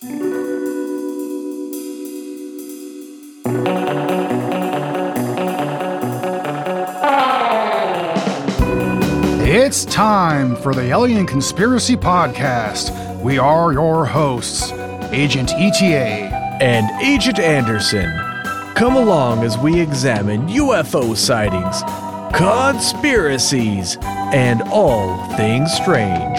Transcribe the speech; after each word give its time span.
It's 0.00 0.12
time 9.86 10.54
for 10.54 10.72
the 10.72 10.82
Alien 10.82 11.26
Conspiracy 11.26 11.96
Podcast. 11.96 13.20
We 13.20 13.38
are 13.38 13.72
your 13.72 14.06
hosts, 14.06 14.70
Agent 15.10 15.50
ETA 15.54 16.30
and 16.62 16.88
Agent 17.02 17.40
Anderson. 17.40 18.08
Come 18.76 18.94
along 18.94 19.42
as 19.42 19.58
we 19.58 19.80
examine 19.80 20.46
UFO 20.46 21.16
sightings, 21.16 21.82
conspiracies, 22.36 23.98
and 24.02 24.62
all 24.70 25.26
things 25.36 25.72
strange. 25.72 26.38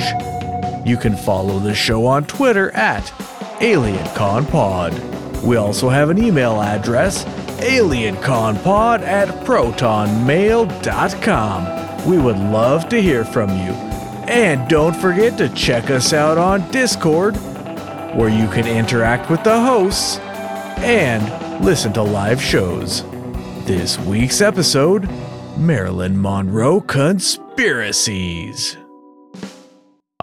You 0.88 0.96
can 0.96 1.18
follow 1.18 1.60
the 1.60 1.76
show 1.76 2.06
on 2.06 2.24
Twitter 2.24 2.72
at 2.72 3.12
AlienConPod. 3.60 5.44
We 5.44 5.58
also 5.58 5.90
have 5.90 6.10
an 6.10 6.18
email 6.18 6.62
address, 6.62 7.26
alienconpod 7.60 9.02
at 9.02 9.28
protonmail.com. 9.46 12.10
We 12.10 12.18
would 12.18 12.38
love 12.38 12.88
to 12.90 13.02
hear 13.02 13.26
from 13.26 13.50
you. 13.50 13.74
And 14.28 14.70
don't 14.70 14.96
forget 14.96 15.38
to 15.38 15.50
check 15.50 15.90
us 15.90 16.14
out 16.14 16.38
on 16.38 16.70
Discord, 16.72 17.36
where 18.16 18.30
you 18.30 18.48
can 18.50 18.68
interact 18.68 19.30
with 19.30 19.44
the 19.44 19.60
hosts 19.60 20.20
and 20.80 21.64
listen 21.64 21.94
to 21.94 22.04
live 22.04 22.42
shows. 22.42 23.04
This 23.66 24.00
week's 24.00 24.42
episode 24.42 25.10
Marilyn 25.58 26.20
Monroe 26.22 26.82
Conspiracies. 26.82 28.79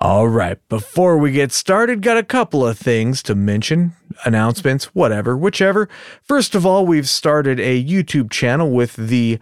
All 0.06 0.28
right, 0.28 0.56
before 0.68 1.18
we 1.18 1.32
get 1.32 1.50
started, 1.50 2.00
got 2.00 2.16
a 2.16 2.22
couple 2.22 2.64
of 2.64 2.78
things 2.78 3.24
to 3.24 3.34
mention, 3.34 3.94
announcements, 4.24 4.94
whatever, 4.94 5.36
whichever. 5.36 5.88
First 6.22 6.54
of 6.54 6.64
all, 6.64 6.86
we've 6.86 7.08
started 7.08 7.58
a 7.58 7.84
YouTube 7.84 8.30
channel 8.30 8.70
with 8.70 8.94
the 8.94 9.40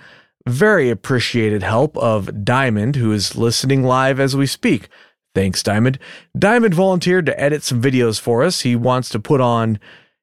very 0.48 0.88
appreciated 0.88 1.62
help 1.62 1.98
of 1.98 2.46
Diamond, 2.46 2.96
who 2.96 3.12
is 3.12 3.36
listening 3.36 3.82
live 3.82 4.18
as 4.18 4.34
we 4.34 4.46
speak. 4.46 4.88
Thanks, 5.34 5.62
Diamond. 5.62 5.98
Diamond 6.34 6.72
volunteered 6.72 7.26
to 7.26 7.38
edit 7.38 7.62
some 7.62 7.82
videos 7.82 8.18
for 8.18 8.42
us. 8.42 8.62
He 8.62 8.74
wants 8.74 9.10
to 9.10 9.20
put 9.20 9.42
on, 9.42 9.78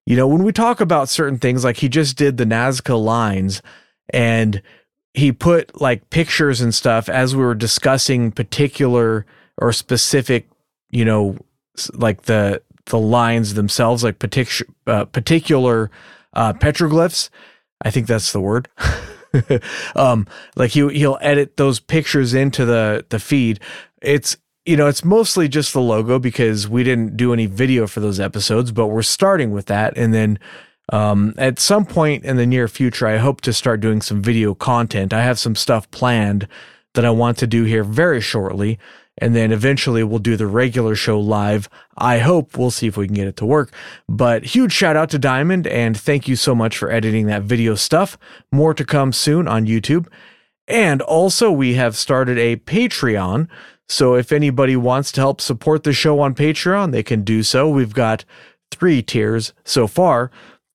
you 0.07 0.15
know, 0.15 0.27
when 0.27 0.43
we 0.43 0.51
talk 0.51 0.81
about 0.81 1.07
certain 1.07 1.37
things, 1.37 1.63
like 1.63 1.77
he 1.77 1.87
just 1.87 2.17
did 2.17 2.37
the 2.37 2.45
Nazca 2.45 2.99
lines 2.99 3.61
and 4.11 4.63
he 5.13 5.31
put 5.31 5.79
like 5.79 6.09
pictures 6.09 6.61
and 6.61 6.73
stuff 6.73 7.09
as 7.09 7.35
we 7.35 7.43
were 7.43 7.53
discussing 7.53 8.31
particular 8.31 9.27
or 9.57 9.73
specific, 9.73 10.47
you 10.89 11.05
know, 11.05 11.37
like 11.93 12.23
the 12.23 12.61
the 12.85 12.99
lines 12.99 13.53
themselves, 13.53 14.03
like 14.03 14.19
partic- 14.19 14.69
uh, 14.87 15.05
particular 15.05 15.89
uh, 16.33 16.53
petroglyphs. 16.53 17.29
I 17.83 17.89
think 17.89 18.07
that's 18.07 18.31
the 18.31 18.41
word. 18.41 18.67
um, 19.95 20.27
like 20.55 20.71
he 20.71 20.87
he'll 20.89 21.17
edit 21.21 21.57
those 21.57 21.79
pictures 21.79 22.33
into 22.33 22.65
the 22.65 23.05
the 23.09 23.19
feed. 23.19 23.59
It's 24.01 24.37
you 24.65 24.77
know 24.77 24.87
it's 24.87 25.03
mostly 25.03 25.47
just 25.47 25.73
the 25.73 25.81
logo 25.81 26.19
because 26.19 26.67
we 26.67 26.83
didn't 26.83 27.17
do 27.17 27.33
any 27.33 27.45
video 27.45 27.87
for 27.87 27.99
those 27.99 28.19
episodes, 28.19 28.71
but 28.71 28.87
we're 28.87 29.01
starting 29.01 29.51
with 29.51 29.67
that, 29.67 29.97
and 29.97 30.13
then. 30.13 30.39
Um, 30.91 31.35
at 31.37 31.57
some 31.57 31.85
point 31.85 32.25
in 32.25 32.35
the 32.35 32.45
near 32.45 32.67
future, 32.67 33.07
I 33.07 33.15
hope 33.15 33.39
to 33.41 33.53
start 33.53 33.79
doing 33.79 34.01
some 34.01 34.21
video 34.21 34.53
content. 34.53 35.13
I 35.13 35.23
have 35.23 35.39
some 35.39 35.55
stuff 35.55 35.89
planned 35.89 36.49
that 36.95 37.05
I 37.05 37.11
want 37.11 37.37
to 37.37 37.47
do 37.47 37.63
here 37.63 37.85
very 37.85 38.19
shortly 38.19 38.77
and 39.17 39.35
then 39.35 39.51
eventually 39.51 40.03
we'll 40.03 40.19
do 40.19 40.35
the 40.35 40.47
regular 40.47 40.95
show 40.95 41.19
live. 41.19 41.69
I 41.97 42.19
hope 42.19 42.57
we'll 42.57 42.71
see 42.71 42.87
if 42.87 42.97
we 42.97 43.07
can 43.07 43.15
get 43.15 43.27
it 43.27 43.35
to 43.37 43.45
work. 43.45 43.71
But 44.07 44.43
huge 44.43 44.71
shout 44.71 44.95
out 44.95 45.09
to 45.11 45.19
Diamond 45.19 45.67
and 45.67 45.97
thank 45.97 46.27
you 46.27 46.35
so 46.35 46.55
much 46.55 46.77
for 46.77 46.91
editing 46.91 47.27
that 47.27 47.43
video 47.43 47.75
stuff. 47.75 48.17
More 48.51 48.73
to 48.73 48.85
come 48.85 49.13
soon 49.13 49.47
on 49.47 49.65
YouTube. 49.65 50.07
And 50.67 51.01
also, 51.01 51.51
we 51.51 51.73
have 51.73 51.97
started 51.97 52.37
a 52.37 52.55
Patreon. 52.55 53.49
So 53.89 54.15
if 54.15 54.31
anybody 54.31 54.77
wants 54.77 55.11
to 55.13 55.21
help 55.21 55.41
support 55.41 55.83
the 55.83 55.91
show 55.91 56.21
on 56.21 56.33
Patreon, 56.33 56.91
they 56.91 57.03
can 57.03 57.23
do 57.23 57.43
so. 57.43 57.67
We've 57.69 57.93
got 57.93 58.23
three 58.71 59.01
tiers 59.01 59.53
so 59.65 59.85
far. 59.85 60.31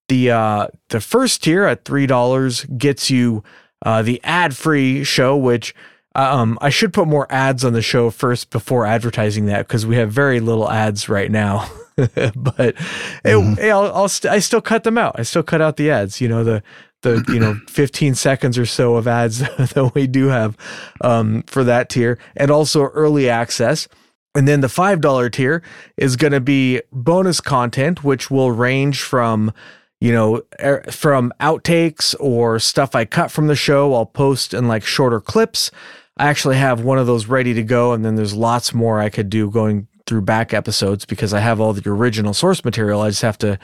The 0.08 0.30
uh, 0.30 0.68
the 0.91 1.00
first 1.00 1.42
tier 1.42 1.64
at 1.64 1.84
three 1.84 2.06
dollars 2.06 2.64
gets 2.76 3.10
you 3.10 3.42
uh, 3.84 4.03
the 4.03 4.20
ad 4.22 4.54
free 4.54 5.03
show, 5.03 5.36
which 5.36 5.74
um, 6.16 6.59
I 6.62 6.71
should 6.71 6.93
put 6.93 7.06
more 7.06 7.27
ads 7.31 7.65
on 7.65 7.75
the 7.75 7.82
show 7.82 8.10
first 8.10 8.50
before 8.50 8.87
advertising 8.87 9.47
that 9.47 9.69
because 9.69 9.84
we 9.84 9.97
have 9.97 10.10
very 10.10 10.41
little 10.41 10.71
ads 10.71 11.09
right 11.09 11.31
now. 11.31 11.71
but 11.97 12.15
mm-hmm. 12.15 13.59
it, 13.59 13.71
I'll, 13.71 13.93
I'll 13.94 14.09
st- 14.09 14.32
I 14.32 14.38
still 14.38 14.62
cut 14.62 14.84
them 14.84 14.97
out. 14.97 15.16
I 15.19 15.22
still 15.22 15.43
cut 15.43 15.60
out 15.60 15.77
the 15.77 15.91
ads. 15.91 16.21
You 16.21 16.28
know 16.28 16.43
the 16.43 16.62
the 17.03 17.22
you 17.28 17.38
know 17.38 17.54
15 17.69 18.15
seconds 18.15 18.56
or 18.59 18.66
so 18.66 18.97
of 18.97 19.06
ads 19.06 19.38
that 19.59 19.93
we 19.94 20.06
do 20.06 20.28
have 20.28 20.56
um, 21.03 21.43
for 21.47 21.65
that 21.65 21.91
tier, 21.91 22.19
and 22.37 22.50
also 22.50 22.84
early 22.84 23.28
access. 23.28 23.87
And 24.34 24.47
then 24.47 24.60
the 24.60 24.69
five 24.69 25.00
dollar 25.00 25.31
tier 25.31 25.62
is 25.97 26.16
going 26.16 26.33
to 26.33 26.41
be 26.41 26.83
bonus 26.93 27.41
content, 27.41 28.04
which 28.04 28.31
will 28.31 28.53
range 28.53 29.03
from 29.03 29.53
you 29.98 30.12
know, 30.12 30.43
er, 30.60 30.84
from 30.91 31.33
outtakes 31.41 32.15
or 32.21 32.59
stuff 32.59 32.94
I 32.94 33.06
cut 33.06 33.31
from 33.31 33.47
the 33.47 33.56
show. 33.56 33.94
I'll 33.94 34.04
post 34.04 34.53
in 34.53 34.69
like 34.69 34.84
shorter 34.84 35.21
clips 35.21 35.71
I 36.16 36.28
actually 36.28 36.56
have 36.56 36.81
one 36.81 36.99
of 36.99 37.06
those 37.06 37.27
ready 37.27 37.54
to 37.54 37.62
go, 37.62 37.93
and 37.93 38.04
then 38.04 38.16
there's 38.16 38.34
lots 38.34 38.72
more 38.72 39.00
I 39.00 39.10
could 39.10 39.28
do 39.28 39.50
going 39.50 39.87
through 40.06 40.22
back 40.22 40.54
episodes 40.54 41.04
because 41.04 41.34
I 41.34 41.41
have 41.41 41.60
all 41.60 41.72
the 41.72 41.88
original 41.91 42.32
source 42.32 42.65
material. 42.65 43.03
I 43.03 43.10
just 43.10 43.22
have 43.22 43.38
to 43.38 43.59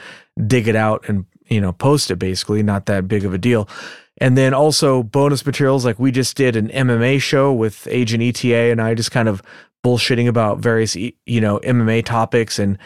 dig 0.45 0.67
it 0.67 0.75
out 0.75 1.07
and 1.07 1.25
you 1.47 1.61
know 1.61 1.73
post 1.73 2.11
it 2.11 2.17
basically. 2.17 2.61
Not 2.61 2.85
that 2.85 3.07
big 3.07 3.25
of 3.25 3.33
a 3.33 3.37
deal. 3.37 3.67
And 4.19 4.37
then 4.37 4.53
also 4.53 5.03
bonus 5.03 5.45
materials 5.45 5.85
like 5.85 5.99
we 5.99 6.11
just 6.11 6.37
did 6.37 6.55
an 6.55 6.69
MMA 6.69 7.21
show 7.21 7.51
with 7.51 7.87
Agent 7.89 8.21
ETA 8.21 8.71
and 8.71 8.81
I 8.81 8.93
just 8.93 9.11
kind 9.11 9.27
of 9.27 9.41
bullshitting 9.83 10.27
about 10.27 10.59
various 10.59 10.95
you 10.95 11.41
know 11.41 11.59
MMA 11.59 12.05
topics 12.05 12.59
and 12.59 12.77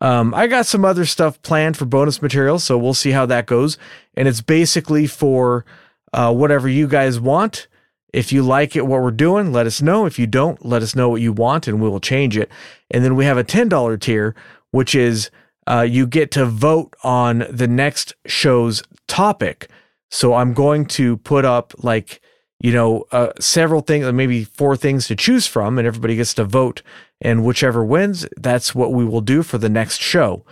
um, 0.00 0.32
I 0.32 0.46
got 0.46 0.66
some 0.66 0.84
other 0.84 1.04
stuff 1.04 1.42
planned 1.42 1.76
for 1.76 1.84
bonus 1.84 2.22
material, 2.22 2.60
so 2.60 2.78
we'll 2.78 2.94
see 2.94 3.10
how 3.10 3.26
that 3.26 3.46
goes. 3.46 3.78
And 4.14 4.28
it's 4.28 4.40
basically 4.40 5.08
for 5.08 5.64
uh, 6.12 6.32
whatever 6.32 6.68
you 6.68 6.86
guys 6.86 7.18
want. 7.18 7.66
If 8.12 8.32
you 8.32 8.42
like 8.42 8.74
it, 8.74 8.86
what 8.86 9.02
we're 9.02 9.10
doing, 9.10 9.52
let 9.52 9.66
us 9.66 9.82
know. 9.82 10.06
If 10.06 10.18
you 10.18 10.26
don't, 10.26 10.64
let 10.64 10.82
us 10.82 10.96
know 10.96 11.08
what 11.08 11.20
you 11.20 11.32
want 11.32 11.68
and 11.68 11.80
we 11.80 11.88
will 11.88 12.00
change 12.00 12.36
it. 12.36 12.50
And 12.90 13.04
then 13.04 13.16
we 13.16 13.26
have 13.26 13.36
a 13.36 13.44
$10 13.44 14.00
tier, 14.00 14.34
which 14.70 14.94
is 14.94 15.30
uh, 15.66 15.82
you 15.82 16.06
get 16.06 16.30
to 16.32 16.46
vote 16.46 16.94
on 17.04 17.46
the 17.50 17.68
next 17.68 18.14
show's 18.26 18.82
topic. 19.06 19.68
So 20.10 20.34
I'm 20.34 20.54
going 20.54 20.86
to 20.86 21.18
put 21.18 21.44
up 21.44 21.74
like, 21.78 22.22
you 22.60 22.72
know, 22.72 23.04
uh, 23.12 23.32
several 23.38 23.82
things, 23.82 24.10
maybe 24.12 24.44
four 24.44 24.76
things 24.76 25.06
to 25.08 25.16
choose 25.16 25.46
from, 25.46 25.78
and 25.78 25.86
everybody 25.86 26.16
gets 26.16 26.34
to 26.34 26.44
vote. 26.44 26.82
And 27.20 27.44
whichever 27.44 27.84
wins, 27.84 28.26
that's 28.36 28.74
what 28.74 28.92
we 28.92 29.04
will 29.04 29.20
do 29.20 29.42
for 29.42 29.58
the 29.58 29.68
next 29.68 30.00
show. 30.00 30.44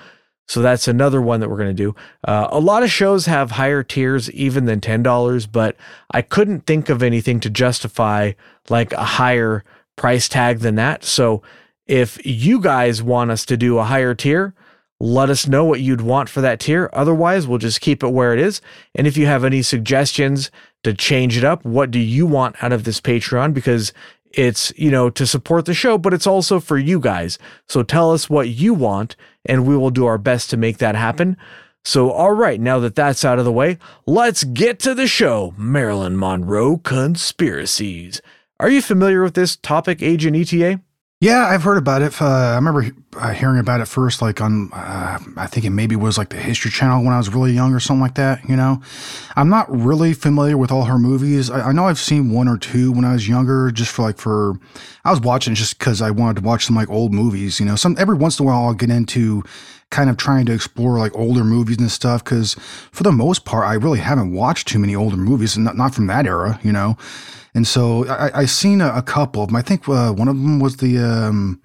So 0.46 0.62
that's 0.62 0.86
another 0.88 1.20
one 1.20 1.40
that 1.40 1.50
we're 1.50 1.56
going 1.56 1.74
to 1.76 1.82
do. 1.82 1.94
Uh, 2.24 2.48
a 2.50 2.60
lot 2.60 2.82
of 2.82 2.90
shows 2.90 3.26
have 3.26 3.52
higher 3.52 3.82
tiers 3.82 4.30
even 4.30 4.66
than 4.66 4.80
$10, 4.80 5.48
but 5.50 5.76
I 6.12 6.22
couldn't 6.22 6.66
think 6.66 6.88
of 6.88 7.02
anything 7.02 7.40
to 7.40 7.50
justify 7.50 8.32
like 8.68 8.92
a 8.92 9.04
higher 9.04 9.64
price 9.96 10.28
tag 10.28 10.60
than 10.60 10.76
that. 10.76 11.04
So 11.04 11.42
if 11.86 12.24
you 12.24 12.60
guys 12.60 13.02
want 13.02 13.30
us 13.30 13.44
to 13.46 13.56
do 13.56 13.78
a 13.78 13.84
higher 13.84 14.14
tier, 14.14 14.54
let 14.98 15.28
us 15.28 15.46
know 15.46 15.64
what 15.64 15.80
you'd 15.80 16.00
want 16.00 16.28
for 16.28 16.40
that 16.40 16.60
tier. 16.60 16.88
Otherwise, 16.92 17.46
we'll 17.46 17.58
just 17.58 17.80
keep 17.80 18.02
it 18.02 18.08
where 18.08 18.32
it 18.32 18.40
is. 18.40 18.60
And 18.94 19.06
if 19.06 19.16
you 19.16 19.26
have 19.26 19.44
any 19.44 19.62
suggestions 19.62 20.50
to 20.84 20.94
change 20.94 21.36
it 21.36 21.44
up, 21.44 21.64
what 21.64 21.90
do 21.90 21.98
you 21.98 22.24
want 22.24 22.62
out 22.62 22.72
of 22.72 22.84
this 22.84 23.00
Patreon? 23.00 23.52
Because 23.52 23.92
it's, 24.32 24.72
you 24.76 24.90
know, 24.90 25.10
to 25.10 25.26
support 25.26 25.66
the 25.66 25.74
show, 25.74 25.98
but 25.98 26.14
it's 26.14 26.26
also 26.26 26.60
for 26.60 26.78
you 26.78 26.98
guys. 26.98 27.38
So 27.68 27.82
tell 27.82 28.12
us 28.12 28.30
what 28.30 28.48
you 28.48 28.72
want 28.74 29.16
and 29.48 29.66
we 29.66 29.76
will 29.76 29.90
do 29.90 30.06
our 30.06 30.18
best 30.18 30.50
to 30.50 30.56
make 30.56 30.78
that 30.78 30.94
happen. 30.94 31.36
So, 31.84 32.10
all 32.10 32.32
right, 32.32 32.60
now 32.60 32.80
that 32.80 32.96
that's 32.96 33.24
out 33.24 33.38
of 33.38 33.44
the 33.44 33.52
way, 33.52 33.78
let's 34.06 34.42
get 34.42 34.80
to 34.80 34.94
the 34.94 35.06
show 35.06 35.54
Marilyn 35.56 36.18
Monroe 36.18 36.78
Conspiracies. 36.78 38.20
Are 38.58 38.68
you 38.68 38.82
familiar 38.82 39.22
with 39.22 39.34
this 39.34 39.56
topic, 39.56 40.02
Agent 40.02 40.36
ETA? 40.36 40.80
Yeah, 41.18 41.46
I've 41.46 41.62
heard 41.62 41.78
about 41.78 42.02
it. 42.02 42.20
Uh, 42.20 42.26
I 42.26 42.54
remember 42.56 42.90
uh, 43.16 43.30
hearing 43.30 43.58
about 43.58 43.80
it 43.80 43.86
first, 43.86 44.20
like 44.20 44.42
on, 44.42 44.70
uh, 44.74 45.18
I 45.38 45.46
think 45.46 45.64
it 45.64 45.70
maybe 45.70 45.96
was 45.96 46.18
like 46.18 46.28
the 46.28 46.36
History 46.36 46.70
Channel 46.70 47.02
when 47.02 47.14
I 47.14 47.16
was 47.16 47.30
really 47.30 47.52
young 47.52 47.72
or 47.72 47.80
something 47.80 48.02
like 48.02 48.16
that. 48.16 48.46
You 48.46 48.54
know, 48.54 48.82
I'm 49.34 49.48
not 49.48 49.66
really 49.74 50.12
familiar 50.12 50.58
with 50.58 50.70
all 50.70 50.84
her 50.84 50.98
movies. 50.98 51.48
I, 51.48 51.68
I 51.68 51.72
know 51.72 51.86
I've 51.86 51.98
seen 51.98 52.32
one 52.32 52.48
or 52.48 52.58
two 52.58 52.92
when 52.92 53.06
I 53.06 53.14
was 53.14 53.26
younger, 53.26 53.70
just 53.70 53.92
for 53.92 54.02
like 54.02 54.18
for, 54.18 54.60
I 55.06 55.10
was 55.10 55.20
watching 55.20 55.54
just 55.54 55.78
because 55.78 56.02
I 56.02 56.10
wanted 56.10 56.42
to 56.42 56.46
watch 56.46 56.66
some 56.66 56.76
like 56.76 56.90
old 56.90 57.14
movies. 57.14 57.60
You 57.60 57.64
know, 57.64 57.76
some 57.76 57.96
every 57.98 58.16
once 58.16 58.38
in 58.38 58.44
a 58.44 58.46
while 58.46 58.66
I'll 58.66 58.74
get 58.74 58.90
into 58.90 59.42
kind 59.90 60.10
of 60.10 60.16
trying 60.16 60.46
to 60.46 60.52
explore 60.52 60.98
like 60.98 61.14
older 61.14 61.44
movies 61.44 61.78
and 61.78 61.90
stuff 61.90 62.24
because 62.24 62.54
for 62.90 63.02
the 63.02 63.12
most 63.12 63.44
part 63.44 63.66
I 63.66 63.74
really 63.74 64.00
haven't 64.00 64.32
watched 64.32 64.68
too 64.68 64.78
many 64.78 64.94
older 64.94 65.16
movies, 65.16 65.56
not, 65.56 65.76
not 65.76 65.94
from 65.94 66.06
that 66.08 66.26
era. 66.26 66.60
You 66.62 66.72
know. 66.72 66.96
And 67.54 67.66
so 67.66 68.06
I, 68.06 68.40
I 68.40 68.44
seen 68.44 68.82
a, 68.82 68.92
a, 68.94 69.02
couple 69.02 69.42
of 69.42 69.48
them. 69.48 69.56
I 69.56 69.62
think 69.62 69.88
uh, 69.88 70.12
one 70.12 70.28
of 70.28 70.36
them 70.36 70.60
was 70.60 70.76
the 70.76 70.98
um, 70.98 71.58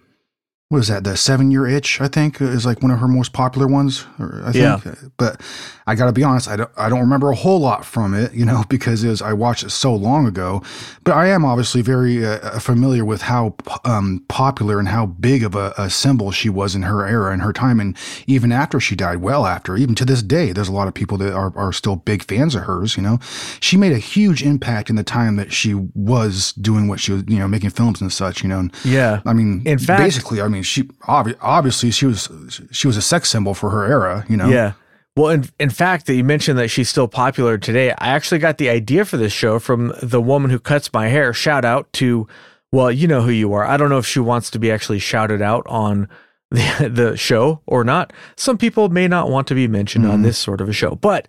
what 0.72 0.78
is 0.80 0.88
that? 0.88 1.04
The 1.04 1.18
Seven 1.18 1.52
Year 1.52 1.68
Itch, 1.68 2.00
I 2.00 2.08
think, 2.08 2.40
is 2.40 2.66
like 2.66 2.82
one 2.82 2.92
of 2.92 3.00
her 3.00 3.08
most 3.10 3.34
popular 3.34 3.68
ones. 3.68 4.06
I 4.18 4.54
think, 4.54 4.56
Yeah. 4.56 4.80
but 5.18 5.42
I 5.86 5.96
got 5.96 6.06
to 6.06 6.14
be 6.14 6.24
honest, 6.24 6.48
I 6.48 6.56
don't, 6.56 6.70
I 6.78 6.88
don't 6.88 7.02
remember 7.02 7.30
a 7.30 7.36
whole 7.36 7.60
lot 7.60 7.84
from 7.84 8.14
it, 8.14 8.34
you 8.34 8.46
know, 8.46 8.64
because 8.70 9.04
it 9.04 9.10
was, 9.10 9.22
I 9.22 9.34
watched 9.34 9.64
it 9.64 9.72
so 9.72 9.94
long 9.94 10.26
ago. 10.26 10.64
But 11.04 11.16
I 11.18 11.28
am 11.28 11.44
obviously 11.44 11.82
very 11.82 12.26
uh, 12.26 12.58
familiar 12.60 13.04
with 13.04 13.24
how 13.24 13.56
um, 13.84 14.24
popular 14.30 14.80
and 14.80 14.88
how 14.88 15.08
big 15.08 15.44
of 15.44 15.56
a, 15.56 15.74
a 15.78 15.90
symbol 15.90 16.32
she 16.32 16.48
was 16.48 16.74
in 16.74 16.84
her 16.84 17.06
era 17.06 17.34
and 17.34 17.42
her 17.42 17.52
time, 17.52 17.82
and 17.82 17.98
even 18.26 18.54
after 18.54 18.80
she 18.80 18.96
died, 18.96 19.18
well 19.18 19.46
after, 19.46 19.76
even 19.76 19.94
to 19.96 20.06
this 20.06 20.24
day, 20.24 20.54
there's 20.54 20.70
a 20.70 20.72
lot 20.72 20.88
of 20.88 20.94
people 20.94 21.18
that 21.18 21.34
are, 21.34 21.52
are 21.58 21.74
still 21.74 21.98
big 21.98 22.24
fans 22.24 22.56
of 22.56 22.64
hers. 22.64 22.96
You 22.96 23.04
know, 23.04 23.20
she 23.60 23.76
made 23.76 23.92
a 23.92 23.98
huge 24.00 24.42
impact 24.42 24.90
in 24.90 24.96
the 24.96 25.04
time 25.04 25.36
that 25.36 25.52
she 25.52 25.74
was 25.74 26.54
doing 26.54 26.88
what 26.88 27.02
she 27.02 27.12
was, 27.12 27.24
you 27.28 27.40
know, 27.40 27.48
making 27.50 27.72
films 27.72 28.00
and 28.00 28.14
such. 28.14 28.42
You 28.42 28.48
know, 28.48 28.60
and 28.60 28.74
Yeah. 28.86 29.20
I 29.26 29.34
mean, 29.34 29.64
In 29.66 29.78
fact- 29.78 30.00
basically, 30.02 30.42
I 30.42 30.48
mean, 30.48 30.61
she 30.62 30.84
obvi- 31.08 31.38
obviously 31.42 31.92
she 31.92 32.06
was 32.06 32.30
she 32.72 32.88
was 32.88 32.98
a 32.98 33.02
sex 33.02 33.30
symbol 33.30 33.54
for 33.54 33.70
her 33.70 33.86
era. 33.86 34.26
You 34.30 34.38
know, 34.38 34.50
Yeah. 34.50 34.74
Well, 35.18 35.30
in, 35.30 35.50
in 35.60 35.70
fact, 35.70 36.06
that 36.06 36.16
you 36.16 36.24
mentioned 36.24 36.58
that 36.58 36.70
she's 36.70 36.88
still 36.88 37.10
popular 37.10 37.58
today. 37.58 37.92
I 37.92 38.10
actually 38.10 38.40
got 38.40 38.58
the 38.58 38.70
idea 38.70 39.04
for 39.04 39.18
this 39.18 39.34
show 39.34 39.60
from 39.60 39.94
the 40.02 40.22
woman 40.22 40.52
who 40.52 40.60
cuts 40.60 40.94
my 40.94 41.10
hair. 41.10 41.34
Shout 41.34 41.66
out 41.66 41.92
to, 41.94 42.30
well, 42.72 42.90
you 42.90 43.10
know 43.10 43.22
who 43.22 43.32
you 43.32 43.52
are. 43.54 43.66
I 43.66 43.76
don't 43.76 43.90
know 43.90 43.98
if 43.98 44.06
she 44.06 44.22
wants 44.22 44.50
to 44.52 44.60
be 44.60 44.72
actually 44.72 45.00
shouted 45.00 45.42
out 45.42 45.68
on 45.68 46.08
the, 46.50 46.90
the 46.90 47.18
show 47.18 47.60
or 47.66 47.84
not. 47.84 48.14
Some 48.38 48.58
people 48.58 48.88
may 48.88 49.10
not 49.10 49.30
want 49.30 49.48
to 49.48 49.56
be 49.56 49.68
mentioned 49.68 50.06
on 50.06 50.22
this 50.22 50.38
sort 50.38 50.62
of 50.62 50.70
a 50.70 50.74
show, 50.74 50.96
but 50.96 51.28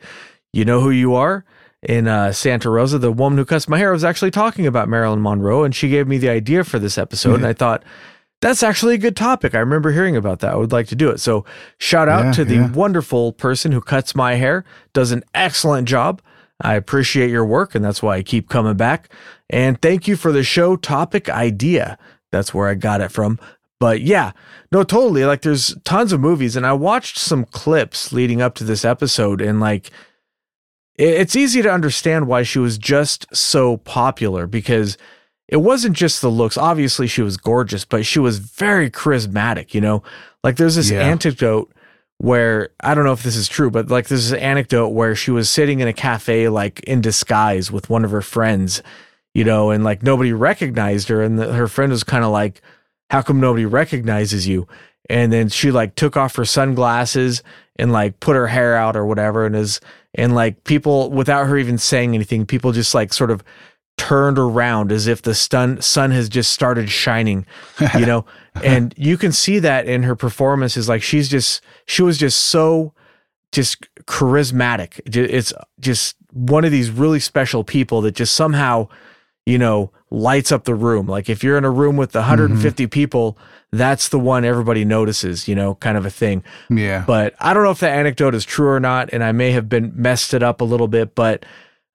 you 0.53 0.65
know 0.65 0.81
who 0.81 0.91
you 0.91 1.15
are. 1.15 1.45
In 1.83 2.07
uh, 2.07 2.31
Santa 2.31 2.71
Rosa, 2.71 2.97
the 3.01 3.11
woman 3.11 3.37
who 3.37 3.45
cuts 3.45 3.69
my 3.69 3.79
hair 3.79 3.91
was 3.91 4.05
actually 4.05 4.31
talking 4.31 4.69
about 4.69 4.89
Marilyn 4.89 5.21
Monroe, 5.21 5.65
and 5.65 5.75
she 5.75 5.89
gave 5.89 6.07
me 6.07 6.17
the 6.17 6.29
idea 6.29 6.63
for 6.63 6.79
this 6.79 6.97
episode. 6.97 7.35
And 7.35 7.47
I 7.47 7.53
thought, 7.53 7.83
that's 8.43 8.63
actually 8.63 8.95
a 8.95 8.99
good 8.99 9.17
topic. 9.17 9.55
I 9.55 9.61
remember 9.61 9.93
hearing 9.93 10.17
about 10.17 10.41
that. 10.41 10.53
I 10.53 10.57
would 10.57 10.73
like 10.73 10.89
to 10.89 10.95
do 10.95 11.09
it. 11.09 11.21
So, 11.21 11.47
shout 11.79 12.09
out 12.09 12.27
Yeah, 12.27 12.33
to 12.33 12.45
the 12.45 12.55
yeah. 12.57 12.73
wonderful 12.73 13.33
person 13.33 13.73
who 13.73 13.81
cuts 13.81 14.15
my 14.15 14.35
hair, 14.35 14.65
does 14.93 15.13
an 15.13 15.23
excellent 15.35 15.89
job. 15.89 16.21
I 16.61 16.75
appreciate 16.75 17.31
your 17.31 17.47
work, 17.47 17.75
and 17.75 17.85
that's 17.85 18.03
why 18.03 18.17
I 18.17 18.23
keep 18.23 18.49
coming 18.49 18.77
back. 18.77 19.09
And 19.49 19.81
thank 19.81 20.07
you 20.07 20.17
for 20.17 20.33
the 20.33 20.45
show 20.45 20.77
topic 20.77 21.31
idea. 21.31 21.99
That's 22.31 22.53
where 22.53 22.69
I 22.69 22.75
got 22.75 23.01
it 23.01 23.11
from. 23.11 23.39
But 23.81 24.03
yeah, 24.03 24.33
no, 24.71 24.85
totally. 24.85 25.25
Like, 25.25 25.43
there's 25.43 25.75
tons 25.85 26.13
of 26.13 26.21
movies, 26.21 26.55
and 26.55 26.67
I 26.67 26.73
watched 26.73 27.19
some 27.19 27.45
clips 27.47 28.13
leading 28.13 28.43
up 28.43 28.55
to 28.57 28.65
this 28.65 28.85
episode, 28.85 29.41
and 29.41 29.61
like, 29.61 29.91
it's 30.97 31.35
easy 31.35 31.63
to 31.63 31.73
understand 31.73 32.27
why 32.27 32.43
she 32.43 32.59
was 32.59 32.77
just 32.77 33.27
so 33.35 33.79
popular 33.79 34.47
because 34.47 34.99
it 35.53 35.61
wasn't 35.61 35.95
just 35.95 36.23
the 36.23 36.31
looks. 36.31 36.57
Obviously, 36.57 37.07
she 37.07 37.21
was 37.21 37.37
gorgeous, 37.37 37.85
but 37.85 38.07
she 38.07 38.19
was 38.19 38.39
very 38.39 38.91
charismatic, 38.91 39.75
you 39.75 39.83
know? 39.83 40.03
Like, 40.43 40.57
there's 40.57 40.77
this 40.77 40.91
Yeah. 40.91 41.03
anecdote 41.03 41.71
where 42.17 42.71
I 42.81 42.95
don't 42.95 43.05
know 43.05 43.13
if 43.13 43.23
this 43.23 43.37
is 43.37 43.49
true, 43.49 43.71
but 43.71 43.91
like, 43.91 44.09
there's 44.09 44.31
this 44.31 44.41
anecdote 44.41 44.89
where 44.89 45.15
she 45.15 45.31
was 45.31 45.51
sitting 45.51 45.81
in 45.81 45.89
a 45.89 45.93
cafe, 45.93 46.49
like 46.49 46.81
in 46.85 47.03
disguise 47.03 47.71
with 47.71 47.91
one 47.91 48.03
of 48.03 48.11
her 48.13 48.23
friends, 48.23 48.83
you 49.35 49.45
know, 49.45 49.71
and 49.71 49.85
like 49.85 50.03
nobody 50.03 50.33
recognized 50.33 51.09
her. 51.09 51.21
And 51.23 51.39
the, 51.39 51.53
her 51.53 51.69
friend 51.69 51.93
was 51.93 52.03
kind 52.03 52.25
of 52.25 52.31
like, 52.31 52.63
How 53.11 53.21
come 53.21 53.39
nobody 53.39 53.67
recognizes 53.67 54.49
you? 54.49 54.67
And 55.11 55.31
then 55.31 55.51
she 55.51 55.71
like 55.71 55.97
took 55.97 56.17
off 56.17 56.37
her 56.37 56.47
sunglasses 56.47 57.43
and 57.77 57.93
like 57.93 58.21
put 58.21 58.37
her 58.37 58.47
hair 58.47 58.75
out 58.75 58.97
or 58.97 59.05
whatever 59.05 59.45
and 59.45 59.55
is 59.55 59.81
and 60.15 60.35
like 60.35 60.65
people 60.65 61.11
without 61.11 61.47
her 61.47 61.59
even 61.59 61.77
saying 61.77 62.15
anything 62.15 62.47
people 62.47 62.73
just 62.73 62.95
like 62.95 63.13
sort 63.13 63.31
of 63.31 63.43
turned 64.03 64.37
around 64.37 64.91
as 64.91 65.07
if 65.07 65.23
the 65.23 65.35
sun 65.35 65.81
sun 65.81 66.11
has 66.11 66.29
just 66.29 66.51
started 66.53 66.91
shining 66.91 67.47
you 67.97 68.07
know? 68.07 68.25
And 68.63 68.93
you 68.99 69.17
can 69.17 69.33
see 69.33 69.61
that 69.61 69.87
in 69.87 70.03
her 70.03 70.15
performances 70.15 70.87
like 70.87 71.03
she's 71.03 71.31
just 71.31 71.63
she 71.87 72.03
was 72.03 72.19
just 72.19 72.39
so 72.39 72.93
just 73.51 73.87
charismatic. 74.01 75.01
It's 75.07 75.55
just 75.81 76.17
one 76.33 76.63
of 76.67 76.71
these 76.71 76.91
really 76.91 77.19
special 77.19 77.65
people 77.65 78.03
that 78.03 78.15
just 78.15 78.35
somehow 78.35 78.89
you 79.47 79.57
know 79.57 79.91
lights 80.11 80.53
up 80.53 80.65
the 80.65 80.75
room. 80.75 81.07
Like 81.07 81.31
if 81.31 81.43
you're 81.43 81.57
in 81.57 81.65
a 81.65 81.71
room 81.71 81.97
with 81.97 82.15
150 82.15 82.87
people 82.89 83.39
that's 83.71 84.11
the 84.11 84.19
one 84.19 84.45
everybody 84.45 84.85
notices 84.85 85.49
you 85.49 85.55
know 85.55 85.77
kind 85.77 85.97
of 85.97 86.05
a 86.05 86.11
thing. 86.11 86.45
Yeah. 86.69 87.05
but 87.07 87.35
I 87.41 87.55
don't 87.55 87.65
know 87.65 87.71
if 87.71 87.81
that 87.81 87.97
anecdote 87.97 88.35
is 88.35 88.45
true 88.45 88.69
or 88.69 88.81
not, 88.81 89.09
and 89.15 89.25
I 89.25 89.33
may 89.33 89.53
have 89.53 89.71
been 89.71 89.93
messed 89.95 90.35
it 90.35 90.43
up 90.43 90.61
a 90.61 90.65
little 90.65 90.89
bit, 90.89 91.15
but 91.15 91.47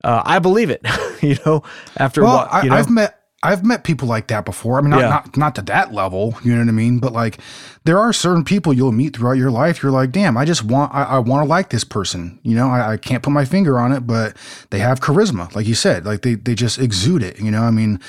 uh, 0.03 0.23
I 0.25 0.39
believe 0.39 0.71
it. 0.71 0.81
you 1.21 1.37
know, 1.45 1.63
after 1.97 2.23
well, 2.23 2.37
what 2.37 2.53
I, 2.53 2.63
you 2.63 2.69
know, 2.69 2.75
I've 2.75 2.89
met 2.89 3.13
I've 3.43 3.63
met 3.63 3.83
people 3.83 4.07
like 4.07 4.27
that 4.27 4.45
before. 4.45 4.79
I 4.79 4.81
mean, 4.81 4.89
not, 4.89 4.99
Yeah. 4.99 5.09
not 5.09 5.37
not 5.37 5.55
to 5.55 5.61
that 5.63 5.93
level, 5.93 6.35
you 6.43 6.53
know 6.53 6.59
what 6.59 6.69
I 6.69 6.71
mean. 6.71 6.97
But 6.99 7.13
like, 7.13 7.37
there 7.83 7.99
are 7.99 8.11
certain 8.11 8.43
people 8.43 8.73
you'll 8.73 8.91
meet 8.91 9.15
throughout 9.15 9.37
your 9.37 9.51
life. 9.51 9.83
You're 9.83 9.91
like, 9.91 10.11
damn, 10.11 10.35
I 10.37 10.43
just 10.43 10.63
want 10.63 10.93
I, 10.93 11.03
I 11.03 11.19
want 11.19 11.45
to 11.45 11.49
like 11.49 11.69
this 11.69 11.83
person. 11.83 12.39
You 12.41 12.55
know, 12.55 12.67
I, 12.69 12.93
I 12.93 12.97
can't 12.97 13.21
put 13.21 13.31
my 13.31 13.45
finger 13.45 13.79
on 13.79 13.91
it, 13.91 14.07
but 14.07 14.35
they 14.71 14.79
have 14.79 14.99
charisma, 14.99 15.53
like 15.55 15.67
you 15.67 15.75
said. 15.75 16.05
Like 16.05 16.23
they 16.23 16.33
they 16.33 16.55
just 16.55 16.79
exude 16.79 17.21
it. 17.23 17.39
You 17.39 17.51
know, 17.51 17.61
I 17.63 17.71
mean. 17.71 17.99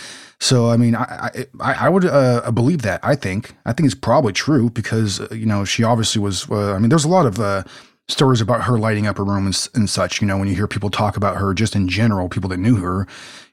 So 0.40 0.70
I 0.70 0.76
mean, 0.76 0.94
I 0.94 1.46
I, 1.60 1.74
I 1.74 1.88
would 1.88 2.04
uh, 2.04 2.48
believe 2.52 2.82
that. 2.82 3.00
I 3.02 3.16
think 3.16 3.56
I 3.66 3.72
think 3.72 3.86
it's 3.86 3.94
probably 4.00 4.32
true 4.32 4.70
because 4.70 5.20
uh, 5.20 5.26
you 5.32 5.46
know 5.46 5.64
she 5.64 5.82
obviously 5.82 6.22
was. 6.22 6.48
Uh, 6.48 6.74
I 6.74 6.78
mean, 6.78 6.90
there's 6.90 7.04
a 7.04 7.08
lot 7.08 7.26
of 7.26 7.40
uh, 7.40 7.64
stories 8.08 8.40
about 8.40 8.62
her 8.62 8.78
lighting 8.78 9.06
up 9.06 9.18
a 9.18 9.22
room 9.22 9.46
and, 9.46 9.68
and 9.74 9.88
such. 9.90 10.20
You 10.20 10.26
know, 10.26 10.38
when 10.38 10.48
you 10.48 10.54
hear 10.54 10.66
people 10.66 10.90
talk 10.90 11.16
about 11.16 11.36
her, 11.36 11.52
just 11.54 11.76
in 11.76 11.88
general, 11.88 12.28
people 12.28 12.48
that 12.48 12.58
knew 12.58 12.76
her, 12.76 13.06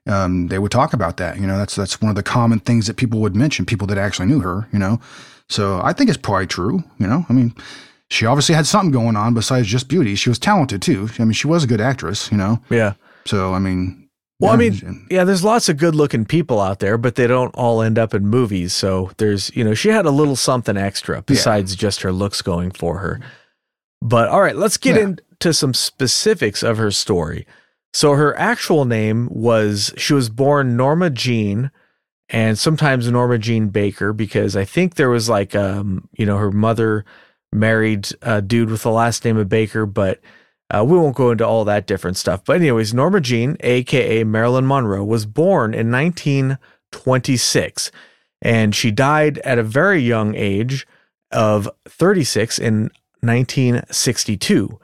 um, 0.08 0.48
they 0.48 0.60
would 0.60 0.72
talk 0.72 0.94
about 0.94 1.18
that. 1.18 1.40
You 1.40 1.46
know, 1.46 1.58
that's 1.58 1.76
that's 1.76 2.02
one 2.02 2.10
of 2.10 2.16
the 2.16 2.24
common 2.24 2.60
things 2.60 2.88
that 2.88 2.96
people 2.96 3.20
would 3.20 3.36
mention. 3.36 3.66
People 3.66 3.88
that 3.88 3.98
actually 3.98 4.28
knew 4.28 4.40
her. 4.40 4.68
You 4.72 4.80
know, 4.80 5.00
so 5.50 5.82
I 5.84 5.94
think 5.94 6.10
it's 6.10 6.18
probably 6.18 6.48
true. 6.48 6.84
You 7.00 7.08
know, 7.08 7.26
I 7.28 7.34
mean, 7.34 7.54
she 8.10 8.26
obviously 8.26 8.56
had 8.56 8.66
something 8.66 8.92
going 8.92 9.16
on 9.16 9.34
besides 9.34 9.68
just 9.68 9.88
beauty. 9.88 10.16
She 10.16 10.30
was 10.30 10.40
talented 10.40 10.82
too. 10.82 11.10
I 11.20 11.24
mean, 11.24 11.34
she 11.34 11.48
was 11.48 11.64
a 11.64 11.68
good 11.68 11.82
actress. 11.82 12.32
You 12.32 12.38
know, 12.38 12.62
yeah. 12.70 12.94
so 13.26 13.54
I 13.54 13.60
mean, 13.60 14.08
Well, 14.40 14.54
I 14.54 14.58
mean, 14.58 15.08
yeah, 15.10 15.24
there's 15.24 15.44
lots 15.44 15.70
of 15.70 15.78
good-looking 15.78 16.26
people 16.26 16.60
out 16.60 16.80
there, 16.80 16.98
but 16.98 17.16
they 17.16 17.26
don't 17.26 17.56
all 17.56 17.82
end 17.82 17.98
up 17.98 18.14
in 18.14 18.28
movies. 18.28 18.74
So 18.74 19.12
there's, 19.18 19.50
you 19.56 19.64
know, 19.64 19.74
she 19.74 19.90
had 19.90 20.06
a 20.06 20.12
little 20.12 20.36
something 20.36 20.76
extra 20.78 21.22
besides 21.22 21.76
just 21.76 22.02
her 22.02 22.12
looks 22.12 22.42
going 22.42 22.72
for 22.72 23.00
her. 23.00 23.20
But 24.08 24.30
all 24.30 24.42
right, 24.42 24.56
let's 24.56 24.78
get 24.78 24.96
Yeah. 24.98 25.16
into 25.40 25.54
some 25.54 25.74
specifics 25.74 26.62
of 26.64 26.78
her 26.78 26.92
story. 26.92 27.48
So 27.92 28.14
her 28.14 28.38
actual 28.38 28.86
name 28.86 29.28
was 29.32 29.92
she 29.98 30.14
was 30.14 30.30
born 30.30 30.78
Norma 30.78 31.10
Jean 31.10 31.72
and 32.30 32.58
sometimes 32.60 33.10
Norma 33.10 33.38
Jean 33.40 33.70
Baker 33.70 34.14
because 34.14 34.56
I 34.56 34.64
think 34.66 34.96
there 34.96 35.10
was 35.10 35.28
like 35.30 35.56
um 35.56 36.08
you 36.14 36.26
know 36.26 36.38
her 36.38 36.52
mother 36.52 37.04
married 37.52 38.10
a 38.22 38.42
dude 38.42 38.70
with 38.70 38.84
the 38.84 38.92
last 38.92 39.26
name 39.26 39.38
of 39.38 39.50
Baker 39.50 39.86
but 39.86 40.20
uh, 40.74 40.84
we 40.84 40.98
won't 40.98 41.16
go 41.16 41.32
into 41.32 41.46
all 41.48 41.64
that 41.66 41.86
different 41.88 42.18
stuff. 42.18 42.44
But 42.44 42.58
anyways, 42.58 42.94
Norma 42.94 43.22
Jean, 43.22 43.56
aka 43.62 44.24
Marilyn 44.24 44.68
Monroe, 44.68 45.04
was 45.04 45.26
born 45.26 45.74
in 45.74 45.92
1926 45.92 47.92
and 48.42 48.76
she 48.76 48.92
died 48.92 49.38
at 49.40 49.58
a 49.60 49.64
very 49.64 50.02
young 50.02 50.36
age 50.36 50.86
of 51.32 51.70
36 51.88 52.60
in 52.60 52.92
1962 53.26 54.80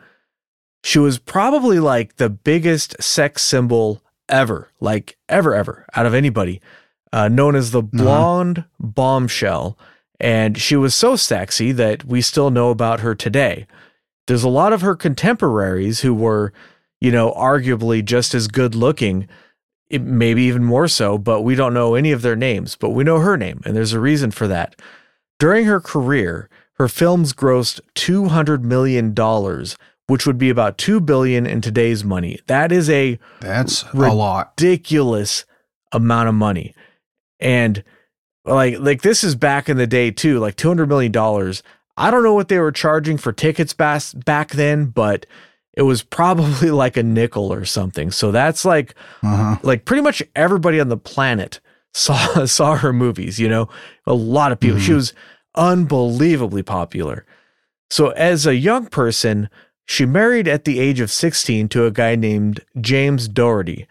she 0.83 0.99
was 0.99 1.19
probably 1.19 1.79
like 1.79 2.15
the 2.15 2.29
biggest 2.29 3.01
sex 3.01 3.41
symbol 3.41 4.01
ever, 4.27 4.71
like 4.79 5.17
ever, 5.29 5.53
ever 5.53 5.85
out 5.95 6.05
of 6.05 6.13
anybody, 6.13 6.61
uh, 7.13 7.27
known 7.27 7.55
as 7.55 7.71
the 7.71 7.83
blonde 7.83 8.65
bombshell. 8.79 9.77
And 10.19 10.57
she 10.57 10.75
was 10.75 10.95
so 10.95 11.15
sexy 11.15 11.71
that 11.73 12.05
we 12.05 12.21
still 12.21 12.51
know 12.51 12.69
about 12.69 13.01
her 13.01 13.15
today. 13.15 13.67
There's 14.27 14.43
a 14.43 14.49
lot 14.49 14.73
of 14.73 14.81
her 14.81 14.95
contemporaries 14.95 16.01
who 16.01 16.13
were, 16.13 16.53
you 16.99 17.11
know, 17.11 17.31
arguably 17.33 18.03
just 18.03 18.33
as 18.33 18.47
good 18.47 18.75
looking, 18.75 19.27
maybe 19.89 20.43
even 20.43 20.63
more 20.63 20.87
so, 20.87 21.17
but 21.17 21.41
we 21.41 21.55
don't 21.55 21.73
know 21.73 21.95
any 21.95 22.11
of 22.11 22.21
their 22.21 22.35
names, 22.35 22.75
but 22.75 22.91
we 22.91 23.03
know 23.03 23.19
her 23.19 23.35
name, 23.35 23.61
and 23.65 23.75
there's 23.75 23.93
a 23.93 23.99
reason 23.99 24.31
for 24.31 24.47
that. 24.47 24.79
During 25.39 25.65
her 25.65 25.79
career, 25.79 26.49
her 26.81 26.87
films 26.87 27.31
grossed 27.31 27.79
$200 27.95 28.63
million, 28.63 29.13
which 30.07 30.25
would 30.25 30.39
be 30.39 30.49
about 30.49 30.79
2 30.79 30.99
billion 30.99 31.45
in 31.45 31.61
today's 31.61 32.03
money. 32.03 32.39
That 32.47 32.71
is 32.71 32.89
a 32.89 33.19
that's 33.39 33.85
Rid- 33.93 34.09
a 34.09 34.13
lot. 34.13 34.53
ridiculous 34.59 35.45
amount 35.91 36.29
of 36.29 36.33
money. 36.35 36.73
And 37.39 37.83
like 38.45 38.79
like 38.79 39.03
this 39.03 39.23
is 39.23 39.35
back 39.35 39.69
in 39.69 39.77
the 39.77 39.85
day 39.85 40.09
too, 40.09 40.39
like 40.39 40.55
200 40.55 40.87
million 40.89 41.11
dollars. 41.11 41.61
I 41.97 42.09
don't 42.09 42.23
know 42.23 42.33
what 42.33 42.47
they 42.47 42.57
were 42.59 42.71
charging 42.71 43.17
for 43.19 43.31
tickets 43.31 43.73
back 43.73 44.01
back 44.25 44.51
then, 44.51 44.85
but 44.87 45.27
it 45.77 45.83
was 45.83 46.01
probably 46.01 46.71
like 46.83 46.97
a 46.97 47.03
nickel 47.03 47.53
or 47.53 47.63
something. 47.65 48.09
So 48.09 48.31
that's 48.31 48.65
like 48.65 48.95
Uh 49.21 49.35
huh. 49.35 49.57
like 49.61 49.85
pretty 49.85 50.01
much 50.01 50.23
everybody 50.35 50.79
on 50.79 50.89
the 50.89 50.97
planet 50.97 51.59
saw 51.93 52.45
saw 52.45 52.75
her 52.77 52.91
movies 52.93 53.37
you 53.39 53.49
know 53.49 53.67
a 54.07 54.13
lot 54.13 54.51
of 54.51 54.59
people 54.59 54.79
she 54.79 54.93
Mhm. 54.93 54.95
was 54.95 55.13
unbelievably 55.55 56.63
popular 56.63 57.25
so 57.89 58.09
as 58.11 58.45
a 58.45 58.55
young 58.55 58.85
person 58.87 59.49
she 59.85 60.05
married 60.05 60.47
at 60.47 60.63
the 60.63 60.79
age 60.79 60.99
of 60.99 61.11
16 61.11 61.67
to 61.69 61.85
a 61.85 61.91
guy 61.91 62.15
named 62.15 62.61
James 62.79 63.27
Dougherty 63.27 63.87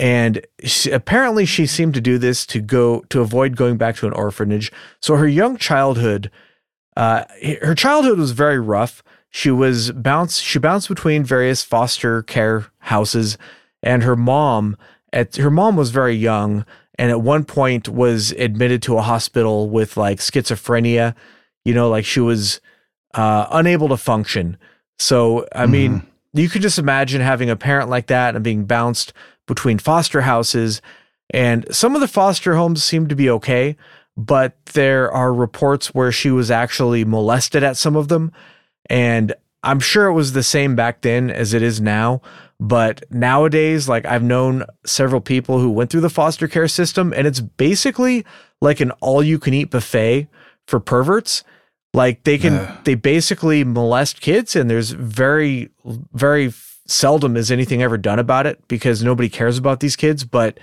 and 0.00 0.46
she, 0.64 0.90
apparently 0.90 1.44
she 1.44 1.66
seemed 1.66 1.92
to 1.92 2.00
do 2.00 2.16
this 2.16 2.46
to 2.46 2.60
go 2.60 3.00
to 3.10 3.20
avoid 3.20 3.54
going 3.54 3.76
back 3.76 3.96
to 3.96 4.06
an 4.06 4.14
orphanage. 4.14 4.72
So 5.00 5.16
her 5.16 5.28
young 5.28 5.58
childhood, 5.58 6.30
uh, 6.96 7.24
her 7.60 7.74
childhood 7.74 8.18
was 8.18 8.32
very 8.32 8.58
rough. 8.58 9.02
She 9.28 9.50
was 9.50 9.92
bounced. 9.92 10.42
She 10.42 10.58
bounced 10.58 10.88
between 10.88 11.22
various 11.22 11.62
foster 11.62 12.22
care 12.22 12.66
houses, 12.78 13.36
and 13.82 14.02
her 14.02 14.16
mom. 14.16 14.78
At 15.12 15.36
her 15.36 15.50
mom 15.50 15.76
was 15.76 15.90
very 15.90 16.14
young, 16.14 16.64
and 17.00 17.10
at 17.10 17.22
one 17.22 17.44
point 17.44 17.88
was 17.88 18.32
admitted 18.32 18.82
to 18.82 18.98
a 18.98 19.02
hospital 19.02 19.70
with 19.70 19.96
like 19.96 20.18
schizophrenia. 20.18 21.14
You 21.64 21.72
know, 21.74 21.88
like 21.88 22.04
she 22.04 22.20
was 22.20 22.60
uh, 23.14 23.46
unable 23.50 23.88
to 23.88 23.96
function. 23.96 24.56
So 24.98 25.46
I 25.54 25.66
mean, 25.66 25.92
Mhm. 26.00 26.06
you 26.34 26.48
could 26.50 26.62
just 26.62 26.78
imagine 26.78 27.22
having 27.22 27.48
a 27.50 27.56
parent 27.56 27.88
like 27.88 28.06
that 28.08 28.34
and 28.34 28.44
being 28.44 28.66
bounced 28.66 29.12
between 29.46 29.78
foster 29.78 30.20
houses. 30.20 30.80
And 31.32 31.64
some 31.74 31.94
of 31.94 32.00
the 32.02 32.08
foster 32.08 32.54
homes 32.54 32.84
seem 32.84 33.08
to 33.08 33.16
be 33.16 33.30
okay, 33.30 33.76
but 34.16 34.52
there 34.74 35.10
are 35.10 35.32
reports 35.32 35.94
where 35.94 36.12
she 36.12 36.30
was 36.30 36.50
actually 36.50 37.04
molested 37.04 37.62
at 37.62 37.76
some 37.76 37.96
of 37.96 38.08
them. 38.08 38.30
And 38.90 39.32
I'm 39.62 39.80
sure 39.80 40.06
it 40.06 40.12
was 40.12 40.32
the 40.32 40.42
same 40.42 40.74
back 40.76 41.00
then 41.00 41.30
as 41.30 41.54
it 41.54 41.62
is 41.62 41.80
now. 41.80 42.20
But 42.62 43.02
nowadays, 43.10 43.88
like 43.88 44.04
I've 44.04 44.22
known 44.22 44.64
several 44.84 45.22
people 45.22 45.58
who 45.58 45.70
went 45.70 45.88
through 45.90 46.02
the 46.02 46.10
foster 46.10 46.46
care 46.46 46.68
system, 46.68 47.12
and 47.16 47.26
it's 47.26 47.40
basically 47.40 48.24
like 48.60 48.80
an 48.80 48.90
all 49.00 49.22
you 49.22 49.38
can 49.38 49.54
eat 49.54 49.70
buffet 49.70 50.28
for 50.66 50.78
perverts. 50.78 51.42
Like 51.94 52.24
they 52.24 52.36
can, 52.38 52.52
Yeah. 52.54 52.76
they 52.84 52.94
basically 52.94 53.64
molest 53.64 54.20
kids, 54.20 54.54
and 54.54 54.68
there's 54.68 54.90
very, 54.90 55.70
very 56.12 56.52
seldom 56.86 57.36
is 57.36 57.50
anything 57.50 57.82
ever 57.82 57.96
done 57.96 58.18
about 58.18 58.46
it 58.46 58.60
because 58.68 59.02
nobody 59.02 59.28
cares 59.30 59.56
about 59.56 59.80
these 59.80 59.96
kids. 59.96 60.24
But 60.24 60.58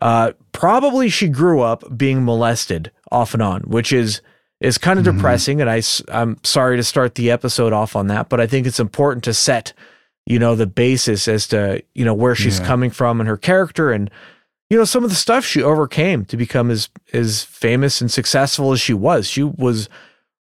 uh, 0.00 0.32
probably 0.52 1.08
she 1.08 1.26
grew 1.28 1.60
up 1.62 1.82
being 1.98 2.24
molested 2.24 2.92
off 3.10 3.34
and 3.34 3.42
on, 3.42 3.62
which 3.62 3.92
is 3.92 4.20
is 4.60 4.76
kind 4.78 4.98
of 4.98 5.04
Mhm. 5.04 5.16
depressing. 5.16 5.60
And 5.60 5.70
I, 5.70 5.82
I'm 6.10 6.36
sorry 6.44 6.76
to 6.76 6.82
start 6.84 7.14
the 7.16 7.30
episode 7.30 7.72
off 7.72 7.94
on 7.96 8.06
that, 8.08 8.28
but 8.28 8.40
I 8.40 8.46
think 8.48 8.66
it's 8.66 8.80
important 8.80 9.22
to 9.24 9.32
set, 9.34 9.72
you 10.28 10.38
know, 10.38 10.54
the 10.54 10.66
basis 10.66 11.26
as 11.26 11.46
to 11.48 11.82
you 11.94 12.04
know 12.04 12.14
where 12.14 12.34
she's 12.34 12.58
Yeah. 12.60 12.66
coming 12.66 12.90
from 12.90 13.18
and 13.20 13.28
her 13.28 13.36
character 13.38 13.90
and 13.90 14.10
you 14.70 14.76
know 14.76 14.84
some 14.84 15.02
of 15.02 15.08
the 15.10 15.16
stuff 15.16 15.44
she 15.44 15.62
overcame 15.62 16.24
to 16.26 16.36
become 16.36 16.70
as 16.70 16.90
as 17.14 17.42
famous 17.44 18.00
and 18.00 18.10
successful 18.10 18.72
as 18.72 18.80
she 18.80 18.92
was. 18.94 19.26
She 19.26 19.42
was 19.42 19.88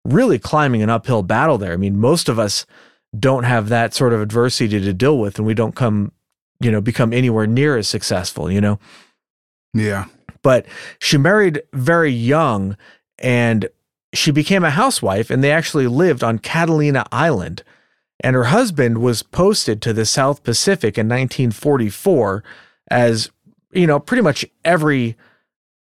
really 0.04 0.40
climbing 0.40 0.82
an 0.84 0.90
uphill 0.90 1.24
battle 1.24 1.58
there. 1.58 1.72
I 1.74 1.78
mean, 1.78 1.98
most 1.98 2.28
of 2.30 2.38
us 2.38 2.66
don't 3.18 3.44
have 3.46 3.70
that 3.70 3.94
sort 3.94 4.12
of 4.14 4.22
adversity 4.22 4.80
to 4.82 4.94
deal 4.94 5.18
with, 5.18 5.38
and 5.38 5.48
we 5.48 5.54
don't 5.54 5.76
come, 5.76 6.12
you 6.60 6.70
know, 6.72 6.82
become 6.82 7.14
anywhere 7.14 7.48
near 7.48 7.78
as 7.78 7.88
successful. 7.88 8.52
You 8.52 8.60
know 8.62 8.80
Yeah. 9.74 10.06
but 10.44 10.66
she 11.00 11.18
married 11.18 11.62
very 11.74 12.12
young 12.12 12.76
and 13.20 13.70
she 14.14 14.32
became 14.32 14.64
a 14.64 14.70
housewife 14.72 15.30
and 15.30 15.44
they 15.44 15.52
actually 15.52 15.88
lived 15.88 16.24
on 16.24 16.40
Catalina 16.40 17.06
Island 17.12 17.64
and 18.22 18.36
her 18.36 18.46
husband 18.46 18.98
was 19.00 19.22
posted 19.24 19.82
to 19.82 19.94
the 19.94 20.06
South 20.06 20.44
Pacific 20.44 20.98
in 20.98 21.08
1944 21.08 22.44
as 22.90 23.30
you 23.72 23.86
know 23.88 24.00
pretty 24.00 24.24
much 24.24 24.46
every 24.66 25.16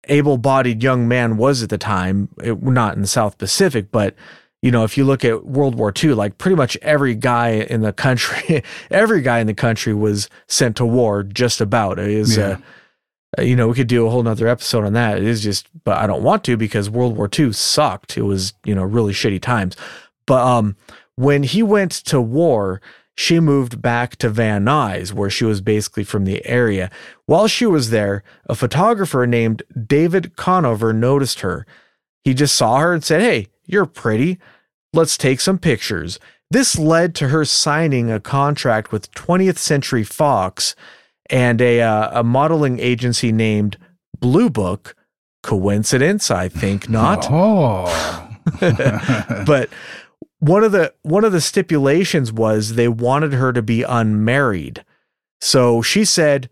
able-bodied 0.08 0.82
young 0.82 1.06
man 1.06 1.36
was 1.36 1.62
at 1.62 1.68
the 1.68 1.78
time 1.78 2.28
it, 2.42 2.62
not 2.62 2.94
in 2.94 3.02
the 3.02 3.06
South 3.08 3.36
Pacific 3.38 3.90
but 3.90 4.14
you 4.62 4.70
know 4.70 4.84
if 4.84 4.96
you 4.96 5.04
look 5.04 5.24
at 5.24 5.44
World 5.46 5.74
War 5.74 5.92
II 6.02 6.14
like 6.14 6.38
pretty 6.38 6.56
much 6.56 6.76
every 6.82 7.14
guy 7.14 7.50
in 7.50 7.82
the 7.82 7.92
country 7.92 8.62
every 8.90 9.20
guy 9.22 9.38
in 9.40 9.46
the 9.46 9.54
country 9.54 9.94
was 9.94 10.28
sent 10.48 10.76
to 10.76 10.86
war 10.86 11.22
just 11.22 11.60
about 11.60 11.98
it 11.98 12.08
is 12.08 12.36
Yeah. 12.36 12.44
uh, 12.44 12.56
uh, 13.38 13.42
you 13.42 13.54
know, 13.54 13.68
we 13.68 13.74
could 13.74 13.86
do 13.86 14.04
a 14.08 14.10
whole 14.10 14.24
nother 14.24 14.48
episode 14.48 14.84
on 14.84 14.92
that. 14.94 15.18
It 15.18 15.22
is 15.22 15.40
just, 15.40 15.68
but 15.84 15.96
I 15.98 16.08
don't 16.08 16.24
want 16.24 16.42
to 16.46 16.56
because 16.56 16.90
World 16.90 17.16
War 17.16 17.30
II 17.38 17.52
sucked. 17.52 18.16
It 18.16 18.22
was, 18.22 18.54
you 18.64 18.74
know, 18.74 18.82
really 18.82 19.12
shitty 19.12 19.40
times. 19.40 19.76
But 20.26 20.44
um, 20.44 20.74
when 21.16 21.42
he 21.42 21.62
went 21.62 21.92
to 21.92 22.20
war, 22.20 22.80
she 23.16 23.38
moved 23.38 23.82
back 23.82 24.16
to 24.16 24.30
Van 24.30 24.64
Nuys, 24.64 25.12
where 25.12 25.28
she 25.28 25.44
was 25.44 25.60
basically 25.60 26.04
from 26.04 26.24
the 26.24 26.44
area. 26.46 26.90
While 27.26 27.48
she 27.48 27.66
was 27.66 27.90
there, 27.90 28.22
a 28.46 28.54
photographer 28.54 29.26
named 29.26 29.62
David 29.86 30.36
Conover 30.36 30.92
noticed 30.92 31.40
her. 31.40 31.66
He 32.24 32.32
just 32.34 32.54
saw 32.54 32.78
her 32.78 32.94
and 32.94 33.04
said, 33.04 33.20
Hey, 33.20 33.48
you're 33.66 33.86
pretty. 33.86 34.38
Let's 34.92 35.18
take 35.18 35.40
some 35.40 35.58
pictures. 35.58 36.18
This 36.50 36.78
led 36.78 37.14
to 37.16 37.28
her 37.28 37.44
signing 37.44 38.10
a 38.10 38.20
contract 38.20 38.90
with 38.90 39.12
20th 39.12 39.58
Century 39.58 40.02
Fox 40.02 40.74
and 41.28 41.60
a 41.60 41.80
uh, 41.80 42.20
a 42.20 42.24
modeling 42.24 42.80
agency 42.80 43.32
named 43.32 43.76
Blue 44.18 44.50
Book. 44.50 44.96
Coincidence? 45.42 46.30
I 46.30 46.48
think 46.48 46.88
not. 46.88 47.26
Oh. 47.30 48.26
but 49.46 49.68
one 50.40 50.64
of 50.64 50.72
the 50.72 50.92
one 51.02 51.24
of 51.24 51.32
the 51.32 51.40
stipulations 51.40 52.32
was 52.32 52.74
they 52.74 52.88
wanted 52.88 53.34
her 53.34 53.52
to 53.52 53.62
be 53.62 53.82
unmarried. 53.82 54.84
So 55.40 55.82
she 55.82 56.04
said, 56.04 56.48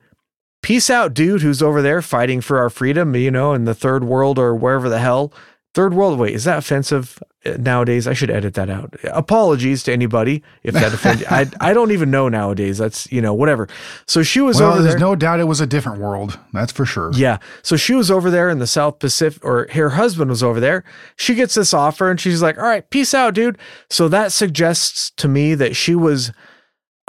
"Peace 0.63 0.89
out, 0.89 1.15
dude, 1.15 1.43
who's 1.43 1.63
over 1.63 1.83
there 1.83 2.01
fighting 2.03 2.41
for 2.41 2.59
our 2.59 2.71
freedom, 2.71 3.17
you 3.17 3.31
know, 3.31 3.53
in 3.55 3.65
the 3.65 3.75
third 3.75 4.05
world 4.05 4.39
or 4.39 4.55
wherever 4.55 4.89
the 4.89 5.01
hell." 5.01 5.33
Third 5.75 5.95
world. 5.95 6.19
Wait, 6.19 6.35
is 6.35 6.45
that 6.45 6.59
offensive 6.59 7.23
uh, 7.45 7.51
nowadays? 7.59 8.09
I 8.09 8.13
should 8.15 8.31
edit 8.31 8.55
that 8.55 8.71
out. 8.71 8.95
Apologies 9.05 9.83
to 9.85 9.93
anybody 9.93 10.43
if 10.63 10.75
that 10.75 10.93
offended. 10.95 11.27
I 11.31 11.47
I 11.61 11.73
don't 11.75 11.93
even 11.93 12.11
know 12.11 12.29
nowadays. 12.29 12.79
That's 12.79 13.11
you 13.13 13.21
know 13.21 13.35
whatever. 13.35 13.69
So 14.07 14.23
she 14.23 14.41
was 14.41 14.61
well, 14.61 14.73
over 14.73 14.83
there's 14.83 14.95
there. 14.95 15.01
no 15.01 15.15
doubt 15.15 15.41
it 15.41 15.45
was 15.45 15.61
a 15.61 15.67
different 15.67 16.01
world. 16.01 16.39
That's 16.53 16.73
for 16.73 16.87
sure. 16.87 17.11
Yeah. 17.15 17.39
So 17.63 17.77
she 17.77 17.95
was 17.95 18.11
over 18.11 18.31
there 18.31 18.49
in 18.49 18.59
the 18.59 18.67
South 18.67 18.99
Pacific, 18.99 19.45
or 19.45 19.69
her 19.73 19.91
husband 19.91 20.31
was 20.31 20.43
over 20.43 20.59
there. 20.59 20.85
She 21.17 21.35
gets 21.35 21.55
this 21.55 21.75
offer 21.75 22.11
and 22.11 22.19
she's 22.19 22.41
like, 22.43 22.57
all 22.57 22.65
right, 22.65 22.89
peace 22.91 23.13
out, 23.13 23.35
dude. 23.35 23.59
So 23.91 24.09
that 24.09 24.33
suggests 24.33 25.11
to 25.19 25.29
me 25.29 25.55
that 25.55 25.77
she 25.77 25.95
was 25.95 26.33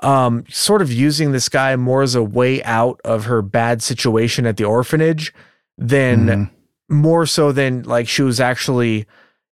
um, 0.04 0.44
sort 0.50 0.82
of 0.82 0.92
using 0.94 1.32
this 1.32 1.50
guy 1.50 1.76
more 1.76 2.02
as 2.02 2.14
a 2.16 2.24
way 2.24 2.62
out 2.64 3.00
of 3.04 3.26
her 3.26 3.42
bad 3.42 3.82
situation 3.82 4.46
at 4.46 4.58
the 4.58 4.64
orphanage 4.66 5.34
than 5.78 6.28
Mhm. 6.28 6.50
More 6.90 7.26
so 7.26 7.52
than 7.52 7.84
like 7.84 8.08
she 8.08 8.22
was 8.22 8.40
actually 8.40 9.06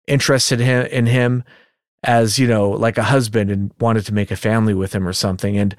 interested 0.07 0.59
in 0.61 1.05
him 1.05 1.43
as 2.03 2.39
you 2.39 2.47
know 2.47 2.69
like 2.69 2.97
a 2.97 3.03
husband 3.03 3.51
and 3.51 3.71
wanted 3.79 4.05
to 4.05 4.13
make 4.13 4.31
a 4.31 4.35
family 4.35 4.73
with 4.73 4.93
him 4.93 5.07
or 5.07 5.13
something. 5.13 5.57
And 5.57 5.75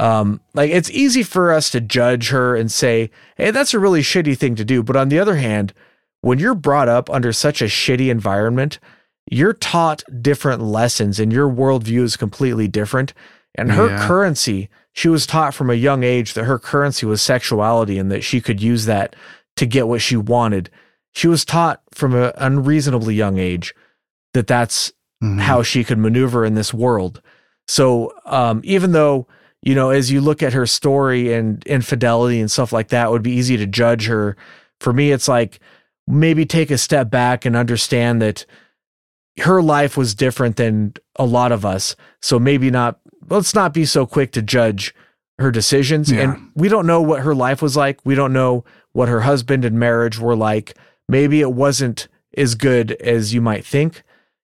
um 0.00 0.40
like 0.54 0.70
it's 0.70 0.90
easy 0.90 1.22
for 1.22 1.52
us 1.52 1.70
to 1.70 1.80
judge 1.80 2.30
her 2.30 2.56
and 2.56 2.70
say 2.70 3.10
hey 3.36 3.50
that's 3.50 3.74
a 3.74 3.78
really 3.78 4.02
shitty 4.02 4.36
thing 4.36 4.54
to 4.56 4.64
do. 4.64 4.82
But 4.82 4.96
on 4.96 5.08
the 5.08 5.18
other 5.18 5.36
hand 5.36 5.72
when 6.20 6.38
you're 6.38 6.54
brought 6.54 6.88
up 6.88 7.10
under 7.10 7.32
such 7.32 7.60
a 7.60 7.66
shitty 7.66 8.08
environment 8.10 8.78
you're 9.30 9.52
taught 9.54 10.04
different 10.20 10.62
lessons 10.62 11.18
and 11.18 11.32
your 11.32 11.48
worldview 11.50 12.02
is 12.02 12.16
completely 12.16 12.68
different. 12.68 13.14
And 13.54 13.72
her 13.72 13.88
Yeah. 13.88 14.06
currency 14.06 14.68
she 14.92 15.08
was 15.08 15.26
taught 15.26 15.54
from 15.54 15.70
a 15.70 15.74
young 15.74 16.04
age 16.04 16.34
that 16.34 16.44
her 16.44 16.58
currency 16.58 17.04
was 17.06 17.20
sexuality 17.20 17.98
and 17.98 18.12
that 18.12 18.22
she 18.22 18.40
could 18.40 18.62
use 18.62 18.84
that 18.84 19.16
to 19.56 19.66
get 19.66 19.88
what 19.88 20.00
she 20.02 20.16
wanted 20.16 20.70
she 21.14 21.28
was 21.28 21.44
taught 21.44 21.80
from 21.92 22.14
an 22.14 22.32
unreasonably 22.36 23.14
young 23.14 23.38
age 23.38 23.74
that 24.34 24.46
that's 24.46 24.92
Mhm. 25.22 25.40
how 25.40 25.62
she 25.62 25.84
could 25.84 25.98
maneuver 25.98 26.44
in 26.44 26.54
this 26.54 26.74
world. 26.74 27.22
So 27.68 28.12
um, 28.26 28.60
even 28.64 28.92
though 28.92 29.26
you 29.62 29.74
know, 29.74 29.88
as 29.88 30.12
you 30.12 30.20
look 30.20 30.42
at 30.42 30.52
her 30.52 30.66
story 30.66 31.32
and 31.32 31.64
infidelity 31.66 32.38
and 32.38 32.50
stuff 32.50 32.70
like 32.70 32.88
that, 32.88 33.06
it 33.06 33.10
would 33.10 33.22
be 33.22 33.32
easy 33.32 33.56
to 33.56 33.66
judge 33.66 34.06
her. 34.08 34.36
For 34.80 34.92
me, 34.92 35.10
it's 35.10 35.26
like 35.26 35.58
maybe 36.06 36.44
take 36.44 36.70
a 36.70 36.76
step 36.76 37.08
back 37.08 37.46
and 37.46 37.56
understand 37.56 38.20
that 38.20 38.44
her 39.40 39.62
life 39.62 39.96
was 39.96 40.14
different 40.14 40.56
than 40.56 40.92
a 41.16 41.24
lot 41.24 41.50
of 41.50 41.64
us. 41.64 41.96
So 42.20 42.38
maybe 42.38 42.70
not. 42.70 42.98
Let's 43.30 43.54
not 43.54 43.72
be 43.72 43.86
so 43.86 44.04
quick 44.04 44.32
to 44.32 44.42
judge 44.42 44.94
her 45.38 45.50
decisions. 45.50 46.12
Yeah. 46.12 46.20
And 46.34 46.50
we 46.54 46.68
don't 46.68 46.86
know 46.86 47.00
what 47.00 47.20
her 47.22 47.34
life 47.34 47.62
was 47.62 47.74
like. 47.74 47.98
We 48.04 48.14
don't 48.14 48.34
know 48.34 48.64
what 48.92 49.08
her 49.08 49.22
husband 49.22 49.64
and 49.64 49.78
marriage 49.80 50.18
were 50.18 50.36
like. 50.36 50.74
Maybe 51.08 51.40
it 51.40 51.52
wasn't 51.52 52.08
as 52.36 52.54
good 52.54 52.92
as 52.92 53.32
you 53.34 53.40
might 53.40 53.64
think. 53.64 54.02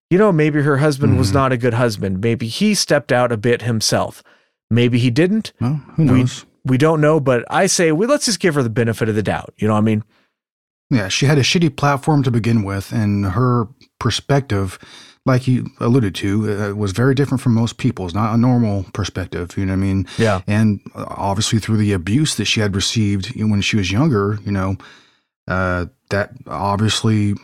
You 0.09 0.17
know, 0.17 0.31
maybe 0.31 0.61
her 0.61 0.77
husband 0.77 1.17
was 1.17 1.31
Mhm. 1.31 1.35
not 1.35 1.51
a 1.53 1.57
good 1.57 1.73
husband. 1.73 2.21
Maybe 2.21 2.47
he 2.47 2.73
stepped 2.75 3.11
out 3.11 3.31
a 3.31 3.37
bit 3.37 3.61
himself. 3.61 4.21
Maybe 4.69 4.99
he 4.99 5.09
didn't. 5.09 5.53
Well, 5.59 5.81
who 5.95 6.03
we- 6.05 6.19
knows? 6.19 6.45
We 6.63 6.77
don't 6.77 7.01
know, 7.01 7.19
but 7.19 7.43
I 7.49 7.65
say, 7.65 7.91
we, 7.91 8.05
let's 8.05 8.25
just 8.25 8.39
give 8.39 8.53
her 8.55 8.61
the 8.63 8.69
benefit 8.69 9.09
of 9.09 9.15
the 9.15 9.23
doubt. 9.23 9.53
You 9.57 9.67
know 9.67 9.73
what 9.73 9.79
I 9.79 9.83
mean? 9.83 10.03
Yeah, 10.91 11.07
she 11.07 11.25
had 11.25 11.37
a 11.37 11.41
shitty 11.41 11.75
platform 11.75 12.21
to 12.23 12.29
begin 12.31 12.63
with, 12.63 12.91
and 12.91 13.25
her 13.27 13.67
perspective, 13.99 14.77
like 15.25 15.47
you 15.47 15.71
alluded 15.79 16.13
to, 16.15 16.51
uh, 16.71 16.75
was 16.75 16.91
very 16.91 17.15
different 17.15 17.41
from 17.41 17.53
most 17.55 17.77
people's. 17.77 18.13
Not 18.13 18.33
a 18.33 18.37
normal 18.37 18.85
perspective. 18.93 19.57
You 19.57 19.65
know 19.65 19.71
what 19.73 19.77
I 19.77 19.81
mean? 19.81 20.07
Yeah. 20.17 20.41
and 20.47 20.81
obviously 20.95 21.59
through 21.59 21.77
the 21.77 21.93
abuse 21.93 22.35
that 22.35 22.45
she 22.45 22.59
had 22.59 22.75
received 22.75 23.33
when 23.41 23.61
she 23.61 23.77
was 23.77 23.91
younger, 23.91 24.37
you 24.45 24.51
know, 24.51 24.75
uh, 25.51 25.85
that 26.09 26.31
obviously 26.47 27.35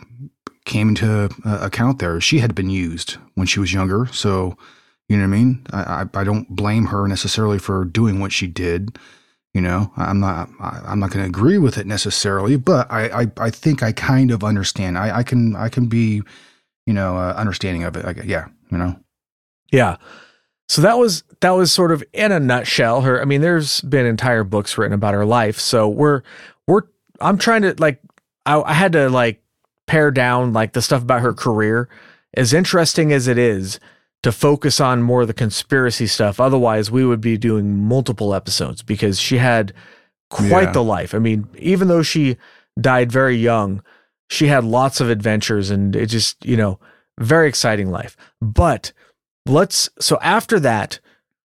came 0.64 0.88
into 0.88 1.28
uh, 1.44 1.58
account 1.60 1.98
there. 1.98 2.20
She 2.20 2.38
had 2.38 2.54
been 2.54 2.70
used 2.70 3.18
when 3.34 3.46
she 3.46 3.60
was 3.60 3.72
younger, 3.72 4.06
so 4.12 4.56
you 5.08 5.16
know 5.16 5.24
what 5.24 5.34
I 5.34 5.38
mean. 5.38 5.66
I, 5.72 5.80
I, 5.82 6.20
I 6.20 6.24
don't 6.24 6.48
blame 6.48 6.86
her 6.86 7.06
necessarily 7.06 7.58
for 7.58 7.84
doing 7.84 8.18
what 8.18 8.32
she 8.32 8.46
did. 8.46 8.98
You 9.52 9.60
know, 9.60 9.92
I'm 9.96 10.20
not 10.20 10.48
I'm 10.60 11.00
not 11.00 11.10
going 11.10 11.22
to 11.22 11.28
agree 11.28 11.58
with 11.58 11.76
it 11.76 11.86
necessarily, 11.86 12.56
but 12.56 12.90
I, 12.90 13.22
I, 13.22 13.26
I 13.38 13.50
think 13.50 13.82
I 13.82 13.92
kind 13.92 14.30
of 14.30 14.42
understand. 14.42 14.96
I, 14.96 15.18
I 15.18 15.22
can 15.22 15.54
I 15.56 15.68
can 15.68 15.86
be, 15.86 16.22
you 16.86 16.94
know, 16.94 17.16
uh, 17.16 17.34
understanding 17.36 17.84
of 17.84 17.96
it. 17.96 18.24
Yeah, 18.24 18.46
you 18.70 18.78
know. 18.78 18.98
Yeah. 19.70 19.96
So 20.68 20.82
that 20.82 20.98
was 20.98 21.24
that 21.40 21.50
was 21.50 21.72
sort 21.72 21.92
of 21.92 22.02
in 22.12 22.32
a 22.32 22.40
nutshell 22.40 23.02
her. 23.02 23.20
I 23.20 23.24
mean, 23.26 23.40
there's 23.42 23.80
been 23.82 24.06
entire 24.06 24.44
books 24.44 24.78
written 24.78 24.94
about 24.94 25.14
her 25.14 25.26
life. 25.26 25.58
So 25.58 25.88
we're 25.88 26.22
we're 26.66 26.82
I'm 27.20 27.38
trying 27.38 27.62
to 27.62 27.74
like 27.78 28.00
I, 28.46 28.60
I 28.60 28.72
had 28.72 28.92
to 28.92 29.08
like 29.08 29.42
pare 29.86 30.10
down 30.10 30.52
like 30.52 30.72
the 30.72 30.82
stuff 30.82 31.02
about 31.02 31.22
her 31.22 31.32
career. 31.32 31.88
As 32.34 32.52
interesting 32.52 33.10
as 33.12 33.26
it 33.26 33.38
is, 33.38 33.80
to 34.22 34.32
focus 34.32 34.80
on 34.80 35.02
more 35.02 35.22
of 35.22 35.28
the 35.28 35.34
conspiracy 35.34 36.06
stuff. 36.06 36.40
Otherwise, 36.40 36.90
we 36.90 37.04
would 37.04 37.20
be 37.20 37.38
doing 37.38 37.84
multiple 37.84 38.34
episodes 38.34 38.82
because 38.82 39.20
she 39.20 39.38
had 39.38 39.72
quite 40.30 40.64
yeah. 40.64 40.72
the 40.72 40.82
life. 40.82 41.14
I 41.14 41.18
mean, 41.18 41.48
even 41.56 41.88
though 41.88 42.02
she 42.02 42.36
died 42.80 43.12
very 43.12 43.36
young, 43.36 43.82
she 44.28 44.48
had 44.48 44.64
lots 44.64 45.00
of 45.00 45.08
adventures 45.08 45.70
and 45.70 45.94
it 45.94 46.06
just, 46.06 46.44
you 46.44 46.56
know, 46.56 46.78
very 47.18 47.48
exciting 47.48 47.90
life. 47.90 48.16
But 48.40 48.92
let's, 49.46 49.88
so 50.00 50.18
after 50.20 50.60
that, 50.60 51.00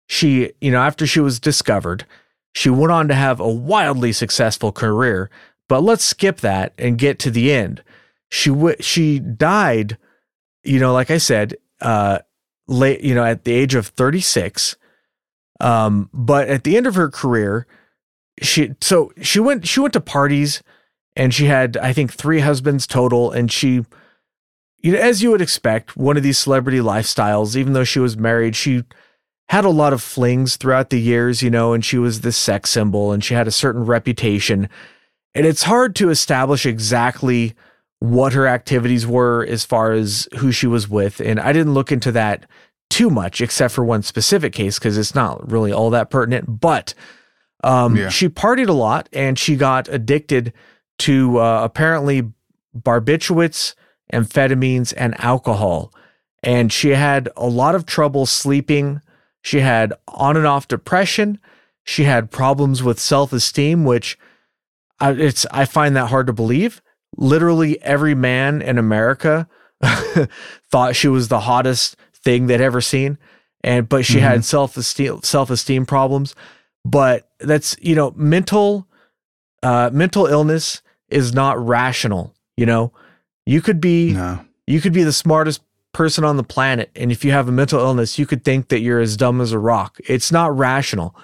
she, 0.08 0.52
you 0.60 0.70
know, 0.70 0.80
after 0.80 1.06
she 1.06 1.20
was 1.20 1.40
discovered, 1.40 2.06
she 2.54 2.70
went 2.70 2.92
on 2.92 3.08
to 3.08 3.14
have 3.14 3.38
a 3.40 3.48
wildly 3.48 4.12
successful 4.12 4.72
career. 4.72 5.30
But 5.70 5.84
let's 5.84 6.02
skip 6.02 6.40
that 6.40 6.72
and 6.78 6.98
get 6.98 7.20
to 7.20 7.30
the 7.30 7.52
end. 7.52 7.84
She 8.28 8.50
w- 8.50 8.74
she 8.80 9.20
died, 9.20 9.98
you 10.64 10.80
know, 10.80 10.92
like 10.92 11.12
I 11.12 11.18
said, 11.18 11.54
uh, 11.80 12.18
late, 12.66 13.02
you 13.02 13.14
know, 13.14 13.24
at 13.24 13.44
the 13.44 13.52
age 13.52 13.76
of 13.76 13.86
36. 13.86 14.74
Um, 15.60 16.10
but 16.12 16.48
at 16.48 16.64
the 16.64 16.76
end 16.76 16.88
of 16.88 16.96
her 16.96 17.08
career, 17.08 17.68
she 18.42 18.74
so 18.80 19.12
she 19.22 19.38
went 19.38 19.64
she 19.64 19.78
went 19.78 19.92
to 19.92 20.00
parties 20.00 20.60
and 21.14 21.32
she 21.32 21.44
had 21.44 21.76
I 21.76 21.92
think 21.92 22.12
three 22.12 22.40
husbands 22.40 22.88
total 22.88 23.30
and 23.30 23.52
she 23.52 23.86
you 24.78 24.92
know 24.92 24.98
as 24.98 25.22
you 25.22 25.30
would 25.30 25.42
expect 25.42 25.96
one 25.96 26.16
of 26.16 26.24
these 26.24 26.38
celebrity 26.38 26.78
lifestyles 26.78 27.54
even 27.54 27.74
though 27.74 27.84
she 27.84 28.00
was 28.00 28.16
married 28.16 28.56
she 28.56 28.82
had 29.50 29.64
a 29.64 29.70
lot 29.70 29.92
of 29.92 30.02
flings 30.02 30.56
throughout 30.56 30.90
the 30.90 31.00
years 31.00 31.42
you 31.42 31.50
know 31.50 31.74
and 31.74 31.84
she 31.84 31.98
was 31.98 32.22
this 32.22 32.38
sex 32.38 32.70
symbol 32.70 33.12
and 33.12 33.22
she 33.22 33.34
had 33.34 33.46
a 33.46 33.52
certain 33.52 33.84
reputation 33.84 34.68
and 35.34 35.46
it's 35.46 35.62
hard 35.62 35.94
to 35.96 36.10
establish 36.10 36.66
exactly 36.66 37.54
what 38.00 38.32
her 38.32 38.46
activities 38.46 39.06
were 39.06 39.44
as 39.44 39.64
far 39.64 39.92
as 39.92 40.26
who 40.38 40.50
she 40.50 40.66
was 40.66 40.88
with. 40.88 41.20
And 41.20 41.38
I 41.38 41.52
didn't 41.52 41.74
look 41.74 41.92
into 41.92 42.10
that 42.12 42.46
too 42.88 43.10
much, 43.10 43.40
except 43.40 43.74
for 43.74 43.84
one 43.84 44.02
specific 44.02 44.52
case, 44.52 44.78
because 44.78 44.98
it's 44.98 45.14
not 45.14 45.50
really 45.50 45.72
all 45.72 45.90
that 45.90 46.10
pertinent. 46.10 46.60
But 46.60 46.94
um, 47.62 47.96
yeah. 47.96 48.08
she 48.08 48.28
partied 48.28 48.68
a 48.68 48.72
lot 48.72 49.08
and 49.12 49.38
she 49.38 49.54
got 49.54 49.88
addicted 49.88 50.52
to 51.00 51.38
uh, 51.38 51.62
apparently 51.62 52.30
barbiturates, 52.76 53.74
amphetamines, 54.12 54.92
and 54.96 55.18
alcohol. 55.20 55.92
And 56.42 56.72
she 56.72 56.90
had 56.90 57.28
a 57.36 57.46
lot 57.46 57.74
of 57.74 57.86
trouble 57.86 58.26
sleeping. 58.26 59.02
She 59.42 59.60
had 59.60 59.92
on 60.08 60.36
and 60.36 60.46
off 60.46 60.68
depression. 60.68 61.38
She 61.84 62.04
had 62.04 62.30
problems 62.30 62.82
with 62.82 62.98
self 62.98 63.32
esteem, 63.32 63.84
which 63.84 64.18
I, 65.00 65.12
it's 65.12 65.46
I 65.50 65.64
find 65.64 65.96
that 65.96 66.06
hard 66.06 66.26
to 66.26 66.32
believe 66.32 66.82
literally 67.16 67.80
every 67.82 68.14
man 68.14 68.62
in 68.62 68.78
America 68.78 69.48
thought 70.70 70.96
she 70.96 71.08
was 71.08 71.28
the 71.28 71.40
hottest 71.40 71.96
thing 72.14 72.46
they'd 72.46 72.60
ever 72.60 72.80
seen. 72.80 73.18
And 73.62 73.88
but 73.88 74.04
she 74.06 74.14
mm-hmm. 74.14 74.22
had 74.22 74.44
self 74.44 74.76
esteem 74.76 75.22
self 75.22 75.50
esteem 75.50 75.86
problems. 75.86 76.34
But 76.84 77.28
that's 77.38 77.76
you 77.80 77.94
know 77.94 78.12
mental 78.16 78.86
uh, 79.62 79.90
mental 79.92 80.26
illness 80.26 80.80
is 81.08 81.34
not 81.34 81.64
rational. 81.64 82.34
You 82.56 82.66
know, 82.66 82.92
you 83.44 83.60
could 83.60 83.80
be 83.80 84.12
no. 84.12 84.44
you 84.66 84.80
could 84.80 84.94
be 84.94 85.02
the 85.02 85.12
smartest 85.12 85.62
person 85.92 86.24
on 86.24 86.38
the 86.38 86.42
planet, 86.42 86.90
and 86.96 87.12
if 87.12 87.22
you 87.22 87.32
have 87.32 87.48
a 87.48 87.52
mental 87.52 87.80
illness, 87.80 88.18
you 88.18 88.24
could 88.24 88.44
think 88.44 88.68
that 88.68 88.80
you're 88.80 89.00
as 89.00 89.16
dumb 89.16 89.42
as 89.42 89.52
a 89.52 89.58
rock. 89.58 89.98
It's 90.08 90.32
not 90.32 90.56
rational. 90.56 91.14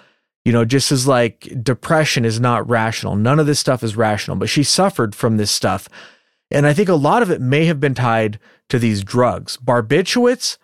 You 0.47 0.53
know, 0.53 0.65
just 0.65 0.93
as 0.93 1.09
like 1.09 1.53
depression 1.61 2.25
is 2.25 2.39
not 2.39 2.69
rational. 2.71 3.17
None 3.17 3.41
of 3.41 3.47
this 3.47 3.59
stuff 3.59 3.83
is 3.83 3.97
rational, 3.97 4.37
but 4.37 4.49
she 4.49 4.63
suffered 4.63 5.13
from 5.13 5.39
this 5.39 5.51
stuff. 5.51 5.89
And 6.53 6.69
I 6.69 6.73
think 6.73 6.89
a 6.89 6.95
lot 6.95 7.21
of 7.21 7.33
it 7.33 7.41
may 7.41 7.65
have 7.65 7.81
been 7.81 7.95
tied 7.95 8.39
to 8.69 8.79
these 8.79 9.03
drugs. 9.03 9.57
Barbiturates 9.57 10.57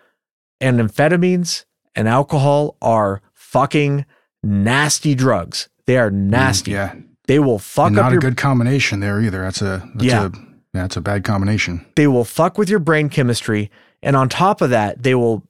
and 0.60 0.78
amphetamines 0.78 1.64
and 1.96 2.06
alcohol 2.06 2.76
are 2.80 3.22
fucking 3.34 4.06
nasty 4.44 5.16
drugs. 5.16 5.68
They 5.86 5.96
are 5.96 6.12
mm, 6.12 6.30
nasty. 6.30 6.70
Mm, 6.70 6.74
yeah. 6.74 6.94
They 7.26 7.40
will 7.40 7.58
fuck 7.58 7.88
and 7.88 7.98
up 7.98 8.04
not 8.04 8.12
your, 8.12 8.18
a 8.18 8.22
good 8.22 8.36
combination 8.36 9.00
there 9.00 9.20
either. 9.20 9.40
That's 9.40 9.62
a 9.62 9.90
that's 9.96 10.04
yeah. 10.04 10.26
a 10.26 10.30
that's 10.72 10.96
a 10.96 11.00
bad 11.00 11.24
combination. 11.24 11.84
They 11.96 12.06
will 12.06 12.24
fuck 12.24 12.56
with 12.56 12.70
your 12.70 12.78
brain 12.78 13.08
chemistry 13.08 13.68
and 14.02 14.16
on 14.16 14.28
top 14.28 14.60
of 14.60 14.70
that, 14.70 15.02
they 15.02 15.14
will 15.14 15.42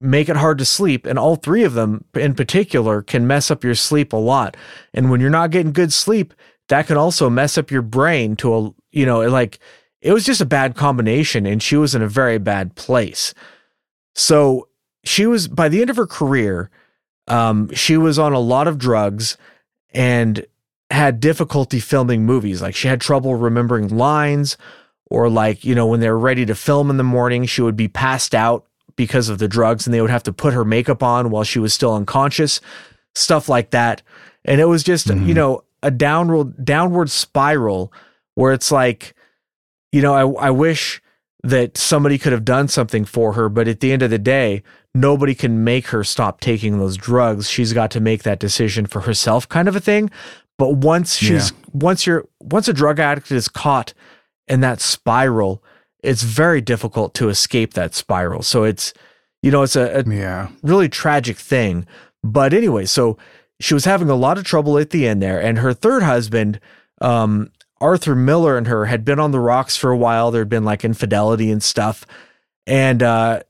make 0.00 0.28
it 0.28 0.36
hard 0.36 0.58
to 0.58 0.64
sleep. 0.64 1.06
And 1.06 1.18
all 1.18 1.36
three 1.36 1.64
of 1.64 1.74
them 1.74 2.04
in 2.14 2.34
particular 2.34 3.02
can 3.02 3.26
mess 3.26 3.50
up 3.50 3.62
your 3.62 3.74
sleep 3.74 4.12
a 4.12 4.16
lot. 4.16 4.56
And 4.94 5.10
when 5.10 5.20
you're 5.20 5.30
not 5.30 5.50
getting 5.50 5.72
good 5.72 5.92
sleep, 5.92 6.34
that 6.68 6.86
can 6.86 6.96
also 6.96 7.28
mess 7.28 7.58
up 7.58 7.70
your 7.70 7.82
brain 7.82 8.36
to 8.36 8.54
a, 8.54 8.74
you 8.92 9.04
know, 9.04 9.28
like 9.28 9.58
it 10.00 10.12
was 10.12 10.24
just 10.24 10.40
a 10.40 10.46
bad 10.46 10.74
combination 10.74 11.46
and 11.46 11.62
she 11.62 11.76
was 11.76 11.94
in 11.94 12.02
a 12.02 12.08
very 12.08 12.38
bad 12.38 12.74
place. 12.74 13.34
So 14.14 14.68
she 15.04 15.26
was, 15.26 15.48
by 15.48 15.68
the 15.68 15.80
end 15.80 15.90
of 15.90 15.96
her 15.96 16.06
career, 16.06 16.70
um, 17.26 17.72
she 17.74 17.96
was 17.96 18.18
on 18.18 18.32
a 18.32 18.40
lot 18.40 18.68
of 18.68 18.78
drugs 18.78 19.36
and 19.92 20.46
had 20.90 21.20
difficulty 21.20 21.80
filming 21.80 22.24
movies. 22.24 22.62
Like 22.62 22.74
she 22.74 22.88
had 22.88 23.00
trouble 23.00 23.34
remembering 23.34 23.88
lines 23.88 24.56
or 25.10 25.28
like, 25.28 25.64
you 25.64 25.74
know, 25.74 25.86
when 25.86 26.00
they 26.00 26.08
were 26.08 26.18
ready 26.18 26.46
to 26.46 26.54
film 26.54 26.88
in 26.90 26.96
the 26.96 27.04
morning, 27.04 27.44
she 27.44 27.62
would 27.62 27.76
be 27.76 27.88
passed 27.88 28.34
out 28.34 28.66
because 28.96 29.28
of 29.28 29.38
the 29.38 29.48
drugs 29.48 29.86
and 29.86 29.94
they 29.94 30.00
would 30.00 30.10
have 30.10 30.22
to 30.24 30.32
put 30.32 30.54
her 30.54 30.64
makeup 30.64 31.02
on 31.02 31.30
while 31.30 31.44
she 31.44 31.58
was 31.58 31.74
still 31.74 31.94
unconscious, 31.94 32.60
stuff 33.14 33.48
like 33.48 33.70
that. 33.70 34.02
And 34.44 34.60
it 34.60 34.66
was 34.66 34.82
just, 34.82 35.08
mm-hmm. 35.08 35.28
you 35.28 35.34
know, 35.34 35.64
a 35.82 35.90
downward 35.90 36.64
downward 36.64 37.10
spiral 37.10 37.92
where 38.34 38.52
it's 38.52 38.70
like, 38.70 39.14
you 39.92 40.02
know, 40.02 40.14
I, 40.14 40.48
I 40.48 40.50
wish 40.50 41.02
that 41.42 41.76
somebody 41.76 42.18
could 42.18 42.32
have 42.32 42.44
done 42.44 42.68
something 42.68 43.04
for 43.04 43.32
her, 43.32 43.48
but 43.48 43.66
at 43.66 43.80
the 43.80 43.92
end 43.92 44.02
of 44.02 44.10
the 44.10 44.18
day, 44.18 44.62
nobody 44.94 45.34
can 45.34 45.64
make 45.64 45.88
her 45.88 46.04
stop 46.04 46.40
taking 46.40 46.78
those 46.78 46.96
drugs. 46.96 47.48
She's 47.48 47.72
got 47.72 47.90
to 47.92 48.00
make 48.00 48.22
that 48.24 48.38
decision 48.38 48.86
for 48.86 49.00
herself, 49.00 49.48
kind 49.48 49.68
of 49.68 49.76
a 49.76 49.80
thing. 49.80 50.10
But 50.58 50.74
once 50.74 51.16
she's 51.16 51.52
yeah. 51.52 51.56
once 51.72 52.06
you're 52.06 52.28
once 52.40 52.68
a 52.68 52.74
drug 52.74 53.00
addict 53.00 53.32
is 53.32 53.48
caught 53.48 53.94
in 54.46 54.60
that 54.60 54.80
spiral, 54.80 55.64
it's 56.02 56.22
very 56.22 56.60
difficult 56.60 57.14
to 57.14 57.28
escape 57.28 57.74
that 57.74 57.94
spiral. 57.94 58.42
So 58.42 58.64
it's, 58.64 58.92
you 59.42 59.50
know, 59.50 59.62
it's 59.62 59.76
a, 59.76 60.00
a 60.00 60.04
yeah. 60.04 60.48
really 60.62 60.88
tragic 60.88 61.36
thing. 61.36 61.86
But 62.22 62.52
anyway, 62.52 62.86
so 62.86 63.16
she 63.60 63.74
was 63.74 63.84
having 63.84 64.10
a 64.10 64.14
lot 64.14 64.38
of 64.38 64.44
trouble 64.44 64.78
at 64.78 64.90
the 64.90 65.06
end 65.06 65.22
there. 65.22 65.40
And 65.40 65.58
her 65.58 65.72
third 65.72 66.02
husband, 66.02 66.60
um, 67.00 67.50
Arthur 67.80 68.14
Miller 68.14 68.56
and 68.56 68.66
her 68.66 68.86
had 68.86 69.04
been 69.04 69.18
on 69.18 69.30
the 69.30 69.40
rocks 69.40 69.76
for 69.76 69.90
a 69.90 69.96
while. 69.96 70.30
There'd 70.30 70.48
been 70.48 70.64
like 70.64 70.84
infidelity 70.84 71.50
and 71.50 71.62
stuff. 71.62 72.06
And 72.66 73.02
uh, 73.02 73.42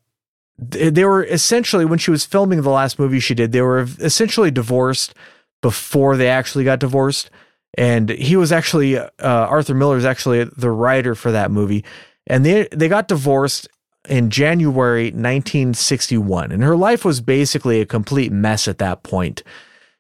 they 0.59 1.05
were 1.05 1.25
essentially, 1.25 1.85
when 1.85 1.99
she 1.99 2.11
was 2.11 2.25
filming 2.25 2.63
the 2.63 2.71
last 2.71 2.99
movie 2.99 3.21
she 3.21 3.35
did, 3.35 3.53
they 3.53 3.63
were 3.63 3.87
essentially 4.01 4.51
divorced 4.51 5.15
before 5.63 6.17
they 6.17 6.29
actually 6.29 6.65
got 6.65 6.79
divorced. 6.79 7.31
And 7.79 8.09
he 8.09 8.37
was 8.37 8.51
actually, 8.53 8.99
uh, 8.99 9.09
Arthur 9.19 9.75
Miller 9.75 9.97
is 9.97 10.05
actually 10.05 10.45
the 10.45 10.71
writer 10.71 11.15
for 11.15 11.33
that 11.33 11.51
movie 11.51 11.85
and 12.27 12.45
they 12.45 12.69
they 12.73 12.89
got 12.89 13.09
divorced 13.09 13.69
in 14.09 14.31
January 14.31 15.07
1961 15.07 16.53
and 16.53 16.63
her 16.63 16.77
life 16.77 17.05
was 17.05 17.21
basically 17.21 17.81
a 17.81 17.87
complete 17.87 18.33
mess 18.33 18.67
at 18.67 18.79
that 18.79 19.03
point. 19.03 19.43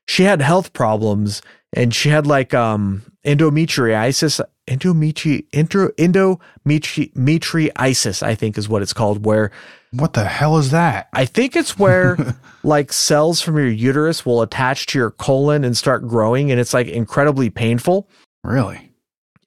She 0.06 0.24
had 0.24 0.40
health 0.40 0.72
problems 0.72 1.42
and 1.72 1.94
she 1.94 2.08
had 2.08 2.26
like 2.26 2.54
um 2.54 3.02
endometriosis 3.24 4.40
endometri 4.66 5.44
endo, 5.52 5.88
endometriosis 5.98 8.22
I 8.22 8.34
think 8.34 8.56
is 8.56 8.68
what 8.68 8.82
it's 8.82 8.92
called 8.92 9.26
where 9.26 9.50
what 9.92 10.14
the 10.14 10.24
hell 10.24 10.56
is 10.56 10.70
that? 10.70 11.08
I 11.12 11.24
think 11.24 11.56
it's 11.56 11.78
where 11.78 12.36
like 12.62 12.92
cells 12.92 13.40
from 13.40 13.56
your 13.56 13.66
uterus 13.66 14.24
will 14.24 14.40
attach 14.40 14.86
to 14.86 14.98
your 14.98 15.10
colon 15.10 15.64
and 15.64 15.76
start 15.76 16.06
growing 16.06 16.50
and 16.50 16.60
it's 16.60 16.72
like 16.72 16.86
incredibly 16.86 17.50
painful. 17.50 18.08
Really? 18.44 18.92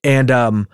And 0.03 0.29
um 0.29 0.67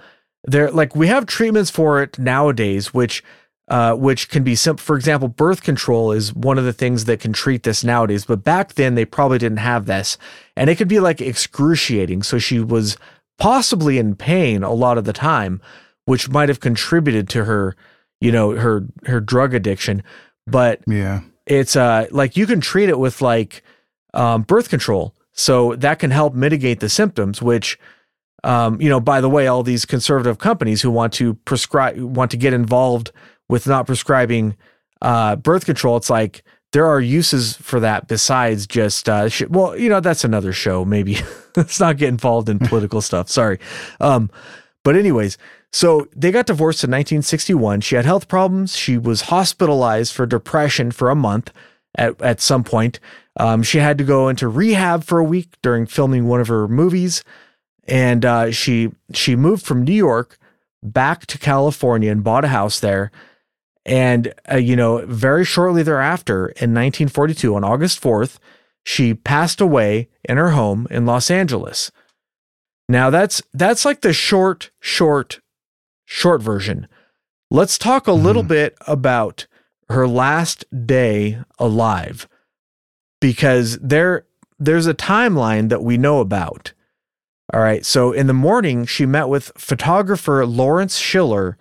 there 0.46 0.72
like 0.72 0.96
we 0.96 1.08
have 1.08 1.26
treatments 1.26 1.70
for 1.70 2.02
it 2.02 2.18
nowadays 2.18 2.94
which 2.94 3.24
uh, 3.70 3.94
which 3.94 4.30
can 4.30 4.44
be 4.44 4.56
simple. 4.56 4.82
For 4.84 4.96
example, 4.96 5.28
birth 5.28 5.62
control 5.62 6.12
is 6.12 6.34
one 6.34 6.58
of 6.58 6.66
the 6.66 6.74
things 6.74 7.06
that 7.06 7.20
can 7.20 7.34
treat 7.34 7.62
this 7.62 7.84
nowadays. 7.84 8.26
But 8.26 8.44
back 8.44 8.74
then, 8.74 8.96
they 8.96 9.06
probably 9.06 9.38
didn't 9.38 9.60
have 9.60 9.86
this, 9.86 10.18
and 10.56 10.72
it 10.72 10.76
could 10.78 10.88
be 10.88 11.00
like 11.00 11.22
excruciating. 11.22 12.24
So 12.24 12.40
she 12.40 12.60
was 12.60 12.98
possibly 13.38 14.00
in 14.00 14.16
pain 14.16 14.64
a 14.64 14.74
lot 14.74 14.98
of 14.98 15.06
the 15.06 15.14
time, 15.14 15.62
which 16.06 16.30
might 16.30 16.50
have 16.50 16.60
contributed 16.60 17.30
to 17.30 17.46
her, 17.46 17.76
you 18.20 18.32
know, 18.32 18.56
her 18.56 18.88
her 19.06 19.20
drug 19.20 19.54
addiction. 19.54 20.02
But 20.48 20.82
yeah, 20.88 21.22
it's 21.46 21.76
uh 21.76 22.08
like 22.10 22.36
you 22.36 22.48
can 22.48 22.62
treat 22.62 22.90
it 22.90 22.98
with 22.98 23.22
like 23.22 23.62
um, 24.16 24.42
birth 24.44 24.70
control. 24.70 25.14
So 25.32 25.76
that 25.76 26.00
can 26.00 26.12
help 26.12 26.34
mitigate 26.34 26.80
the 26.80 26.90
symptoms, 26.90 27.42
which, 27.42 27.80
um, 28.44 28.80
you 28.82 28.90
know, 28.90 29.00
by 29.00 29.22
the 29.22 29.30
way, 29.30 29.48
all 29.48 29.64
these 29.64 29.86
conservative 29.86 30.38
companies 30.38 30.82
who 30.82 30.92
want 30.92 31.14
to 31.14 31.34
prescribe, 31.34 31.98
want 31.98 32.32
to 32.32 32.38
get 32.38 32.54
involved 32.54 33.12
with 33.48 33.68
not 33.68 33.86
prescribing 33.86 34.56
uh, 35.02 35.36
birth 35.36 35.66
control, 35.66 35.98
it's 35.98 36.10
like 36.10 36.44
there 36.72 36.86
are 36.86 37.02
uses 37.02 37.58
for 37.58 37.80
that 37.80 38.08
besides 38.08 38.68
just, 38.68 39.10
uh, 39.10 39.28
sh- 39.28 39.44
well, 39.50 39.76
you 39.78 39.90
know, 39.90 40.00
that's 40.00 40.24
another 40.24 40.54
show. 40.54 40.86
Maybe 40.86 41.18
let's 41.56 41.80
not 41.80 41.98
get 41.98 42.10
involved 42.10 42.50
in 42.50 42.60
political 42.60 43.02
stuff. 43.02 43.30
Sorry. 43.30 43.60
Um, 44.00 44.30
but, 44.84 44.96
anyways, 44.96 45.38
so 45.72 46.08
they 46.16 46.32
got 46.32 46.46
divorced 46.46 46.84
in 46.84 46.92
1961. 46.92 47.82
She 47.82 47.96
had 47.96 48.06
health 48.06 48.28
problems. 48.28 48.76
She 48.76 48.98
was 48.98 49.22
hospitalized 49.24 50.14
for 50.14 50.26
depression 50.26 50.92
for 50.92 51.10
a 51.10 51.16
month 51.16 51.52
at, 51.96 52.20
at 52.22 52.40
some 52.42 52.64
point. 52.64 53.00
Um, 53.38 53.64
she 53.64 53.80
had 53.80 53.98
to 53.98 54.04
go 54.04 54.30
into 54.30 54.48
rehab 54.48 55.04
for 55.04 55.20
a 55.20 55.24
week 55.24 55.58
during 55.62 55.86
filming 55.86 56.28
one 56.28 56.42
of 56.42 56.48
her 56.48 56.68
movies. 56.68 57.24
And 57.90 58.24
uh, 58.24 58.52
she 58.52 58.92
she 59.14 59.36
moved 59.36 59.66
from 59.66 59.84
New 59.84 59.94
York 59.94 60.38
back 60.84 61.26
to 61.28 61.38
California 61.38 62.12
and 62.12 62.24
bought 62.24 62.46
a 62.46 62.50
house 62.50 62.80
there. 62.80 63.12
And, 63.86 64.34
uh, 64.52 64.58
you 64.58 64.76
know, 64.76 65.04
very 65.08 65.44
shortly 65.44 65.82
thereafter, 65.84 66.48
in 66.50 66.74
1942, 66.76 67.56
on 67.56 67.64
August 67.64 68.00
4th, 68.02 68.38
she 68.86 69.14
passed 69.16 69.60
away 69.60 70.10
in 70.26 70.38
her 70.38 70.52
home 70.52 70.86
in 70.92 71.06
Los 71.08 71.32
Angeles. 71.32 71.92
Now 72.88 73.10
that's 73.10 73.42
that's 73.54 73.86
like 73.86 74.02
the 74.02 74.14
short, 74.14 74.70
short, 74.80 75.40
short 76.06 76.42
version. 76.42 76.88
Let's 77.52 77.78
talk 77.80 78.08
a 78.08 78.12
little 78.14 78.44
Mhm. 78.44 78.48
bit 78.50 78.78
about 78.86 79.48
her 79.90 80.08
last 80.08 80.66
day 80.86 81.40
alive 81.58 82.28
because 83.20 83.78
there 83.80 84.26
there's 84.60 84.88
a 84.88 84.94
timeline 84.94 85.70
that 85.70 85.84
we 85.84 85.98
know 85.98 86.20
about. 86.20 86.74
All 87.54 87.62
right. 87.62 87.86
So 87.86 88.12
in 88.12 88.28
the 88.28 88.34
morning, 88.34 88.86
she 88.86 89.06
met 89.06 89.28
with 89.28 89.52
photographer 89.58 90.46
Lawrence 90.46 90.98
Schiller 90.98 91.58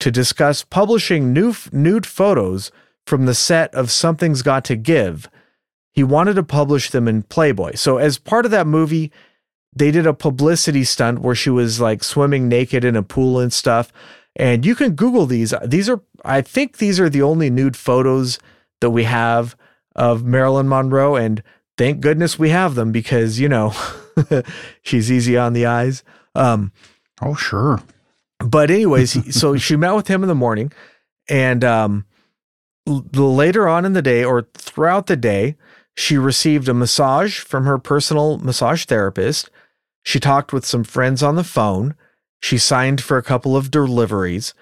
to 0.00 0.10
discuss 0.10 0.64
publishing 0.64 1.32
new 1.32 1.54
nude 1.72 2.06
photos 2.06 2.70
from 3.06 3.26
the 3.26 3.34
set 3.34 3.74
of 3.74 3.90
Something's 3.90 4.42
Got 4.42 4.64
to 4.66 4.76
Give. 4.76 5.28
He 5.92 6.04
wanted 6.04 6.34
to 6.34 6.42
publish 6.42 6.90
them 6.90 7.08
in 7.08 7.22
Playboy. 7.22 7.74
So 7.74 7.98
as 7.98 8.18
part 8.18 8.44
of 8.44 8.50
that 8.50 8.66
movie, 8.66 9.12
they 9.74 9.90
did 9.90 10.06
a 10.06 10.14
publicity 10.14 10.84
stunt 10.84 11.20
where 11.20 11.34
she 11.34 11.50
was 11.50 11.80
like 11.80 12.02
swimming 12.02 12.48
naked 12.48 12.84
in 12.84 12.96
a 12.96 13.02
pool 13.02 13.38
and 13.38 13.52
stuff. 13.52 13.92
And 14.36 14.64
you 14.64 14.74
can 14.74 14.92
Google 14.92 15.26
these. 15.26 15.54
These 15.64 15.88
are, 15.88 16.00
I 16.24 16.40
think, 16.40 16.78
these 16.78 17.00
are 17.00 17.08
the 17.08 17.22
only 17.22 17.50
nude 17.50 17.76
photos 17.76 18.38
that 18.80 18.90
we 18.90 19.04
have 19.04 19.56
of 19.96 20.24
Marilyn 20.24 20.68
Monroe. 20.68 21.16
And 21.16 21.42
thank 21.76 22.00
goodness 22.00 22.38
we 22.38 22.50
have 22.50 22.74
them 22.74 22.92
because, 22.92 23.40
you 23.40 23.48
know, 23.48 23.74
she's 24.82 25.10
easy 25.10 25.36
on 25.36 25.52
the 25.52 25.66
eyes. 25.66 26.02
Um, 26.34 26.72
Oh, 27.20 27.34
sure. 27.34 27.82
but 28.38 28.70
anyways, 28.70 29.36
so 29.36 29.56
she 29.58 29.76
met 29.76 29.94
with 29.94 30.06
him 30.08 30.22
in 30.22 30.28
the 30.28 30.34
morning, 30.34 30.72
and 31.28 31.64
um, 31.64 32.06
l- 32.86 33.04
later 33.12 33.68
on 33.68 33.84
in 33.84 33.92
the 33.92 34.02
day 34.02 34.22
or 34.24 34.46
throughout 34.54 35.06
the 35.08 35.16
day, 35.16 35.56
she 35.96 36.16
received 36.16 36.68
a 36.68 36.74
massage 36.74 37.40
from 37.40 37.64
her 37.64 37.76
personal 37.78 38.38
massage 38.38 38.84
therapist. 38.84 39.50
She 40.04 40.20
talked 40.20 40.52
with 40.52 40.64
some 40.64 40.84
friends 40.84 41.22
on 41.24 41.34
the 41.34 41.42
phone. 41.42 41.96
She 42.40 42.56
signed 42.56 43.00
for 43.02 43.16
a 43.18 43.22
couple 43.22 43.56
of 43.56 43.70
deliveries. 43.72 44.54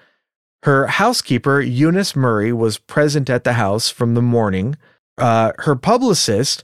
Her 0.63 0.87
housekeeper, 0.87 1.61
Eunice 1.61 2.15
Murray, 2.15 2.51
was 2.51 2.79
present 2.79 3.29
at 3.29 3.43
the 3.43 3.53
house 3.53 3.89
from 3.91 4.15
the 4.15 4.21
morning. 4.23 4.75
Uh, 5.19 5.51
her 5.59 5.75
publicist, 5.75 6.63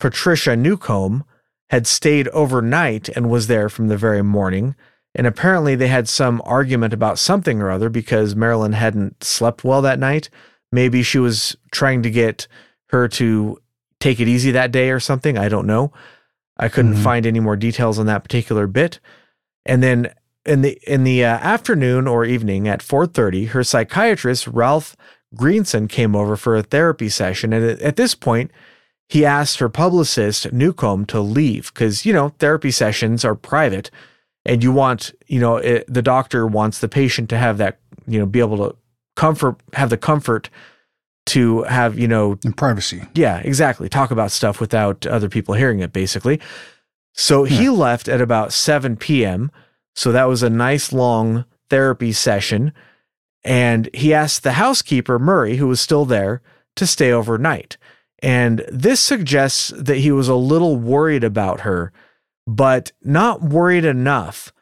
Patricia 0.00 0.56
Newcomb, 0.56 1.24
had 1.70 1.86
stayed 1.86 2.28
overnight 2.28 3.08
and 3.10 3.30
was 3.30 3.46
there 3.46 3.68
from 3.68 3.88
the 3.88 3.96
very 3.96 4.22
morning. 4.22 4.74
And 5.14 5.26
apparently, 5.26 5.74
they 5.74 5.88
had 5.88 6.08
some 6.08 6.42
argument 6.44 6.92
about 6.92 7.18
something 7.18 7.60
or 7.60 7.70
other 7.70 7.88
because 7.88 8.34
Marilyn 8.34 8.72
hadn't 8.72 9.22
slept 9.22 9.62
well 9.64 9.80
that 9.82 9.98
night. 9.98 10.28
Maybe 10.72 11.02
she 11.02 11.18
was 11.18 11.56
trying 11.70 12.02
to 12.02 12.10
get 12.10 12.48
her 12.90 13.06
to 13.08 13.58
take 14.00 14.18
it 14.20 14.28
easy 14.28 14.50
that 14.50 14.72
day 14.72 14.90
or 14.90 15.00
something. 15.00 15.38
I 15.38 15.48
don't 15.48 15.66
know. 15.66 15.92
I 16.58 16.68
couldn't 16.68 16.94
Mhm. 16.94 17.02
find 17.02 17.26
any 17.26 17.40
more 17.40 17.56
details 17.56 17.98
on 17.98 18.06
that 18.06 18.22
particular 18.24 18.66
bit. 18.66 19.00
And 19.64 19.82
then 19.82 20.12
in 20.44 20.62
the 20.62 20.78
in 20.86 21.04
the 21.04 21.24
uh, 21.24 21.28
afternoon 21.38 22.06
or 22.06 22.24
evening 22.24 22.68
at 22.68 22.82
4:30, 22.82 23.46
her 23.46 23.64
psychiatrist 23.64 24.46
Ralph 24.48 24.94
Greenson 25.34 25.88
came 25.88 26.14
over 26.14 26.36
for 26.36 26.54
a 26.56 26.62
therapy 26.62 27.08
session. 27.08 27.52
And 27.52 27.80
at 27.80 27.96
this 27.96 28.14
point, 28.14 28.50
he 29.08 29.24
asked 29.24 29.58
her 29.58 29.68
publicist 29.68 30.52
Newcomb 30.52 31.04
to 31.06 31.20
leave 31.20 31.72
because 31.72 32.06
you 32.06 32.12
know 32.12 32.30
therapy 32.38 32.70
sessions 32.70 33.24
are 33.24 33.34
private 33.34 33.90
and 34.44 34.62
you 34.62 34.72
want 34.72 35.12
you 35.26 35.40
know 35.40 35.56
it, 35.56 35.84
the 35.92 36.02
doctor 36.02 36.46
wants 36.46 36.78
the 36.80 36.88
patient 36.88 37.28
to 37.30 37.38
have 37.38 37.58
that 37.58 37.78
you 38.06 38.18
know 38.18 38.26
be 38.26 38.40
able 38.40 38.56
to 38.56 38.76
comfort 39.16 39.56
have 39.74 39.90
the 39.90 39.96
comfort 39.96 40.50
to 41.26 41.62
have 41.64 41.98
you 41.98 42.08
know 42.08 42.38
In 42.44 42.52
privacy. 42.52 43.02
yeah 43.14 43.38
exactly. 43.38 43.88
Talk 43.88 44.10
about 44.10 44.30
stuff 44.30 44.60
without 44.60 45.06
other 45.06 45.28
people 45.28 45.54
hearing 45.54 45.80
it 45.80 45.92
basically. 45.92 46.40
So 47.12 47.44
he 47.44 47.68
left 47.68 48.08
at 48.08 48.20
about 48.20 48.52
7 48.52 48.96
p.m 48.96 49.50
so 49.94 50.10
that 50.10 50.24
was 50.24 50.42
a 50.42 50.50
nice 50.50 50.92
long 50.92 51.44
therapy 51.70 52.12
session 52.12 52.72
and 53.44 53.88
he 53.94 54.12
asked 54.12 54.42
the 54.42 54.52
housekeeper 54.52 55.18
murray 55.18 55.56
who 55.56 55.68
was 55.68 55.80
still 55.80 56.04
there 56.04 56.42
to 56.76 56.86
stay 56.86 57.12
overnight 57.12 57.76
and 58.24 58.64
this 58.68 59.00
suggests 59.00 59.68
that 59.76 59.98
he 59.98 60.10
was 60.10 60.28
a 60.28 60.34
little 60.34 60.76
worried 60.76 61.22
about 61.22 61.60
her 61.60 61.92
but 62.46 62.92
not 63.02 63.42
worried 63.42 63.84
enough 63.84 64.52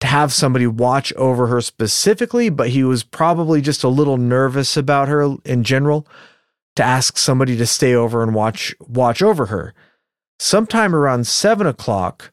to 0.00 0.06
have 0.06 0.32
somebody 0.32 0.66
watch 0.66 1.12
over 1.14 1.46
her 1.46 1.60
specifically, 1.60 2.48
but 2.48 2.70
he 2.70 2.82
was 2.84 3.04
probably 3.04 3.60
just 3.60 3.84
a 3.84 3.88
little 3.88 4.16
nervous 4.16 4.76
about 4.76 5.08
her 5.08 5.36
in 5.44 5.62
general 5.62 6.06
to 6.76 6.82
ask 6.82 7.16
somebody 7.16 7.56
to 7.56 7.66
stay 7.66 7.94
over 7.94 8.22
and 8.22 8.34
watch 8.34 8.74
watch 8.80 9.22
over 9.22 9.46
her. 9.46 9.74
Sometime 10.38 10.94
around 10.94 11.26
seven 11.26 11.66
o'clock, 11.66 12.32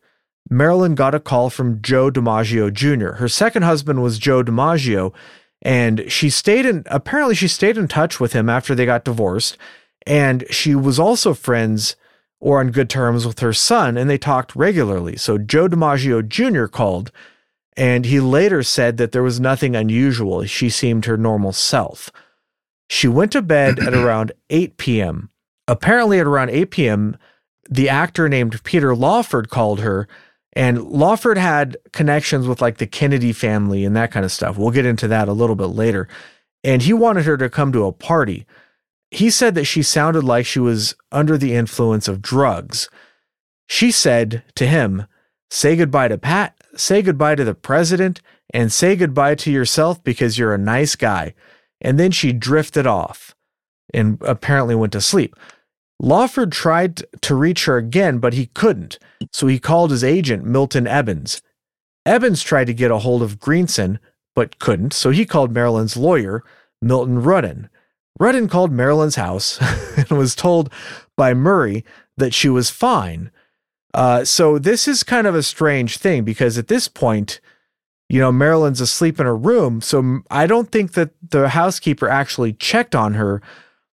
Marilyn 0.49 0.95
got 0.95 1.13
a 1.13 1.19
call 1.19 1.49
from 1.49 1.81
Joe 1.81 2.09
DiMaggio 2.09 2.73
Jr. 2.73 3.17
Her 3.17 3.27
second 3.27 3.63
husband 3.63 4.01
was 4.01 4.17
Joe 4.17 4.43
DiMaggio, 4.43 5.13
and 5.61 6.11
she 6.11 6.29
stayed 6.29 6.65
in 6.65 6.83
apparently 6.87 7.35
she 7.35 7.47
stayed 7.47 7.77
in 7.77 7.87
touch 7.87 8.19
with 8.19 8.33
him 8.33 8.49
after 8.49 8.73
they 8.73 8.85
got 8.85 9.05
divorced, 9.05 9.57
and 10.05 10.45
she 10.49 10.75
was 10.75 10.99
also 10.99 11.33
friends 11.33 11.95
or 12.39 12.59
on 12.59 12.71
good 12.71 12.89
terms 12.89 13.25
with 13.25 13.39
her 13.39 13.53
son, 13.53 13.97
and 13.97 14.09
they 14.09 14.17
talked 14.17 14.55
regularly. 14.55 15.17
So 15.17 15.37
Joe 15.37 15.67
DiMaggio 15.67 16.27
Jr. 16.27 16.65
called, 16.65 17.11
and 17.75 18.05
he 18.05 18.19
later 18.19 18.63
said 18.63 18.97
that 18.97 19.11
there 19.11 19.23
was 19.23 19.39
nothing 19.39 19.75
unusual. 19.75 20.45
She 20.45 20.69
seemed 20.69 21.05
her 21.05 21.17
normal 21.17 21.51
self. 21.51 22.09
She 22.89 23.07
went 23.07 23.31
to 23.33 23.41
bed 23.41 23.79
at 23.79 23.93
around 23.93 24.31
8 24.49 24.77
p.m. 24.77 25.29
Apparently, 25.67 26.19
at 26.19 26.27
around 26.27 26.49
8 26.49 26.71
p.m., 26.71 27.17
the 27.69 27.89
actor 27.89 28.27
named 28.27 28.63
Peter 28.63 28.95
Lawford 28.95 29.49
called 29.49 29.81
her, 29.81 30.07
and 30.53 30.83
Lawford 30.83 31.37
had 31.37 31.77
connections 31.91 32.47
with 32.47 32.61
like 32.61 32.77
the 32.77 32.87
Kennedy 32.87 33.33
family 33.33 33.85
and 33.85 33.95
that 33.95 34.11
kind 34.11 34.25
of 34.25 34.31
stuff. 34.31 34.57
We'll 34.57 34.71
get 34.71 34.85
into 34.85 35.07
that 35.09 35.27
a 35.27 35.33
little 35.33 35.55
bit 35.55 35.67
later. 35.67 36.07
And 36.63 36.81
he 36.81 36.93
wanted 36.93 37.25
her 37.25 37.37
to 37.37 37.49
come 37.49 37.71
to 37.71 37.85
a 37.85 37.91
party 37.91 38.45
he 39.11 39.29
said 39.29 39.55
that 39.55 39.65
she 39.65 39.81
sounded 39.83 40.23
like 40.23 40.45
she 40.45 40.59
was 40.59 40.95
under 41.11 41.37
the 41.37 41.55
influence 41.55 42.07
of 42.07 42.21
drugs. 42.21 42.89
She 43.67 43.91
said 43.91 44.43
to 44.55 44.67
him, 44.67 45.05
Say 45.51 45.75
goodbye 45.75 46.09
to 46.09 46.17
Pat, 46.17 46.55
say 46.75 47.01
goodbye 47.01 47.35
to 47.35 47.43
the 47.43 47.55
president, 47.55 48.21
and 48.53 48.71
say 48.71 48.95
goodbye 48.95 49.35
to 49.35 49.51
yourself 49.51 50.03
because 50.03 50.37
you're 50.37 50.53
a 50.53 50.59
nice 50.59 50.95
guy. 50.95 51.33
And 51.81 51.99
then 51.99 52.11
she 52.11 52.33
drifted 52.33 52.85
off 52.85 53.35
and 53.93 54.21
apparently 54.21 54.75
went 54.75 54.93
to 54.93 55.01
sleep. 55.01 55.35
Lawford 55.99 56.51
tried 56.51 57.03
to 57.21 57.35
reach 57.35 57.65
her 57.65 57.77
again, 57.77 58.19
but 58.19 58.33
he 58.33 58.47
couldn't. 58.47 58.99
So 59.31 59.47
he 59.47 59.59
called 59.59 59.91
his 59.91 60.03
agent, 60.03 60.45
Milton 60.45 60.85
Ebbins. 60.85 61.41
Ebbins 62.07 62.43
tried 62.43 62.67
to 62.67 62.73
get 62.73 62.91
a 62.91 62.99
hold 62.99 63.21
of 63.21 63.39
Greenson, 63.39 63.99
but 64.35 64.59
couldn't. 64.59 64.93
So 64.93 65.09
he 65.09 65.25
called 65.25 65.53
Marilyn's 65.53 65.97
lawyer, 65.97 66.43
Milton 66.81 67.21
Rudin. 67.21 67.69
Rudin 68.19 68.47
called 68.47 68.71
Marilyn's 68.71 69.15
house 69.15 69.59
and 69.97 70.17
was 70.17 70.35
told 70.35 70.71
by 71.15 71.33
Murray 71.33 71.85
that 72.17 72.33
she 72.33 72.49
was 72.49 72.69
fine. 72.69 73.31
Uh, 73.93 74.23
so 74.23 74.59
this 74.59 74.87
is 74.87 75.03
kind 75.03 75.25
of 75.25 75.35
a 75.35 75.43
strange 75.43 75.97
thing 75.97 76.23
because 76.23 76.57
at 76.57 76.67
this 76.67 76.87
point, 76.87 77.39
you 78.07 78.19
know, 78.19 78.31
Marilyn's 78.31 78.81
asleep 78.81 79.19
in 79.19 79.25
her 79.25 79.35
room. 79.35 79.81
So 79.81 80.21
I 80.29 80.47
don't 80.47 80.71
think 80.71 80.93
that 80.93 81.11
the 81.27 81.49
housekeeper 81.49 82.07
actually 82.09 82.53
checked 82.53 82.95
on 82.95 83.13
her, 83.13 83.41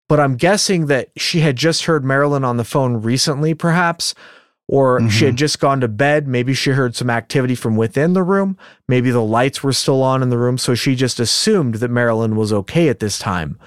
but 0.07 0.19
I'm 0.19 0.35
guessing 0.35 0.87
that 0.87 1.09
she 1.17 1.39
had 1.39 1.55
just 1.55 1.85
heard 1.85 2.03
Marilyn 2.03 2.43
on 2.43 2.57
the 2.57 2.63
phone 2.63 2.97
recently, 2.97 3.53
perhaps, 3.53 4.13
or 4.67 5.09
she 5.09 5.25
had 5.25 5.35
just 5.35 5.59
gone 5.59 5.81
to 5.81 5.87
bed. 5.89 6.27
Maybe 6.27 6.53
she 6.53 6.71
heard 6.71 6.95
some 6.95 7.09
activity 7.09 7.55
from 7.55 7.75
within 7.75 8.13
the 8.13 8.23
room. 8.23 8.57
Maybe 8.87 9.11
the 9.11 9.23
lights 9.23 9.63
were 9.63 9.73
still 9.73 10.01
on 10.01 10.23
in 10.23 10.29
the 10.29 10.37
room. 10.37 10.57
So 10.57 10.75
she 10.75 10.95
just 10.95 11.19
assumed 11.19 11.75
that 11.75 11.91
Marilyn 11.91 12.37
was 12.37 12.53
okay 12.53 12.87
at 12.87 12.99
this 12.99 13.19
time. 13.19 13.59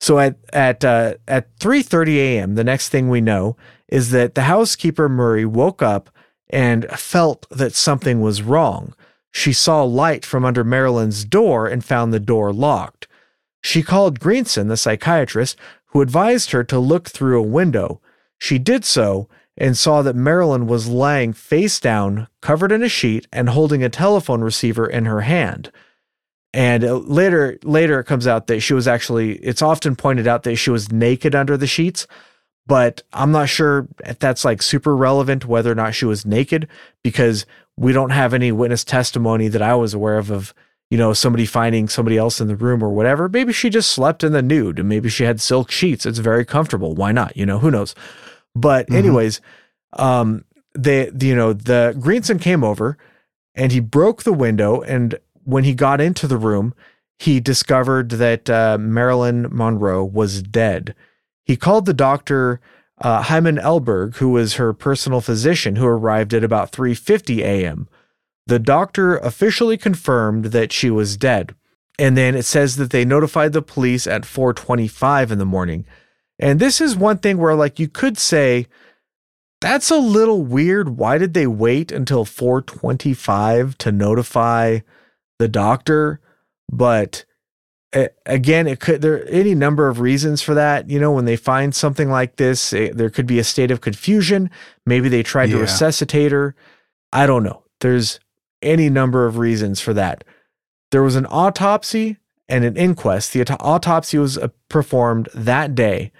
So 0.00 0.18
at 0.18 0.36
at 0.52 0.84
uh, 0.84 1.14
at 1.28 1.56
3:30 1.58 2.16
a.m., 2.16 2.54
the 2.54 2.64
next 2.64 2.88
thing 2.88 3.08
we 3.08 3.20
know 3.20 3.56
is 3.88 4.10
that 4.10 4.34
the 4.34 4.42
housekeeper 4.42 5.08
Murray 5.08 5.44
woke 5.44 5.82
up 5.82 6.10
and 6.48 6.86
felt 6.90 7.46
that 7.50 7.74
something 7.74 8.20
was 8.20 8.42
wrong. 8.42 8.94
She 9.30 9.52
saw 9.52 9.84
light 9.84 10.24
from 10.24 10.44
under 10.44 10.64
Marilyn's 10.64 11.24
door 11.24 11.68
and 11.68 11.84
found 11.84 12.12
the 12.12 12.20
door 12.20 12.52
locked. 12.52 13.06
She 13.62 13.82
called 13.82 14.20
Greenson, 14.20 14.68
the 14.68 14.76
psychiatrist, 14.76 15.56
who 15.86 16.00
advised 16.00 16.50
her 16.52 16.64
to 16.64 16.78
look 16.78 17.08
through 17.08 17.38
a 17.38 17.46
window. 17.46 18.00
She 18.38 18.58
did 18.58 18.84
so 18.84 19.28
and 19.56 19.76
saw 19.76 20.02
that 20.02 20.16
Marilyn 20.16 20.66
was 20.66 20.88
lying 20.88 21.32
face 21.32 21.78
down, 21.78 22.28
covered 22.40 22.72
in 22.72 22.82
a 22.82 22.88
sheet, 22.88 23.28
and 23.32 23.50
holding 23.50 23.84
a 23.84 23.90
telephone 23.90 24.40
receiver 24.40 24.86
in 24.86 25.04
her 25.04 25.20
hand. 25.20 25.70
And 26.52 26.84
uh, 26.84 26.96
later, 26.96 27.58
later 27.62 28.00
it 28.00 28.04
comes 28.04 28.26
out 28.26 28.48
that 28.48 28.60
she 28.60 28.74
was 28.74 28.88
actually. 28.88 29.36
It's 29.36 29.62
often 29.62 29.94
pointed 29.94 30.26
out 30.26 30.42
that 30.44 30.56
she 30.56 30.70
was 30.70 30.90
naked 30.90 31.34
under 31.34 31.56
the 31.56 31.66
sheets, 31.66 32.06
but 32.66 33.02
I'm 33.12 33.30
not 33.30 33.48
sure 33.48 33.86
if 34.04 34.18
that's 34.18 34.44
like 34.44 34.62
super 34.62 34.96
relevant 34.96 35.44
whether 35.46 35.70
or 35.70 35.76
not 35.76 35.94
she 35.94 36.06
was 36.06 36.26
naked 36.26 36.68
because 37.02 37.46
we 37.76 37.92
don't 37.92 38.10
have 38.10 38.34
any 38.34 38.52
witness 38.52 38.84
testimony 38.84 39.48
that 39.48 39.62
I 39.62 39.74
was 39.74 39.94
aware 39.94 40.18
of 40.18 40.30
of 40.30 40.52
you 40.90 40.98
know 40.98 41.12
somebody 41.12 41.46
finding 41.46 41.88
somebody 41.88 42.18
else 42.18 42.40
in 42.40 42.48
the 42.48 42.56
room 42.56 42.82
or 42.82 42.90
whatever. 42.90 43.28
Maybe 43.28 43.52
she 43.52 43.70
just 43.70 43.92
slept 43.92 44.24
in 44.24 44.32
the 44.32 44.42
nude 44.42 44.80
and 44.80 44.88
maybe 44.88 45.08
she 45.08 45.24
had 45.24 45.40
silk 45.40 45.70
sheets. 45.70 46.04
It's 46.04 46.18
very 46.18 46.44
comfortable. 46.44 46.94
Why 46.94 47.12
not? 47.12 47.36
You 47.36 47.46
know 47.46 47.60
who 47.60 47.70
knows. 47.70 47.94
But 48.56 48.86
mm-hmm. 48.86 48.96
anyways, 48.96 49.40
um, 49.92 50.44
they 50.74 51.10
you 51.20 51.36
know 51.36 51.52
the 51.52 51.96
Greenson 51.98 52.40
came 52.40 52.64
over 52.64 52.98
and 53.54 53.72
he 53.72 53.80
broke 53.80 54.24
the 54.24 54.32
window 54.32 54.80
and 54.80 55.18
when 55.50 55.64
he 55.64 55.74
got 55.74 56.00
into 56.00 56.26
the 56.26 56.36
room, 56.36 56.74
he 57.18 57.40
discovered 57.40 58.10
that 58.10 58.48
uh, 58.48 58.78
Marilyn 58.78 59.46
Monroe 59.50 60.04
was 60.04 60.42
dead. 60.42 60.94
He 61.44 61.56
called 61.56 61.86
the 61.86 61.94
doctor 61.94 62.60
uh, 63.00 63.22
Hyman 63.22 63.56
Elberg, 63.56 64.16
who 64.16 64.30
was 64.30 64.54
her 64.54 64.72
personal 64.72 65.20
physician, 65.20 65.76
who 65.76 65.86
arrived 65.86 66.32
at 66.34 66.44
about 66.44 66.72
3:50 66.72 67.38
a.m. 67.40 67.88
The 68.46 68.58
doctor 68.58 69.16
officially 69.18 69.76
confirmed 69.76 70.46
that 70.46 70.72
she 70.72 70.90
was 70.90 71.16
dead. 71.16 71.54
And 71.98 72.16
then 72.16 72.34
it 72.34 72.44
says 72.44 72.76
that 72.76 72.90
they 72.90 73.04
notified 73.04 73.52
the 73.52 73.62
police 73.62 74.06
at 74.06 74.22
4:25 74.22 75.30
in 75.30 75.38
the 75.38 75.44
morning. 75.44 75.84
And 76.38 76.58
this 76.58 76.80
is 76.80 76.96
one 76.96 77.18
thing 77.18 77.36
where 77.36 77.54
like 77.54 77.78
you 77.78 77.88
could 77.88 78.16
say 78.16 78.66
that's 79.60 79.90
a 79.90 79.96
little 79.96 80.42
weird. 80.42 80.96
Why 80.96 81.18
did 81.18 81.34
they 81.34 81.46
wait 81.46 81.92
until 81.92 82.24
4:25 82.24 83.76
to 83.76 83.92
notify 83.92 84.78
the 85.40 85.48
doctor, 85.48 86.20
but 86.70 87.24
again, 88.26 88.68
it 88.68 88.78
could 88.78 89.02
there 89.02 89.28
any 89.28 89.54
number 89.54 89.88
of 89.88 89.98
reasons 89.98 90.40
for 90.42 90.54
that. 90.54 90.88
You 90.88 91.00
know, 91.00 91.10
when 91.10 91.24
they 91.24 91.36
find 91.36 91.74
something 91.74 92.08
like 92.08 92.36
this, 92.36 92.72
it, 92.72 92.96
there 92.96 93.10
could 93.10 93.26
be 93.26 93.38
a 93.38 93.44
state 93.44 93.70
of 93.70 93.80
confusion. 93.80 94.50
Maybe 94.86 95.08
they 95.08 95.24
tried 95.24 95.48
yeah. 95.48 95.56
to 95.56 95.62
resuscitate 95.62 96.30
her. 96.30 96.54
I 97.12 97.26
don't 97.26 97.42
know. 97.42 97.64
There's 97.80 98.20
any 98.62 98.88
number 98.88 99.26
of 99.26 99.38
reasons 99.38 99.80
for 99.80 99.92
that. 99.94 100.22
There 100.92 101.02
was 101.02 101.16
an 101.16 101.26
autopsy 101.26 102.18
and 102.48 102.64
an 102.64 102.76
inquest. 102.76 103.32
The 103.32 103.42
autopsy 103.60 104.18
was 104.18 104.38
uh, 104.38 104.48
performed 104.68 105.28
that 105.34 105.74
day. 105.74 106.12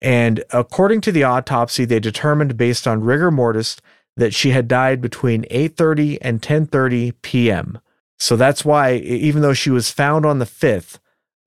And 0.00 0.42
according 0.50 1.00
to 1.02 1.12
the 1.12 1.24
autopsy, 1.24 1.84
they 1.84 2.00
determined 2.00 2.56
based 2.56 2.86
on 2.88 3.04
rigor 3.04 3.30
mortis 3.30 3.76
that 4.16 4.34
she 4.34 4.50
had 4.50 4.68
died 4.68 5.00
between 5.00 5.44
8:30 5.44 6.18
and 6.20 6.42
10:30 6.42 7.14
p.m. 7.22 7.78
So 8.22 8.36
that's 8.36 8.64
why, 8.64 8.94
even 8.94 9.42
though 9.42 9.52
she 9.52 9.70
was 9.70 9.90
found 9.90 10.24
on 10.24 10.38
the 10.38 10.44
5th, 10.44 11.00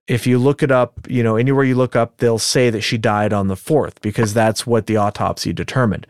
if 0.06 0.26
you 0.26 0.38
look 0.38 0.62
it 0.62 0.70
up, 0.70 1.06
you 1.08 1.22
know, 1.22 1.36
anywhere 1.36 1.64
you 1.64 1.74
look 1.74 1.96
up, 1.96 2.18
they'll 2.18 2.38
say 2.38 2.68
that 2.68 2.82
she 2.82 2.98
died 2.98 3.32
on 3.32 3.48
the 3.48 3.54
4th 3.54 3.94
because 4.02 4.34
that's 4.34 4.66
what 4.66 4.86
the 4.86 4.98
autopsy 4.98 5.54
determined. 5.54 6.06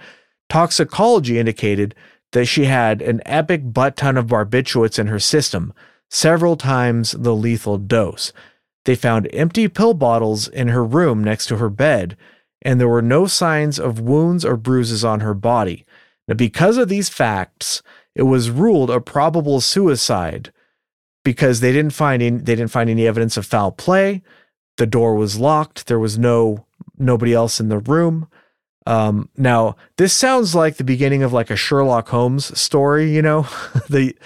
Toxicology 0.49 1.39
indicated 1.39 1.95
that 2.33 2.47
she 2.47 2.65
had 2.65 3.01
an 3.01 3.23
epic 3.25 3.73
butt 3.73 3.97
ton 3.97 4.17
of 4.17 4.27
barbiturates 4.27 4.99
in 4.99 5.07
her 5.07 5.21
system, 5.21 5.73
several 6.11 6.57
times 6.57 7.13
the 7.13 7.33
lethal 7.33 7.79
dose. 7.79 8.33
They 8.87 8.97
found 8.97 9.33
empty 9.33 9.69
pill 9.69 9.95
bottles 9.95 10.49
in 10.49 10.67
her 10.67 10.85
room 10.85 11.23
next 11.23 11.47
to 11.47 11.59
her 11.59 11.71
bed, 11.71 12.17
and 12.61 12.81
there 12.81 12.89
were 12.89 13.01
no 13.01 13.29
signs 13.29 13.79
of 13.79 14.01
wounds 14.01 14.45
or 14.45 14.57
bruises 14.57 15.05
on 15.05 15.21
her 15.21 15.33
body. 15.33 15.87
Now, 16.27 16.35
because 16.35 16.77
of 16.77 16.89
these 16.89 17.09
facts, 17.09 17.85
it 18.17 18.25
was 18.25 18.51
ruled 18.51 18.91
a 18.91 19.01
probable 19.01 19.61
suicide 19.61 20.51
because 21.27 21.59
they 21.59 21.73
didn't 21.73 21.93
find 21.93 22.23
any, 22.23 22.39
they 22.39 22.55
didn't 22.55 22.71
find 22.71 22.89
any 22.89 23.05
evidence 23.05 23.37
of 23.37 23.45
foul 23.45 23.73
play. 23.73 24.23
The 24.77 24.87
door 24.87 25.17
was 25.17 25.41
locked. 25.41 25.89
There 25.89 25.99
was 25.99 26.17
no 26.17 26.67
nobody 26.97 27.35
else 27.35 27.59
in 27.59 27.69
the 27.69 27.81
room. 27.81 28.29
Um, 28.87 29.29
now 29.37 29.75
this 29.97 30.13
sounds 30.13 30.55
like 30.55 30.77
the 30.77 30.85
beginning 30.85 31.25
of 31.25 31.33
like 31.33 31.51
a 31.51 31.57
Sherlock 31.57 32.11
Holmes 32.11 32.57
story, 32.57 33.13
you 33.13 33.23
know, 33.23 33.43
the 33.91 34.17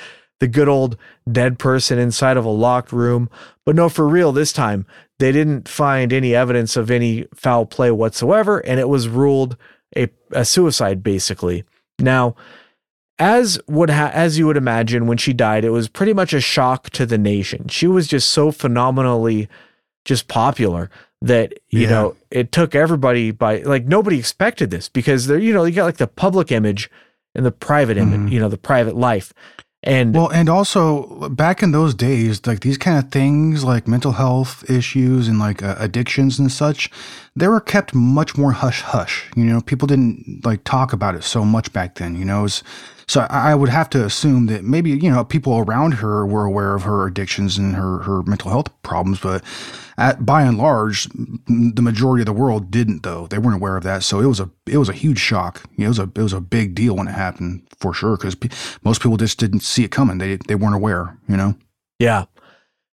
the 0.40 0.46
good 0.46 0.68
old 0.68 0.98
dead 1.32 1.58
person 1.58 1.98
inside 1.98 2.36
of 2.36 2.44
a 2.44 2.50
locked 2.50 2.92
room. 2.92 3.30
But 3.64 3.76
no, 3.76 3.88
for 3.88 4.06
real, 4.06 4.30
this 4.30 4.52
time 4.52 4.84
they 5.18 5.32
didn't 5.32 5.70
find 5.70 6.12
any 6.12 6.34
evidence 6.34 6.76
of 6.76 6.90
any 6.90 7.24
foul 7.34 7.64
play 7.64 7.90
whatsoever, 7.90 8.58
and 8.58 8.78
it 8.78 8.90
was 8.90 9.08
ruled 9.08 9.56
a, 9.96 10.10
a 10.32 10.44
suicide 10.44 11.02
basically. 11.02 11.64
Now, 11.98 12.36
as 13.20 13.60
would 13.68 13.90
ha- 13.90 14.10
as 14.12 14.38
you 14.38 14.46
would 14.46 14.56
imagine 14.56 15.06
when 15.06 15.18
she 15.18 15.32
died 15.32 15.64
it 15.64 15.70
was 15.70 15.88
pretty 15.88 16.14
much 16.14 16.32
a 16.32 16.40
shock 16.40 16.90
to 16.90 17.06
the 17.06 17.18
nation 17.18 17.68
she 17.68 17.86
was 17.86 18.08
just 18.08 18.30
so 18.30 18.50
phenomenally 18.50 19.48
just 20.04 20.26
popular 20.26 20.90
that 21.20 21.52
you 21.68 21.82
yeah. 21.82 21.90
know 21.90 22.16
it 22.30 22.50
took 22.50 22.74
everybody 22.74 23.30
by 23.30 23.58
like 23.58 23.84
nobody 23.84 24.18
expected 24.18 24.70
this 24.70 24.88
because 24.88 25.26
there 25.26 25.38
you 25.38 25.52
know 25.52 25.64
you 25.64 25.74
got 25.74 25.84
like 25.84 25.98
the 25.98 26.06
public 26.06 26.50
image 26.50 26.90
and 27.34 27.44
the 27.44 27.52
private 27.52 27.96
image 27.96 28.20
mm-hmm. 28.20 28.28
you 28.28 28.40
know 28.40 28.48
the 28.48 28.58
private 28.58 28.96
life 28.96 29.32
and 29.82 30.14
well 30.14 30.30
and 30.30 30.48
also 30.48 31.28
back 31.30 31.62
in 31.62 31.72
those 31.72 31.94
days 31.94 32.46
like 32.46 32.60
these 32.60 32.78
kind 32.78 32.98
of 32.98 33.10
things 33.10 33.64
like 33.64 33.86
mental 33.86 34.12
health 34.12 34.68
issues 34.68 35.28
and 35.28 35.38
like 35.38 35.62
uh, 35.62 35.74
addictions 35.78 36.38
and 36.38 36.50
such 36.50 36.90
they 37.36 37.48
were 37.48 37.60
kept 37.60 37.94
much 37.94 38.36
more 38.36 38.52
hush 38.52 38.80
hush 38.80 39.30
you 39.36 39.44
know 39.44 39.60
people 39.60 39.86
didn't 39.86 40.40
like 40.44 40.64
talk 40.64 40.92
about 40.92 41.14
it 41.14 41.24
so 41.24 41.44
much 41.44 41.72
back 41.72 41.96
then 41.96 42.16
you 42.16 42.24
know 42.24 42.40
it 42.40 42.44
was 42.44 42.62
so 43.10 43.26
I 43.28 43.56
would 43.56 43.70
have 43.70 43.90
to 43.90 44.04
assume 44.04 44.46
that 44.46 44.62
maybe, 44.62 44.90
you 44.90 45.10
know, 45.10 45.24
people 45.24 45.58
around 45.58 45.94
her 45.94 46.24
were 46.24 46.44
aware 46.44 46.76
of 46.76 46.84
her 46.84 47.08
addictions 47.08 47.58
and 47.58 47.74
her, 47.74 47.98
her 48.04 48.22
mental 48.22 48.52
health 48.52 48.68
problems, 48.84 49.18
but 49.18 49.42
at, 49.98 50.24
by 50.24 50.42
and 50.42 50.56
large, 50.56 51.08
the 51.08 51.82
majority 51.82 52.22
of 52.22 52.26
the 52.26 52.32
world 52.32 52.70
didn't 52.70 53.02
though. 53.02 53.26
They 53.26 53.38
weren't 53.38 53.56
aware 53.56 53.76
of 53.76 53.82
that. 53.82 54.04
So 54.04 54.20
it 54.20 54.26
was 54.26 54.38
a, 54.38 54.48
it 54.64 54.76
was 54.78 54.88
a 54.88 54.92
huge 54.92 55.18
shock. 55.18 55.64
It 55.76 55.88
was 55.88 55.98
a, 55.98 56.04
it 56.04 56.18
was 56.18 56.32
a 56.32 56.40
big 56.40 56.76
deal 56.76 56.94
when 56.94 57.08
it 57.08 57.14
happened 57.14 57.66
for 57.80 57.92
sure. 57.92 58.16
Cause 58.16 58.36
most 58.84 59.02
people 59.02 59.16
just 59.16 59.40
didn't 59.40 59.64
see 59.64 59.82
it 59.82 59.90
coming. 59.90 60.18
They, 60.18 60.36
they 60.46 60.54
weren't 60.54 60.76
aware, 60.76 61.18
you 61.28 61.36
know? 61.36 61.56
Yeah. 61.98 62.26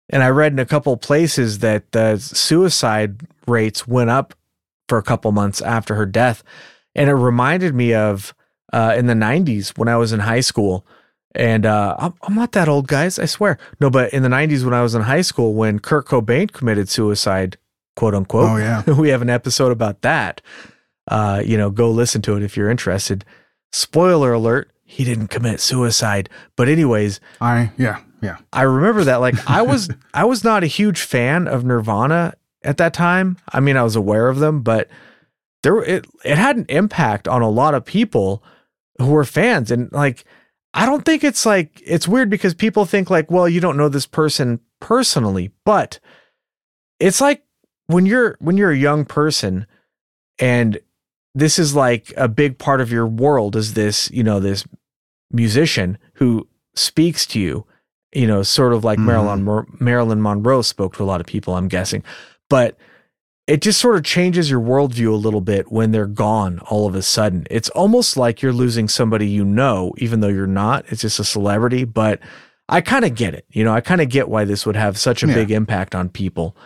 And 0.10 0.24
I 0.24 0.30
read 0.30 0.52
in 0.52 0.58
a 0.58 0.66
couple 0.66 0.98
places 0.98 1.60
that 1.60 1.92
the 1.92 2.18
suicide 2.18 3.22
rates 3.46 3.88
went 3.88 4.10
up 4.10 4.34
for 4.90 4.98
a 4.98 5.04
couple 5.04 5.32
months 5.32 5.62
after 5.62 5.94
her 5.94 6.08
death. 6.08 6.44
And 6.96 7.08
it 7.08 7.14
reminded 7.14 7.76
me 7.76 7.94
of 7.94 8.34
uh, 8.74 8.96
in 8.98 9.08
the 9.08 9.14
90s 9.14 9.78
when 9.78 9.88
I 9.88 9.98
was 9.98 10.14
in 10.14 10.20
high 10.20 10.42
school. 10.42 10.86
And 11.36 11.66
uh, 11.66 11.96
I'm, 12.00 12.14
I'm 12.24 12.36
not 12.36 12.54
that 12.54 12.68
old, 12.68 12.88
guys, 12.88 13.20
I 13.20 13.26
swear. 13.26 13.58
No, 13.80 13.90
but 13.90 14.12
in 14.14 14.24
the 14.24 14.30
90s 14.30 14.64
when 14.64 14.74
I 14.74 14.82
was 14.82 14.96
in 14.96 15.04
high 15.04 15.22
school, 15.22 15.54
when 15.54 15.80
Kurt 15.80 16.08
Cobain 16.08 16.52
committed 16.52 16.90
suicide, 16.90 17.58
quote 17.96 18.16
unquote. 18.16 18.50
Oh, 18.50 18.58
yeah. 18.58 18.84
we 19.00 19.10
have 19.10 19.22
an 19.22 19.30
episode 19.30 19.72
about 19.72 20.02
that. 20.02 20.42
Uh, 21.08 21.42
you 21.46 21.58
know, 21.58 21.70
go 21.70 21.90
listen 21.90 22.22
to 22.24 22.36
it 22.36 22.44
if 22.44 22.58
you're 22.58 22.70
interested. 22.70 23.24
Spoiler 23.72 24.34
alert, 24.34 24.72
he 24.84 25.04
didn't 25.04 25.28
commit 25.28 25.60
suicide. 25.60 26.30
But 26.56 26.70
anyways, 26.70 27.20
I 27.40 27.72
yeah, 27.78 28.02
yeah. 28.22 28.38
I 28.52 28.64
remember 28.64 29.04
that 29.04 29.18
like 29.18 29.36
I 29.50 29.62
was 29.62 29.90
I 30.14 30.26
was 30.26 30.44
not 30.44 30.64
a 30.64 30.68
huge 30.68 31.02
fan 31.02 31.48
of 31.48 31.64
Nirvana 31.64 32.34
at 32.64 32.78
that 32.78 32.94
time. 32.94 33.38
I 33.50 33.60
mean, 33.60 33.78
I 33.78 33.84
was 33.84 33.96
aware 33.96 34.30
of 34.30 34.40
them, 34.40 34.62
but 34.62 34.90
there 35.64 35.82
it 35.84 36.06
it 36.24 36.38
had 36.38 36.58
an 36.58 36.66
impact 36.70 37.28
on 37.28 37.42
a 37.42 37.50
lot 37.50 37.74
of 37.74 37.86
people 37.86 38.44
who 39.00 39.16
are 39.16 39.26
fans 39.26 39.72
and 39.72 39.92
like 39.92 40.26
I 40.74 40.86
don't 40.86 41.06
think 41.06 41.24
it's 41.24 41.46
like 41.46 41.82
it's 41.86 42.08
weird 42.08 42.30
because 42.30 42.54
people 42.54 42.86
think 42.86 43.10
like 43.10 43.32
well 43.32 43.48
you 43.48 43.60
don't 43.60 43.78
know 43.78 43.90
this 43.90 44.06
person 44.06 44.60
personally 44.80 45.52
but 45.66 46.00
it's 47.00 47.22
like 47.22 47.44
when 47.88 48.06
you're 48.06 48.38
when 48.40 48.58
you're 48.58 48.72
a 48.72 48.78
young 48.78 49.06
person 49.06 49.66
and 50.40 50.80
this 51.34 51.60
is 51.60 51.76
like 51.76 52.14
a 52.18 52.28
big 52.28 52.58
part 52.58 52.82
of 52.82 52.92
your 52.92 53.08
world 53.08 53.56
is 53.56 53.74
this 53.74 54.10
you 54.12 54.24
know 54.24 54.40
this 54.40 54.66
musician 55.32 55.98
who 56.14 56.48
speaks 56.76 57.26
to 57.26 57.40
you 57.40 57.66
you 58.14 58.28
know 58.28 58.44
sort 58.44 58.74
of 58.74 58.84
like 58.84 59.00
mm-hmm. 59.00 59.08
Marilyn 59.08 59.66
Marilyn 59.80 60.22
Monroe 60.22 60.62
spoke 60.62 60.96
to 60.96 61.04
a 61.04 61.06
lot 61.06 61.22
of 61.22 61.28
people 61.28 61.56
I'm 61.56 61.68
guessing 61.68 62.04
but 62.50 62.78
it 63.48 63.62
just 63.62 63.80
sort 63.80 63.96
of 63.96 64.04
changes 64.04 64.50
your 64.52 64.60
worldview 64.60 65.08
a 65.12 65.16
little 65.16 65.42
bit 65.42 65.72
when 65.72 65.92
they're 65.92 66.06
gone 66.06 66.60
all 66.60 66.86
of 66.86 66.96
a 66.96 67.02
sudden. 67.02 67.48
It's 67.50 67.70
almost 67.70 68.18
like 68.18 68.42
you're 68.42 68.54
losing 68.54 68.90
somebody 68.90 69.26
you 69.28 69.46
know, 69.46 69.94
even 69.98 70.20
though 70.20 70.28
you're 70.28 70.46
not. 70.48 70.86
It's 70.90 71.02
just 71.02 71.20
a 71.20 71.24
celebrity, 71.24 71.86
but 71.86 72.20
I 72.68 72.82
kind 72.82 73.06
of 73.06 73.16
get 73.16 73.34
it. 73.34 73.46
You 73.50 73.64
know, 73.64 73.74
I 73.74 73.80
kind 73.80 74.02
of 74.02 74.10
get 74.10 74.28
why 74.28 74.44
this 74.44 74.66
would 74.66 74.76
have 74.76 74.98
such 74.98 75.24
a 75.24 75.28
yeah. 75.28 75.34
big 75.34 75.52
impact 75.52 75.96
on 75.96 76.10
people. 76.10 76.58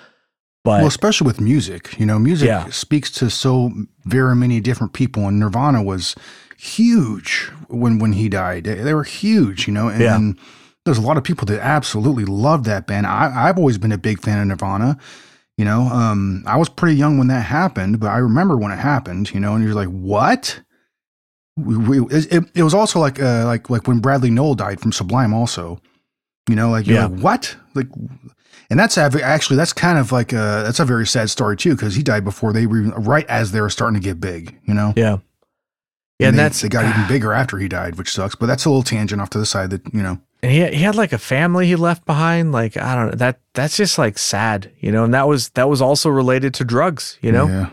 But 0.64 0.80
well, 0.80 0.88
especially 0.88 1.26
with 1.26 1.40
music, 1.40 1.98
you 2.00 2.06
know, 2.06 2.18
music 2.20 2.48
Yeah. 2.48 2.70
speaks 2.70 3.12
to 3.12 3.30
so 3.30 3.72
very 4.06 4.36
many 4.36 4.60
different 4.60 4.94
people, 4.94 5.28
and 5.28 5.40
Nirvana 5.40 5.82
was 5.84 6.16
huge 6.58 7.50
when 7.68 8.00
when 8.00 8.14
he 8.14 8.30
died. 8.30 8.64
They, 8.66 8.94
were 8.94 9.04
huge, 9.04 9.68
you 9.68 9.74
know, 9.74 9.88
and, 9.88 10.02
Yeah. 10.02 10.44
there's 10.86 11.00
a 11.00 11.02
lot 11.02 11.18
of 11.18 11.24
people 11.24 11.46
that 11.48 11.60
absolutely 11.64 12.26
love 12.26 12.64
that 12.66 12.86
band. 12.88 13.08
I, 13.08 13.32
I've 13.48 13.58
always 13.58 13.78
been 13.78 13.92
a 13.92 13.98
big 13.98 14.22
fan 14.22 14.40
of 14.40 14.48
Nirvana. 14.48 14.98
You 15.62 15.66
know, 15.66 15.82
um, 15.82 16.44
I 16.48 16.58
was 16.58 16.70
pretty 16.70 16.96
young 16.96 17.20
when 17.20 17.28
that 17.28 17.42
happened, 17.46 18.00
but 18.00 18.08
I 18.08 18.18
remember 18.18 18.58
when 18.58 18.72
it 18.72 18.80
happened. 18.80 19.32
You 19.32 19.40
know, 19.40 19.54
and 19.54 19.64
you're 19.64 19.76
like, 19.76 19.90
what? 19.90 20.60
We, 21.56 21.78
we, 21.78 22.16
it, 22.16 22.50
it- 22.56 22.64
was 22.64 22.74
also 22.74 23.00
like 23.00 23.22
uh, 23.22 23.46
like 23.46 23.70
like 23.70 23.88
when 23.88 24.00
Bradley 24.00 24.32
Nowell 24.32 24.56
died 24.56 24.80
from 24.82 24.92
Sublime. 24.92 25.36
Also, 25.36 25.80
you 26.50 26.56
know, 26.56 26.72
like 26.72 26.88
you're 26.88 26.96
Yeah. 26.98 27.06
like 27.06 27.20
what? 27.22 27.56
Like, 27.76 27.90
and 28.72 28.80
that's 28.80 28.98
actually 28.98 29.58
that's 29.58 29.72
kind 29.72 30.00
of 30.00 30.12
like 30.12 30.34
a 30.34 30.64
that's 30.66 30.80
a 30.80 30.86
very 30.86 31.06
sad 31.06 31.30
story 31.30 31.56
too 31.58 31.76
because 31.76 31.94
he 31.94 32.02
died 32.02 32.24
before 32.24 32.54
they 32.54 32.66
were 32.66 32.80
even, 32.80 32.92
right 33.04 33.28
as 33.28 33.52
they 33.52 33.62
were 33.62 33.70
starting 33.70 34.02
to 34.02 34.04
get 34.04 34.20
big. 34.20 34.58
You 34.66 34.74
know, 34.74 34.94
yeah. 34.98 35.18
Yeah, 36.18 36.30
and 36.30 36.40
they, 36.40 36.42
that's 36.42 36.62
they 36.62 36.70
got 36.70 36.86
even 36.86 37.08
bigger 37.08 37.34
after 37.34 37.60
he 37.60 37.68
died, 37.68 38.00
which 38.00 38.10
sucks. 38.12 38.34
But 38.34 38.48
that's 38.48 38.66
a 38.66 38.70
little 38.70 38.82
tangent 38.82 39.22
off 39.22 39.30
to 39.30 39.38
the 39.38 39.46
side 39.46 39.70
that 39.70 39.94
you 39.94 40.02
know. 40.02 40.20
And 40.44 40.52
he 40.52 40.66
he 40.78 40.84
had 40.84 40.96
like 40.96 41.14
a 41.14 41.18
family 41.18 41.68
he 41.68 41.76
left 41.76 42.06
behind. 42.06 42.52
Like 42.52 42.78
I 42.78 42.96
don't 42.96 43.06
know 43.12 43.16
that 43.18 43.40
that's 43.54 43.78
just 43.78 43.98
like 43.98 44.18
sad, 44.18 44.72
you 44.80 44.92
know. 44.92 45.04
And 45.04 45.14
that 45.14 45.28
was 45.28 45.50
that 45.50 45.70
was 45.70 45.82
also 45.82 46.10
related 46.10 46.54
to 46.56 46.64
drugs, 46.66 47.18
you 47.22 47.32
know. 47.32 47.48
yeah, 47.48 47.70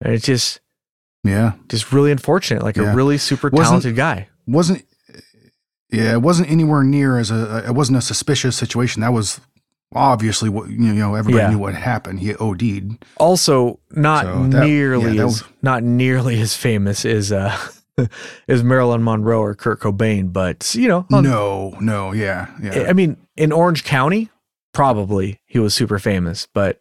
And 0.00 0.14
it's 0.14 0.26
just 0.26 0.60
yeah, 1.24 1.52
just 1.68 1.92
really 1.92 2.10
unfortunate. 2.12 2.62
Like 2.62 2.76
Yeah. 2.76 2.92
a 2.92 2.94
really 2.94 3.18
super 3.18 3.48
Wasn't- 3.50 3.66
talented 3.68 3.96
guy. 3.96 4.28
wasn't 4.46 4.84
yeah, 5.90 6.12
it 6.14 6.22
wasn't 6.22 6.50
anywhere 6.50 6.82
near 6.82 7.18
as 7.18 7.30
a 7.30 7.64
it 7.68 7.72
wasn't 7.74 7.98
a 7.98 8.02
suspicious 8.02 8.56
situation. 8.56 9.02
That 9.02 9.12
was 9.12 9.40
obviously 9.94 10.48
what 10.48 10.70
you 10.70 10.78
know 10.94 11.14
everybody 11.14 11.44
Yeah. 11.44 11.50
knew 11.50 11.58
what 11.58 11.74
happened. 11.74 12.20
He 12.20 12.34
OD'd. 12.34 13.04
Also, 13.18 13.78
not 13.90 14.24
So 14.24 14.48
that- 14.48 14.64
nearly 14.66 15.16
yeah, 15.16 15.24
as 15.24 15.42
was- 15.42 15.44
not 15.60 15.82
nearly 15.82 16.40
as 16.40 16.54
famous 16.56 17.04
as 17.04 17.30
uh 17.30 17.56
as 18.48 18.62
Marilyn 18.62 19.02
Monroe 19.04 19.40
or 19.40 19.54
Kurt 19.54 19.80
Cobain, 19.80 20.32
but 20.32 20.74
you 20.74 20.88
know, 20.88 21.06
on- 21.12 21.24
No, 21.24 21.76
no, 21.80 22.12
yeah, 22.12 22.48
yeah. 22.62 22.86
I 22.88 22.92
mean, 22.92 23.16
in 23.36 23.52
Orange 23.52 23.84
County, 23.84 24.30
probably 24.72 25.40
he 25.46 25.58
was 25.58 25.74
super 25.74 25.98
famous, 25.98 26.46
but 26.54 26.80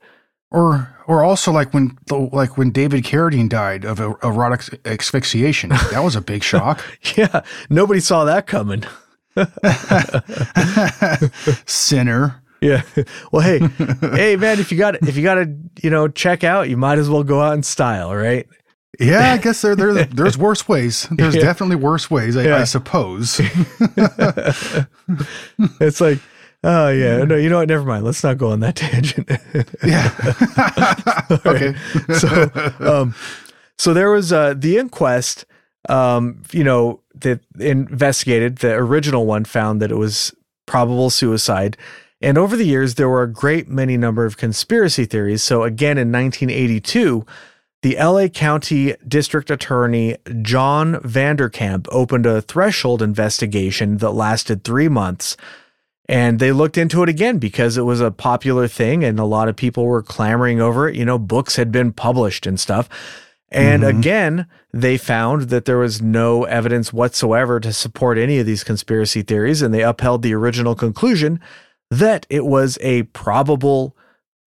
Or 0.51 0.95
or 1.07 1.23
also 1.23 1.51
like 1.51 1.73
when 1.73 1.97
like 2.09 2.57
when 2.57 2.71
David 2.71 3.03
Carradine 3.03 3.49
died 3.49 3.85
of 3.85 3.99
a- 3.99 4.15
erotic 4.23 4.79
asphyxiation. 4.85 5.69
That 5.69 6.01
was 6.03 6.15
a 6.15 6.21
big 6.21 6.43
shock. 6.43 6.81
yeah, 7.17 7.41
nobody 7.69 7.99
saw 7.99 8.23
that 8.25 8.47
coming. 8.47 8.83
Sinner. 11.65 12.41
Yeah. 12.61 12.83
Well, 13.31 13.41
hey, 13.41 13.59
hey, 14.15 14.35
man, 14.35 14.59
if 14.59 14.71
you 14.71 14.77
got 14.77 14.95
if 15.07 15.17
you 15.17 15.23
got 15.23 15.35
to 15.35 15.55
you 15.81 15.89
know 15.89 16.07
check 16.07 16.43
out, 16.43 16.69
you 16.69 16.77
might 16.77 16.99
as 16.99 17.09
well 17.09 17.23
go 17.23 17.41
out 17.41 17.53
in 17.55 17.63
style, 17.63 18.13
right? 18.15 18.47
Yeah, 19.01 19.33
I 19.33 19.37
guess 19.37 19.61
there, 19.61 19.75
there 19.75 20.05
there's 20.05 20.37
worse 20.47 20.67
ways. 20.67 21.07
There's 21.11 21.35
Yeah. 21.35 21.41
definitely 21.41 21.77
worse 21.77 22.09
ways, 22.11 22.37
I, 22.37 22.43
Yeah. 22.43 22.57
I 22.57 22.63
suppose. 22.65 23.41
It's 25.79 25.99
like, 26.01 26.19
oh 26.63 26.89
yeah, 26.89 27.23
no, 27.23 27.35
you 27.35 27.49
know 27.49 27.57
what? 27.59 27.67
Never 27.67 27.83
mind. 27.83 28.03
Let's 28.03 28.23
not 28.23 28.37
go 28.37 28.51
on 28.51 28.59
that 28.61 28.75
tangent. 28.77 29.29
yeah. 29.83 30.11
okay. 31.45 31.75
so, 32.17 32.51
um, 32.79 33.15
so 33.77 33.93
there 33.93 34.11
was 34.11 34.31
uh, 34.31 34.53
the 34.57 34.77
inquest. 34.77 35.45
Um, 35.89 36.43
you 36.51 36.63
know 36.63 37.01
that 37.15 37.39
investigated 37.59 38.57
the 38.59 38.73
original 38.75 39.25
one 39.25 39.45
found 39.45 39.81
that 39.81 39.91
it 39.91 39.97
was 39.97 40.31
probable 40.67 41.09
suicide, 41.09 41.75
and 42.21 42.37
over 42.37 42.55
the 42.55 42.65
years 42.65 42.95
there 42.95 43.09
were 43.09 43.23
a 43.23 43.31
great 43.31 43.67
many 43.67 43.97
number 43.97 44.23
of 44.25 44.37
conspiracy 44.37 45.05
theories. 45.05 45.41
So 45.43 45.63
again, 45.63 45.97
in 45.97 46.11
1982. 46.11 47.25
The 47.81 47.97
LA 47.97 48.27
County 48.27 48.95
District 49.07 49.49
Attorney 49.49 50.17
John 50.43 50.99
Van 51.03 51.35
de 51.35 51.49
Kamp 51.49 51.87
opened 51.91 52.27
a 52.27 52.41
threshold 52.41 53.01
investigation 53.01 53.97
that 53.97 54.11
lasted 54.11 54.63
three 54.63 54.87
months. 54.87 55.35
And 56.07 56.39
they 56.39 56.51
looked 56.51 56.77
into 56.77 57.01
it 57.03 57.09
again 57.09 57.37
because 57.37 57.77
it 57.77 57.83
was 57.83 58.01
a 58.01 58.11
popular 58.11 58.67
thing 58.67 59.03
and 59.03 59.17
a 59.17 59.23
lot 59.25 59.47
of 59.47 59.55
people 59.55 59.85
were 59.85 60.03
clamoring 60.03 60.61
over 60.61 60.89
it. 60.89 60.95
You 60.95 61.05
know, 61.05 61.17
books 61.17 61.55
had 61.55 61.71
been 61.71 61.91
published 61.91 62.45
and 62.45 62.59
stuff. 62.59 62.87
And 63.49 63.83
Mhm. 63.83 63.99
again, 63.99 64.45
they 64.73 64.97
found 64.97 65.43
that 65.43 65.65
there 65.65 65.77
was 65.77 66.01
no 66.01 66.43
evidence 66.43 66.93
whatsoever 66.93 67.59
to 67.59 67.73
support 67.73 68.17
any 68.17 68.39
of 68.39 68.45
these 68.45 68.63
conspiracy 68.63 69.21
theories. 69.23 69.61
And 69.61 69.73
they 69.73 69.83
upheld 69.83 70.21
the 70.21 70.35
original 70.35 70.75
conclusion 70.75 71.39
that 71.89 72.27
it 72.29 72.45
was 72.45 72.77
a 72.81 73.03
probable, 73.03 73.95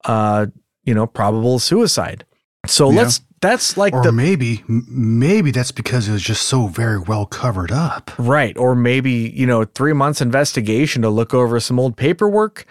uh, 0.04 0.46
you 0.84 0.94
know, 0.94 1.06
probable 1.06 1.58
suicide. 1.58 2.24
So 2.66 2.90
Yeah. 2.90 3.02
let's, 3.02 3.20
that's 3.40 3.76
like 3.76 3.92
or 3.92 4.02
the 4.02 4.12
maybe 4.12 4.62
maybe 4.68 5.50
that's 5.50 5.70
because 5.70 6.08
it 6.08 6.12
was 6.12 6.22
just 6.22 6.46
so 6.46 6.66
very 6.66 6.98
well 6.98 7.26
covered 7.26 7.70
up. 7.70 8.10
Right. 8.18 8.56
Or 8.56 8.74
maybe, 8.74 9.12
you 9.34 9.46
know, 9.46 9.64
three 9.64 9.92
months 9.92 10.20
investigation 10.22 11.02
to 11.02 11.10
look 11.10 11.34
over 11.34 11.60
some 11.60 11.78
old 11.78 11.96
paperwork. 11.96 12.64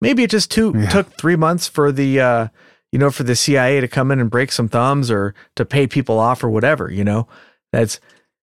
Maybe 0.00 0.24
it 0.24 0.30
just 0.30 0.50
too, 0.50 0.72
Yeah. 0.76 0.88
took 0.88 1.16
three 1.16 1.36
months 1.36 1.68
for 1.68 1.92
the, 1.92 2.20
uh, 2.20 2.48
you 2.90 2.98
know, 2.98 3.10
for 3.10 3.22
the 3.22 3.36
CIA 3.36 3.80
to 3.80 3.86
come 3.88 4.10
in 4.10 4.18
and 4.20 4.28
break 4.30 4.50
some 4.50 4.68
thumbs 4.68 5.10
or 5.12 5.34
to 5.54 5.64
pay 5.64 5.86
people 5.86 6.18
off 6.18 6.42
or 6.42 6.50
whatever, 6.50 6.90
you 6.90 7.04
know, 7.04 7.28
that's, 7.72 8.00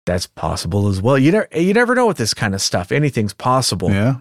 that's 0.07 0.25
possible 0.25 0.87
as 0.87 1.01
well. 1.01 1.19
You 1.19 1.31
never, 1.31 1.47
you 1.55 1.73
never 1.73 1.93
know 1.93 2.07
with 2.07 2.17
this 2.17 2.33
kind 2.33 2.55
of 2.55 2.61
stuff. 2.61 2.91
Anything's 2.91 3.33
possible, 3.33 3.91
Yeah. 3.91 4.15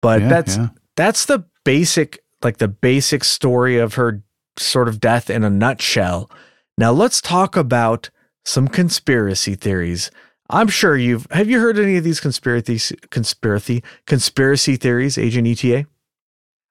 but 0.00 0.22
yeah, 0.22 0.28
that's, 0.28 0.58
that's 0.96 1.26
the 1.26 1.44
basic, 1.64 2.22
like 2.42 2.56
the 2.58 2.68
basic 2.68 3.22
story 3.24 3.76
of 3.78 3.94
her 3.94 4.22
sort 4.58 4.88
of 4.88 5.00
death 5.00 5.30
in 5.30 5.44
a 5.44 5.50
nutshell. 5.50 6.30
Now 6.76 6.92
let's 6.92 7.20
talk 7.20 7.56
about 7.56 8.10
some 8.44 8.68
conspiracy 8.68 9.54
theories. 9.54 10.10
I'm 10.50 10.68
sure 10.68 10.96
you've 10.96 11.26
have 11.30 11.50
you 11.50 11.60
heard 11.60 11.78
any 11.78 11.96
of 11.96 12.04
these 12.04 12.20
conspiracy 12.20 12.96
conspiracy 13.10 13.82
conspiracy 14.06 14.76
theories, 14.76 15.18
Agent 15.18 15.46
ETA? 15.46 15.86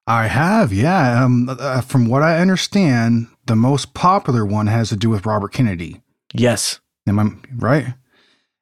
I 0.08 0.28
have, 0.28 0.72
yeah. 0.72 1.24
Um, 1.24 1.50
uh, 1.50 1.82
from 1.82 2.08
what 2.08 2.24
I 2.24 2.40
understand, 2.40 3.28
the 3.46 3.58
most 3.58 3.94
popular 3.94 4.46
one 4.46 4.68
has 4.68 4.90
to 4.90 4.96
do 4.96 5.10
with 5.10 5.26
Robert 5.26 5.52
Kennedy. 5.52 6.02
Yes. 6.34 6.80
Am 7.08 7.20
I 7.20 7.32
right? 7.56 7.94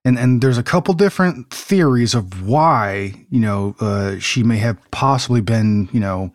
And 0.03 0.19
and 0.19 0.41
there's 0.41 0.57
a 0.57 0.63
couple 0.63 0.93
different 0.93 1.51
theories 1.51 2.13
of 2.13 2.47
why 2.47 3.25
you 3.29 3.39
know 3.39 3.75
uh, 3.79 4.19
she 4.19 4.43
may 4.43 4.57
have 4.57 4.77
possibly 4.91 5.41
been 5.41 5.89
you 5.91 5.99
know 5.99 6.33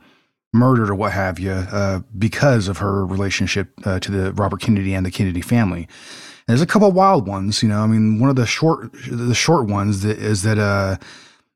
murdered 0.53 0.91
or 0.91 0.95
what 0.95 1.13
have 1.13 1.39
you 1.39 1.53
uh, 1.53 2.01
because 2.19 2.69
of 2.69 2.79
her 2.79 3.07
relationship 3.07 3.69
uh, 3.85 4.01
to 4.01 4.11
the 4.11 4.33
Robert 4.33 4.61
Kennedy 4.61 4.95
and 4.95 5.07
the 5.07 5.11
Kennedy 5.11 5.41
family. 5.41 5.83
And 5.83 6.49
there's 6.49 6.63
a 6.63 6.67
couple 6.67 6.91
wild 6.91 7.29
ones, 7.29 7.63
you 7.63 7.69
know. 7.69 7.81
I 7.81 7.87
mean, 7.87 8.19
one 8.19 8.31
of 8.31 8.37
the 8.37 8.47
short 8.47 8.91
the 9.09 9.35
short 9.35 9.69
ones 9.69 10.03
that 10.03 10.19
is 10.19 10.43
that 10.43 10.59
uh, 10.59 10.97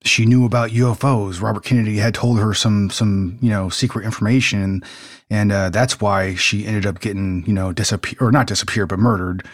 she 0.04 0.26
knew 0.26 0.44
about 0.44 0.70
UFOs. 0.70 1.40
Robert 1.40 1.64
Kennedy 1.64 1.96
had 1.96 2.14
told 2.14 2.38
her 2.38 2.54
some 2.54 2.90
some 2.90 3.38
you 3.40 3.50
know 3.50 3.68
secret 3.68 4.04
information, 4.04 4.82
and 5.30 5.50
uh, 5.50 5.70
that's 5.70 6.00
why 6.00 6.34
she 6.34 6.64
ended 6.64 6.86
up 6.86 7.00
getting 7.00 7.44
you 7.46 7.52
know 7.52 7.72
disappear 7.72 8.16
or 8.20 8.30
not 8.30 8.46
disappear 8.46 8.86
but 8.86 8.98
murdered. 8.98 9.44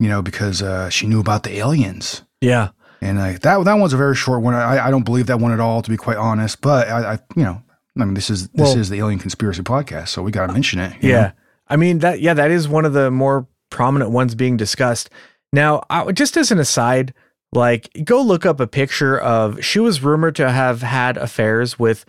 You 0.00 0.08
know 0.08 0.22
because 0.22 0.62
uh, 0.62 0.88
she 0.88 1.06
knew 1.06 1.20
about 1.20 1.44
the 1.44 1.58
aliens. 1.58 2.22
Yeah. 2.40 2.70
And 3.02 3.18
that 3.18 3.42
that 3.42 3.74
one's 3.74 3.92
a 3.92 3.96
very 3.96 4.14
short 4.16 4.42
one. 4.42 4.54
I, 4.54 4.86
I 4.86 4.90
don't 4.90 5.04
believe 5.04 5.26
that 5.26 5.40
one 5.40 5.52
at 5.52 5.60
all, 5.60 5.80
to 5.80 5.90
be 5.90 5.96
quite 5.96 6.18
honest. 6.18 6.60
But 6.60 6.88
I, 6.88 7.12
I 7.12 7.18
you 7.34 7.44
know, 7.44 7.62
I 8.02 8.04
mean, 8.04 8.14
this 8.14 8.30
is 8.30 8.48
this 8.48 8.68
Well- 8.68 8.78
is 8.78 8.88
the 8.88 8.98
Alien 8.98 9.18
Conspiracy 9.18 9.62
Podcast, 9.62 10.08
so 10.08 10.22
we 10.22 10.30
got 10.30 10.46
to 10.46 10.52
mention 10.52 10.80
it. 10.80 10.94
Yeah. 11.00 11.20
know? 11.20 11.32
I 11.68 11.76
mean 11.76 11.98
that 12.00 12.20
yeah, 12.20 12.34
that 12.34 12.50
is 12.50 12.68
one 12.68 12.84
of 12.84 12.92
the 12.92 13.10
more 13.10 13.46
prominent 13.70 14.10
ones 14.10 14.34
being 14.34 14.56
discussed. 14.56 15.10
Now, 15.52 15.82
I, 15.90 16.10
just 16.12 16.36
as 16.36 16.50
an 16.50 16.58
aside, 16.58 17.14
like 17.52 17.88
go 18.04 18.20
look 18.22 18.44
up 18.46 18.60
a 18.60 18.66
picture 18.66 19.18
of 19.18 19.64
she 19.64 19.78
was 19.78 20.02
rumored 20.02 20.34
to 20.36 20.50
have 20.50 20.82
had 20.82 21.16
affairs 21.16 21.78
with 21.78 22.04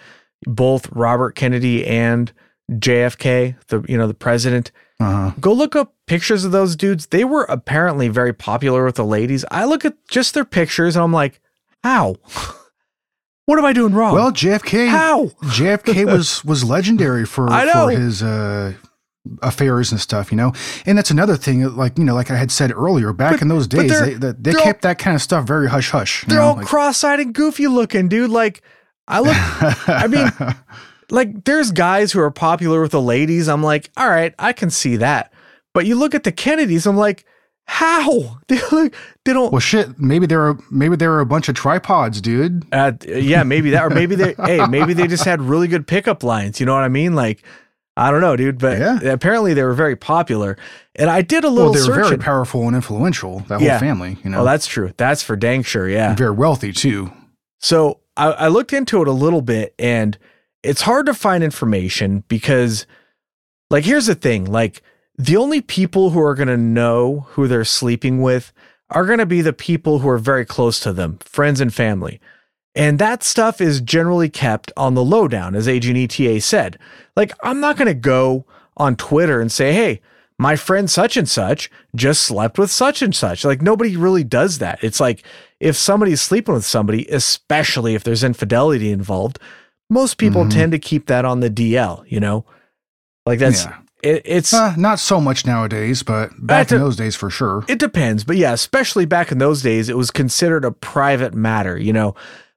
both 0.48 0.90
Robert 0.92 1.36
Kennedy 1.36 1.86
and 1.86 2.32
JFK, 2.72 3.56
the 3.68 3.84
you 3.88 3.98
know, 3.98 4.08
the 4.08 4.14
president. 4.14 4.72
Uh-huh. 5.00 5.32
Go 5.40 5.52
look 5.54 5.76
up 5.76 5.96
pictures 6.06 6.46
of 6.46 6.52
those 6.52 6.76
dudes. 6.76 7.08
They 7.08 7.24
were 7.24 7.44
apparently 7.46 8.08
very 8.08 8.34
popular 8.34 8.86
with 8.86 8.96
the 8.96 9.06
ladies. 9.06 9.44
I 9.50 9.66
look 9.66 9.84
at 9.84 9.96
just 10.08 10.34
their 10.36 10.46
pictures 10.46 10.96
and 10.96 11.04
I'm 11.04 11.14
like, 11.14 11.42
how? 11.84 12.16
what 13.46 13.58
am 13.60 13.66
I 13.66 13.74
doing 13.74 13.94
wrong? 13.94 14.14
Well, 14.14 14.32
JFK. 14.32 14.88
how? 14.88 15.26
JFK 15.44 16.06
was 16.12 16.44
was 16.46 16.64
legendary 16.64 17.26
for 17.26 17.48
know. 17.50 17.86
for 17.88 17.92
his 17.92 18.22
uh, 18.24 18.74
affairs 19.42 19.92
and 19.92 20.00
stuff, 20.00 20.32
you 20.32 20.38
know. 20.38 20.54
And 20.86 20.98
that's 20.98 21.12
another 21.12 21.36
thing, 21.38 21.64
like 21.76 21.98
you 21.98 22.04
know, 22.04 22.16
like 22.16 22.32
I 22.32 22.36
had 22.38 22.52
said 22.52 22.72
earlier, 22.72 23.14
back 23.14 23.34
But- 23.34 23.42
in 23.42 23.48
those 23.48 23.68
days, 23.68 23.90
they 24.00 24.14
they, 24.14 24.32
they 24.38 24.54
all- 24.54 24.64
kept 24.64 24.82
that 24.84 25.00
kind 25.00 25.16
of 25.16 25.22
stuff 25.22 25.46
very 25.46 25.70
hush 25.70 25.90
hush. 25.90 26.26
They're 26.28 26.42
all 26.42 26.56
cross-eyed 26.62 27.20
and 27.20 27.34
goofy 27.34 27.68
looking, 27.68 28.08
dude. 28.08 28.30
Like 28.30 28.62
I 29.08 29.20
look 29.20 29.90
I 29.90 30.08
mean, 30.08 30.32
like 31.10 31.44
there's 31.46 31.72
guys 31.72 32.12
who 32.12 32.20
are 32.20 32.32
popular 32.32 32.82
with 32.82 32.92
the 32.92 33.02
ladies. 33.02 33.48
I'm 33.50 33.64
like, 33.64 33.90
all 33.98 34.10
right, 34.10 34.34
I 34.40 34.54
can 34.54 34.70
see 34.70 34.96
that. 34.98 35.34
But 35.74 35.86
you 35.86 35.96
look 35.96 36.14
at 36.16 36.24
the 36.24 36.32
Kennedys, 36.32 36.86
I'm 36.86 36.98
like, 36.98 37.26
how? 37.66 38.40
They 38.48 38.60
look 38.72 38.94
they 39.24 39.32
don't 39.34 39.52
well, 39.52 39.60
shit. 39.62 39.98
Maybe 40.00 40.26
there 40.26 40.42
are 40.42 40.58
maybe 40.70 40.96
there 40.98 41.14
are 41.14 41.22
a 41.22 41.26
bunch 41.26 41.48
of 41.48 41.56
tripods, 41.56 42.20
dude. 42.22 42.66
uh, 42.74 42.92
yeah, 43.08 43.44
maybe 43.44 43.70
that, 43.72 43.84
or 43.84 43.90
maybe 43.90 44.16
they, 44.16 44.34
hey, 44.46 44.66
maybe 44.68 44.94
they 44.94 45.08
just 45.08 45.24
had 45.24 45.42
really 45.42 45.68
good 45.70 45.88
pickup 45.88 46.22
lines. 46.24 46.60
You 46.60 46.66
know 46.66 46.74
what 46.74 46.84
I 46.84 46.90
mean? 46.90 47.16
Like, 47.16 47.44
I 47.96 48.12
don't 48.12 48.20
know, 48.22 48.36
dude, 48.36 48.58
but 48.60 48.78
Yeah. 48.78 49.00
apparently 49.04 49.54
they 49.54 49.64
were 49.64 49.74
very 49.74 49.96
popular. 49.96 50.58
And 50.96 51.10
I 51.10 51.22
did 51.22 51.44
a 51.46 51.50
little 51.50 51.72
Well, 51.72 51.82
they 51.82 51.88
were 51.88 51.96
very 51.96 52.08
searching. 52.08 52.20
powerful 52.20 52.68
and 52.68 52.76
influential. 52.76 53.40
That 53.48 53.60
whole 53.60 53.68
Yeah. 53.68 53.80
family, 53.80 54.18
you 54.24 54.30
know, 54.30 54.42
Oh, 54.42 54.46
that's 54.46 54.68
true. 54.68 54.92
That's 54.98 55.24
for 55.24 55.36
dang 55.38 55.64
sure. 55.64 55.88
Yeah. 55.88 56.14
very 56.16 56.32
wealthy 56.32 56.74
too. 56.74 57.12
So 57.60 58.00
I, 58.18 58.32
I 58.32 58.48
looked 58.50 58.74
into 58.74 59.02
it 59.02 59.08
a 59.08 59.12
little 59.14 59.42
bit 59.42 59.74
and 59.80 60.18
it's 60.64 60.82
hard 60.82 61.06
to 61.06 61.14
find 61.14 61.42
information 61.44 62.24
because, 62.28 62.86
like, 63.70 63.86
here's 63.86 64.08
the 64.08 64.16
thing 64.16 64.46
like, 64.46 64.82
the 65.26 65.38
only 65.38 65.62
people 65.62 66.10
who 66.12 66.22
are 66.22 66.36
going 66.36 66.48
to 66.48 66.58
know 66.58 67.28
who 67.32 67.48
they're 67.48 67.66
sleeping 67.66 68.22
with 68.22 68.52
are 68.90 69.06
going 69.06 69.20
to 69.20 69.26
be 69.26 69.42
the 69.42 69.54
people 69.54 70.00
who 70.00 70.10
are 70.10 70.18
very 70.18 70.46
close 70.46 70.80
to 70.82 70.92
them, 70.92 71.18
friends 71.20 71.62
and 71.62 71.74
family. 71.74 72.20
And 72.74 73.00
that 73.00 73.24
stuff 73.24 73.62
is 73.62 73.82
generally 73.82 74.30
kept 74.30 74.72
on 74.78 74.94
the 74.96 75.04
lowdown, 75.04 75.56
as 75.56 75.68
Agent 75.68 75.98
ETA 75.98 76.42
said. 76.42 76.78
Like, 77.16 77.34
I'm 77.44 77.60
not 77.60 77.78
going 77.78 77.88
to 77.88 77.94
go 77.94 78.46
on 78.78 78.96
Twitter 78.96 79.42
and 79.42 79.52
say, 79.52 79.74
hey, 79.74 80.02
my 80.40 80.56
friend 80.56 80.90
such 80.90 81.18
and 81.18 81.30
such 81.30 81.70
just 81.96 82.24
slept 82.24 82.58
with 82.58 82.72
such 82.72 83.02
and 83.02 83.14
such. 83.14 83.46
Like, 83.46 83.62
nobody 83.62 83.96
really 83.96 84.24
does 84.24 84.58
that. 84.60 84.80
It's 84.84 85.00
like 85.00 85.24
if 85.60 85.76
somebody's 85.76 86.22
sleeping 86.22 86.54
with 86.56 86.66
somebody, 86.66 87.06
especially 87.10 87.94
if 87.94 88.04
there's 88.04 88.24
infidelity 88.24 88.92
involved, 88.92 89.38
most 89.90 90.18
people 90.18 90.46
Mhm. 90.46 90.52
tend 90.52 90.72
to 90.72 90.80
keep 90.80 91.08
that 91.08 91.26
on 91.26 91.42
the 91.42 91.50
DL, 91.50 92.04
you 92.08 92.20
know? 92.20 92.46
Like, 93.26 93.40
that's 93.40 93.66
yeah, 93.66 93.78
it, 94.04 94.22
it's. 94.26 94.54
uh, 94.54 94.74
not 94.78 95.00
so 95.00 95.20
much 95.22 95.46
nowadays, 95.46 96.04
but 96.04 96.30
back 96.40 96.68
to- 96.70 96.76
in 96.76 96.82
those 96.82 96.96
days 96.96 97.16
for 97.16 97.30
sure. 97.30 97.64
It 97.68 97.80
depends, 97.80 98.24
but 98.24 98.38
yeah, 98.38 98.54
especially 98.54 99.06
back 99.06 99.32
in 99.32 99.38
those 99.38 99.62
days, 99.62 99.90
it 99.90 99.98
was 99.98 100.12
considered 100.12 100.66
a 100.66 100.72
private 100.72 101.34
matter, 101.34 101.78
you 101.78 101.94
know. 101.94 102.16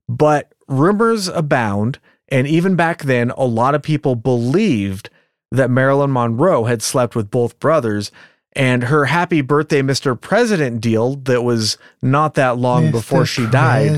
But 0.09 0.53
rumors 0.69 1.29
abound, 1.29 1.99
and 2.29 2.47
even 2.47 2.77
back 2.77 3.03
then, 3.03 3.31
a 3.33 3.45
lot 3.45 3.75
of 3.75 3.83
people 3.83 4.15
believed 4.17 5.11
that 5.51 5.71
Marilyn 5.71 6.13
Monroe 6.13 6.65
had 6.65 6.83
slept 6.83 7.15
with 7.15 7.31
both 7.31 7.59
brothers. 7.61 8.11
And 8.57 8.85
her 8.85 9.07
happy 9.07 9.41
birthday, 9.41 9.83
Mr. 9.83 10.21
President 10.21 10.81
deal 10.81 11.17
that 11.25 11.43
was 11.43 11.77
not 12.03 12.35
that 12.35 12.57
long 12.57 12.93
before 12.93 13.27
she 13.27 13.47
died. 13.47 13.91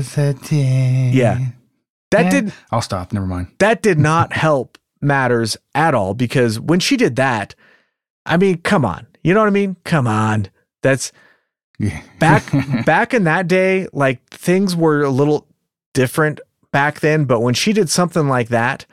Yeah. 1.13 1.37
That 2.09 2.31
did 2.31 2.53
I'll 2.71 2.81
stop. 2.81 3.13
Never 3.13 3.27
mind. 3.27 3.49
that 3.59 3.81
did 3.83 3.99
not 3.99 4.33
help 4.45 4.76
matters 5.01 5.57
at 5.75 5.93
all 5.93 6.13
because 6.13 6.59
when 6.59 6.79
she 6.79 6.97
did 6.97 7.15
that, 7.17 7.55
I 8.25 8.37
mean, 8.37 8.57
come 8.61 8.83
on. 8.85 9.07
You 9.23 9.33
know 9.33 9.39
what 9.41 9.47
I 9.47 9.51
mean? 9.51 9.75
Come 9.83 10.07
on. 10.07 10.47
That's 10.83 11.11
Yeah. 11.79 12.01
back 12.19 12.43
back 12.85 13.13
in 13.13 13.25
that 13.25 13.47
day 13.47 13.87
like 13.93 14.25
things 14.29 14.75
were 14.75 15.03
a 15.03 15.09
little 15.11 15.47
different 15.93 16.39
back 16.71 16.99
then 17.01 17.25
but 17.25 17.41
when 17.41 17.53
she 17.53 17.71
did 17.73 17.89
something 17.89 18.27
like 18.27 18.49
that 18.49 18.85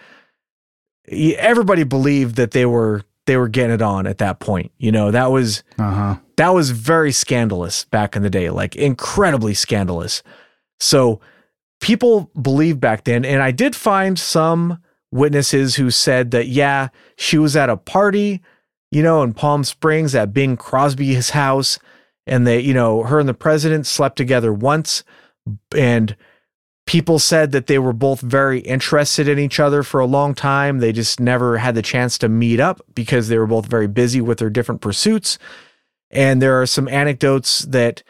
everybody 1.08 1.82
believed 1.84 2.36
that 2.36 2.50
they 2.52 2.64
were 2.66 3.02
they 3.26 3.36
were 3.36 3.48
getting 3.48 3.74
it 3.74 3.82
on 3.82 4.06
at 4.06 4.18
that 4.18 4.38
point 4.40 4.70
you 4.78 4.90
know 4.92 5.10
that 5.10 5.30
was 5.30 5.62
Uh 5.78 5.90
huh. 5.90 6.16
that 6.36 6.50
was 6.50 6.70
very 6.70 7.12
scandalous 7.12 7.84
back 7.86 8.16
in 8.16 8.22
the 8.22 8.30
day 8.30 8.50
like 8.50 8.76
incredibly 8.76 9.54
scandalous 9.54 10.22
so 10.80 11.20
people 11.80 12.30
believed 12.40 12.80
back 12.80 13.04
then 13.04 13.24
and 13.24 13.42
i 13.42 13.50
did 13.50 13.74
find 13.76 14.18
some 14.18 14.78
witnesses 15.14 15.76
who 15.76 15.90
said 15.90 16.30
that 16.32 16.48
yeah 16.48 16.88
she 17.16 17.38
was 17.38 17.56
at 17.56 17.70
a 17.70 17.76
party 17.76 18.42
you 18.90 19.02
know 19.02 19.22
in 19.22 19.32
palm 19.32 19.64
springs 19.64 20.14
at 20.14 20.32
bing 20.32 20.56
crosby's 20.56 21.30
house 21.30 21.78
and 22.26 22.46
they 22.46 22.60
you 22.60 22.74
know 22.74 23.02
her 23.04 23.20
and 23.20 23.28
the 23.28 23.34
president 23.34 23.86
slept 23.86 24.16
together 24.16 24.52
once 24.52 25.04
and 25.76 26.16
people 26.86 27.18
said 27.18 27.52
that 27.52 27.66
they 27.66 27.78
were 27.78 27.92
both 27.92 28.20
very 28.20 28.60
interested 28.60 29.28
in 29.28 29.38
each 29.38 29.58
other 29.58 29.82
for 29.82 30.00
a 30.00 30.06
long 30.06 30.34
time. 30.34 30.78
They 30.78 30.92
just 30.92 31.18
never 31.18 31.58
had 31.58 31.74
the 31.74 31.82
chance 31.82 32.18
to 32.18 32.28
meet 32.28 32.60
up 32.60 32.80
because 32.94 33.28
they 33.28 33.38
were 33.38 33.46
both 33.46 33.66
very 33.66 33.86
busy 33.86 34.20
with 34.20 34.38
their 34.38 34.50
different 34.50 34.80
pursuits. 34.80 35.38
And 36.10 36.40
there 36.40 36.60
are 36.60 36.66
some 36.66 36.88
anecdotes 36.88 37.60
that 37.62 38.02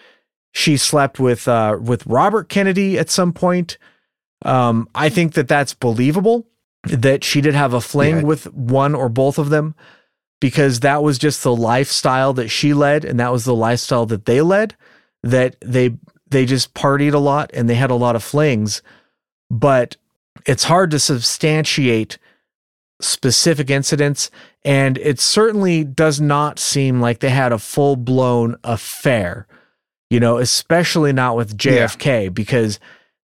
she 0.52 0.76
slept 0.76 1.18
with 1.18 1.48
uh, 1.48 1.78
with 1.80 2.06
Robert 2.06 2.48
Kennedy 2.48 2.98
at 2.98 3.10
some 3.10 3.32
point. 3.32 3.78
Um, 4.44 4.88
I 4.94 5.08
think 5.08 5.34
that 5.34 5.48
that's 5.48 5.74
believable 5.74 6.46
that 6.86 7.24
she 7.24 7.40
did 7.40 7.54
have 7.54 7.72
a 7.74 7.80
fling 7.80 8.16
Yeah. 8.18 8.22
with 8.22 8.52
one 8.52 8.94
or 8.94 9.08
both 9.08 9.38
of 9.38 9.50
them 9.50 9.74
because 10.40 10.80
that 10.80 11.02
was 11.02 11.16
just 11.18 11.42
the 11.42 11.54
lifestyle 11.54 12.32
that 12.34 12.48
she 12.48 12.74
led 12.74 13.04
and 13.04 13.18
that 13.20 13.32
was 13.32 13.44
the 13.44 13.54
lifestyle 13.54 14.06
that 14.06 14.24
they 14.26 14.40
led 14.42 14.74
that 15.22 15.56
they 15.60 15.96
they 16.30 16.44
just 16.44 16.74
partied 16.74 17.14
a 17.14 17.18
lot 17.18 17.50
and 17.54 17.68
they 17.70 17.74
had 17.74 17.90
a 17.90 17.94
lot 17.94 18.16
of 18.16 18.22
flings 18.22 18.82
but 19.50 19.96
it's 20.46 20.64
hard 20.64 20.90
to 20.90 20.98
substantiate 20.98 22.18
specific 23.00 23.70
incidents 23.70 24.30
and 24.64 24.98
it 24.98 25.18
certainly 25.20 25.84
does 25.84 26.20
not 26.20 26.58
seem 26.58 27.00
like 27.00 27.18
they 27.20 27.30
had 27.30 27.52
a 27.52 27.58
full-blown 27.58 28.56
affair 28.64 29.46
you 30.10 30.20
know 30.20 30.38
especially 30.38 31.12
not 31.12 31.36
with 31.36 31.52
Yeah. 31.64 31.86
JFK 31.86 32.32
because 32.32 32.78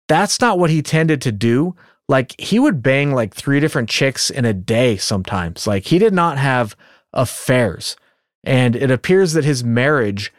that's 0.08 0.40
not 0.40 0.58
what 0.58 0.70
he 0.70 0.80
tended 0.82 1.20
to 1.22 1.32
do 1.32 1.76
like 2.08 2.38
he 2.40 2.58
would 2.58 2.82
bang 2.82 3.12
like 3.14 3.34
three 3.34 3.60
different 3.60 3.88
chicks 3.88 4.30
in 4.30 4.44
a 4.44 4.52
day 4.54 4.96
sometimes. 4.96 5.66
Like 5.66 5.84
he 5.86 5.98
did 5.98 6.14
not 6.14 6.38
have 6.38 6.74
affairs. 7.12 7.96
And 8.44 8.74
it 8.76 8.90
appears 8.90 9.34
that 9.34 9.44
his 9.44 9.62
marriage 9.62 10.32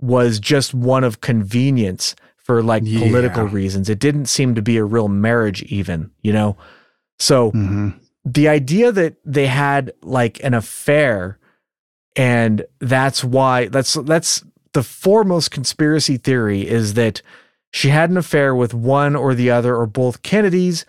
was 0.00 0.40
just 0.40 0.72
one 0.72 1.04
of 1.04 1.20
convenience 1.20 2.16
for 2.36 2.62
like 2.62 2.82
Yeah. 2.86 3.00
political 3.00 3.44
reasons. 3.46 3.90
It 3.90 3.98
didn't 3.98 4.26
seem 4.26 4.54
to 4.54 4.62
be 4.62 4.76
a 4.78 4.84
real 4.84 5.08
marriage 5.08 5.62
even 5.64 6.10
you 6.22 6.32
know? 6.32 6.56
So 7.18 7.50
hmm 7.50 7.90
the 8.22 8.48
idea 8.48 8.92
that 8.92 9.14
they 9.24 9.46
had 9.46 9.92
like 10.02 10.44
an 10.44 10.52
affair 10.52 11.38
and 12.16 12.64
that's 12.78 13.24
why 13.24 13.66
that's 13.68 13.94
that's 13.94 14.44
the 14.74 14.82
foremost 14.82 15.50
conspiracy 15.50 16.16
theory 16.18 16.68
is 16.68 16.94
that 16.94 17.22
she 17.72 17.88
had 17.88 18.10
an 18.10 18.18
affair 18.18 18.54
with 18.54 18.74
one 18.74 19.16
or 19.16 19.34
the 19.34 19.50
other 19.50 19.74
or 19.74 19.86
both 19.86 20.22
Kennedys 20.22 20.84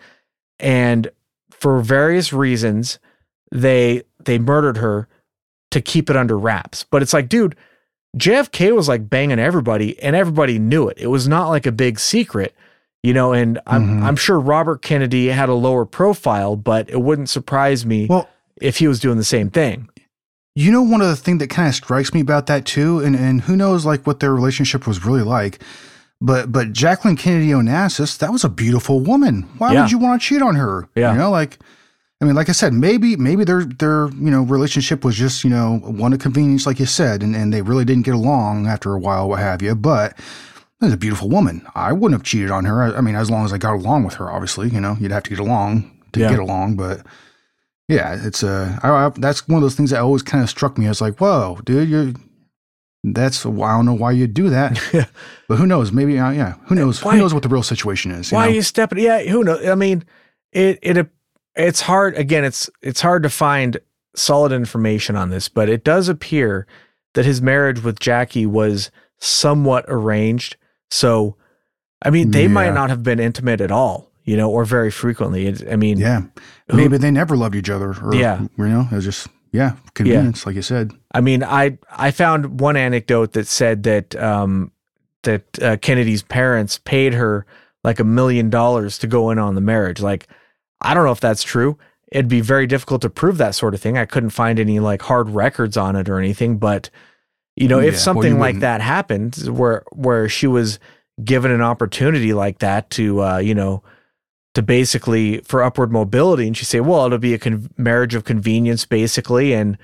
and 0.62 1.10
for 1.50 1.80
various 1.82 2.32
reasons 2.32 2.98
they 3.50 4.02
they 4.24 4.38
murdered 4.38 4.78
her 4.78 5.08
to 5.72 5.80
keep 5.82 6.08
it 6.08 6.16
under 6.16 6.38
wraps. 6.38 6.84
But 6.90 7.02
it's 7.02 7.12
like 7.12 7.28
dude 7.28 7.54
JFK 8.16 8.74
was 8.74 8.88
like 8.88 9.08
banging 9.08 9.38
everybody 9.38 10.00
and 10.02 10.14
everybody 10.14 10.58
knew 10.58 10.88
it. 10.88 10.98
It 10.98 11.06
was 11.08 11.26
not 11.28 11.48
like 11.48 11.66
a 11.66 11.72
big 11.72 11.98
secret 11.98 12.54
you 13.02 13.12
know 13.12 13.32
and 13.32 13.58
I'm 13.66 14.00
Mhm. 14.00 14.02
I'm 14.04 14.16
sure 14.16 14.38
Robert 14.38 14.80
Kennedy 14.82 15.28
had 15.28 15.48
a 15.48 15.54
lower 15.54 15.84
profile 15.84 16.56
but 16.56 16.88
it 16.88 17.00
wouldn't 17.02 17.28
surprise 17.28 17.84
me 17.84 18.06
Well, 18.08 18.28
if 18.60 18.78
he 18.78 18.86
was 18.88 19.00
doing 19.00 19.18
the 19.18 19.24
same 19.24 19.50
thing. 19.50 19.88
You 20.54 20.70
know, 20.70 20.82
one 20.82 21.00
of 21.00 21.08
the 21.08 21.16
things 21.16 21.38
that 21.38 21.48
kind 21.48 21.66
of 21.68 21.74
strikes 21.74 22.12
me 22.12 22.20
about 22.20 22.46
that 22.46 22.66
too, 22.66 23.00
and, 23.00 23.16
and 23.16 23.40
who 23.40 23.56
knows 23.56 23.86
like 23.86 24.06
what 24.06 24.20
their 24.20 24.34
relationship 24.34 24.86
was 24.86 25.02
really 25.04 25.22
like, 25.22 25.62
but 26.22 26.50
but 26.52 26.72
Jacqueline 26.72 27.16
Kennedy 27.16 27.48
Onassis, 27.50 28.16
that 28.18 28.32
was 28.32 28.44
a 28.44 28.48
beautiful 28.48 29.00
woman. 29.00 29.42
Why 29.58 29.72
Yeah. 29.72 29.82
would 29.82 29.90
you 29.90 29.98
want 29.98 30.20
to 30.22 30.26
cheat 30.26 30.40
on 30.42 30.54
her? 30.54 30.88
Yeah. 30.94 31.12
You 31.12 31.18
know, 31.18 31.30
like 31.30 31.58
I 32.20 32.24
mean, 32.24 32.34
like 32.36 32.48
I 32.48 32.52
said, 32.52 32.72
maybe 32.72 33.16
maybe 33.16 33.42
their 33.44 33.64
their 33.64 34.08
you 34.10 34.30
know 34.30 34.42
relationship 34.42 35.04
was 35.04 35.16
just 35.16 35.42
you 35.44 35.50
know 35.50 35.78
one 35.84 36.12
of 36.12 36.20
convenience, 36.20 36.66
like 36.66 36.78
you 36.80 36.86
said, 36.86 37.22
and, 37.22 37.34
and 37.34 37.52
they 37.52 37.62
really 37.62 37.84
didn't 37.84 38.04
get 38.04 38.14
along 38.14 38.66
after 38.68 38.92
a 38.94 38.98
while, 38.98 39.28
what 39.28 39.40
have 39.40 39.60
you. 39.60 39.74
But 39.74 40.16
that 40.80 40.86
was 40.86 40.92
a 40.94 40.96
beautiful 40.96 41.28
woman. 41.28 41.66
I 41.74 41.92
wouldn't 41.92 42.18
have 42.20 42.24
cheated 42.24 42.50
on 42.50 42.64
her. 42.64 42.82
I, 42.82 42.98
I 42.98 43.00
mean, 43.00 43.16
as 43.16 43.28
long 43.30 43.44
as 43.44 43.52
I 43.52 43.58
got 43.58 43.74
along 43.74 44.04
with 44.04 44.14
her, 44.14 44.30
obviously, 44.30 44.68
you 44.68 44.80
know, 44.80 44.96
you'd 45.00 45.12
have 45.12 45.22
to 45.24 45.30
get 45.30 45.38
along 45.40 45.90
to 46.12 46.20
Yeah. 46.20 46.30
get 46.30 46.38
along, 46.38 46.76
but. 46.76 47.04
Yeah, 47.88 48.16
it's 48.24 48.42
uh, 48.44 48.78
I, 48.82 48.88
I, 48.88 49.08
that's 49.18 49.46
one 49.48 49.56
of 49.56 49.62
those 49.62 49.74
things 49.74 49.90
that 49.90 50.00
always 50.00 50.22
kind 50.22 50.42
of 50.42 50.48
struck 50.48 50.78
me. 50.78 50.86
I 50.86 50.88
was 50.90 51.00
like, 51.02 51.18
"Whoa, 51.20 51.58
dude, 51.64 51.90
you." 51.90 52.14
That's 53.04 53.44
I 53.44 53.50
don't 53.50 53.84
know 53.86 53.94
why 53.94 54.12
you'd 54.12 54.32
do 54.34 54.48
that, 54.50 54.78
but 55.48 55.56
who 55.56 55.66
knows? 55.66 55.90
Maybe, 55.90 56.18
uh, 56.18 56.30
yeah, 56.30 56.54
who 56.66 56.74
knows? 56.76 57.02
Why- 57.02 57.12
who 57.14 57.18
knows 57.18 57.34
what 57.34 57.42
the 57.42 57.48
real 57.48 57.62
situation 57.64 58.12
is? 58.12 58.30
You 58.30 58.36
why 58.36 58.44
know? 58.46 58.52
are 58.52 58.54
you 58.54 58.62
stepping 58.62 58.98
yeah 58.98 59.22
who 59.22 59.42
knows 59.42 59.66
i 59.66 59.74
mean 59.74 60.04
it 60.52 60.78
it 60.82 61.08
it's 61.56 61.80
hard 61.80 62.14
again 62.16 62.44
it's 62.44 62.70
it's 62.80 63.00
hard 63.00 63.22
to 63.24 63.28
find 63.30 63.78
solid 64.14 64.52
information 64.52 65.16
on 65.16 65.30
this 65.30 65.48
but 65.48 65.68
it 65.68 65.82
does 65.84 66.08
appear 66.08 66.66
that 67.14 67.24
his 67.24 67.42
marriage 67.42 67.82
with 67.82 67.98
jackie 67.98 68.46
was 68.46 68.90
somewhat 69.18 69.84
arranged 69.88 70.56
so 70.90 71.36
i 72.02 72.10
mean 72.10 72.30
they 72.30 72.46
might 72.48 72.72
not 72.74 72.88
have 72.90 73.02
been 73.02 73.18
intimate 73.18 73.60
at 73.60 73.70
all 73.70 74.10
you 74.24 74.36
know 74.36 74.50
or 74.50 74.64
very 74.64 74.90
frequently 74.90 75.46
It's- 75.46 75.64
i 75.72 75.76
mean 75.76 75.98
yeah, 75.98 76.22
who- 76.70 76.76
maybe 76.76 76.98
they 76.98 77.10
never 77.10 77.36
loved 77.36 77.54
each 77.56 77.68
other. 77.70 77.94
Or, 78.02 78.14
Yeah. 78.14 78.42
you 78.56 78.68
know, 78.68 78.86
it 78.90 78.94
was 78.94 79.04
just 79.04 79.28
yeah, 79.52 79.76
convenience, 79.94 80.46
like 80.46 80.56
you 80.56 80.62
said. 80.62 80.92
I 81.12 81.20
mean, 81.20 81.44
I 81.44 81.78
I 81.90 82.10
found 82.10 82.60
one 82.60 82.76
anecdote 82.76 83.32
that 83.32 83.46
said 83.46 83.82
that 83.84 84.16
um, 84.16 84.72
that 85.22 85.62
uh, 85.62 85.76
Kennedy's 85.76 86.22
parents 86.22 86.78
paid 86.78 87.14
her 87.14 87.46
like 87.84 88.00
a 88.00 88.04
million 88.04 88.48
dollars 88.48 88.98
to 88.98 89.06
go 89.06 89.30
in 89.30 89.38
on 89.38 89.54
the 89.54 89.60
marriage. 89.60 90.00
Like, 90.00 90.26
I 90.80 90.94
don't 90.94 91.04
know 91.04 91.12
if 91.12 91.20
that's 91.20 91.42
true. 91.42 91.78
It'd 92.10 92.28
be 92.28 92.40
very 92.40 92.66
difficult 92.66 93.02
to 93.02 93.10
prove 93.10 93.38
that 93.38 93.54
sort 93.54 93.74
of 93.74 93.80
thing. 93.80 93.98
I 93.98 94.04
couldn't 94.06 94.30
find 94.30 94.58
any 94.58 94.80
like 94.80 95.02
hard 95.02 95.30
records 95.30 95.76
on 95.76 95.96
it 95.96 96.08
or 96.08 96.18
anything. 96.18 96.58
But 96.58 96.90
you 97.56 97.68
know, 97.68 97.78
Yeah, 97.78 97.88
if 97.88 97.94
well, 97.94 98.02
something 98.02 98.34
you 98.34 98.38
like 98.38 98.60
that 98.60 98.80
happened, 98.80 99.36
where 99.48 99.84
where 99.92 100.28
she 100.28 100.46
was 100.46 100.78
given 101.22 101.50
an 101.50 101.60
opportunity 101.60 102.32
like 102.32 102.58
that 102.60 102.88
to 102.90 103.22
uh, 103.22 103.38
you 103.38 103.54
know 103.54 103.82
to 104.54 104.62
basically 104.62 105.38
for 105.40 105.62
upward 105.62 105.90
mobility. 105.92 106.46
And 106.46 106.56
she 106.56 106.64
say, 106.64 106.80
well, 106.80 107.06
it'll 107.06 107.18
be 107.18 107.34
a 107.34 107.38
con- 107.38 107.70
marriage 107.76 108.14
of 108.14 108.24
convenience, 108.24 108.84
basically. 108.84 109.54
And, 109.54 109.78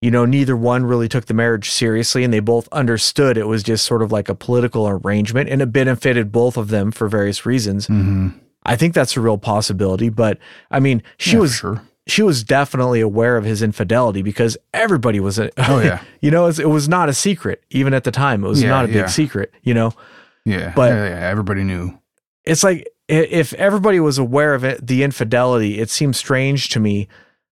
you 0.00 0.10
know, 0.10 0.24
neither 0.24 0.56
one 0.56 0.84
really 0.84 1.08
took 1.08 1.26
the 1.26 1.34
marriage 1.34 1.70
seriously. 1.70 2.22
And 2.24 2.32
they 2.32 2.40
both 2.40 2.68
understood 2.72 3.36
it 3.36 3.48
was 3.48 3.62
just 3.62 3.84
sort 3.84 4.02
of 4.02 4.12
like 4.12 4.28
a 4.28 4.34
political 4.34 4.88
arrangement 4.88 5.48
and 5.50 5.60
it 5.60 5.72
benefited 5.72 6.30
both 6.30 6.56
of 6.56 6.68
them 6.68 6.92
for 6.92 7.08
various 7.08 7.44
reasons. 7.44 7.86
Mm-hmm. 7.88 8.28
I 8.64 8.76
think 8.76 8.94
that's 8.94 9.16
a 9.16 9.20
real 9.20 9.38
possibility. 9.38 10.08
But 10.08 10.38
I 10.70 10.78
mean, 10.78 11.02
she 11.16 11.32
Yeah, 11.32 11.40
was. 11.40 11.54
sure. 11.56 11.82
She 12.08 12.22
was 12.22 12.42
definitely 12.42 13.00
aware 13.00 13.36
of 13.36 13.44
his 13.44 13.62
infidelity 13.62 14.22
because 14.22 14.56
everybody 14.74 15.20
was. 15.20 15.38
A, 15.38 15.50
Oh, 15.56 15.80
yeah. 15.80 16.02
you 16.20 16.30
know, 16.32 16.44
it 16.44 16.46
was, 16.48 16.58
it 16.60 16.68
was 16.68 16.88
not 16.88 17.08
a 17.08 17.12
secret 17.14 17.62
even 17.70 17.94
at 17.94 18.02
the 18.04 18.10
time. 18.10 18.44
It 18.44 18.48
was 18.48 18.62
Yeah, 18.62 18.68
not 18.70 18.84
a 18.84 18.88
big 18.88 18.96
yeah. 18.96 19.06
secret. 19.06 19.52
You 19.62 19.74
know, 19.74 19.92
Yeah. 20.44 20.72
But- 20.76 20.90
yeah, 20.92 21.28
everybody 21.28 21.62
knew. 21.64 21.96
it's 22.44 22.64
like 22.64 22.88
if 23.08 23.52
everybody 23.54 24.00
was 24.00 24.18
aware 24.18 24.54
of 24.54 24.64
it, 24.64 24.86
the 24.86 25.02
infidelity, 25.02 25.78
it 25.78 25.90
seems 25.90 26.16
strange 26.16 26.68
to 26.70 26.80
me 26.80 27.08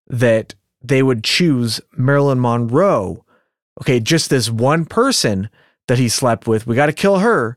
that 0.09 0.55
they 0.83 1.03
would 1.03 1.25
choose 1.25 1.81
Marilyn 1.97 2.41
Monroe. 2.41 3.25
Okay, 3.81 4.01
just 4.01 4.31
this 4.31 4.51
one 4.51 4.85
person 4.85 5.51
that 5.89 5.99
he 5.99 6.09
slept 6.09 6.47
with. 6.47 6.67
We 6.67 6.75
got 6.75 6.87
to 6.87 6.93
kill 6.93 7.19
her 7.19 7.57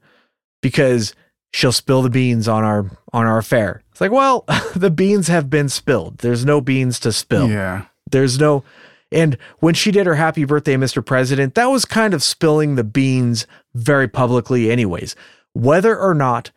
because 0.61 1.13
she'll 1.53 1.71
spill 1.71 2.01
the 2.01 2.09
beans 2.09 2.47
on 2.47 2.63
our 2.63 2.85
on 3.11 3.25
our 3.25 3.37
affair. 3.37 3.83
It's 3.91 4.01
like, 4.01 4.11
well, 4.11 4.45
the 4.75 4.91
beans 4.91 5.27
have 5.27 5.49
been 5.49 5.69
spilled. 5.69 6.19
There's 6.19 6.45
no 6.45 6.61
beans 6.61 6.99
to 7.01 7.11
spill. 7.11 7.49
Yeah. 7.49 7.85
There's 8.09 8.39
no 8.39 8.63
and 9.11 9.37
when 9.59 9.75
she 9.75 9.91
did 9.91 10.07
her 10.07 10.15
happy 10.15 10.43
birthday, 10.43 10.75
Mr. 10.75 11.05
President, 11.05 11.55
that 11.55 11.67
was 11.67 11.85
kind 11.85 12.13
of 12.13 12.23
spilling 12.23 12.75
the 12.75 12.83
beans 12.83 13.45
very 13.75 14.07
publicly, 14.07 14.71
anyways. 14.71 15.15
Whether 15.53 15.97
or 15.97 16.15
not 16.15 16.51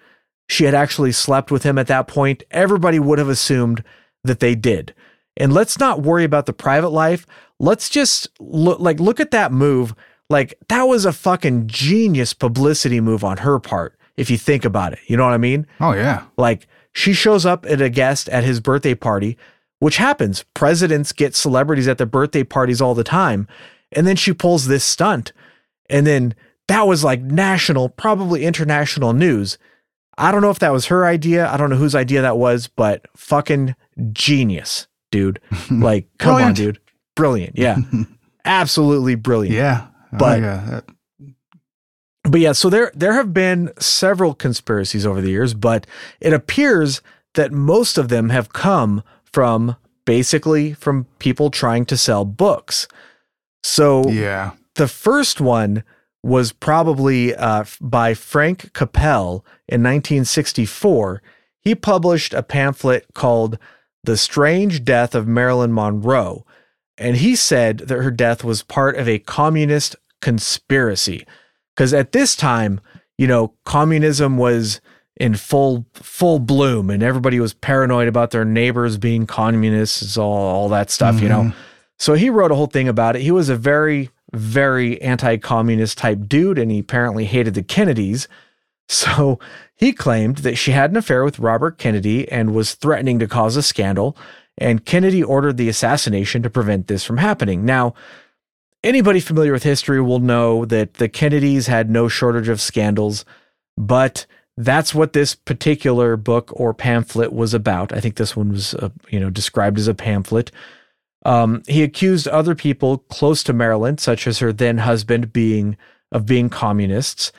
she 0.48 0.64
had 0.64 0.74
actually 0.74 1.12
slept 1.12 1.50
with 1.50 1.62
him 1.62 1.78
at 1.78 1.86
that 1.88 2.06
point, 2.06 2.42
everybody 2.50 2.98
would 2.98 3.18
have 3.18 3.28
assumed 3.28 3.82
that 4.24 4.40
they 4.40 4.54
did. 4.54 4.94
And 5.36 5.52
let's 5.52 5.78
not 5.78 6.02
worry 6.02 6.24
about 6.24 6.46
the 6.46 6.52
private 6.52 6.88
life. 6.88 7.26
Let's 7.58 7.88
just 7.88 8.28
look 8.40 8.80
like 8.80 9.00
look 9.00 9.20
at 9.20 9.30
that 9.32 9.52
move. 9.52 9.94
Like 10.30 10.54
that 10.68 10.84
was 10.84 11.04
a 11.04 11.12
fucking 11.12 11.66
genius 11.66 12.32
publicity 12.32 13.00
move 13.00 13.22
on 13.22 13.38
her 13.38 13.58
part, 13.58 13.98
if 14.16 14.30
you 14.30 14.38
think 14.38 14.64
about 14.64 14.92
it. 14.92 14.98
You 15.06 15.16
know 15.16 15.24
what 15.24 15.34
I 15.34 15.38
mean? 15.38 15.66
Oh, 15.80 15.92
yeah. 15.92 16.24
Like 16.36 16.66
she 16.92 17.12
shows 17.12 17.44
up 17.44 17.66
at 17.66 17.80
a 17.80 17.90
guest 17.90 18.28
at 18.30 18.44
his 18.44 18.60
birthday 18.60 18.94
party, 18.94 19.36
which 19.78 19.98
happens. 19.98 20.44
Presidents 20.54 21.12
get 21.12 21.34
celebrities 21.34 21.88
at 21.88 21.98
their 21.98 22.06
birthday 22.06 22.42
parties 22.42 22.80
all 22.80 22.94
the 22.94 23.04
time. 23.04 23.46
And 23.92 24.06
then 24.06 24.16
she 24.16 24.32
pulls 24.32 24.66
this 24.66 24.84
stunt. 24.84 25.32
And 25.88 26.06
then 26.06 26.34
that 26.68 26.86
was 26.86 27.04
like 27.04 27.20
national, 27.20 27.90
probably 27.90 28.44
international 28.44 29.12
news. 29.12 29.58
I 30.18 30.30
don't 30.32 30.40
know 30.40 30.50
if 30.50 30.60
that 30.60 30.72
was 30.72 30.86
her 30.86 31.04
idea. 31.04 31.50
I 31.50 31.56
don't 31.56 31.70
know 31.70 31.76
whose 31.76 31.94
idea 31.94 32.22
that 32.22 32.38
was, 32.38 32.68
but 32.68 33.06
fucking 33.16 33.74
genius, 34.12 34.86
dude. 35.10 35.40
Like, 35.70 36.08
come 36.18 36.42
on, 36.42 36.54
dude. 36.54 36.78
Brilliant. 37.14 37.58
Yeah. 37.58 37.76
Absolutely 38.44 39.14
brilliant. 39.14 39.56
Yeah. 39.56 39.86
But- 40.12 40.38
oh, 40.38 40.42
yeah. 40.42 40.80
but 42.22 42.40
yeah, 42.40 42.52
so 42.52 42.70
there 42.70 42.92
there 42.94 43.12
have 43.12 43.34
been 43.34 43.72
several 43.78 44.34
conspiracies 44.34 45.04
over 45.04 45.20
the 45.20 45.30
years, 45.30 45.54
but 45.54 45.86
it 46.20 46.32
appears 46.32 47.02
that 47.34 47.52
most 47.52 47.98
of 47.98 48.08
them 48.08 48.30
have 48.30 48.52
come 48.52 49.02
from 49.24 49.76
basically 50.06 50.72
from 50.72 51.04
people 51.18 51.50
trying 51.50 51.84
to 51.84 51.96
sell 51.96 52.24
books. 52.24 52.88
So 53.62 54.08
yeah. 54.08 54.52
the 54.76 54.88
first 54.88 55.40
one 55.40 55.82
was 56.26 56.52
probably 56.52 57.34
uh, 57.34 57.64
by 57.80 58.12
Frank 58.12 58.72
Capell 58.72 59.44
in 59.68 59.82
1964. 59.82 61.22
He 61.60 61.74
published 61.74 62.34
a 62.34 62.42
pamphlet 62.42 63.06
called 63.14 63.58
The 64.02 64.16
Strange 64.16 64.84
Death 64.84 65.14
of 65.14 65.28
Marilyn 65.28 65.72
Monroe. 65.72 66.44
And 66.98 67.18
he 67.18 67.36
said 67.36 67.78
that 67.78 68.02
her 68.02 68.10
death 68.10 68.42
was 68.42 68.62
part 68.62 68.96
of 68.96 69.08
a 69.08 69.20
communist 69.20 69.94
conspiracy. 70.20 71.24
Because 71.74 71.94
at 71.94 72.12
this 72.12 72.34
time, 72.34 72.80
you 73.16 73.26
know, 73.28 73.54
communism 73.64 74.36
was 74.36 74.80
in 75.18 75.34
full 75.34 75.86
full 75.94 76.38
bloom 76.38 76.90
and 76.90 77.02
everybody 77.02 77.38
was 77.38 77.54
paranoid 77.54 78.08
about 78.08 78.32
their 78.32 78.44
neighbors 78.44 78.98
being 78.98 79.26
communists, 79.26 80.16
all, 80.16 80.32
all 80.32 80.68
that 80.70 80.90
stuff, 80.90 81.20
you 81.20 81.28
know. 81.28 81.42
Mhm. 81.44 81.54
So 81.98 82.14
he 82.14 82.30
wrote 82.30 82.50
a 82.50 82.54
whole 82.54 82.66
thing 82.66 82.88
about 82.88 83.16
it. 83.16 83.22
He 83.22 83.30
was 83.30 83.48
a 83.48 83.56
very, 83.56 84.10
very 84.34 85.00
anti 85.02 85.36
communist 85.36 85.98
type 85.98 86.20
dude, 86.26 86.58
and 86.58 86.70
he 86.70 86.80
apparently 86.80 87.24
hated 87.24 87.54
the 87.54 87.62
Kennedys. 87.62 88.28
So 88.88 89.40
he 89.74 89.92
claimed 89.92 90.38
that 90.38 90.54
she 90.54 90.70
had 90.70 90.92
an 90.92 90.96
affair 90.96 91.24
with 91.24 91.40
Robert 91.40 91.76
Kennedy 91.76 92.30
and 92.30 92.54
was 92.54 92.74
threatening 92.74 93.18
to 93.18 93.26
cause 93.26 93.56
a 93.56 93.62
scandal. 93.62 94.16
And 94.58 94.84
Kennedy 94.86 95.22
ordered 95.22 95.56
the 95.56 95.68
assassination 95.68 96.42
to 96.42 96.50
prevent 96.50 96.86
this 96.86 97.04
from 97.04 97.16
happening. 97.16 97.64
Now, 97.64 97.94
anybody 98.84 99.18
familiar 99.18 99.52
with 99.52 99.64
history 99.64 100.00
will 100.00 100.20
know 100.20 100.64
that 100.66 100.94
the 100.94 101.08
Kennedys 101.08 101.66
had 101.66 101.90
no 101.90 102.08
shortage 102.08 102.48
of 102.48 102.60
scandals, 102.60 103.24
but 103.76 104.24
that's 104.56 104.94
what 104.94 105.12
this 105.12 105.34
particular 105.34 106.16
book 106.16 106.50
or 106.54 106.72
pamphlet 106.72 107.32
was 107.32 107.52
about. 107.52 107.92
I 107.92 108.00
think 108.00 108.16
this 108.16 108.34
one 108.34 108.50
was, 108.50 108.74
uh, 108.74 108.88
you 109.10 109.20
know, 109.20 109.28
described 109.28 109.78
as 109.78 109.88
a 109.88 109.94
pamphlet. 109.94 110.50
Um, 111.26 111.64
he 111.66 111.82
accused 111.82 112.28
other 112.28 112.54
people 112.54 112.98
close 112.98 113.42
to 113.42 113.52
Marilyn, 113.52 113.98
such 113.98 114.28
as 114.28 114.38
her 114.38 114.52
then 114.52 114.78
husband, 114.78 115.32
being 115.32 115.76
of 116.12 116.24
being 116.24 116.48
communists, 116.48 117.32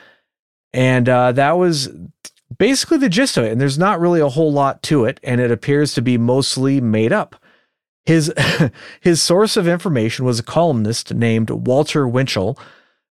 and 0.74 1.08
uh, 1.08 1.32
that 1.32 1.52
was 1.52 1.88
basically 2.58 2.98
the 2.98 3.08
gist 3.08 3.38
of 3.38 3.44
it. 3.44 3.52
And 3.52 3.58
there's 3.58 3.78
not 3.78 3.98
really 3.98 4.20
a 4.20 4.28
whole 4.28 4.52
lot 4.52 4.82
to 4.84 5.06
it, 5.06 5.18
and 5.22 5.40
it 5.40 5.50
appears 5.50 5.94
to 5.94 6.02
be 6.02 6.18
mostly 6.18 6.82
made 6.82 7.14
up. 7.14 7.42
His 8.04 8.30
his 9.00 9.22
source 9.22 9.56
of 9.56 9.66
information 9.66 10.26
was 10.26 10.38
a 10.38 10.42
columnist 10.44 11.14
named 11.14 11.48
Walter 11.48 12.06
Winchell, 12.06 12.58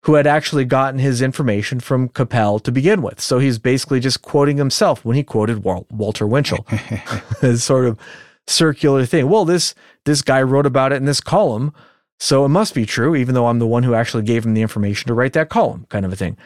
who 0.01 0.15
had 0.15 0.27
actually 0.27 0.65
gotten 0.65 0.99
his 0.99 1.21
information 1.21 1.79
from 1.79 2.09
Capell 2.09 2.61
to 2.61 2.71
begin 2.73 3.01
with. 3.01 3.21
So 3.21 3.39
he's 3.39 3.59
basically 3.59 4.01
just 4.01 4.23
quoting 4.23 4.57
himself 4.57 5.05
when 5.05 5.15
he 5.15 5.23
quoted 5.23 5.63
Walter 5.63 6.27
Winchell. 6.27 6.67
It's 7.41 7.63
sort 7.63 7.85
of 7.85 7.97
circular 8.45 9.05
thing. 9.05 9.29
Well, 9.29 9.45
this 9.45 9.73
this 10.05 10.21
guy 10.21 10.41
wrote 10.41 10.65
about 10.65 10.91
it 10.91 10.97
in 10.97 11.05
this 11.05 11.21
column, 11.21 11.73
so 12.19 12.45
it 12.45 12.49
must 12.49 12.73
be 12.73 12.85
true, 12.85 13.15
even 13.15 13.35
though 13.35 13.47
I'm 13.47 13.59
the 13.59 13.67
one 13.67 13.83
who 13.83 13.93
actually 13.93 14.23
gave 14.23 14.45
him 14.45 14.53
the 14.53 14.61
information 14.61 15.07
to 15.07 15.13
write 15.13 15.33
that 15.33 15.49
column, 15.49 15.85
kind 15.89 16.05
of 16.05 16.13
a 16.13 16.15
thing. 16.15 16.37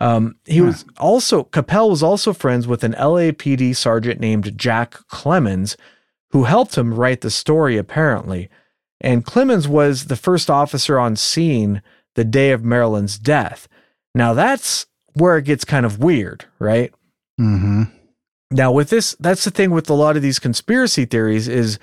Um, 0.00 0.36
he 0.46 0.62
was 0.62 0.86
also 0.98 1.44
Capell 1.44 1.90
was 1.90 2.02
also 2.02 2.32
friends 2.32 2.66
with 2.66 2.82
an 2.84 2.94
LAPD 2.94 3.76
sergeant 3.76 4.18
named 4.18 4.56
Jack 4.56 4.92
Clemmons, 5.08 5.76
who 6.30 6.44
helped 6.44 6.78
him 6.78 6.94
write 6.94 7.20
the 7.20 7.30
story 7.30 7.76
apparently. 7.76 8.48
And 9.02 9.26
Clemmons 9.26 9.66
was 9.66 10.06
the 10.06 10.16
first 10.16 10.48
officer 10.48 10.98
on 10.98 11.16
scene 11.16 11.82
the 12.14 12.24
day 12.24 12.50
of 12.52 12.64
Marilyn's 12.64 13.18
death. 13.18 13.68
Now 14.14 14.32
that's 14.32 14.86
where 15.12 15.36
it 15.36 15.44
gets 15.44 15.64
kind 15.66 15.84
of 15.84 15.98
weird, 15.98 16.46
right? 16.58 16.94
Mm-hmm. 17.38 17.82
Now, 18.52 18.72
with 18.72 18.90
this, 18.90 19.14
that's 19.20 19.44
the 19.44 19.50
thing 19.50 19.70
with 19.70 19.88
a 19.88 19.94
lot 19.94 20.16
of 20.16 20.22
these 20.22 20.40
conspiracy 20.40 21.04
theories 21.04 21.46
is 21.46 21.78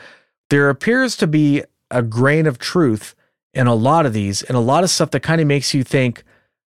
there 0.49 0.69
appears 0.69 1.15
to 1.17 1.27
be 1.27 1.63
a 1.91 2.01
grain 2.01 2.47
of 2.47 2.59
truth 2.59 3.15
in 3.53 3.67
a 3.67 3.75
lot 3.75 4.05
of 4.05 4.13
these, 4.13 4.43
and 4.43 4.55
a 4.55 4.61
lot 4.61 4.83
of 4.83 4.89
stuff 4.89 5.11
that 5.11 5.23
kind 5.23 5.41
of 5.41 5.47
makes 5.47 5.73
you 5.73 5.83
think, 5.83 6.23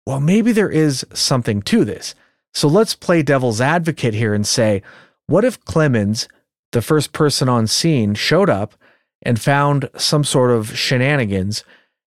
well, 0.05 0.20
maybe 0.20 0.51
there 0.51 0.70
is 0.70 1.05
something 1.13 1.61
to 1.63 1.84
this. 1.84 2.15
So 2.53 2.68
let's 2.68 2.95
play 2.95 3.24
devil's 3.24 3.61
advocate 3.61 4.13
here 4.13 4.34
and 4.34 4.45
say, 4.45 4.82
what 5.28 5.43
if 5.43 5.63
Clemmons, 5.65 6.28
the 6.72 6.82
first 6.82 7.13
person 7.13 7.49
on 7.49 7.68
scene, 7.68 8.13
showed 8.13 8.49
up 8.49 8.76
and 9.22 9.39
found 9.39 9.89
some 9.97 10.24
sort 10.24 10.51
of 10.51 10.78
shenanigans, 10.78 11.63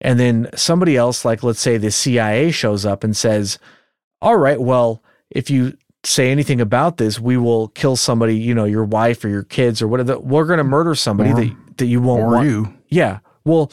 and 0.01 0.19
then 0.19 0.49
somebody 0.55 0.97
else, 0.97 1.23
like 1.23 1.43
let's 1.43 1.59
say 1.59 1.77
the 1.77 1.91
CIA, 1.91 2.51
shows 2.51 2.85
up 2.85 3.03
and 3.03 3.15
says, 3.15 3.59
all 4.21 4.37
right, 4.37 4.59
well, 4.59 5.03
if 5.29 5.49
you 5.49 5.77
say 6.05 6.31
anything 6.31 6.61
about 6.61 6.97
this, 6.97 7.19
we 7.19 7.35
will 7.37 7.69
kill 7.69 7.95
somebody, 7.95 8.35
you 8.37 8.53
know, 8.53 8.65
your 8.65 8.85
wife 8.85 9.23
or 9.25 9.29
your 9.29 9.43
kids 9.43 9.81
or 9.81 9.87
whatever. 9.87 10.19
We're 10.19 10.45
going 10.45 10.57
to 10.59 10.63
murder 10.63 10.95
somebody 10.95 11.31
Or- 11.31 11.35
that, 11.35 11.77
that 11.77 11.85
you 11.87 12.01
won't 12.01 12.21
Or 12.23 12.31
want. 12.31 12.47
you. 12.49 12.73
Yeah. 12.89 13.19
Well, 13.43 13.71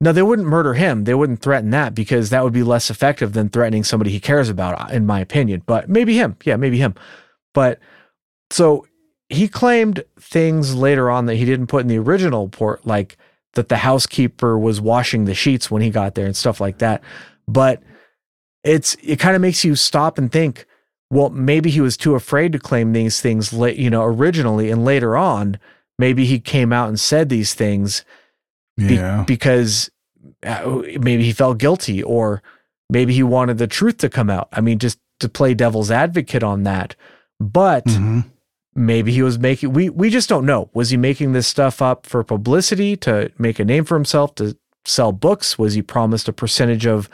no, 0.00 0.12
they 0.12 0.22
wouldn't 0.22 0.48
murder 0.48 0.74
him. 0.74 1.04
They 1.04 1.14
wouldn't 1.14 1.40
threaten 1.40 1.70
that 1.70 1.94
because 1.94 2.30
that 2.30 2.42
would 2.42 2.52
be 2.52 2.62
less 2.62 2.90
effective 2.90 3.32
than 3.32 3.48
threatening 3.48 3.84
somebody 3.84 4.10
he 4.10 4.20
cares 4.20 4.48
about, 4.48 4.80
uh, 4.80 4.92
in 4.92 5.06
my 5.06 5.20
opinion. 5.20 5.62
But 5.66 5.88
maybe 5.88 6.14
him. 6.16 6.36
Yeah, 6.44 6.56
maybe 6.56 6.78
him. 6.78 6.94
But 7.54 7.78
so 8.50 8.86
he 9.28 9.48
claimed 9.48 10.02
things 10.18 10.74
later 10.74 11.10
on 11.10 11.26
that 11.26 11.36
he 11.36 11.44
didn't 11.44 11.68
put 11.68 11.82
in 11.82 11.88
the 11.88 11.98
original 11.98 12.44
report, 12.46 12.86
like 12.86 13.16
that 13.54 13.68
the 13.68 13.76
housekeeper 13.76 14.58
was 14.58 14.80
washing 14.80 15.24
the 15.26 15.34
sheets 15.34 15.70
when 15.70 15.80
he 15.80 15.90
got 15.90 16.14
there 16.16 16.26
and 16.26 16.36
stuff 16.36 16.60
like 16.60 16.78
that. 16.78 17.02
But 17.46 17.82
it's 18.64 18.96
it 19.02 19.18
kind 19.20 19.36
of 19.36 19.42
makes 19.42 19.64
you 19.64 19.76
stop 19.76 20.18
and 20.18 20.30
think, 20.30 20.66
well, 21.10 21.30
maybe 21.30 21.70
he 21.70 21.80
was 21.80 21.96
too 21.96 22.14
afraid 22.14 22.52
to 22.52 22.58
claim 22.58 22.92
these 22.92 23.20
things, 23.20 23.52
you 23.52 23.90
know, 23.90 24.04
originally, 24.04 24.70
and 24.70 24.84
later 24.84 25.16
on, 25.16 25.58
maybe 25.98 26.24
he 26.24 26.40
came 26.40 26.72
out 26.72 26.88
and 26.88 26.98
said 26.98 27.28
these 27.28 27.54
things 27.54 28.04
be- 28.76 28.94
Yeah. 28.96 29.24
because 29.26 29.90
uh, 30.44 30.82
maybe 31.00 31.22
he 31.24 31.32
felt 31.32 31.58
guilty 31.58 32.02
or 32.02 32.42
maybe 32.90 33.12
he 33.14 33.22
wanted 33.22 33.58
the 33.58 33.66
truth 33.66 33.98
to 33.98 34.08
come 34.08 34.28
out. 34.30 34.48
I 34.52 34.60
mean, 34.60 34.78
just 34.78 34.98
to 35.20 35.28
play 35.28 35.54
devil's 35.54 35.90
advocate 35.90 36.42
on 36.42 36.64
that. 36.64 36.96
But 37.40 37.88
hmm 37.88 38.20
maybe 38.76 39.12
he 39.12 39.22
was 39.22 39.38
making 39.38 39.72
we 39.72 39.88
we 39.88 40.10
just 40.10 40.28
don't 40.28 40.44
know. 40.44 40.68
Was 40.74 40.90
he 40.90 40.96
making 40.96 41.32
this 41.32 41.46
stuff 41.46 41.80
up 41.80 42.06
for 42.06 42.24
publicity 42.24 42.96
to 42.96 43.30
make 43.38 43.60
a 43.60 43.64
name 43.64 43.84
for 43.84 43.94
himself 43.94 44.34
to 44.36 44.56
sell 44.84 45.12
books? 45.12 45.56
Was 45.56 45.74
he 45.74 45.82
promised 45.82 46.26
a 46.28 46.32
percentage 46.32 46.84
of 46.84 47.08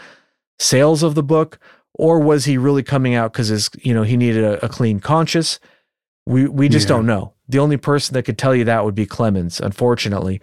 sales 0.59 1.03
of 1.03 1.14
the 1.14 1.22
book? 1.22 1.59
Or 2.01 2.18
was 2.18 2.46
he 2.46 2.57
really 2.57 2.82
coming 2.82 3.14
out 3.14 3.32
because 3.32 3.48
his, 3.48 3.68
you 3.82 3.92
know, 3.92 4.03
he 4.05 4.16
needed 4.16 4.42
a, 4.42 4.64
a 4.64 4.68
clean 4.68 5.01
conscience? 5.01 5.61
We 6.26 6.48
we 6.48 6.68
just 6.68 6.86
Yeah. 6.88 6.96
don't 6.96 7.07
know. 7.07 7.34
The 7.48 7.59
only 7.59 7.76
person 7.76 8.14
that 8.14 8.22
could 8.22 8.38
tell 8.38 8.55
you 8.55 8.64
that 8.64 8.84
would 8.84 8.94
be 8.94 9.07
Clemmons, 9.07 9.61
unfortunately. 9.61 10.40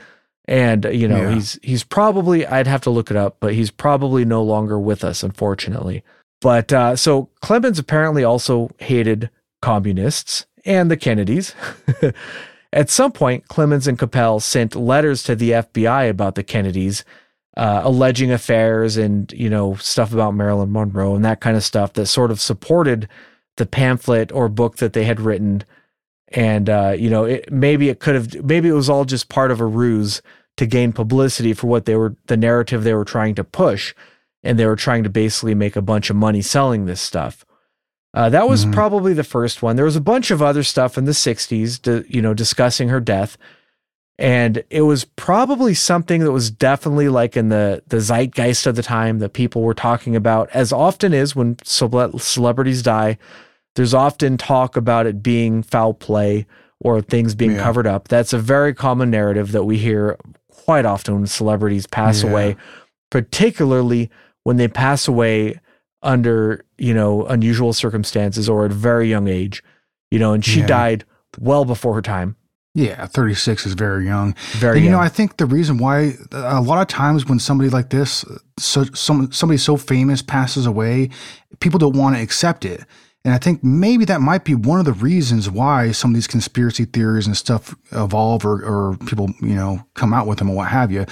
And 0.47 0.85
you 0.91 1.07
know, 1.07 1.21
Yeah. 1.21 1.33
he's 1.33 1.59
he's 1.63 1.83
probably 1.83 2.45
I'd 2.45 2.67
have 2.67 2.81
to 2.81 2.89
look 2.91 3.09
it 3.09 3.17
up, 3.17 3.37
but 3.39 3.53
he's 3.53 3.71
probably 3.71 4.23
no 4.23 4.43
longer 4.43 4.77
with 4.79 5.03
us, 5.03 5.23
unfortunately. 5.23 6.03
But 6.41 6.71
uh, 6.71 6.95
so 6.95 7.29
Clemmons 7.43 7.79
apparently 7.79 8.23
also 8.23 8.69
hated 8.77 9.29
communists 9.63 10.45
and 10.65 10.91
the 10.91 10.97
Kennedys. 10.97 11.55
At 12.73 12.89
some 12.89 13.11
point, 13.13 13.47
Clemmons 13.47 13.87
and 13.87 13.97
Capell 13.97 14.39
sent 14.41 14.75
letters 14.75 15.23
to 15.23 15.35
the 15.35 15.51
FBI 15.51 16.07
about 16.09 16.35
the 16.35 16.43
Kennedys, 16.43 17.03
uh, 17.57 17.81
alleging 17.83 18.31
affairs 18.31 18.95
and 18.95 19.31
you 19.33 19.49
know 19.49 19.75
stuff 19.75 20.13
about 20.13 20.35
Marilyn 20.35 20.71
Monroe 20.71 21.15
and 21.15 21.25
that 21.25 21.41
kind 21.41 21.57
of 21.57 21.63
stuff 21.63 21.93
that 21.93 22.05
sort 22.05 22.31
of 22.31 22.39
supported 22.39 23.09
the 23.57 23.65
pamphlet 23.65 24.31
or 24.31 24.47
book 24.47 24.77
that 24.77 24.93
they 24.93 25.03
had 25.03 25.19
written. 25.19 25.63
And 26.29 26.69
uh, 26.69 26.95
you 26.97 27.09
know, 27.09 27.23
it, 27.25 27.51
maybe 27.51 27.89
it 27.89 27.99
could 27.99 28.15
have, 28.15 28.43
maybe 28.45 28.69
it 28.69 28.73
was 28.73 28.89
all 28.89 29.05
just 29.05 29.27
part 29.29 29.49
of 29.51 29.59
a 29.59 29.65
ruse 29.65 30.21
to 30.57 30.65
gain 30.65 30.91
publicity 30.93 31.53
for 31.53 31.67
what 31.67 31.85
they 31.85 31.95
were, 31.95 32.15
the 32.27 32.37
narrative 32.37 32.83
they 32.83 32.93
were 32.93 33.05
trying 33.05 33.33
to 33.35 33.43
push, 33.43 33.93
and 34.43 34.59
they 34.59 34.65
were 34.65 34.75
trying 34.75 35.03
to 35.03 35.09
basically 35.09 35.55
make 35.55 35.75
a 35.75 35.81
bunch 35.81 36.09
of 36.09 36.15
money 36.15 36.41
selling 36.41 36.85
this 36.85 37.01
stuff. 37.01 37.45
Uh, 38.13 38.29
that 38.29 38.49
was 38.49 38.65
Mhm. 38.65 38.73
probably 38.73 39.13
the 39.13 39.23
first 39.23 39.61
one. 39.61 39.75
There 39.75 39.85
was 39.85 39.95
a 39.95 40.01
bunch 40.01 40.31
of 40.31 40.41
other 40.41 40.63
stuff 40.63 40.97
in 40.97 41.05
the 41.05 41.13
'60s, 41.13 41.79
to, 41.83 42.03
you 42.07 42.21
know, 42.21 42.33
discussing 42.33 42.89
her 42.89 42.99
death, 42.99 43.37
and 44.19 44.63
it 44.69 44.81
was 44.81 45.05
probably 45.05 45.73
something 45.73 46.21
that 46.23 46.31
was 46.31 46.49
definitely 46.49 47.07
like 47.09 47.37
in 47.37 47.49
the 47.49 47.83
the 47.87 47.97
zeitgeist 47.99 48.65
of 48.67 48.75
the 48.75 48.83
time 48.83 49.19
that 49.19 49.33
people 49.33 49.61
were 49.61 49.73
talking 49.73 50.15
about, 50.15 50.49
as 50.53 50.73
often 50.73 51.13
is 51.13 51.35
when 51.35 51.57
celebrities 51.63 52.81
die. 52.81 53.17
There's 53.75 53.93
often 53.93 54.37
talk 54.37 54.75
about 54.75 55.05
it 55.05 55.21
being 55.21 55.61
foul 55.61 55.93
play 55.93 56.47
or 56.79 57.01
things 57.01 57.35
being 57.35 57.51
Yeah. 57.51 57.61
covered 57.63 57.85
up. 57.87 58.07
That's 58.07 58.33
a 58.33 58.39
very 58.39 58.73
common 58.73 59.11
narrative 59.11 59.51
that 59.51 59.65
we 59.65 59.77
hear 59.77 60.17
quite 60.51 60.85
often 60.85 61.13
when 61.15 61.27
celebrities 61.27 61.85
pass 61.87 62.23
Yeah. 62.23 62.29
away, 62.31 62.55
particularly 63.11 64.09
when 64.43 64.57
they 64.57 64.67
pass 64.67 65.07
away 65.07 65.59
under, 66.03 66.63
you 66.77 66.93
know, 66.93 67.25
unusual 67.25 67.73
circumstances 67.73 68.47
or 68.49 68.65
at 68.65 68.71
a 68.71 68.75
very 68.75 69.09
young 69.09 69.27
age. 69.27 69.63
You 70.11 70.19
know, 70.19 70.33
and 70.33 70.43
she 70.45 70.61
Yeah. 70.61 70.67
died 70.67 71.05
well 71.39 71.65
before 71.65 71.93
her 71.95 72.01
time. 72.01 72.35
Yeah, 72.77 73.07
36 73.07 73.65
is 73.65 73.73
very 73.73 74.05
young. 74.05 74.35
Very 74.51 74.77
and 74.77 74.85
you 74.85 74.91
know. 74.91 74.99
I 74.99 75.09
think 75.09 75.37
the 75.37 75.47
reason 75.47 75.79
why 75.79 76.13
a 76.31 76.61
lot 76.61 76.79
of 76.79 76.87
times 76.87 77.25
when 77.25 77.39
somebody 77.39 77.71
like 77.71 77.89
this, 77.89 78.23
so 78.59 78.83
some 78.93 79.31
somebody 79.31 79.57
so 79.57 79.77
famous 79.77 80.21
passes 80.21 80.67
away, 80.67 81.09
people 81.59 81.79
don't 81.79 81.97
want 81.97 82.15
to 82.15 82.21
accept 82.21 82.65
it. 82.65 82.85
And 83.25 83.33
I 83.33 83.39
think 83.39 83.63
maybe 83.63 84.05
that 84.05 84.21
might 84.21 84.45
be 84.45 84.53
one 84.53 84.77
of 84.77 84.85
the 84.85 84.93
reasons 84.93 85.49
why 85.49 85.91
some 85.91 86.11
of 86.11 86.15
these 86.15 86.27
conspiracy 86.27 86.85
theories 86.85 87.25
and 87.25 87.35
stuff 87.35 87.75
evolve 87.91 88.45
or, 88.45 88.63
or 88.63 88.95
people, 89.07 89.31
you 89.41 89.55
know, 89.55 89.83
come 89.95 90.13
out 90.13 90.27
with 90.27 90.37
them 90.37 90.51
or 90.51 90.57
what 90.57 90.67
have 90.67 90.91
you. 90.91 91.07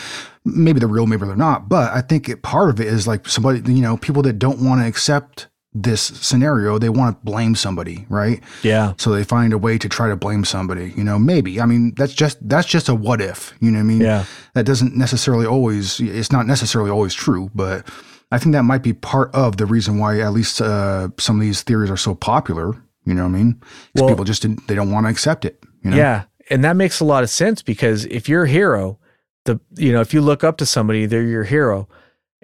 Maybe 0.45 0.79
they're 0.79 0.87
real, 0.87 1.07
maybe 1.07 1.25
they're 1.25 1.35
not. 1.35 1.67
But 1.67 1.91
I 1.91 2.01
think 2.01 2.29
it, 2.29 2.43
part 2.43 2.69
of 2.69 2.79
it 2.79 2.85
is 2.85 3.07
like 3.07 3.27
somebody, 3.27 3.73
you 3.73 3.81
know, 3.81 3.97
people 3.97 4.21
that 4.21 4.37
don't 4.37 4.59
want 4.59 4.81
to 4.81 4.87
accept 4.87 5.47
this 5.77 6.01
scenario, 6.01 6.79
they 6.79 6.87
want 6.89 7.19
to 7.19 7.25
blame 7.25 7.53
somebody, 7.53 8.05
right? 8.09 8.41
yeah. 8.63 8.93
So 8.97 9.11
they 9.11 9.23
find 9.25 9.51
a 9.53 9.57
way 9.57 9.77
to 9.77 9.89
try 9.89 10.07
to 10.07 10.15
blame 10.15 10.45
somebody. 10.45 10.93
You 10.95 11.03
know, 11.03 11.19
maybe. 11.19 11.59
I 11.59 11.65
mean, 11.65 11.93
that's 11.95 12.13
just 12.13 12.37
that's 12.47 12.67
just 12.67 12.87
a 12.89 12.95
what 12.95 13.21
if. 13.21 13.53
You 13.59 13.71
know 13.71 13.79
what 13.79 13.83
I 13.83 13.87
mean? 13.87 14.01
Yeah. 14.01 14.23
That 14.53 14.65
doesn't 14.65 14.95
necessarily 14.95 15.45
always. 15.45 15.99
It's 15.99 16.31
not 16.31 16.47
necessarily 16.47 16.89
always 16.89 17.13
true, 17.13 17.51
but 17.53 17.85
I 18.31 18.39
think 18.39 18.53
that 18.53 18.63
might 18.63 18.83
be 18.83 18.93
part 18.93 19.29
of 19.35 19.57
the 19.57 19.65
reason 19.65 19.99
why 19.99 20.19
at 20.21 20.31
least 20.33 20.61
uh, 20.61 21.09
some 21.19 21.35
of 21.35 21.41
these 21.41 21.61
theories 21.61 21.91
are 21.91 21.97
so 21.97 22.15
popular. 22.15 22.73
You 23.05 23.13
know 23.13 23.23
what 23.23 23.35
I 23.35 23.37
mean? 23.43 23.53
'Cause 23.59 24.01
Well- 24.01 24.09
people 24.09 24.25
just 24.25 24.41
didn't, 24.41 24.67
they 24.67 24.73
don't 24.75 24.89
want 24.91 25.05
to 25.05 25.09
accept 25.11 25.45
it. 25.45 25.61
You 25.83 25.91
know? 25.91 25.97
Yeah. 25.97 26.23
And 26.49 26.63
that 26.63 26.75
makes 26.75 26.99
a 27.01 27.05
lot 27.05 27.23
of 27.23 27.29
sense 27.29 27.61
because 27.61 28.05
if 28.05 28.27
you're 28.29 28.43
a 28.45 28.49
hero, 28.49 28.97
the 29.45 29.59
you 29.75 29.91
know, 29.91 29.99
if 30.01 30.13
you 30.13 30.21
look 30.21 30.43
up 30.43 30.57
to 30.57 30.65
somebody, 30.65 31.05
they're 31.05 31.21
your 31.23 31.43
hero 31.43 31.87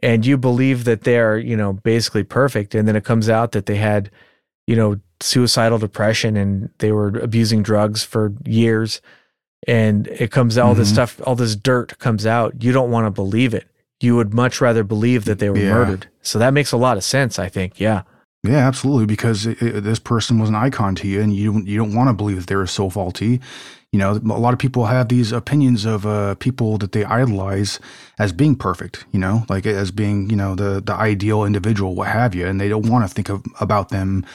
and 0.01 0.25
you 0.25 0.37
believe 0.37 0.83
that 0.85 1.01
they're, 1.03 1.37
you 1.37 1.55
know, 1.55 1.73
basically 1.73 2.23
perfect 2.23 2.73
and 2.75 2.87
then 2.87 2.95
it 2.95 3.03
comes 3.03 3.29
out 3.29 3.51
that 3.51 3.65
they 3.65 3.75
had, 3.75 4.09
you 4.67 4.75
know, 4.75 4.97
suicidal 5.19 5.77
depression 5.77 6.35
and 6.35 6.69
they 6.79 6.91
were 6.91 7.09
abusing 7.19 7.61
drugs 7.63 8.03
for 8.03 8.33
years 8.45 9.01
and 9.67 10.07
it 10.07 10.31
comes 10.31 10.57
out 10.57 10.67
all 10.67 10.73
this 10.75 10.89
Mhm. 10.89 10.93
stuff, 10.93 11.21
all 11.25 11.35
this 11.35 11.55
dirt 11.55 11.99
comes 11.99 12.25
out, 12.25 12.63
you 12.63 12.71
don't 12.71 12.89
want 12.91 13.05
to 13.05 13.11
believe 13.11 13.53
it. 13.53 13.67
You 13.99 14.15
would 14.15 14.33
much 14.33 14.59
rather 14.59 14.83
believe 14.83 15.25
that 15.25 15.37
they 15.37 15.49
were 15.51 15.57
Yeah. 15.59 15.73
murdered. 15.73 16.07
So 16.23 16.39
that 16.39 16.53
makes 16.53 16.71
a 16.71 16.77
lot 16.77 16.97
of 16.97 17.03
sense, 17.03 17.37
I 17.37 17.47
think. 17.49 17.79
Yeah. 17.79 18.01
Yeah, 18.43 18.67
absolutely. 18.67 19.05
Because 19.05 19.45
it, 19.45 19.61
it- 19.61 19.83
this 19.83 19.99
person 19.99 20.39
was 20.39 20.49
an 20.49 20.55
icon 20.55 20.95
to 20.95 21.07
you, 21.07 21.21
and 21.21 21.31
you 21.31 21.61
you 21.63 21.77
don't 21.77 21.93
want 21.93 22.09
to 22.09 22.13
believe 22.13 22.37
that 22.37 22.47
they 22.47 22.55
were 22.55 22.65
so 22.65 22.89
faulty. 22.89 23.39
You 23.91 23.99
know, 23.99 24.11
a 24.11 24.39
lot 24.39 24.53
of 24.53 24.59
people 24.59 24.85
have 24.85 25.09
these 25.09 25.33
opinions 25.33 25.83
of 25.83 26.05
uh, 26.05 26.35
people 26.35 26.77
that 26.77 26.93
they 26.93 27.03
idolize 27.03 27.77
as 28.17 28.31
being 28.31 28.55
perfect. 28.55 29.05
You 29.11 29.19
know, 29.19 29.43
like 29.49 29.65
as 29.65 29.91
being 29.91 30.29
you 30.29 30.35
know 30.37 30.55
the 30.55 30.81
the 30.81 30.93
ideal 30.93 31.43
individual, 31.43 31.93
what 31.93 32.07
have 32.07 32.33
you, 32.33 32.47
and 32.47 32.59
they 32.59 32.69
don't 32.69 32.87
want 32.87 33.07
to 33.07 33.13
think 33.13 33.29
of 33.29 33.43
about 33.59 33.89
them 33.89 34.25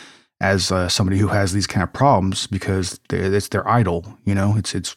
as 0.41 0.71
uh, 0.71 0.89
somebody 0.89 1.19
who 1.19 1.29
has 1.29 1.53
these 1.53 1.67
kind 1.67 1.83
of 1.83 1.93
problems 1.93 2.47
because 2.47 3.01
they, 3.09 3.19
it's 3.19 3.49
their 3.49 3.67
idol. 3.67 4.19
You 4.25 4.35
know, 4.35 4.57
it's 4.57 4.75
it's 4.75 4.95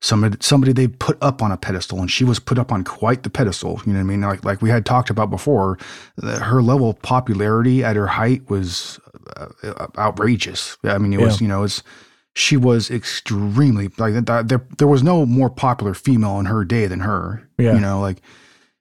somebody 0.00 0.38
somebody 0.40 0.72
they 0.72 0.88
put 0.88 1.18
up 1.22 1.42
on 1.42 1.52
a 1.52 1.56
pedestal, 1.58 2.00
and 2.00 2.10
she 2.10 2.24
was 2.24 2.38
put 2.38 2.58
up 2.58 2.72
on 2.72 2.84
quite 2.84 3.22
the 3.22 3.30
pedestal. 3.30 3.82
You 3.84 3.92
know 3.92 3.98
what 3.98 4.04
I 4.04 4.08
mean? 4.08 4.20
Like 4.22 4.44
like 4.44 4.62
we 4.62 4.70
had 4.70 4.86
talked 4.86 5.10
about 5.10 5.28
before, 5.28 5.78
her 6.22 6.62
level 6.62 6.90
of 6.90 7.02
popularity 7.02 7.84
at 7.84 7.96
her 7.96 8.06
height 8.06 8.48
was 8.48 8.98
uh, 9.36 9.48
outrageous. 9.98 10.78
I 10.84 10.98
mean, 10.98 11.12
it 11.12 11.20
was 11.20 11.40
you 11.40 11.48
know 11.48 11.64
it's 11.64 11.82
she 12.34 12.56
was 12.56 12.90
extremely 12.90 13.88
like 13.98 14.14
th- 14.26 14.46
there 14.46 14.64
there 14.78 14.88
was 14.88 15.02
no 15.02 15.26
more 15.26 15.50
popular 15.50 15.94
female 15.94 16.38
in 16.38 16.46
her 16.46 16.64
day 16.64 16.86
than 16.86 17.00
her. 17.00 17.48
Yeah. 17.58 17.74
You 17.74 17.80
know, 17.80 18.00
like 18.00 18.22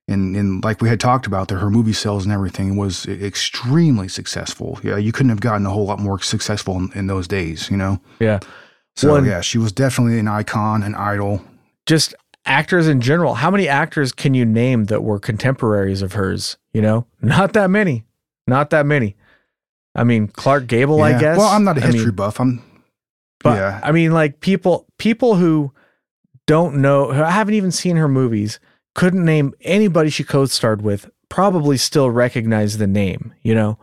and 0.08 0.36
and 0.36 0.64
like 0.64 0.82
we 0.82 0.90
had 0.90 1.00
talked 1.00 1.28
about 1.28 1.48
that 1.48 1.58
her 1.58 1.70
movie 1.70 1.94
sales 1.94 2.26
and 2.26 2.34
everything 2.34 2.76
was 2.76 3.06
extremely 3.08 4.08
successful. 4.08 4.80
Yeah, 4.84 4.98
you 4.98 5.12
couldn't 5.12 5.30
have 5.30 5.42
gotten 5.42 5.66
a 5.66 5.70
whole 5.70 5.86
lot 5.86 6.00
more 6.00 6.20
successful 6.20 6.78
in, 6.78 6.92
in 6.94 7.08
those 7.08 7.28
days, 7.28 7.70
you 7.70 7.78
know. 7.78 8.00
Yeah. 8.20 8.40
So 8.96 9.18
yeah, 9.24 9.42
she 9.42 9.58
was 9.58 9.72
definitely 9.72 10.20
an 10.20 10.28
icon, 10.28 10.84
an 10.84 10.94
idol. 10.96 11.42
just 11.86 12.14
actors 12.46 12.88
in 12.88 13.02
general. 13.02 13.36
How 13.36 13.50
many 13.50 13.68
actors 13.68 14.12
can 14.12 14.34
you 14.34 14.46
name 14.46 14.86
that 14.86 15.04
were 15.04 15.20
contemporaries 15.20 16.02
of 16.02 16.14
hers? 16.14 16.58
You 16.74 16.82
know, 16.82 17.06
not 17.22 17.54
that 17.54 17.70
many. 17.70 18.06
Not 18.46 18.72
that 18.72 18.86
many. 18.86 19.16
I 19.96 20.04
mean, 20.04 20.28
Clark 20.28 20.68
Gable, 20.68 21.02
I 21.02 21.20
guess. 21.20 21.38
Well, 21.38 21.48
I'm 21.48 21.64
not 21.64 21.78
a 21.78 21.82
history 21.82 22.06
mean, 22.06 22.16
buff. 22.16 22.40
I'm 22.40 22.64
but 23.44 23.58
yeah. 23.58 23.80
I 23.84 23.92
mean, 23.92 24.12
like 24.12 24.40
people, 24.40 24.88
people 24.98 25.36
who 25.36 25.72
don't 26.48 26.78
know, 26.82 27.12
who 27.14 27.24
I 27.24 27.32
haven't 27.32 27.54
even 27.56 27.72
seen 27.72 27.96
her 27.98 28.08
movies, 28.08 28.60
couldn't 28.96 29.24
name 29.24 29.54
anybody 29.62 30.10
she 30.10 30.24
co-starred 30.24 30.82
with. 30.82 31.10
Probably 31.30 31.78
still 31.78 32.10
recognize 32.10 32.78
the 32.80 32.88
name. 32.88 33.34
You 33.44 33.54
know, 33.56 33.78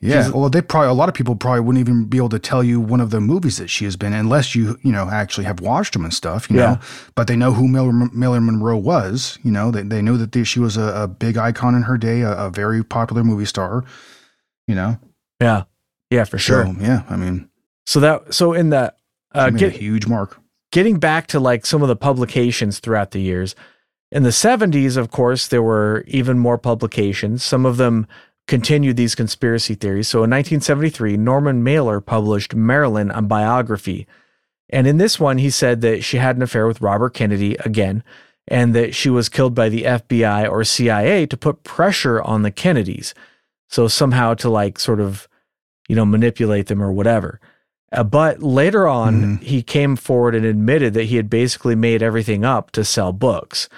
Yeah, 0.00 0.22
She's- 0.24 0.32
well, 0.34 0.50
they 0.50 0.60
probably 0.62 0.88
a 0.88 0.92
lot 0.94 1.08
of 1.08 1.14
people 1.14 1.36
probably 1.36 1.60
wouldn't 1.60 1.80
even 1.80 2.06
be 2.06 2.16
able 2.16 2.28
to 2.30 2.40
tell 2.40 2.64
you 2.64 2.80
one 2.80 3.00
of 3.00 3.10
the 3.10 3.20
movies 3.20 3.56
that 3.58 3.68
she 3.70 3.84
has 3.84 3.94
been, 3.96 4.12
unless 4.12 4.56
you 4.56 4.76
you 4.82 4.90
know 4.90 5.08
actually 5.08 5.44
have 5.46 5.60
watched 5.60 5.92
them 5.92 6.04
and 6.04 6.12
stuff, 6.12 6.50
you 6.50 6.56
Yeah. 6.58 6.72
know. 6.72 6.78
But 7.14 7.28
they 7.28 7.36
know 7.36 7.52
who 7.52 7.68
Miller, 7.68 7.92
Miller 7.92 8.40
Monroe 8.40 8.76
was, 8.76 9.38
you 9.44 9.52
know. 9.52 9.70
They 9.70 9.82
they 9.82 10.02
knew 10.02 10.16
that 10.18 10.32
they, 10.32 10.42
she 10.42 10.58
was 10.58 10.76
a, 10.76 11.02
a 11.04 11.06
big 11.08 11.36
icon 11.36 11.76
in 11.76 11.82
her 11.82 11.96
day, 11.96 12.22
a, 12.22 12.32
a 12.32 12.50
very 12.50 12.82
popular 12.82 13.22
movie 13.22 13.44
star, 13.46 13.84
you 14.66 14.74
know. 14.74 14.98
yeah, 15.40 15.62
yeah, 16.10 16.24
for 16.24 16.36
sure. 16.38 16.64
So, 16.66 16.74
yeah, 16.80 17.04
I 17.08 17.14
mean, 17.16 17.48
So 17.86 18.00
that, 18.00 18.34
so 18.34 18.52
in 18.52 18.70
the 18.70 18.92
uh, 19.32 19.50
get, 19.50 19.74
a 19.74 19.78
huge 19.78 20.06
mark. 20.06 20.40
getting 20.72 20.98
back 20.98 21.26
to 21.28 21.40
like 21.40 21.64
some 21.66 21.82
of 21.82 21.88
the 21.88 21.96
publications 21.96 22.78
throughout 22.78 23.12
the 23.12 23.20
years 23.20 23.54
in 24.10 24.22
the 24.22 24.30
70s 24.30 24.96
of 24.96 25.10
course 25.10 25.48
there 25.48 25.62
were 25.62 26.04
even 26.06 26.38
more 26.38 26.58
publications. 26.58 27.42
Some 27.42 27.66
of 27.66 27.76
them 27.76 28.06
continued 28.46 28.96
these 28.96 29.16
conspiracy 29.16 29.74
theories. 29.74 30.08
So 30.08 30.18
in 30.18 30.30
1973 30.30 31.16
norman 31.16 31.62
mailer 31.62 32.00
published 32.00 32.54
marilyn 32.54 33.10
a 33.10 33.22
biography. 33.22 34.06
And 34.70 34.86
in 34.86 34.98
this 34.98 35.20
one 35.20 35.38
he 35.38 35.50
said 35.50 35.80
that 35.82 36.02
she 36.02 36.18
had 36.18 36.36
an 36.36 36.42
affair 36.42 36.66
with 36.66 36.80
robert 36.80 37.14
kennedy 37.14 37.56
again 37.56 38.02
and 38.48 38.74
that 38.74 38.94
she 38.94 39.10
was 39.10 39.28
killed 39.28 39.54
by 39.54 39.68
the 39.68 39.82
fbi 39.82 40.48
or 40.48 40.64
cia 40.64 41.26
to 41.26 41.36
put 41.36 41.64
pressure 41.64 42.22
on 42.22 42.42
the 42.42 42.50
kennedys. 42.50 43.14
So 43.68 43.88
somehow 43.88 44.34
to 44.34 44.48
like 44.48 44.78
sort 44.78 45.00
of 45.00 45.28
you 45.88 45.96
know 45.96 46.06
manipulate 46.06 46.66
them 46.68 46.82
or 46.82 46.92
whatever 46.92 47.40
uh, 47.96 48.04
but 48.04 48.42
later 48.42 48.86
on, 48.86 49.38
Mhm. 49.38 49.42
he 49.42 49.62
came 49.62 49.96
forward 49.96 50.34
and 50.34 50.44
admitted 50.44 50.94
that 50.94 51.04
he 51.04 51.16
had 51.16 51.28
basically 51.30 51.74
made 51.74 52.02
everything 52.02 52.44
up 52.44 52.70
to 52.72 52.84
sell 52.84 53.12
books. 53.12 53.68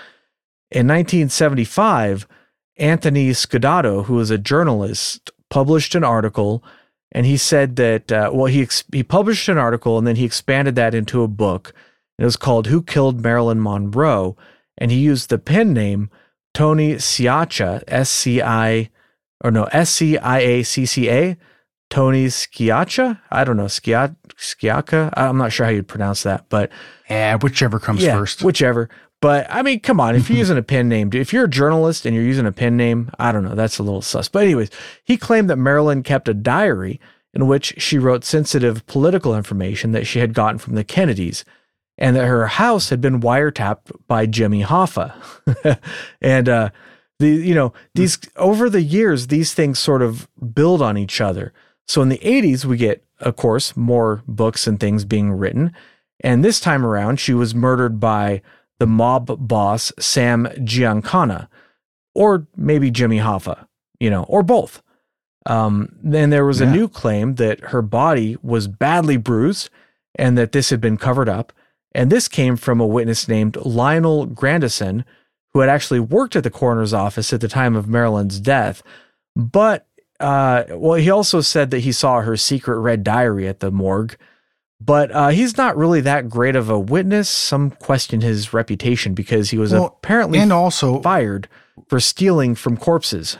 In 0.71 0.87
1975, 0.87 2.27
Anthony 2.77 3.31
Scaduto, 3.31 4.05
who 4.05 4.15
was 4.15 4.31
a 4.31 4.39
journalist, 4.39 5.31
published 5.51 5.95
an 5.95 6.05
article 6.05 6.63
and 7.11 7.25
he 7.25 7.39
said 7.39 7.77
that 7.77 8.13
uh, 8.13 8.31
well 8.33 8.47
he 8.47 8.61
ex- 8.61 8.85
he 8.93 9.03
published 9.03 9.49
an 9.49 9.57
article 9.57 9.97
and 9.97 10.07
then 10.07 10.17
he 10.17 10.25
expanded 10.27 10.75
that 10.77 10.95
into 10.95 11.23
a 11.23 11.29
book. 11.29 11.73
It 12.19 12.25
was 12.25 12.37
called 12.37 12.67
"Who 12.67 12.83
Killed 12.83 13.23
Marilyn 13.23 13.63
Monroe," 13.63 14.37
and 14.77 14.91
he 14.91 14.99
used 14.99 15.31
the 15.31 15.39
pen 15.39 15.73
name 15.73 16.11
Tony 16.53 16.95
Sciacca, 16.97 17.83
S 17.89 18.11
C 18.11 18.43
I 18.43 18.91
or 19.43 19.51
no 19.51 19.65
S 19.73 19.89
C 19.91 20.19
I 20.19 20.39
A 20.41 20.63
C 20.63 20.85
C 20.85 21.09
A, 21.09 21.37
Tony 21.91 22.27
Sciacca. 22.27 23.21
I 23.31 23.45
don't 23.45 23.57
know 23.57 23.65
Sciacca. 23.65 24.17
Sciacca. 24.37 25.13
I'm 25.17 25.39
not 25.39 25.53
sure 25.53 25.67
how 25.67 25.73
you'd 25.73 25.89
pronounce 25.89 26.23
that, 26.23 26.47
but 26.49 26.71
Yeah, 27.09 27.37
whichever 27.37 27.79
comes 27.79 28.03
yeah, 28.03 28.17
first. 28.17 28.43
whichever. 28.43 28.89
But 29.21 29.47
I 29.51 29.63
mean, 29.63 29.81
come 29.81 29.99
on, 29.99 30.15
if 30.15 30.31
you're 30.31 30.39
using 30.39 30.59
a 30.59 30.63
pen 30.63 30.89
name, 30.89 31.11
if 31.13 31.33
you're 31.33 31.47
a 31.47 31.51
journalist 31.51 32.07
and 32.07 32.15
you're 32.15 32.25
using 32.25 32.47
a 32.47 32.53
pen 32.53 32.77
name, 32.77 33.11
I 33.19 33.33
don't 33.33 33.43
know, 33.43 33.57
that's 33.57 33.79
a 33.79 33.83
little 33.83 34.03
sus. 34.03 34.29
But 34.29 34.45
anyways, 34.45 34.71
he 35.03 35.17
claimed 35.17 35.51
that 35.51 35.57
Marilyn 35.57 36.03
kept 36.05 36.29
a 36.29 36.35
diary 36.35 37.01
in 37.35 37.47
which 37.49 37.75
she 37.79 37.99
wrote 37.99 38.25
sensitive 38.25 38.87
political 38.87 39.35
information 39.37 39.91
that 39.93 40.07
she 40.07 40.21
had 40.21 40.35
gotten 40.35 40.59
from 40.59 40.77
the 40.77 40.85
Kennedys, 40.85 41.45
and 41.97 42.15
that 42.15 42.27
her 42.27 42.47
house 42.47 42.91
had 42.91 43.01
been 43.01 43.21
wiretapped 43.21 43.91
by 44.07 44.25
Jimmy 44.25 44.63
Hoffa. 44.63 45.13
and 46.21 46.49
uh, 46.49 46.71
the 47.19 47.29
you 47.29 47.55
know 47.57 47.73
these 47.95 48.19
over 48.37 48.71
the 48.71 48.83
years, 48.83 49.27
these 49.27 49.53
things 49.53 49.81
sort 49.81 50.01
of 50.01 50.29
build 50.55 50.81
on 50.81 50.97
each 50.97 51.21
other. 51.21 51.53
So 51.89 52.03
in 52.03 52.11
the 52.11 52.19
80s, 52.19 52.65
we 52.65 52.77
get, 52.77 53.03
of 53.19 53.37
course, 53.37 53.77
more 53.77 54.23
books 54.29 54.67
and 54.67 54.79
things 54.79 55.05
being 55.05 55.33
written. 55.33 55.73
And 56.21 56.45
this 56.45 56.61
time 56.61 56.85
around, 56.85 57.19
she 57.19 57.35
was 57.35 57.55
murdered 57.55 57.99
by 57.99 58.43
the 58.79 58.87
mob 58.87 59.49
boss 59.49 59.93
Sam 59.99 60.47
Giancana, 60.59 61.49
or 62.15 62.47
maybe 62.57 62.91
Jimmy 62.91 63.19
Hoffa, 63.19 63.67
you 63.99 64.11
know, 64.11 64.25
or 64.25 64.43
both. 64.43 64.83
Um, 65.47 65.97
then 66.03 66.31
there 66.31 66.45
was 66.45 66.61
a 66.61 66.71
new 66.71 66.89
claim 66.89 67.37
that 67.37 67.61
her 67.71 67.81
body 67.81 68.37
was 68.43 68.69
badly 68.69 69.17
bruised 69.17 69.71
and 70.15 70.37
that 70.37 70.53
this 70.53 70.69
had 70.71 70.81
been 70.81 70.99
covered 70.99 71.29
up. 71.29 71.53
And 71.93 72.11
this 72.11 72.29
came 72.29 72.57
from 72.57 72.81
a 72.81 72.87
witness 72.87 73.29
named 73.29 73.57
Lionel 73.57 74.27
Grandison, 74.27 75.05
who 75.53 75.61
had 75.61 75.71
actually 75.71 76.01
worked 76.01 76.37
at 76.37 76.45
the 76.45 76.51
coroner's 76.51 76.93
office 76.93 77.33
at 77.33 77.41
the 77.41 77.49
time 77.49 77.75
of 77.75 77.89
Marilyn's 77.89 78.41
death. 78.41 78.83
But, 79.35 79.88
uh, 80.21 80.65
well, 80.71 80.99
he 80.99 81.11
also 81.11 81.41
said 81.41 81.71
that 81.71 81.81
he 81.81 81.93
saw 81.93 82.21
her 82.21 82.37
secret 82.37 82.79
red 82.81 83.05
diary 83.05 83.47
at 83.49 83.61
the 83.61 83.71
morgue 83.71 84.17
but 84.81 85.11
uh, 85.11 85.29
he's 85.29 85.57
not 85.57 85.77
really 85.77 86.01
that 86.03 86.29
great 86.29 86.55
of 86.55 86.71
a 86.71 86.79
witness. 86.79 87.29
Some 87.29 87.73
question 87.73 88.21
his 88.21 88.53
reputation 88.55 89.13
because 89.13 89.51
he 89.51 89.59
was 89.59 89.73
Well, 89.73 89.87
apparently 89.87 90.39
and 90.39 90.53
also, 90.53 91.03
fired 91.03 91.49
for 91.89 91.99
stealing 91.99 92.55
from 92.55 92.77
corpses. 92.77 93.37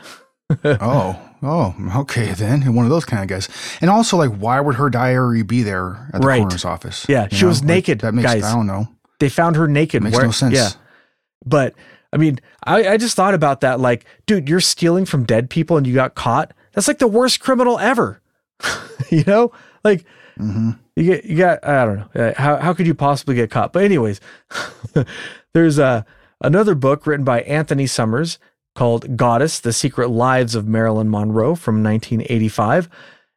oh, 0.65 1.17
oh, 1.41 1.75
okay, 2.01 2.33
then 2.33 2.73
one 2.73 2.83
of 2.85 2.91
those 2.91 3.05
kind 3.05 3.21
of 3.23 3.29
guys. 3.29 3.47
And 3.79 3.89
also, 3.89 4.17
like, 4.17 4.31
why 4.35 4.59
would 4.59 4.75
her 4.75 4.89
diary 4.89 5.43
be 5.43 5.63
there 5.63 6.09
at 6.13 6.19
the 6.21 6.27
Right. 6.27 6.39
coroner's 6.39 6.65
office? 6.65 7.05
Yeah, 7.07 7.29
she 7.31 7.45
was 7.45 7.61
Like, 7.61 7.67
naked, 7.67 7.99
That 8.01 8.13
makes 8.13 8.29
guys. 8.29 8.43
I 8.43 8.53
don't 8.53 8.67
know. 8.67 8.89
They 9.21 9.29
found 9.29 9.55
her 9.55 9.67
naked. 9.67 10.03
Makes 10.03 10.17
where- 10.17 10.25
no 10.25 10.31
sense. 10.31 10.55
Yeah, 10.55 10.69
but 11.45 11.73
I 12.11 12.17
mean, 12.17 12.39
I, 12.65 12.85
I 12.89 12.97
just 12.97 13.15
thought 13.15 13.33
about 13.33 13.61
that. 13.61 13.79
Like, 13.79 14.03
dude, 14.25 14.49
you're 14.49 14.59
stealing 14.59 15.05
from 15.05 15.23
dead 15.23 15.49
people 15.49 15.77
and 15.77 15.87
you 15.87 15.93
got 15.93 16.15
caught. 16.15 16.53
That's 16.79 16.87
like 16.87 16.99
the 16.99 17.09
worst 17.09 17.41
criminal 17.41 17.77
ever. 17.77 18.21
you 19.09 19.25
know, 19.27 19.51
like 19.83 20.05
hmm 20.37 20.71
you 20.95 21.03
get 21.03 21.25
you 21.25 21.35
got 21.35 21.59
I 21.67 21.83
don't 21.83 22.15
know 22.15 22.23
Uh, 22.23 22.33
how 22.37 22.55
how 22.55 22.73
could 22.73 22.87
you 22.87 22.95
possibly 22.95 23.35
get 23.35 23.51
caught? 23.51 23.73
But 23.73 23.83
anyways, 23.83 24.21
there's 25.53 25.77
a 25.77 26.05
another 26.39 26.75
book 26.75 27.05
written 27.05 27.25
by 27.25 27.41
Anthony 27.41 27.85
Summers 27.85 28.39
called 28.75 29.17
Goddess: 29.17 29.59
The 29.59 29.73
Secret 29.73 30.07
Lives 30.07 30.55
of 30.55 30.69
Marilyn 30.69 31.09
Monroe 31.09 31.53
from 31.53 31.83
1985. 31.83 32.87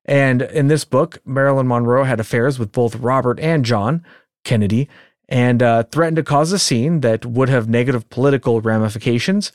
And 0.04 0.42
in 0.42 0.68
this 0.68 0.84
book, 0.84 1.18
Marilyn 1.24 1.66
Monroe 1.66 2.04
had 2.04 2.20
affairs 2.20 2.60
with 2.60 2.70
both 2.70 2.94
Robert 2.94 3.40
and 3.40 3.64
John 3.64 4.04
Kennedy 4.44 4.88
and 5.28 5.64
uh, 5.64 5.82
threatened 5.82 6.18
to 6.18 6.22
cause 6.22 6.52
a 6.52 6.60
scene 6.60 7.00
that 7.00 7.26
would 7.26 7.48
have 7.48 7.68
negative 7.68 8.08
political 8.08 8.60
ramifications. 8.60 9.50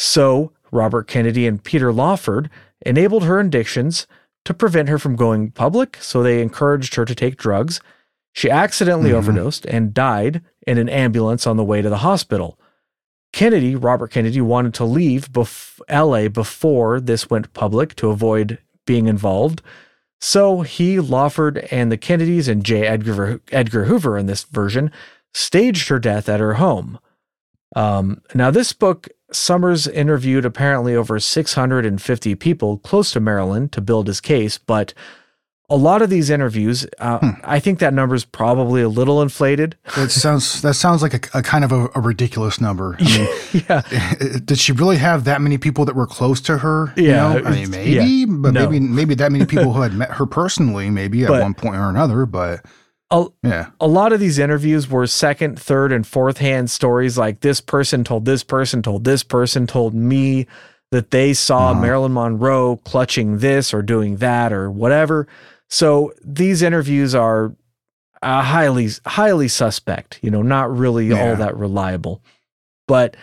So, 0.00 0.50
Robert 0.72 1.06
Kennedy 1.06 1.46
and 1.46 1.62
Peter 1.62 1.92
Lawford 1.92 2.50
enabled 2.84 3.24
her 3.24 3.38
addictions 3.40 4.06
to 4.44 4.54
prevent 4.54 4.88
her 4.88 4.98
from 4.98 5.16
going 5.16 5.50
public, 5.50 5.98
so 6.00 6.22
they 6.22 6.40
encouraged 6.40 6.94
her 6.94 7.04
to 7.04 7.14
take 7.14 7.36
drugs. 7.36 7.80
She 8.32 8.48
accidentally 8.50 9.10
Mhm. 9.10 9.14
overdosed 9.14 9.66
and 9.66 9.92
died 9.92 10.42
in 10.66 10.78
an 10.78 10.88
ambulance 10.88 11.46
on 11.46 11.56
the 11.56 11.64
way 11.64 11.82
to 11.82 11.88
the 11.90 11.98
hospital. 11.98 12.58
Kennedy, 13.32 13.76
Robert 13.76 14.10
Kennedy, 14.10 14.40
wanted 14.40 14.74
to 14.74 14.84
leave 14.84 15.30
bef- 15.30 15.80
LA 15.88 16.28
before 16.28 17.00
this 17.00 17.30
went 17.30 17.52
public 17.52 17.94
to 17.96 18.10
avoid 18.10 18.58
being 18.86 19.06
involved. 19.06 19.62
So 20.20 20.62
he, 20.62 21.00
Lawford, 21.00 21.58
and 21.70 21.90
the 21.90 21.96
Kennedys 21.96 22.48
and 22.48 22.64
J. 22.64 22.86
Edgar, 22.86 23.40
Edgar 23.52 23.84
Hoover 23.84 24.18
in 24.18 24.26
this 24.26 24.42
version 24.44 24.90
staged 25.32 25.88
her 25.88 25.98
death 25.98 26.28
at 26.28 26.40
her 26.40 26.54
home. 26.54 26.98
Um, 27.76 28.20
now, 28.34 28.50
this 28.50 28.72
book, 28.72 29.08
Summers 29.32 29.86
interviewed 29.86 30.44
apparently 30.44 30.94
over 30.94 31.18
650 31.20 32.34
people 32.34 32.78
close 32.78 33.12
to 33.12 33.20
Marilyn 33.20 33.68
to 33.70 33.80
build 33.80 34.06
his 34.06 34.20
case, 34.20 34.58
but 34.58 34.92
a 35.72 35.76
lot 35.76 36.02
of 36.02 36.10
these 36.10 36.30
interviews, 36.30 36.84
uh, 36.98 37.18
Hmm. 37.20 37.28
I 37.44 37.60
think 37.60 37.78
that 37.78 37.94
number 37.94 38.16
is 38.16 38.24
probably 38.24 38.82
a 38.82 38.88
little 38.88 39.22
inflated. 39.22 39.76
That 39.94 40.10
sounds 40.10 40.62
that 40.62 40.74
sounds 40.74 41.00
like 41.00 41.14
a, 41.32 41.38
a 41.38 41.42
kind 41.42 41.62
of 41.62 41.70
a, 41.70 41.88
a 41.94 42.00
ridiculous 42.00 42.60
number. 42.60 42.96
I 42.98 43.04
mean, 43.04 43.28
yeah, 43.68 44.14
did 44.44 44.58
she 44.58 44.72
really 44.72 44.96
have 44.96 45.22
that 45.24 45.40
many 45.40 45.58
people 45.58 45.84
that 45.84 45.94
were 45.94 46.08
close 46.08 46.40
to 46.42 46.58
her? 46.58 46.92
You 46.96 47.04
Yeah, 47.10 47.34
know? 47.34 47.44
I 47.48 47.50
mean, 47.52 47.70
maybe, 47.70 48.24
but 48.24 48.52
no. 48.52 48.68
maybe 48.68 48.80
maybe 48.80 49.14
that 49.14 49.30
many 49.30 49.46
people 49.46 49.72
who 49.72 49.82
had 49.82 49.94
met 50.02 50.10
her 50.10 50.26
personally, 50.26 50.90
maybe 50.90 51.22
at 51.22 51.28
But- 51.28 51.40
one 51.42 51.54
point 51.54 51.76
or 51.76 51.88
another. 51.88 52.26
But 52.26 52.64
a, 53.10 53.26
yeah, 53.42 53.70
a 53.80 53.86
lot 53.88 54.12
of 54.12 54.20
these 54.20 54.38
interviews 54.38 54.88
were 54.88 55.06
second, 55.06 55.60
third, 55.60 55.92
and 55.92 56.06
fourth 56.06 56.38
hand 56.38 56.70
stories 56.70 57.18
like 57.18 57.40
this 57.40 57.60
person 57.60 58.04
told 58.04 58.24
this 58.24 58.42
person, 58.44 58.82
told 58.82 59.04
this 59.04 59.22
person, 59.22 59.66
told 59.66 59.94
me 59.94 60.46
that 60.92 61.10
they 61.10 61.32
saw 61.32 61.70
Uh-huh. 61.70 61.80
Marilyn 61.80 62.12
Monroe 62.12 62.76
clutching 62.84 63.38
this 63.38 63.72
or 63.74 63.82
doing 63.82 64.16
that 64.16 64.52
or 64.52 64.70
whatever. 64.70 65.26
So 65.68 66.12
these 66.24 66.62
interviews 66.62 67.14
are 67.14 67.52
uh, 68.22 68.42
highly, 68.42 68.88
highly 69.06 69.48
suspect, 69.48 70.18
you 70.22 70.30
know, 70.30 70.42
not 70.42 70.76
really 70.76 71.06
Yeah. 71.08 71.30
all 71.30 71.36
that 71.36 71.56
reliable. 71.56 72.20
But 72.86 73.16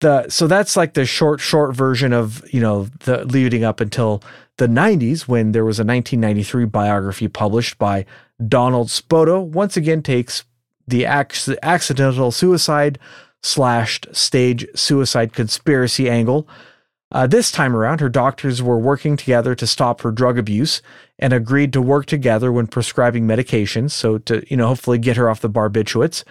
the 0.00 0.28
so 0.28 0.46
that's 0.46 0.76
like 0.76 0.92
the 0.94 1.06
short, 1.06 1.40
short 1.40 1.74
version 1.74 2.12
of, 2.12 2.42
you 2.52 2.60
know, 2.60 2.86
the 3.00 3.24
leading 3.24 3.64
up 3.64 3.80
until 3.80 4.22
the 4.58 4.68
90s 4.68 5.22
when 5.26 5.52
there 5.52 5.64
was 5.64 5.78
a 5.78 5.84
1993 5.84 6.66
biography 6.66 7.28
published 7.28 7.78
by 7.78 8.04
Donald 8.46 8.88
Spoto 8.88 9.44
once 9.44 9.76
again 9.76 10.02
takes 10.02 10.44
the 10.86 11.04
ac- 11.04 11.56
accidental 11.62 12.30
suicide 12.30 12.98
slashed 13.42 14.06
stage 14.12 14.66
suicide 14.74 15.32
conspiracy 15.32 16.10
angle. 16.10 16.48
Uh, 17.12 17.26
this 17.26 17.52
time 17.52 17.76
around, 17.76 18.00
her 18.00 18.08
doctors 18.08 18.62
were 18.62 18.78
working 18.78 19.16
together 19.16 19.54
to 19.54 19.66
stop 19.66 20.00
her 20.00 20.10
drug 20.10 20.38
abuse 20.38 20.82
and 21.18 21.32
agreed 21.32 21.72
to 21.72 21.80
work 21.80 22.06
together 22.06 22.52
when 22.52 22.66
prescribing 22.66 23.26
medications. 23.26 23.92
So 23.92 24.18
to 24.18 24.44
you 24.50 24.56
know 24.56 24.68
hopefully 24.68 24.98
get 24.98 25.16
her 25.16 25.30
off 25.30 25.40
the 25.40 25.50
barbiturates. 25.50 26.24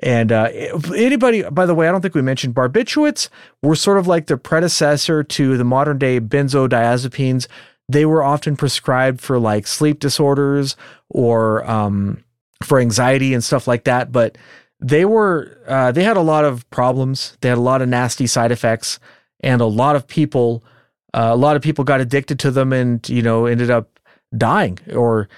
And 0.00 0.32
uh, 0.32 0.48
anybody, 0.96 1.42
by 1.42 1.66
the 1.66 1.74
way, 1.74 1.88
I 1.88 1.92
don't 1.92 2.00
think 2.00 2.16
we 2.16 2.22
mentioned 2.22 2.54
barbiturates 2.54 3.28
were 3.62 3.76
sort 3.76 3.98
of 3.98 4.08
like 4.08 4.26
the 4.26 4.36
predecessor 4.36 5.22
to 5.22 5.56
the 5.56 5.64
modern 5.64 5.98
day 5.98 6.20
benzodiazepines. 6.20 7.46
They 7.88 8.06
were 8.06 8.22
often 8.22 8.56
prescribed 8.56 9.20
for 9.20 9.38
like 9.38 9.66
sleep 9.66 10.00
disorders 10.00 10.76
or 11.10 11.68
um, 11.68 12.24
for 12.62 12.80
anxiety 12.80 13.34
and 13.34 13.44
stuff 13.44 13.66
like 13.66 13.84
that. 13.84 14.10
But 14.10 14.38
they 14.80 15.04
were 15.04 15.58
uh, 15.66 15.92
they 15.92 16.04
had 16.04 16.16
a 16.16 16.22
lot 16.22 16.44
of 16.44 16.68
problems. 16.70 17.36
They 17.40 17.48
had 17.48 17.58
a 17.58 17.62
lot 17.62 17.82
of 17.82 17.88
nasty 17.88 18.26
side 18.26 18.52
effects, 18.52 18.98
and 19.40 19.60
a 19.60 19.66
lot 19.66 19.96
of 19.96 20.06
people 20.06 20.64
uh, 21.12 21.30
a 21.32 21.36
lot 21.36 21.56
of 21.56 21.62
people 21.62 21.84
got 21.84 22.00
addicted 22.00 22.38
to 22.40 22.50
them 22.50 22.72
and 22.72 23.06
you 23.08 23.22
know 23.22 23.46
ended 23.46 23.70
up 23.70 24.00
dying 24.36 24.78
or 24.92 25.28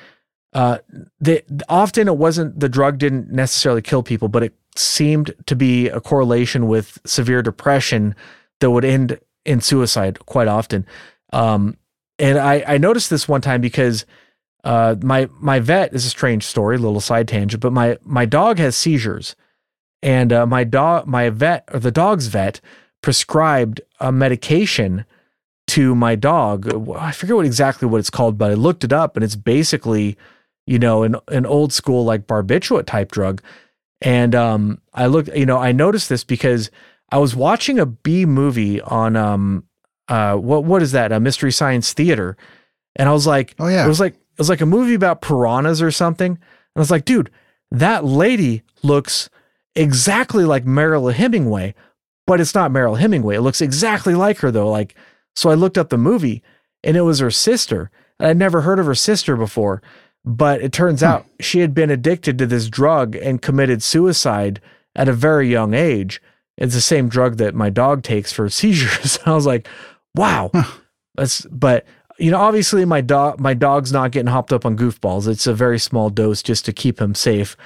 uh, 0.56 0.78
they 1.20 1.42
often 1.68 2.08
it 2.08 2.16
wasn't 2.16 2.58
the 2.58 2.68
drug 2.68 2.96
didn't 2.96 3.30
necessarily 3.30 3.82
kill 3.82 4.02
people, 4.02 4.28
but 4.28 4.42
it 4.42 4.54
seemed 4.74 5.34
to 5.44 5.54
be 5.54 5.88
a 5.88 6.00
correlation 6.00 6.66
with 6.66 6.98
severe 7.04 7.42
depression 7.42 8.14
that 8.60 8.70
would 8.70 8.84
end 8.84 9.20
in 9.44 9.60
suicide 9.60 10.18
quite 10.24 10.48
often. 10.48 10.86
Um, 11.32 11.76
and 12.18 12.38
I, 12.38 12.64
I 12.66 12.78
noticed 12.78 13.10
this 13.10 13.28
one 13.28 13.40
time 13.40 13.60
because 13.60 14.06
uh, 14.64 14.96
my 15.02 15.28
my 15.38 15.60
vet 15.60 15.94
is 15.94 16.04
a 16.04 16.10
strange 16.10 16.44
story, 16.44 16.76
a 16.76 16.80
little 16.80 17.00
side 17.00 17.28
tangent, 17.28 17.62
but 17.62 17.72
my 17.72 17.98
my 18.02 18.24
dog 18.24 18.58
has 18.58 18.76
seizures, 18.76 19.36
and 20.02 20.32
uh, 20.32 20.46
my 20.46 20.64
dog 20.64 21.06
my 21.06 21.30
vet 21.30 21.68
or 21.72 21.78
the 21.78 21.90
dog's 21.90 22.26
vet 22.26 22.60
prescribed 23.02 23.80
a 24.00 24.10
medication 24.10 25.04
to 25.68 25.94
my 25.94 26.16
dog. 26.16 26.68
I 26.96 27.12
forget 27.12 27.36
what 27.36 27.46
exactly 27.46 27.86
what 27.86 27.98
it's 27.98 28.10
called, 28.10 28.38
but 28.38 28.50
I 28.50 28.54
looked 28.54 28.82
it 28.82 28.92
up, 28.92 29.16
and 29.16 29.24
it's 29.24 29.36
basically 29.36 30.16
you 30.66 30.78
know 30.78 31.02
an 31.02 31.16
an 31.28 31.46
old 31.46 31.72
school 31.72 32.04
like 32.04 32.26
barbiturate 32.26 32.86
type 32.86 33.12
drug. 33.12 33.42
And 34.02 34.34
um, 34.34 34.82
I 34.92 35.06
looked, 35.06 35.34
you 35.34 35.46
know, 35.46 35.56
I 35.56 35.72
noticed 35.72 36.10
this 36.10 36.22
because 36.22 36.70
I 37.10 37.16
was 37.16 37.34
watching 37.34 37.78
a 37.78 37.86
B 37.86 38.26
movie 38.26 38.80
on 38.80 39.16
um 39.16 39.64
uh 40.08 40.34
what 40.36 40.64
what 40.64 40.82
is 40.82 40.92
that 40.92 41.12
a 41.12 41.20
mystery 41.20 41.52
science 41.52 41.92
theater 41.92 42.36
And 42.96 43.08
I 43.08 43.12
was 43.12 43.26
like, 43.26 43.54
Oh, 43.58 43.68
yeah. 43.68 43.84
it 43.84 43.88
was 43.88 44.00
like 44.00 44.14
it 44.14 44.38
was 44.38 44.48
like 44.48 44.60
a 44.60 44.66
movie 44.66 44.94
about 44.94 45.22
piranhas 45.22 45.80
or 45.82 45.90
something. 45.90 46.32
And 46.32 46.40
I 46.76 46.80
was 46.80 46.90
like, 46.90 47.04
dude, 47.06 47.30
that 47.70 48.04
lady 48.04 48.62
looks 48.82 49.28
exactly 49.74 50.44
like 50.44 50.64
Mariel 50.64 51.08
Hemingway, 51.08 51.74
but 52.26 52.40
it's 52.40 52.54
not 52.54 52.70
Mariel 52.72 52.94
Hemingway. 52.96 53.36
It 53.36 53.40
looks 53.42 53.60
exactly 53.60 54.14
like 54.14 54.38
her 54.38 54.50
though. 54.50 54.70
Like, 54.70 54.94
so 55.34 55.50
I 55.50 55.54
looked 55.54 55.78
up 55.78 55.88
the 55.90 55.98
movie 55.98 56.42
and 56.84 56.96
it 56.96 57.02
was 57.02 57.18
her 57.20 57.30
sister. 57.30 57.90
And 58.18 58.28
I'd 58.28 58.36
never 58.38 58.62
heard 58.62 58.78
of 58.78 58.86
her 58.86 58.94
sister 58.94 59.36
before, 59.36 59.82
but 60.24 60.60
it 60.62 60.72
turns 60.72 61.00
Hmm. 61.00 61.06
out 61.06 61.26
she 61.40 61.60
had 61.60 61.74
been 61.74 61.90
addicted 61.90 62.38
to 62.38 62.46
this 62.46 62.68
drug 62.68 63.16
and 63.16 63.42
committed 63.42 63.82
suicide 63.82 64.60
at 64.94 65.08
a 65.08 65.12
very 65.12 65.50
young 65.50 65.74
age. 65.74 66.22
It's 66.56 66.74
the 66.74 66.80
same 66.80 67.08
drug 67.10 67.36
that 67.36 67.54
my 67.54 67.68
dog 67.68 68.02
takes 68.02 68.32
for 68.32 68.48
seizures. 68.48 69.18
I 69.26 69.32
was 69.34 69.44
like, 69.46 69.68
wow. 70.16 70.50
That's 71.14 71.42
but 71.46 71.84
you 72.18 72.30
know, 72.30 72.38
obviously 72.38 72.84
my 72.84 73.00
dog 73.02 73.38
my 73.40 73.54
dog's 73.54 73.92
not 73.92 74.10
getting 74.10 74.26
hopped 74.32 74.52
up 74.52 74.64
on 74.66 74.76
goofballs. 74.76 75.28
It's 75.28 75.46
a 75.46 75.54
very 75.54 75.78
small 75.78 76.10
dose 76.10 76.42
just 76.42 76.64
to 76.64 76.72
keep 76.72 77.00
him 77.00 77.14
safe. 77.14 77.56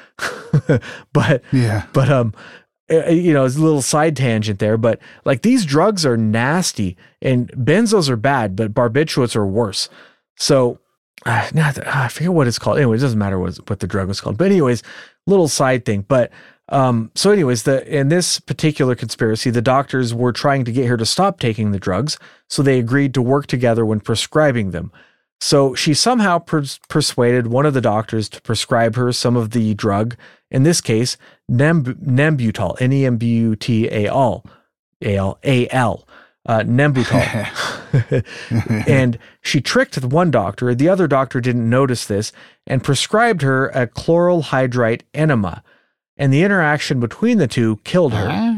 but 1.13 1.43
Yeah. 1.53 1.87
but 1.93 2.11
um 2.11 2.35
uh, 2.93 3.09
you 3.09 3.33
know, 3.33 3.45
it's 3.45 3.57
a 3.57 3.61
little 3.61 3.83
side 3.83 4.17
tangent 4.17 4.59
there, 4.59 4.77
but 4.77 4.99
like 5.25 5.43
these 5.43 5.65
drugs 5.65 6.05
are 6.05 6.17
nasty 6.17 6.97
and 7.23 7.49
benzos 7.53 8.09
are 8.09 8.17
bad, 8.17 8.57
but 8.57 8.75
barbiturates 8.75 9.37
are 9.37 9.47
worse. 9.47 9.89
So 10.37 10.81
uh, 11.25 11.49
not, 11.55 11.87
I 11.87 12.09
forget 12.09 12.33
what 12.33 12.49
it's 12.49 12.59
called. 12.59 12.79
Anyway, 12.79 12.97
it 12.97 13.01
doesn't 13.01 13.19
matter 13.19 13.39
what, 13.39 13.57
what 13.71 13.79
the 13.79 13.87
drug 13.87 14.09
was 14.09 14.21
called. 14.21 14.37
But 14.39 14.47
anyways, 14.47 14.83
little 15.27 15.47
side 15.49 15.85
thing. 15.85 16.05
But 16.09 16.33
um, 16.71 17.11
so 17.15 17.31
anyways, 17.31 17.65
the 17.65 17.87
in 17.87 18.09
this 18.09 18.41
particular 18.41 18.95
conspiracy, 18.95 19.51
the 19.51 19.63
doctors 19.63 20.15
were 20.15 20.33
trying 20.33 20.65
to 20.65 20.73
get 20.73 20.87
her 20.87 20.97
to 20.97 21.07
stop 21.07 21.41
taking 21.41 21.73
the 21.73 21.79
drugs, 21.79 22.19
so 22.49 22.63
they 22.63 22.79
agreed 22.79 23.15
to 23.15 23.23
work 23.23 23.47
together 23.47 23.85
when 23.85 24.01
prescribing 24.01 24.71
them. 24.71 24.93
So 25.41 25.75
she 25.75 25.95
somehow 25.95 26.39
pers- 26.39 26.79
persuaded 26.89 27.47
one 27.47 27.67
of 27.67 27.75
the 27.75 27.81
doctors 27.81 28.29
to 28.31 28.43
prescribe 28.43 28.95
her 28.97 29.11
some 29.13 29.37
of 29.37 29.51
the 29.51 29.75
drug. 29.75 30.17
In 30.51 30.65
this 30.65 30.81
case, 30.81 31.17
Nemb- 31.51 31.99
Nembutal, 32.05 32.81
N 32.81 32.93
E 32.93 33.07
M 33.07 33.17
B 33.17 33.27
U 33.37 33.57
T 33.57 33.89
A 33.89 34.07
L, 34.07 34.45
A 35.03 35.17
L 35.17 35.39
A 35.43 35.69
L, 35.71 36.07
uh, 36.47 36.61
Nembutal. 36.61 37.67
and 38.87 39.19
she 39.41 39.61
tricked 39.61 40.01
the 40.01 40.07
one 40.07 40.31
doctor. 40.31 40.75
The 40.75 40.89
other 40.89 41.07
doctor 41.07 41.41
didn't 41.41 41.69
notice 41.69 42.07
this 42.07 42.33
and 42.67 42.85
prescribed 42.85 43.43
her 43.43 43.69
a 43.69 43.87
chloral 43.87 44.43
hydrate 44.43 45.05
enema. 45.15 45.63
And 46.21 46.31
the 46.31 46.43
interaction 46.43 47.01
between 47.01 47.39
the 47.39 47.49
two 47.49 47.81
killed 47.83 48.13
her. 48.13 48.29
Huh? 48.29 48.55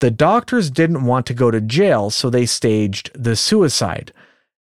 The 0.00 0.10
doctors 0.10 0.70
didn't 0.70 1.04
want 1.04 1.24
to 1.26 1.34
go 1.34 1.50
to 1.50 1.60
jail, 1.60 2.10
so 2.10 2.28
they 2.28 2.44
staged 2.44 3.10
the 3.14 3.36
suicide. 3.36 4.12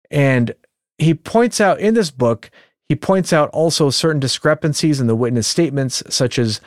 And 0.09 0.55
he 0.99 1.15
points 1.15 1.61
out 1.61 1.81
in 1.81 1.95
this 1.95 2.13
book, 2.13 2.51
he 2.89 2.95
points 2.95 3.33
out 3.33 3.51
also 3.51 3.91
certain 3.91 4.21
discrepancies 4.21 5.01
in 5.01 5.09
the 5.09 5.17
witness 5.17 5.49
statements, 5.49 6.01
such 6.09 6.39
as 6.39 6.61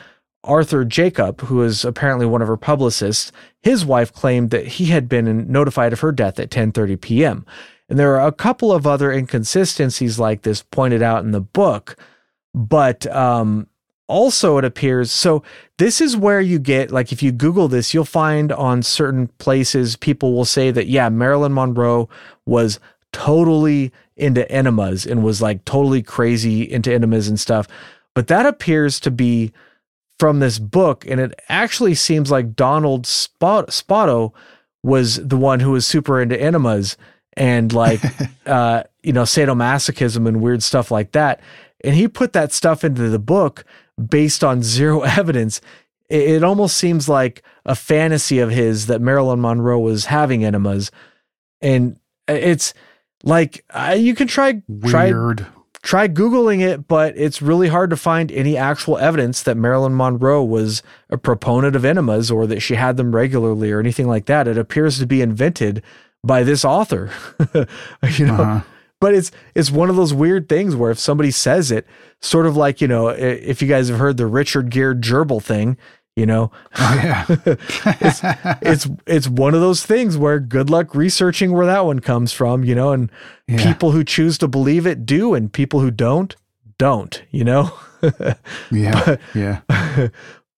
Arthur 0.44 0.84
Jacob, 0.84 1.40
who 1.40 1.62
is 1.62 1.86
apparently 1.86 2.26
one 2.26 2.42
of 2.42 2.48
her 2.48 2.56
publicists, 2.58 3.32
his 3.62 3.86
wife 3.86 4.12
claimed 4.12 4.50
that 4.50 4.66
he 4.66 4.86
had 4.86 5.08
been 5.08 5.50
notified 5.50 5.94
of 5.94 6.00
her 6.00 6.12
death 6.12 6.38
at 6.38 6.50
10:30 6.50 7.00
p.m. 7.00 7.46
And 7.88 7.98
there 7.98 8.18
are 8.18 8.26
a 8.26 8.32
couple 8.32 8.72
of 8.72 8.86
other 8.86 9.10
inconsistencies 9.10 10.18
like 10.18 10.42
this 10.42 10.62
pointed 10.62 11.02
out 11.02 11.24
in 11.24 11.30
the 11.30 11.40
book, 11.40 11.96
but 12.54 13.06
um, 13.06 13.68
also 14.08 14.58
it 14.58 14.64
appears 14.64 15.10
so 15.10 15.42
this 15.78 16.00
is 16.00 16.16
where 16.16 16.40
you 16.40 16.58
get 16.58 16.90
like 16.90 17.12
if 17.12 17.22
you 17.22 17.32
google 17.32 17.68
this 17.68 17.94
you'll 17.94 18.04
find 18.04 18.52
on 18.52 18.82
certain 18.82 19.28
places 19.38 19.96
people 19.96 20.34
will 20.34 20.44
say 20.44 20.70
that 20.70 20.86
yeah 20.86 21.08
marilyn 21.08 21.52
monroe 21.52 22.08
was 22.44 22.78
totally 23.12 23.92
into 24.16 24.50
enemas 24.50 25.06
and 25.06 25.22
was 25.22 25.40
like 25.40 25.64
totally 25.64 26.02
crazy 26.02 26.70
into 26.70 26.92
enemas 26.92 27.28
and 27.28 27.38
stuff. 27.38 27.68
But 28.14 28.26
that 28.28 28.46
appears 28.46 29.00
to 29.00 29.10
be 29.10 29.52
from 30.18 30.40
this 30.40 30.58
book 30.58 31.04
and 31.06 31.18
it 31.18 31.34
actually 31.48 31.94
seems 31.94 32.30
like 32.30 32.54
donald 32.54 33.06
Spot- 33.06 33.70
spoto 33.70 34.32
was 34.84 35.16
the 35.16 35.36
one 35.36 35.58
who 35.58 35.72
was 35.72 35.84
super 35.84 36.20
into 36.20 36.40
enemas 36.40 36.96
and 37.32 37.72
like 37.72 38.00
uh 38.46 38.84
you 39.02 39.12
know 39.12 39.22
sadomasochism 39.22 40.28
and 40.28 40.40
weird 40.40 40.62
stuff 40.62 40.90
like 40.90 41.12
that. 41.12 41.40
And 41.84 41.96
he 41.96 42.06
put 42.06 42.32
that 42.34 42.52
stuff 42.52 42.84
into 42.84 43.08
the 43.08 43.18
book 43.18 43.64
based 44.08 44.42
on 44.42 44.62
zero 44.62 45.00
evidence 45.18 45.60
it, 46.12 46.28
it 46.28 46.44
almost 46.44 46.76
seems 46.76 47.08
like 47.08 47.42
a 47.64 47.74
fantasy 47.74 48.38
of 48.38 48.50
his 48.50 48.86
that 48.86 49.00
marilyn 49.00 49.40
monroe 49.40 49.78
was 49.78 50.06
having 50.06 50.44
enemas. 50.44 50.90
And 51.60 51.98
it's 52.28 52.74
like 53.24 53.64
uh, 53.70 53.96
you 53.98 54.14
can 54.14 54.28
try 54.28 54.62
try 54.86 55.10
try 55.82 56.06
googling 56.06 56.60
it 56.60 56.86
but 56.86 57.16
it's 57.16 57.42
really 57.42 57.68
hard 57.68 57.90
to 57.90 57.96
find 57.96 58.30
any 58.30 58.56
actual 58.56 58.98
evidence 58.98 59.42
that 59.42 59.56
marilyn 59.56 59.96
monroe 59.96 60.42
was 60.42 60.82
a 61.10 61.18
proponent 61.18 61.74
of 61.74 61.84
enemas 61.84 62.30
or 62.30 62.46
that 62.46 62.60
she 62.60 62.74
had 62.74 62.96
them 62.96 63.14
regularly 63.14 63.72
or 63.72 63.80
anything 63.80 64.06
like 64.06 64.26
that. 64.26 64.46
It 64.46 64.58
appears 64.58 64.98
to 64.98 65.06
be 65.06 65.22
invented 65.22 65.82
by 66.24 66.42
this 66.42 66.64
author 66.64 67.10
you 67.54 68.26
know? 68.26 68.34
Uh-huh. 68.34 68.60
But 69.02 69.12
it's 69.14 69.30
it's 69.54 69.70
one 69.70 69.90
of 69.90 69.96
those 69.96 70.14
weird 70.14 70.48
things 70.48 70.74
where 70.74 70.90
if 70.90 70.98
somebody 70.98 71.30
says 71.30 71.70
it 71.70 71.86
sort 72.20 72.46
of 72.46 72.56
like 72.56 72.80
you 72.80 72.88
know 72.88 73.08
if 73.08 73.60
you 73.60 73.68
guys 73.68 73.88
have 73.90 73.98
heard 73.98 74.16
the 74.16 74.26
richard 74.26 74.70
gere 74.70 74.94
gerbil 74.94 75.42
thing 75.42 75.76
you 76.16 76.24
know 76.24 76.50
Oh, 76.78 77.00
yeah. 77.02 77.24
it's 78.00 78.20
it's 78.62 78.88
it's 79.06 79.28
one 79.28 79.54
of 79.54 79.60
those 79.60 79.84
things 79.84 80.16
where 80.16 80.38
good 80.40 80.70
luck 80.70 80.94
researching 80.94 81.52
where 81.52 81.66
that 81.66 81.84
one 81.84 81.98
comes 82.00 82.32
from 82.32 82.64
you 82.64 82.74
know 82.74 82.92
and 82.92 83.10
Yeah. 83.48 83.62
people 83.72 83.90
who 83.90 84.04
choose 84.04 84.38
to 84.38 84.48
believe 84.48 84.86
it 84.86 85.04
do 85.04 85.34
and 85.34 85.52
people 85.52 85.80
who 85.80 85.90
don't 85.90 86.34
don't 86.78 87.22
you 87.30 87.44
know 87.44 87.72
yeah. 88.70 89.16
Yeah. 89.34 89.60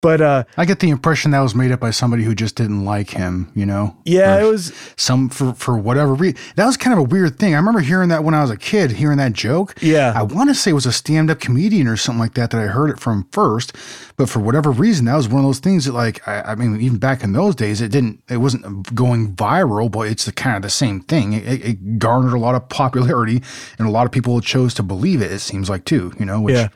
but 0.05 0.20
uh 0.20 0.44
I 0.57 0.64
get 0.66 0.78
the 0.80 0.90
impression 0.90 1.30
that 1.32 1.40
was 1.40 1.55
made 1.55 1.72
up 1.72 1.80
by 1.80 1.90
somebody 1.90 2.22
who 2.24 2.34
just 2.34 2.57
didn't 2.57 2.84
like 2.84 3.11
him, 3.11 3.50
you 3.55 3.64
know? 3.66 3.96
yeah 4.05 4.36
Or 4.36 4.40
it 4.42 4.50
was 4.50 4.72
some 4.96 5.28
for 5.30 5.55
for 5.55 5.78
whatever 5.78 6.12
reason. 6.14 6.38
That 6.57 6.66
was 6.66 6.76
kind 6.76 6.92
of 6.92 6.98
a 7.00 7.09
weird 7.14 7.38
thing. 7.38 7.55
I 7.55 7.57
remember 7.57 7.80
hearing 7.80 8.11
that 8.11 8.22
when 8.24 8.34
I 8.34 8.42
was 8.42 8.50
a 8.50 8.57
kid, 8.57 8.92
hearing 8.92 9.18
that 9.18 9.32
joke. 9.32 9.74
Yeah. 9.80 10.12
I 10.14 10.22
want 10.22 10.50
to 10.50 10.55
say 10.55 10.70
it 10.72 10.74
was 10.74 10.86
a 10.86 10.92
stand-up 10.92 11.40
comedian 11.40 11.86
or 11.88 11.96
something 11.96 12.20
like 12.20 12.34
that 12.34 12.50
that 12.50 12.61
I 12.61 12.66
heard 12.66 12.90
it 12.90 13.00
from 13.00 13.26
first, 13.32 13.72
but 14.18 14.28
for 14.28 14.40
whatever 14.40 14.70
reason, 14.70 15.07
that 15.07 15.16
was 15.16 15.28
one 15.28 15.40
of 15.42 15.46
those 15.48 15.59
things 15.61 15.86
that, 15.86 15.92
like, 15.94 16.16
I, 16.28 16.52
I 16.52 16.55
mean, 16.55 16.80
even 16.80 16.98
back 16.98 17.24
in 17.24 17.32
those 17.32 17.55
days, 17.55 17.80
it 17.80 17.90
didn't, 17.90 18.22
it 18.28 18.36
wasn't 18.38 18.94
going 18.94 19.34
viral, 19.34 19.90
but 19.90 20.09
it's 20.09 20.24
the 20.26 20.32
kind 20.32 20.57
of 20.57 20.62
the 20.62 20.70
same 20.70 21.00
thing. 21.00 21.32
It, 21.32 21.64
it- 21.64 21.98
garnered 21.98 22.32
a 22.34 22.38
lot 22.38 22.55
of 22.55 22.68
popularity, 22.68 23.42
and 23.78 23.88
a 23.88 23.90
lot 23.90 24.05
of 24.07 24.12
people 24.12 24.40
chose 24.40 24.74
to 24.74 24.82
believe 24.82 25.22
it. 25.22 25.30
It 25.32 25.40
seems 25.40 25.70
like 25.70 25.84
too, 25.84 26.12
you 26.18 26.26
know, 26.26 26.40
which. 26.40 26.57
Yeah. 26.57 26.68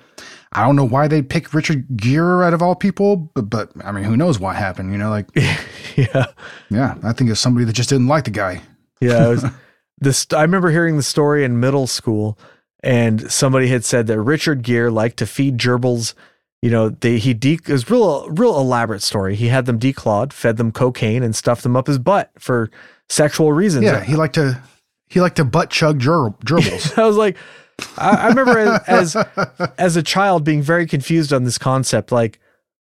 I 0.59 0.67
don't 0.67 0.77
know 0.77 0.85
why 0.85 1.09
they 1.09 1.23
pick 1.23 1.55
Richard 1.55 1.87
Gere 1.97 2.45
out 2.45 2.55
of 2.55 2.63
all 2.63 2.75
people, 2.75 3.17
but, 3.17 3.49
but 3.51 3.71
I 3.85 3.93
mean, 3.93 4.05
who 4.05 4.17
knows 4.17 4.39
what 4.39 4.57
happened? 4.57 4.93
You 4.93 4.99
know, 4.99 5.11
like, 5.11 5.27
yeah 5.97 6.27
yeah, 6.71 6.97
I 7.03 7.13
think 7.13 7.31
it's 7.31 7.41
somebody 7.41 7.65
that 7.65 7.73
just 7.73 7.89
didn't 7.89 8.09
like 8.09 8.25
the 8.25 8.31
guy. 8.31 8.63
Yeah, 9.01 9.27
it 9.27 9.29
was 9.31 9.45
this. 9.99 10.27
I 10.33 10.43
remember 10.43 10.71
hearing 10.71 10.97
the 10.97 11.03
story 11.03 11.45
in 11.45 11.61
middle 11.61 11.87
school, 11.87 12.39
and 12.83 13.31
somebody 13.31 13.69
had 13.69 13.85
said 13.85 14.07
that 14.09 14.21
Richard 14.21 14.63
Gere 14.63 14.91
liked 14.91 15.19
to 15.19 15.27
feed 15.27 15.59
gerbils. 15.59 16.15
You 16.63 16.71
know, 16.71 16.89
they 16.91 17.19
he 17.19 17.35
de- 17.35 17.55
it 17.55 17.69
was 17.69 17.89
real 17.89 18.29
real 18.31 18.59
elaborate 18.59 19.03
story. 19.03 19.37
He 19.37 19.49
had 19.49 19.67
them 19.67 19.79
declawed, 19.79 20.33
fed 20.33 20.57
them 20.57 20.73
cocaine, 20.73 21.23
and 21.23 21.35
stuffed 21.35 21.63
them 21.63 21.77
up 21.77 21.87
his 21.87 21.99
butt 21.99 22.31
for 22.39 22.71
sexual 23.09 23.53
reasons. 23.53 23.85
Yeah, 23.85 24.03
he 24.03 24.17
liked 24.17 24.35
to 24.35 24.61
he 25.09 25.21
liked 25.21 25.37
to 25.37 25.45
butt 25.45 25.71
chug 25.71 26.01
ger- 26.01 26.31
gerbils. 26.45 26.99
I 26.99 27.07
was 27.07 27.17
like, 27.17 27.37
I, 27.97 28.11
I 28.11 28.29
remember 28.29 28.59
as, 28.59 29.15
as 29.17 29.71
as 29.79 29.97
a 29.97 30.03
child 30.03 30.45
being 30.45 30.63
very 30.63 30.87
confused 30.87 31.33
on 31.33 31.45
this 31.45 31.59
concept. 31.59 32.11
Like, 32.13 32.39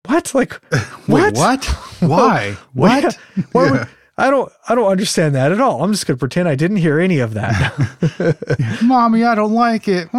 what? 0.06 0.34
Like, 0.34 0.60
Wait, 1.08 1.34
what? 1.36 1.66
Why? 2.00 2.58
What? 2.74 3.18
why 3.52 3.66
Yeah. 3.66 3.72
would- 3.72 3.88
I 4.18 4.30
don't 4.30 4.52
I 4.70 4.76
don't 4.76 4.92
understand 4.92 5.34
that 5.36 5.52
at 5.52 5.60
all. 5.60 5.84
I'm 5.84 5.92
just 5.92 6.06
gonna 6.06 6.18
pretend 6.18 6.48
I 6.48 6.54
didn't 6.56 6.78
hear 6.78 7.00
any 7.00 7.20
of 7.20 7.34
that. 7.34 8.78
Mommy, 8.84 9.24
I 9.24 9.34
don't 9.34 9.54
like 9.54 9.88
it. 9.88 10.10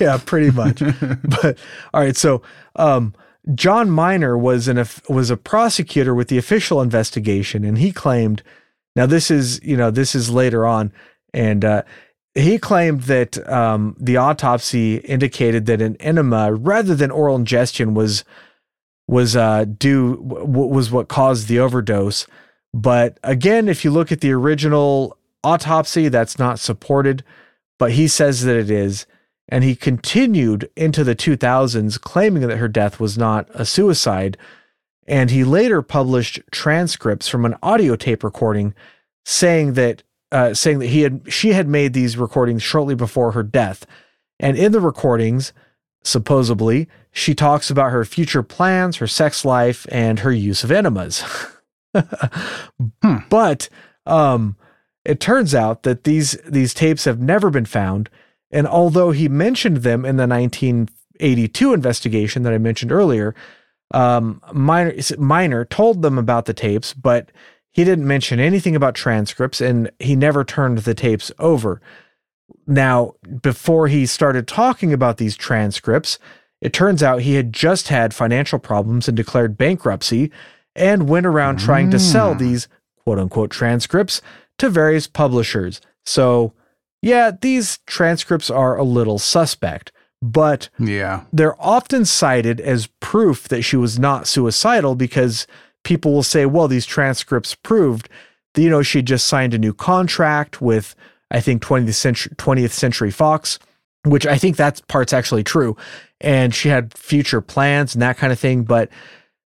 Yeah, 0.00 0.18
pretty 0.24 0.50
much. 0.50 0.80
but 1.24 1.58
all 1.92 2.00
right, 2.02 2.16
so 2.16 2.42
um, 2.76 3.12
John 3.54 3.90
Miner 3.90 4.38
was 4.38 4.68
an 4.68 4.84
was 5.08 5.30
a 5.30 5.36
prosecutor 5.36 6.14
with 6.14 6.28
the 6.28 6.38
official 6.38 6.80
investigation, 6.80 7.64
and 7.64 7.78
he 7.78 7.90
claimed. 7.90 8.42
Now 8.94 9.06
this 9.06 9.30
is 9.32 9.60
you 9.64 9.76
know 9.76 9.90
this 9.90 10.14
is 10.14 10.30
later 10.30 10.64
on, 10.64 10.92
and 11.32 11.64
uh, 11.64 11.82
he 12.34 12.58
claimed 12.58 13.02
that 13.02 13.46
um, 13.48 13.96
the 13.98 14.16
autopsy 14.16 14.96
indicated 14.96 15.66
that 15.66 15.80
an 15.80 15.96
enema 15.96 16.52
rather 16.52 16.94
than 16.94 17.10
oral 17.10 17.36
ingestion 17.36 17.94
was 17.94 18.24
was 19.06 19.36
uh, 19.36 19.64
due 19.64 20.16
w- 20.16 20.66
was 20.66 20.90
what 20.90 21.08
caused 21.08 21.46
the 21.46 21.58
overdose. 21.58 22.26
But 22.72 23.18
again, 23.22 23.68
if 23.68 23.84
you 23.84 23.90
look 23.90 24.10
at 24.10 24.20
the 24.20 24.32
original 24.32 25.16
autopsy, 25.44 26.08
that's 26.08 26.38
not 26.38 26.58
supported. 26.58 27.22
But 27.78 27.92
he 27.92 28.08
says 28.08 28.42
that 28.44 28.56
it 28.56 28.70
is. 28.70 29.06
And 29.48 29.62
he 29.62 29.76
continued 29.76 30.70
into 30.74 31.04
the 31.04 31.14
2000s 31.14 32.00
claiming 32.00 32.46
that 32.48 32.56
her 32.56 32.68
death 32.68 32.98
was 32.98 33.18
not 33.18 33.46
a 33.52 33.66
suicide. 33.66 34.38
And 35.06 35.30
he 35.30 35.44
later 35.44 35.82
published 35.82 36.40
transcripts 36.50 37.28
from 37.28 37.44
an 37.44 37.56
audio 37.62 37.94
tape 37.94 38.24
recording 38.24 38.74
saying 39.24 39.74
that 39.74 40.02
uh, 40.34 40.52
saying 40.52 40.80
that 40.80 40.88
he 40.88 41.02
had 41.02 41.22
she 41.32 41.52
had 41.52 41.68
made 41.68 41.92
these 41.92 42.18
recordings 42.18 42.62
shortly 42.62 42.96
before 42.96 43.32
her 43.32 43.44
death, 43.44 43.86
and 44.40 44.58
in 44.58 44.72
the 44.72 44.80
recordings, 44.80 45.52
supposedly, 46.02 46.88
she 47.12 47.36
talks 47.36 47.70
about 47.70 47.92
her 47.92 48.04
future 48.04 48.42
plans, 48.42 48.96
her 48.96 49.06
sex 49.06 49.44
life, 49.44 49.86
and 49.92 50.18
her 50.18 50.32
use 50.32 50.64
of 50.64 50.70
enemas. 50.70 51.24
Hmm. 53.02 53.18
But 53.30 53.68
um, 54.04 54.56
it 55.04 55.20
turns 55.20 55.54
out 55.54 55.84
that 55.84 56.02
these 56.02 56.32
these 56.44 56.74
tapes 56.74 57.04
have 57.04 57.20
never 57.20 57.50
been 57.50 57.66
found, 57.66 58.10
and 58.50 58.66
although 58.66 59.12
he 59.12 59.28
mentioned 59.28 59.76
them 59.78 60.04
in 60.04 60.16
the 60.16 60.26
1982 60.26 61.72
investigation 61.72 62.42
that 62.42 62.52
I 62.52 62.58
mentioned 62.58 62.90
earlier, 62.90 63.32
um, 63.92 64.42
Miner, 64.52 64.92
Miner 65.18 65.64
told 65.64 66.02
them 66.02 66.18
about 66.18 66.46
the 66.46 66.52
tapes, 66.52 66.92
but 66.92 67.30
he 67.74 67.82
didn't 67.84 68.06
mention 68.06 68.38
anything 68.38 68.76
about 68.76 68.94
transcripts, 68.94 69.60
and 69.60 69.90
he 69.98 70.14
never 70.14 70.44
turned 70.44 70.78
the 70.78 70.94
tapes 70.94 71.32
over. 71.40 71.80
Now, 72.66 73.14
before 73.42 73.88
he 73.88 74.06
started 74.06 74.46
talking 74.46 74.92
about 74.92 75.16
these 75.16 75.36
transcripts, 75.36 76.18
it 76.60 76.72
turns 76.72 77.02
out 77.02 77.22
he 77.22 77.34
had 77.34 77.52
just 77.52 77.88
had 77.88 78.14
financial 78.14 78.58
problems 78.60 79.08
and 79.08 79.16
declared 79.16 79.58
bankruptcy 79.58 80.30
and 80.76 81.08
went 81.08 81.26
around 81.26 81.58
trying 81.58 81.90
to 81.90 81.98
sell 81.98 82.34
Mm. 82.34 82.38
these 82.38 82.68
quote 83.02 83.18
unquote 83.18 83.50
transcripts 83.50 84.22
to 84.58 84.70
various 84.70 85.06
publishers. 85.08 85.80
So, 86.06 86.52
yeah, 87.02 87.32
these 87.40 87.78
transcripts 87.86 88.50
are 88.50 88.76
a 88.76 88.84
little 88.84 89.18
suspect, 89.18 89.90
but 90.22 90.68
Yeah. 90.78 91.22
they're 91.32 91.60
often 91.60 92.04
cited 92.04 92.60
as 92.60 92.86
proof 93.00 93.48
that 93.48 93.62
she 93.62 93.76
was 93.76 93.98
not 93.98 94.26
suicidal 94.28 94.94
because 94.94 95.46
people 95.84 96.12
will 96.12 96.22
say, 96.22 96.46
well, 96.46 96.68
these 96.68 96.86
transcripts 96.86 97.54
proved 97.54 98.08
that, 98.54 98.62
you 98.62 98.70
know, 98.70 98.82
she 98.82 99.02
just 99.02 99.26
signed 99.26 99.54
a 99.54 99.58
new 99.58 99.72
contract 99.72 100.60
with, 100.60 100.94
I 101.30 101.40
think, 101.40 101.62
20th 101.62 101.94
century, 101.94 102.34
20th 102.36 102.70
century 102.70 103.10
Fox, 103.10 103.58
which 104.04 104.26
I 104.26 104.36
think 104.36 104.56
that 104.56 104.86
part's 104.88 105.12
actually 105.12 105.44
true. 105.44 105.76
And 106.20 106.54
she 106.54 106.68
had 106.68 106.96
future 106.96 107.40
plans 107.40 107.94
and 107.94 108.02
that 108.02 108.16
kind 108.16 108.32
of 108.32 108.38
thing. 108.38 108.64
But 108.64 108.90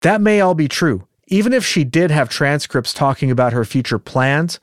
that 0.03 0.21
may 0.21 0.41
all 0.41 0.55
be 0.55 0.69
true. 0.69 1.07
Even 1.29 1.53
if 1.53 1.65
she 1.65 1.85
did 1.85 2.11
have 2.11 2.29
transcripts 2.29 2.93
talking 2.93 3.31
about 3.31 3.53
her 3.53 3.65
future 3.65 3.99
plans, 3.99 4.61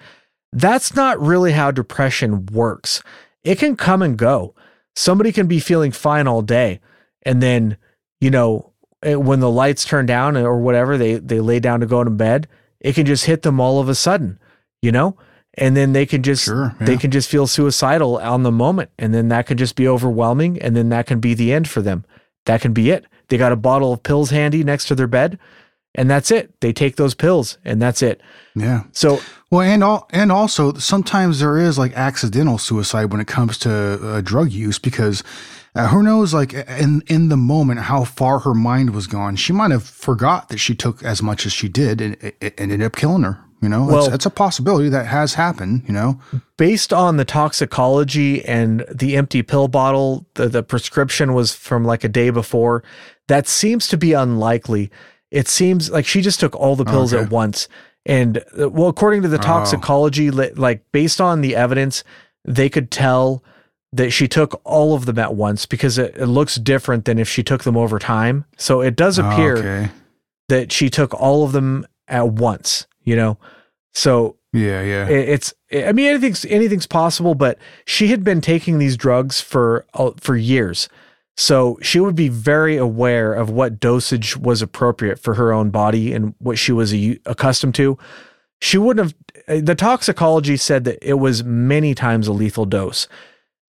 that's 0.52 0.96
not 0.96 1.20
really 1.20 1.52
how 1.52 1.72
depression 1.72 2.46
works. 2.48 3.02
It 3.44 3.58
can 3.60 3.76
come 3.76 4.02
and 4.02 4.18
go. 4.18 4.54
Somebody 4.96 5.32
can 5.32 5.48
be 5.48 5.60
feeling 5.60 5.92
fine 5.92 6.28
all 6.28 6.42
day, 6.42 6.80
and 7.24 7.42
then, 7.42 7.78
you 8.20 8.30
know, 8.30 8.74
eh, 9.04 9.16
when 9.16 9.40
the 9.40 9.50
lights 9.50 9.86
turn 9.86 10.06
down 10.06 10.38
or 10.38 10.60
whatever, 10.60 10.98
they 10.98 11.16
they 11.16 11.40
lay 11.40 11.60
down 11.60 11.80
to 11.80 11.86
go 11.86 12.04
to 12.04 12.10
bed, 12.10 12.48
it 12.80 12.94
can 12.96 13.06
just 13.06 13.26
hit 13.26 13.42
them 13.42 13.60
all 13.60 13.80
of 13.80 13.90
a 13.90 13.96
sudden, 13.96 14.40
you 14.82 14.92
know? 14.92 15.18
And 15.58 15.76
then 15.76 15.92
they 15.94 16.06
can 16.06 16.24
just 16.24 16.46
Sure. 16.46 16.76
they 16.80 16.96
can 16.96 17.12
just 17.12 17.30
feel 17.30 17.46
suicidal 17.48 18.18
on 18.20 18.44
the 18.44 18.52
moment 18.52 18.92
and 18.98 19.14
then 19.14 19.28
that 19.30 19.46
can 19.48 19.58
just 19.58 19.76
be 19.76 19.88
overwhelming 19.88 20.62
and 20.62 20.76
then 20.76 20.90
that 20.90 21.06
can 21.08 21.20
be 21.20 21.34
the 21.34 21.52
end 21.52 21.68
for 21.68 21.82
them 21.82 22.06
that 22.46 22.62
can 22.62 22.72
be 22.72 22.92
it 22.92 23.06
they 23.28 23.38
got 23.38 23.52
a 23.52 23.58
bottle 23.58 23.92
of 23.92 24.02
pills 24.04 24.30
handy 24.30 24.64
next 24.64 24.86
to 24.86 24.96
their 24.96 25.08
bed 25.08 25.38
and 25.96 26.10
that's 26.10 26.32
it 26.32 26.54
they 26.62 26.72
take 26.72 26.96
those 26.96 27.14
pills 27.16 27.58
and 27.66 27.82
that's 27.82 28.02
it 28.02 28.22
Yeah. 28.56 28.84
so 28.94 29.20
Well, 29.52 29.62
and 29.62 29.84
all, 29.84 30.08
and 30.12 30.32
also 30.32 30.74
sometimes 30.76 31.40
there 31.40 31.58
is 31.58 31.78
like 31.78 31.94
accidental 31.94 32.58
suicide 32.60 33.12
when 33.12 33.20
it 33.20 33.28
comes 33.28 33.58
to 33.60 33.72
uh, 33.72 34.22
drug 34.22 34.52
use 34.52 34.78
because 34.80 35.24
uh, 35.76 35.88
who 35.90 36.02
knows 36.04 36.34
like 36.34 36.54
in 36.54 37.02
in 37.08 37.30
the 37.30 37.38
moment 37.38 37.80
how 37.82 38.04
far 38.04 38.40
her 38.40 38.54
mind 38.54 38.90
was 38.94 39.08
gone. 39.08 39.36
She 39.36 39.54
might 39.54 39.72
have 39.72 39.84
forgot 39.84 40.50
that 40.50 40.58
she 40.60 40.76
took 40.76 41.04
as 41.04 41.22
much 41.22 41.46
as 41.46 41.54
she 41.54 41.68
did 41.70 42.02
and 42.02 42.16
it, 42.22 42.36
it 42.42 42.54
ended 42.60 42.82
up 42.82 42.96
killing 42.96 43.24
her. 43.24 43.40
You 43.62 43.68
know, 43.68 43.86
Well- 43.86 44.06
it's, 44.06 44.16
it's 44.16 44.26
a 44.26 44.30
possibility 44.30 44.88
that 44.90 45.06
has 45.08 45.34
happened. 45.34 45.84
You 45.86 45.94
know, 45.94 46.20
based 46.58 46.94
on 46.94 47.18
the 47.18 47.26
toxicology 47.26 48.44
and 48.46 48.86
the 48.94 49.16
empty 49.18 49.44
pill 49.44 49.68
bottle 49.68 50.26
the, 50.36 50.48
the 50.48 50.64
prescription 50.64 51.34
was 51.34 51.54
from 51.54 51.84
like 51.86 52.04
a 52.04 52.10
day 52.10 52.30
before 52.30 52.84
that 53.28 53.48
seems 53.48 53.88
to 53.90 53.98
be 53.98 54.14
unlikely 54.14 54.90
it 55.30 55.48
seems 55.48 55.92
like 55.92 56.06
she 56.06 56.22
just 56.22 56.40
took 56.40 56.56
all 56.56 56.76
the 56.76 56.86
pills 56.86 57.14
Okay. 57.14 57.24
at 57.24 57.30
once 57.30 57.68
and 58.06 58.40
uh, 58.60 58.70
well 58.70 58.88
according 58.88 59.22
to 59.22 59.28
the 59.28 59.38
Oh. 59.38 59.42
toxicology 59.42 60.32
li- 60.32 60.52
like 60.56 60.84
based 60.92 61.22
on 61.22 61.42
the 61.42 61.56
evidence 61.56 62.04
they 62.46 62.70
could 62.70 62.90
tell 62.90 63.44
that 63.92 64.12
she 64.12 64.28
took 64.28 64.62
all 64.64 64.94
of 64.94 65.06
them 65.06 65.18
at 65.18 65.34
once 65.36 65.66
because 65.66 65.98
it, 65.98 66.16
it 66.16 66.28
looks 66.28 66.56
different 66.56 67.06
than 67.06 67.18
if 67.18 67.28
she 67.28 67.42
took 67.44 67.64
them 67.64 67.76
over 67.76 67.98
time. 68.00 68.46
So 68.58 68.82
it 68.82 68.96
does 68.96 69.18
appear 69.18 69.58
Okay. 69.58 69.90
that 70.48 70.72
she 70.72 70.90
took 70.90 71.14
all 71.14 71.44
of 71.44 71.52
them 71.52 71.86
at 72.08 72.30
once 72.30 72.86
you 73.06 73.16
know? 73.16 73.38
So 73.94 74.36
Yeah, 74.54 74.82
yeah. 74.84 75.08
it- 75.08 75.30
it's 75.30 75.54
i 75.88 75.92
mean 75.92 76.06
anything's 76.08 76.46
anything's 76.46 76.86
possible 76.86 77.34
but 77.34 77.58
she 77.86 78.08
had 78.10 78.24
been 78.24 78.42
taking 78.42 78.78
these 78.78 78.96
drugs 78.98 79.42
for 79.42 79.86
uh, 79.96 80.12
for 80.20 80.36
years. 80.36 80.90
So 81.38 81.80
she 81.82 82.00
would 82.00 82.16
be 82.16 82.28
very 82.30 82.76
aware 82.78 83.34
of 83.34 83.50
what 83.50 83.80
dosage 83.80 84.36
was 84.38 84.62
appropriate 84.62 85.18
for 85.20 85.36
her 85.36 85.52
own 85.54 85.70
body 85.72 86.14
and 86.14 86.36
what 86.40 86.58
she 86.60 86.72
was 86.74 86.94
a, 86.94 87.18
accustomed 87.26 87.76
to. 87.76 87.98
She 88.62 88.78
wouldn't 88.78 89.14
have 89.48 89.66
the 89.66 89.74
toxicology 89.76 90.58
said 90.58 90.84
that 90.84 90.98
it 91.02 91.16
was 91.16 91.44
many 91.44 91.96
times 91.96 92.28
a 92.28 92.34
lethal 92.34 92.66
dose 92.66 93.08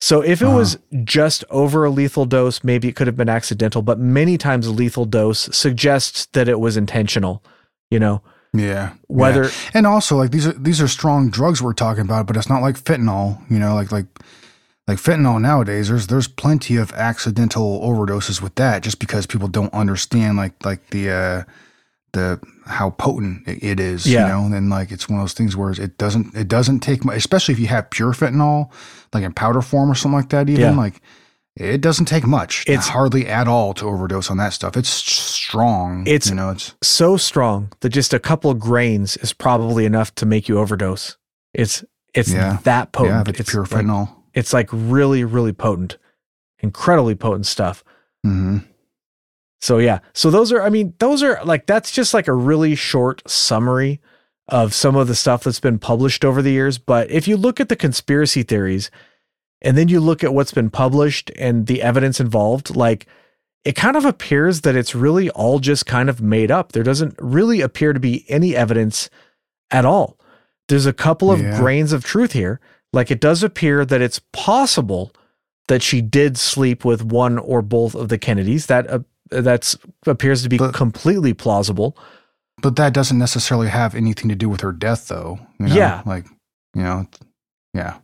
so 0.01 0.21
if 0.23 0.41
it 0.41 0.47
Uh-huh. 0.47 0.57
was 0.57 0.79
just 1.05 1.45
over 1.51 1.85
a 1.85 1.91
lethal 1.91 2.25
dose 2.25 2.63
maybe 2.65 2.89
it 2.89 2.97
could 2.97 3.07
have 3.07 3.17
been 3.17 3.29
accidental 3.29 3.83
but 3.83 3.99
many 3.99 4.37
times 4.39 4.67
a 4.67 4.73
lethal 4.73 5.05
dose 5.05 5.49
suggests 5.53 6.27
that 6.33 6.49
it 6.49 6.59
was 6.61 6.77
intentional 6.77 7.43
you 7.91 7.99
know 7.99 8.23
yeah. 8.53 8.95
whether 9.07 9.45
yeah. 9.45 9.51
and 9.75 9.87
also 9.87 10.17
like 10.17 10.31
these 10.33 10.47
are 10.47 10.53
these 10.55 10.81
are 10.83 10.89
strong 10.89 11.31
drugs 11.31 11.63
we're 11.63 11.73
talking 11.73 12.03
about, 12.03 12.27
but 12.27 12.37
it's 12.37 12.49
not 12.49 12.63
like 12.63 12.77
fentanyl. 12.83 13.39
You 13.49 13.61
know, 13.61 13.75
like 13.77 13.93
like 13.93 14.07
like 14.89 14.99
fentanyl 14.99 15.41
nowadays. 15.41 15.89
There's 15.89 16.09
there's 16.09 16.27
plenty 16.27 16.75
of 16.77 16.91
accidental 16.95 17.81
overdoses 17.81 18.43
with 18.43 18.57
that, 18.57 18.83
just 18.83 18.99
because 18.99 19.25
people 19.25 19.47
don't 19.47 19.73
understand 19.73 20.37
like 20.37 20.65
like 20.65 20.91
the 20.91 21.11
uh 21.11 21.43
the 22.13 22.41
how 22.67 22.91
potent 22.91 23.43
it, 23.47 23.81
is. 23.81 24.07
Yeah. 24.07 24.27
You 24.27 24.51
know, 24.51 24.57
and 24.57 24.71
like 24.71 24.91
it's 24.93 25.09
one 25.09 25.19
of 25.19 25.23
those 25.25 25.33
things 25.33 25.57
where 25.57 25.71
it 25.73 25.99
doesn't 25.99 26.35
it 26.37 26.49
doesn't 26.49 26.81
take 26.81 27.05
much, 27.05 27.17
especially 27.17 27.55
if 27.55 27.61
you 27.61 27.67
have 27.69 27.91
pure 27.91 28.13
fentanyl, 28.13 28.71
like 29.13 29.25
in 29.25 29.33
powder 29.33 29.63
form 29.63 29.91
or 29.91 29.95
something 29.95 30.17
like 30.17 30.29
that. 30.31 30.49
Even 30.49 30.61
Yeah. 30.61 30.71
like. 30.77 31.01
It 31.57 31.81
doesn't 31.81 32.05
take 32.07 32.25
much. 32.27 32.63
It's- 32.63 32.79
It's 32.85 32.89
hardly 32.89 33.27
at 33.27 33.49
all 33.49 33.75
to 33.75 33.87
overdose 33.87 34.31
on 34.31 34.37
that 34.37 34.53
stuff. 34.53 34.77
It's 34.77 34.89
strong. 34.89 36.07
It's- 36.07 36.29
you 36.31 36.37
know, 36.37 36.51
it's 36.51 36.75
so 36.81 37.17
strong 37.17 37.73
that 37.81 37.89
just 37.89 38.15
a 38.15 38.21
couple 38.21 38.51
of 38.53 38.61
grains 38.61 39.17
is 39.19 39.33
probably 39.33 39.85
enough 39.85 40.15
to 40.15 40.27
make 40.27 40.49
you 40.49 40.59
overdose. 40.59 41.17
It's 41.53 41.85
it's 42.15 42.31
Yeah. 42.33 42.59
that 42.63 42.93
potent. 42.93 43.27
yeah, 43.27 43.33
if 43.33 43.41
it's, 43.41 43.51
pure 43.51 43.63
like, 43.65 43.71
fentanyl. 43.85 44.09
it's 44.33 44.53
like 44.53 44.69
really 44.73 45.25
really 45.25 45.53
potent, 45.53 45.99
incredibly 46.61 47.15
potent 47.17 47.47
stuff. 47.47 47.83
hmm 48.23 48.59
So 49.61 49.79
yeah, 49.79 49.99
so 50.15 50.31
those 50.31 50.53
are 50.53 50.63
I 50.63 50.71
mean 50.71 50.95
those 50.99 51.23
are 51.23 51.43
like 51.45 51.67
that's 51.67 51.91
just 51.91 52.15
like 52.15 52.29
a 52.29 52.33
really 52.33 52.75
short 52.75 53.23
summary 53.29 54.01
of 54.49 54.75
some 54.75 54.97
of 54.97 55.07
the 55.07 55.15
stuff 55.15 55.45
that's 55.45 55.61
been 55.61 55.79
published 55.79 56.25
over 56.25 56.43
the 56.43 56.51
years. 56.51 56.79
But 56.79 57.11
if 57.11 57.29
you 57.29 57.37
look 57.37 57.61
at 57.61 57.69
the 57.69 57.77
conspiracy 57.77 58.43
theories, 58.43 58.91
and 59.63 59.77
then 59.77 59.89
you 59.89 60.01
look 60.01 60.25
at 60.25 60.35
what's 60.35 60.53
been 60.53 60.71
published 60.71 61.31
and 61.39 61.67
the 61.67 61.83
evidence 61.83 62.19
involved, 62.21 62.75
like 62.75 63.07
it 63.65 63.77
kind 63.77 63.97
of 63.97 64.07
appears 64.07 64.63
that 64.63 64.75
it's 64.75 64.95
really 64.95 65.29
all 65.31 65.59
just 65.59 65.85
kind 65.85 66.09
of 66.09 66.23
made 66.23 66.51
up. 66.51 66.73
There 66.73 66.83
doesn't 66.83 67.15
really 67.21 67.61
appear 67.61 67.93
to 67.93 68.01
be 68.01 68.25
any 68.31 68.57
evidence 68.57 69.11
at 69.71 69.85
all. 69.85 70.19
There's 70.69 70.87
a 70.87 70.95
couple 70.95 71.31
of 71.31 71.41
Yeah. 71.41 71.59
grains 71.61 71.93
of 71.93 72.03
truth 72.05 72.33
here. 72.33 72.59
Like 72.95 73.11
it 73.11 73.21
does 73.21 73.43
appear 73.43 73.85
that 73.85 74.01
it's 74.01 74.21
possible 74.33 75.13
that 75.69 75.83
she 75.83 76.01
did 76.01 76.39
sleep 76.39 76.85
with 76.85 77.05
one 77.05 77.39
or 77.39 77.61
both 77.61 77.95
of 77.95 78.09
the 78.09 78.19
Kennedys. 78.19 78.67
That 78.67 78.91
uh, 78.91 79.01
that's 79.31 79.77
appears 80.07 80.43
to 80.43 80.49
be 80.49 80.59
But- 80.59 80.75
completely 80.75 81.33
plausible. 81.35 81.97
But 82.63 82.77
that 82.77 82.93
doesn't 82.93 83.17
necessarily 83.19 83.69
have 83.69 83.95
anything 83.95 84.29
to 84.29 84.35
do 84.35 84.49
with 84.49 84.61
her 84.61 84.73
death, 84.73 85.09
though. 85.09 85.39
You 85.59 85.69
know? 85.69 85.75
Yeah. 85.75 86.03
Like, 86.05 86.27
you 86.75 86.83
know, 86.83 87.07
yeah. 87.73 87.99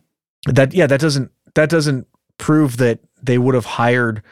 That 0.47 0.73
yeah, 0.73 0.87
that 0.87 0.99
doesn't 0.99 1.31
that 1.55 1.69
doesn't 1.69 2.07
prove 2.39 2.77
that 2.77 2.99
they 3.21 3.37
would 3.37 3.53
have 3.55 3.65
hired, 3.65 4.23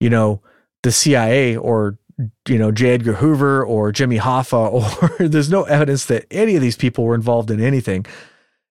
you 0.00 0.08
know, 0.08 0.40
the 0.82 0.92
CIA 0.92 1.56
or 1.56 1.98
you 2.48 2.58
know 2.58 2.70
J. 2.70 2.90
Edgar 2.94 3.14
Hoover 3.14 3.62
or 3.64 3.90
Jimmy 3.92 4.18
Hoffa 4.18 5.18
or 5.20 5.28
there's 5.28 5.50
no 5.50 5.64
evidence 5.64 6.06
that 6.06 6.24
any 6.30 6.54
of 6.56 6.62
these 6.62 6.76
people 6.76 7.04
were 7.04 7.14
involved 7.14 7.50
in 7.50 7.60
anything. 7.60 8.06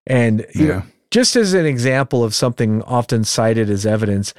And 0.06 0.44
you 0.54 0.66
know, 0.66 0.74
Yeah. 0.74 0.82
just 1.10 1.36
as 1.36 1.52
an 1.54 1.66
example 1.66 2.24
of 2.24 2.34
something 2.34 2.82
often 2.82 3.22
cited 3.24 3.68
as 3.70 3.86
evidence, 3.86 4.34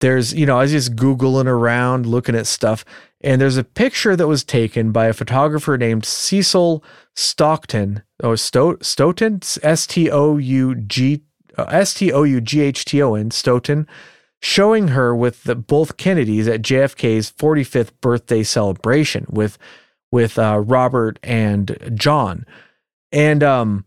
there's, 0.00 0.34
you 0.34 0.46
know, 0.46 0.58
I 0.58 0.62
was 0.62 0.72
just 0.72 0.96
Googling 0.96 1.46
around 1.46 2.06
looking 2.06 2.34
at 2.34 2.46
stuff, 2.46 2.84
and 3.22 3.40
there's 3.40 3.56
a 3.56 3.64
picture 3.64 4.14
that 4.14 4.28
was 4.28 4.44
taken 4.44 4.92
by 4.92 5.06
a 5.06 5.12
photographer 5.12 5.78
named 5.78 6.04
Cecil 6.04 6.84
Stockton, 7.14 8.02
or 8.22 8.36
Sto- 8.36 8.78
Stoughton, 8.80 9.40
S 9.62 9.86
T 9.86 10.10
O 10.10 10.36
U 10.36 10.74
G 10.74 11.22
S 11.58 11.94
T 11.94 12.12
O 12.12 12.24
U 12.24 12.40
G 12.40 12.60
H 12.60 12.84
T 12.84 13.02
O 13.02 13.14
N, 13.14 13.30
Stoughton, 13.30 13.86
showing 14.40 14.88
her 14.88 15.16
with 15.16 15.44
the, 15.44 15.54
both 15.54 15.96
Kennedys 15.96 16.46
at 16.46 16.62
JFK's 16.62 17.32
45th 17.32 17.92
birthday 18.00 18.42
celebration 18.42 19.26
with 19.30 19.58
with 20.12 20.38
uh, 20.38 20.62
Robert 20.64 21.18
and 21.22 21.76
John, 21.94 22.44
and 23.10 23.42
um, 23.42 23.84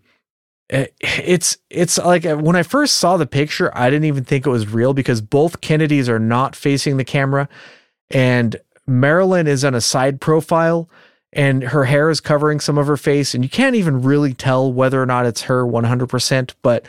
it's 0.69 1.57
it's 1.69 1.97
like 1.97 2.25
uh, 2.25 2.37
when 2.37 2.55
I 2.55 2.63
first 2.63 2.97
saw 2.97 3.17
the 3.17 3.25
picture, 3.25 3.75
I 3.75 3.89
didn't 3.89 4.05
even 4.05 4.23
think 4.23 4.45
it 4.45 4.49
was 4.49 4.67
real 4.67 4.93
because 4.93 5.21
both 5.21 5.61
Kennedys 5.61 6.07
are 6.07 6.19
not 6.19 6.55
facing 6.55 6.97
the 6.97 7.03
camera, 7.03 7.49
and 8.11 8.55
Marilyn 8.85 9.47
is 9.47 9.65
on 9.65 9.73
a 9.73 9.81
side 9.81 10.21
profile, 10.21 10.89
and 11.33 11.63
her 11.63 11.85
hair 11.85 12.09
is 12.09 12.21
covering 12.21 12.59
some 12.59 12.77
of 12.77 12.87
her 12.87 12.97
face, 12.97 13.33
and 13.33 13.43
you 13.43 13.49
can't 13.49 13.75
even 13.75 14.01
really 14.01 14.33
tell 14.33 14.71
whether 14.71 15.01
or 15.01 15.05
not 15.05 15.25
it's 15.25 15.43
her 15.43 15.63
100%. 15.63 16.53
But 16.61 16.85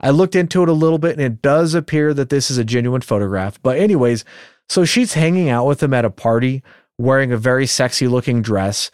I 0.00 0.10
looked 0.10 0.36
into 0.36 0.62
it 0.62 0.68
a 0.68 0.72
little 0.72 0.98
bit, 0.98 1.12
and 1.12 1.20
it 1.20 1.42
does 1.42 1.74
appear 1.74 2.14
that 2.14 2.28
this 2.28 2.50
is 2.50 2.58
a 2.58 2.64
genuine 2.64 3.00
photograph. 3.00 3.60
But 3.62 3.78
anyways, 3.78 4.24
so 4.68 4.84
she's 4.84 5.14
hanging 5.14 5.48
out 5.48 5.66
with 5.66 5.82
him 5.82 5.94
at 5.94 6.04
a 6.04 6.10
party, 6.10 6.62
wearing 6.98 7.32
a 7.32 7.36
very 7.36 7.66
sexy 7.66 8.06
looking 8.06 8.42
dress 8.42 8.92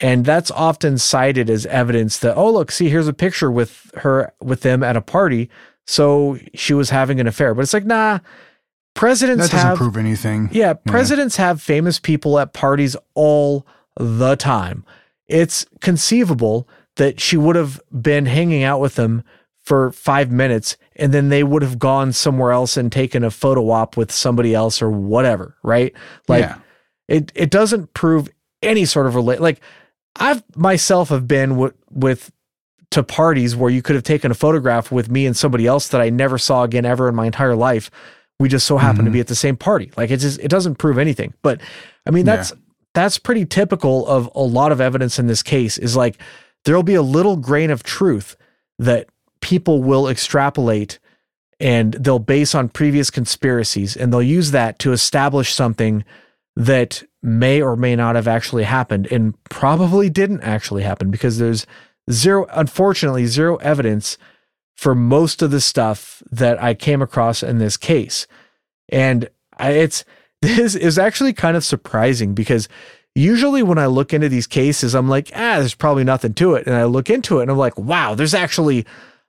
and 0.00 0.24
that's 0.24 0.50
often 0.50 0.98
cited 0.98 1.50
as 1.50 1.66
evidence 1.66 2.18
that, 2.18 2.36
oh, 2.36 2.50
look, 2.50 2.70
see, 2.70 2.88
here's 2.88 3.08
a 3.08 3.12
picture 3.12 3.50
with 3.50 3.90
her, 3.96 4.32
with 4.40 4.62
them 4.62 4.82
at 4.82 4.96
a 4.96 5.02
party. 5.02 5.50
So 5.86 6.38
she 6.54 6.72
was 6.72 6.90
having 6.90 7.20
an 7.20 7.26
affair. 7.26 7.54
But 7.54 7.62
it's 7.62 7.74
like, 7.74 7.84
nah, 7.84 8.20
presidents 8.94 9.44
that 9.44 9.52
doesn't 9.52 9.68
have, 9.68 9.76
prove 9.76 9.96
anything. 9.96 10.48
Yeah, 10.52 10.74
presidents 10.74 11.38
yeah. 11.38 11.48
have 11.48 11.62
famous 11.62 11.98
people 11.98 12.38
at 12.38 12.52
parties 12.52 12.96
all 13.14 13.66
the 13.96 14.36
time. 14.36 14.84
It's 15.28 15.66
conceivable 15.80 16.66
that 16.96 17.20
she 17.20 17.36
would 17.36 17.56
have 17.56 17.80
been 17.90 18.26
hanging 18.26 18.62
out 18.62 18.80
with 18.80 18.94
them 18.94 19.22
for 19.62 19.92
five 19.92 20.30
minutes 20.30 20.76
and 20.96 21.12
then 21.12 21.28
they 21.28 21.44
would 21.44 21.62
have 21.62 21.78
gone 21.78 22.12
somewhere 22.12 22.52
else 22.52 22.76
and 22.76 22.90
taken 22.90 23.22
a 23.22 23.30
photo 23.30 23.70
op 23.70 23.96
with 23.96 24.10
somebody 24.10 24.54
else 24.54 24.82
or 24.82 24.90
whatever, 24.90 25.56
right? 25.62 25.94
Like 26.28 26.44
yeah. 26.44 26.58
it 27.08 27.32
it 27.34 27.50
doesn't 27.50 27.94
prove 27.94 28.28
any 28.62 28.84
sort 28.84 29.06
of 29.06 29.14
relate 29.14 29.40
like 29.40 29.60
I've 30.16 30.42
myself 30.56 31.08
have 31.10 31.26
been 31.28 31.56
with, 31.56 31.74
with 31.90 32.32
to 32.90 33.02
parties 33.02 33.54
where 33.54 33.70
you 33.70 33.82
could 33.82 33.94
have 33.94 34.04
taken 34.04 34.30
a 34.30 34.34
photograph 34.34 34.90
with 34.90 35.08
me 35.08 35.26
and 35.26 35.36
somebody 35.36 35.66
else 35.66 35.88
that 35.88 36.00
I 36.00 36.10
never 36.10 36.38
saw 36.38 36.64
again 36.64 36.84
ever 36.84 37.08
in 37.08 37.14
my 37.14 37.26
entire 37.26 37.54
life. 37.54 37.90
We 38.38 38.48
just 38.48 38.66
so 38.66 38.78
happened 38.78 39.00
mm-hmm. 39.00 39.06
to 39.06 39.12
be 39.12 39.20
at 39.20 39.28
the 39.28 39.34
same 39.34 39.56
party. 39.56 39.92
Like 39.96 40.10
it 40.10 40.16
just 40.18 40.40
it 40.40 40.48
doesn't 40.48 40.76
prove 40.76 40.98
anything. 40.98 41.34
But 41.42 41.60
I 42.06 42.10
mean 42.10 42.24
that's 42.24 42.50
yeah. 42.50 42.56
that's 42.94 43.18
pretty 43.18 43.46
typical 43.46 44.06
of 44.06 44.30
a 44.34 44.40
lot 44.40 44.72
of 44.72 44.80
evidence 44.80 45.18
in 45.18 45.26
this 45.26 45.42
case 45.42 45.78
is 45.78 45.94
like 45.94 46.18
there'll 46.64 46.82
be 46.82 46.94
a 46.94 47.02
little 47.02 47.36
grain 47.36 47.70
of 47.70 47.82
truth 47.82 48.36
that 48.78 49.08
people 49.40 49.82
will 49.82 50.08
extrapolate 50.08 50.98
and 51.60 51.92
they'll 51.94 52.18
base 52.18 52.54
on 52.54 52.70
previous 52.70 53.10
conspiracies 53.10 53.96
and 53.96 54.12
they'll 54.12 54.22
use 54.22 54.50
that 54.50 54.78
to 54.78 54.92
establish 54.92 55.54
something 55.54 56.04
that 56.56 57.02
may 57.22 57.60
or 57.60 57.76
may 57.76 57.94
not 57.94 58.16
have 58.16 58.28
actually 58.28 58.64
happened 58.64 59.06
and 59.10 59.34
probably 59.44 60.08
didn't 60.08 60.40
actually 60.40 60.82
happen 60.82 61.10
because 61.10 61.38
there's 61.38 61.66
zero, 62.10 62.46
unfortunately, 62.52 63.26
zero 63.26 63.56
evidence 63.56 64.16
for 64.76 64.94
most 64.94 65.42
of 65.42 65.50
the 65.50 65.60
stuff 65.60 66.22
that 66.30 66.62
I 66.62 66.74
came 66.74 67.02
across 67.02 67.42
in 67.42 67.58
this 67.58 67.76
case. 67.76 68.26
And 68.88 69.28
it's, 69.58 70.04
this 70.42 70.74
is 70.74 70.98
actually 70.98 71.34
kind 71.34 71.56
of 71.56 71.64
surprising 71.64 72.34
because 72.34 72.68
usually 73.14 73.62
when 73.62 73.78
I 73.78 73.86
look 73.86 74.14
into 74.14 74.28
these 74.28 74.46
cases, 74.46 74.94
I'm 74.94 75.08
like, 75.08 75.30
ah, 75.34 75.58
there's 75.58 75.74
probably 75.74 76.04
nothing 76.04 76.34
to 76.34 76.54
it. 76.54 76.66
And 76.66 76.74
I 76.74 76.84
look 76.84 77.10
into 77.10 77.38
it 77.38 77.42
and 77.42 77.50
I'm 77.50 77.58
like, 77.58 77.76
wow, 77.78 78.14
there's 78.14 78.34
actually 78.34 78.86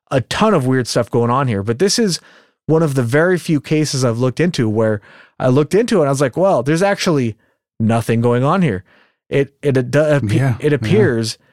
a 0.09 0.21
ton 0.21 0.53
of 0.53 0.65
weird 0.65 0.87
stuff 0.87 1.09
going 1.09 1.29
on 1.29 1.47
here. 1.47 1.63
But 1.63 1.79
this 1.79 1.99
is 1.99 2.21
one 2.67 2.83
of 2.83 2.95
the 2.95 3.03
very 3.03 3.37
few 3.37 3.59
cases 3.59 4.05
I've 4.05 4.19
looked 4.19 4.39
into 4.39 4.69
where 4.69 5.01
I 5.39 5.47
looked 5.47 5.75
into 5.75 5.97
it 5.97 6.01
and 6.01 6.09
I 6.09 6.11
was 6.11 6.21
like, 6.21 6.37
well, 6.37 6.63
there's 6.63 6.83
actually 6.83 7.35
nothing 7.81 8.21
going 8.21 8.43
on 8.43 8.61
here. 8.61 8.83
It 9.29 9.55
it 9.61 9.77
it, 9.77 10.31
yeah, 10.31 10.57
it 10.59 10.73
appears 10.73 11.37
yeah. 11.39 11.45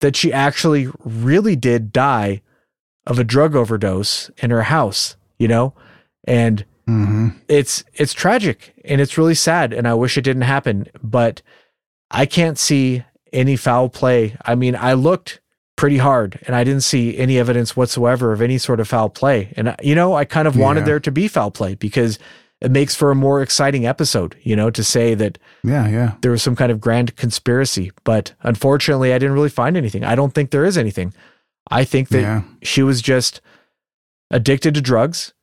that 0.00 0.16
she 0.16 0.32
actually 0.32 0.88
really 1.04 1.56
did 1.56 1.92
die 1.92 2.42
of 3.08 3.18
a 3.18 3.24
drug 3.24 3.56
overdose 3.56 4.30
in 4.38 4.50
her 4.50 4.62
house, 4.62 5.16
you 5.38 5.48
know? 5.48 5.74
And 6.24 6.64
mm-hmm. 6.86 7.28
it's 7.48 7.82
it's 7.94 8.12
tragic 8.12 8.74
and 8.84 9.00
it's 9.00 9.18
really 9.18 9.34
sad 9.34 9.72
and 9.72 9.88
I 9.88 9.94
wish 9.94 10.16
it 10.16 10.22
didn't 10.22 10.42
happen, 10.42 10.86
but 11.02 11.42
I 12.10 12.26
can't 12.26 12.58
see 12.58 13.02
any 13.32 13.56
foul 13.56 13.88
play. 13.88 14.36
I 14.44 14.54
mean, 14.54 14.76
I 14.76 14.92
looked 14.92 15.40
pretty 15.76 15.98
hard 15.98 16.38
and 16.46 16.54
I 16.54 16.64
didn't 16.64 16.82
see 16.82 17.16
any 17.16 17.38
evidence 17.38 17.76
whatsoever 17.76 18.32
of 18.32 18.42
any 18.42 18.58
sort 18.58 18.78
of 18.78 18.88
foul 18.88 19.08
play. 19.08 19.54
And 19.56 19.74
you 19.82 19.94
know, 19.94 20.14
I 20.14 20.24
kind 20.24 20.46
of 20.46 20.56
wanted 20.56 20.80
yeah. 20.80 20.86
there 20.86 21.00
to 21.00 21.10
be 21.10 21.28
foul 21.28 21.50
play 21.50 21.74
because 21.74 22.18
it 22.60 22.70
makes 22.70 22.94
for 22.94 23.10
a 23.10 23.14
more 23.14 23.40
exciting 23.40 23.86
episode, 23.86 24.36
you 24.42 24.56
know, 24.56 24.70
to 24.70 24.82
say 24.82 25.14
that 25.14 25.38
yeah, 25.62 25.86
yeah. 25.88 26.14
there 26.22 26.32
was 26.32 26.42
some 26.42 26.56
kind 26.56 26.72
of 26.72 26.80
grand 26.80 27.14
conspiracy. 27.16 27.92
But 28.04 28.34
unfortunately, 28.42 29.12
I 29.12 29.18
didn't 29.18 29.34
really 29.34 29.48
find 29.48 29.76
anything. 29.76 30.04
I 30.04 30.14
don't 30.14 30.34
think 30.34 30.50
there 30.50 30.64
is 30.64 30.76
anything. 30.76 31.14
I 31.70 31.84
think 31.84 32.08
that 32.08 32.22
yeah. 32.22 32.42
she 32.62 32.82
was 32.82 33.00
just 33.00 33.40
addicted 34.30 34.74
to 34.74 34.80
drugs 34.80 35.34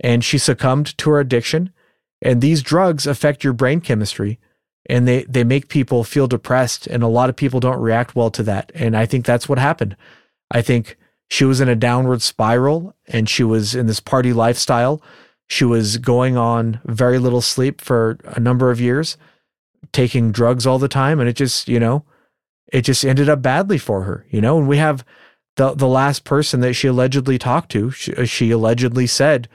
and 0.00 0.24
she 0.24 0.38
succumbed 0.38 0.96
to 0.98 1.10
her 1.10 1.20
addiction. 1.20 1.72
And 2.20 2.40
these 2.40 2.62
drugs 2.62 3.06
affect 3.06 3.44
your 3.44 3.52
brain 3.52 3.80
chemistry 3.80 4.40
and 4.88 5.06
they, 5.06 5.24
they 5.24 5.44
make 5.44 5.68
people 5.68 6.02
feel 6.02 6.26
depressed. 6.26 6.86
And 6.86 7.02
a 7.02 7.08
lot 7.08 7.28
of 7.28 7.36
people 7.36 7.60
don't 7.60 7.80
react 7.80 8.16
well 8.16 8.30
to 8.30 8.42
that. 8.44 8.72
And 8.74 8.96
I 8.96 9.06
think 9.06 9.24
that's 9.24 9.48
what 9.48 9.58
happened. 9.58 9.96
I 10.50 10.62
think 10.62 10.96
she 11.28 11.44
was 11.44 11.60
in 11.60 11.68
a 11.68 11.76
downward 11.76 12.22
spiral 12.22 12.94
and 13.06 13.28
she 13.28 13.44
was 13.44 13.74
in 13.74 13.86
this 13.86 14.00
party 14.00 14.32
lifestyle 14.32 15.02
she 15.48 15.64
was 15.64 15.98
going 15.98 16.36
on 16.36 16.80
very 16.84 17.18
little 17.18 17.40
sleep 17.40 17.80
for 17.80 18.18
a 18.24 18.40
number 18.40 18.70
of 18.70 18.80
years, 18.80 19.16
taking 19.92 20.32
drugs 20.32 20.66
all 20.66 20.78
the 20.78 20.88
time. 20.88 21.20
And 21.20 21.28
it 21.28 21.34
just, 21.34 21.68
you 21.68 21.78
know, 21.78 22.04
it 22.72 22.82
just 22.82 23.04
ended 23.04 23.28
up 23.28 23.42
badly 23.42 23.78
for 23.78 24.02
her, 24.02 24.26
you 24.30 24.40
know. 24.40 24.58
And 24.58 24.68
we 24.68 24.78
have 24.78 25.04
the, 25.56 25.74
the 25.74 25.88
last 25.88 26.24
person 26.24 26.60
that 26.60 26.74
she 26.74 26.88
allegedly 26.88 27.38
talked 27.38 27.70
to, 27.72 27.90
she, 27.90 28.14
uh, 28.14 28.24
she 28.24 28.50
allegedly 28.50 29.06
said, 29.06 29.48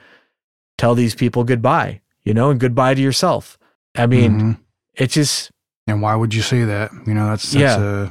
tell 0.78 0.94
these 0.94 1.14
people 1.14 1.44
goodbye, 1.44 2.00
you 2.22 2.32
know, 2.32 2.50
and 2.50 2.58
goodbye 2.58 2.94
to 2.94 3.02
yourself. 3.02 3.58
I 3.94 4.06
mean, 4.06 4.32
mm-hmm. 4.32 4.52
it 4.94 5.08
just. 5.08 5.50
And 5.86 6.00
why 6.00 6.14
would 6.14 6.32
you 6.32 6.42
say 6.42 6.64
that? 6.64 6.90
You 7.06 7.12
know, 7.12 7.26
that's, 7.26 7.52
that's 7.52 7.78
yeah. 7.78 8.06
a, 8.06 8.10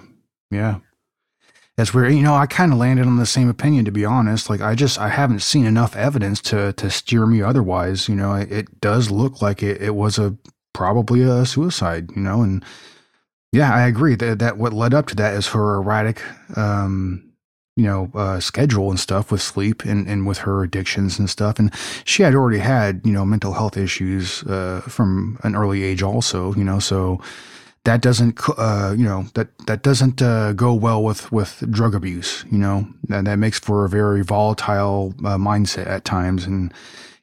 yeah 0.52 0.80
that's 1.82 1.96
where 1.96 2.08
you 2.08 2.22
know 2.22 2.36
I 2.36 2.46
kind 2.46 2.72
of 2.72 2.78
landed 2.78 3.08
on 3.08 3.18
the 3.18 3.26
same 3.26 3.50
opinion 3.50 3.86
to 3.86 3.92
be 3.92 4.06
honest. 4.06 4.52
Like 4.52 4.62
I 4.62 4.76
just 4.76 5.00
I 5.00 5.10
haven't 5.10 5.42
seen 5.42 5.66
enough 5.66 5.96
evidence 5.96 6.40
to 6.42 6.74
to 6.74 6.92
steer 6.92 7.26
me 7.26 7.42
otherwise. 7.42 8.08
You 8.08 8.14
know, 8.14 8.36
it, 8.36 8.52
it 8.52 8.82
does 8.82 9.10
look 9.10 9.42
like 9.42 9.64
it, 9.64 9.82
it 9.82 9.96
was 9.96 10.20
a 10.20 10.38
probably 10.74 11.24
a 11.24 11.44
suicide. 11.44 12.12
You 12.16 12.22
know, 12.22 12.44
and 12.44 12.64
yeah, 13.52 13.74
I 13.74 13.88
agree 13.88 14.14
that 14.14 14.38
that 14.38 14.60
what 14.60 14.74
led 14.74 14.94
up 14.94 15.08
to 15.08 15.16
that 15.16 15.34
is 15.34 15.48
her 15.48 15.78
erratic, 15.78 16.22
um, 16.56 17.34
you 17.76 17.86
know, 17.86 18.12
uh, 18.14 18.40
schedule 18.40 18.92
and 18.92 19.00
stuff 19.00 19.32
with 19.32 19.42
sleep 19.42 19.84
and 19.84 20.08
and 20.08 20.28
with 20.28 20.38
her 20.38 20.62
addictions 20.62 21.18
and 21.18 21.32
stuff. 21.32 21.58
And 21.58 21.74
she 22.06 22.22
had 22.22 22.36
already 22.36 22.60
had 22.60 23.02
you 23.04 23.12
know 23.12 23.26
mental 23.26 23.54
health 23.54 23.76
issues 23.76 24.44
uh, 24.44 24.82
from 24.82 25.40
an 25.42 25.56
early 25.56 25.82
age 25.82 26.04
also. 26.04 26.54
You 26.54 26.64
know, 26.64 26.78
so 26.78 27.20
that 27.84 28.02
doesn't 28.02 28.40
uh, 28.58 28.94
you 28.96 29.06
know 29.06 29.26
that 29.34 29.48
that 29.66 29.82
doesn't 29.82 30.22
uh, 30.22 30.54
go 30.54 30.74
well 30.74 31.04
with 31.04 31.32
with 31.32 31.64
drug 31.72 31.96
abuse 31.96 32.46
you 32.52 32.58
know? 32.58 32.88
That, 33.08 33.26
that 33.26 33.38
makes 33.38 33.60
for 33.60 33.86
a 33.86 33.90
very 33.90 34.24
volatile 34.24 35.14
uh, 35.20 35.38
mindset 35.38 35.88
at 35.88 36.06
times. 36.06 36.46
And 36.46 36.74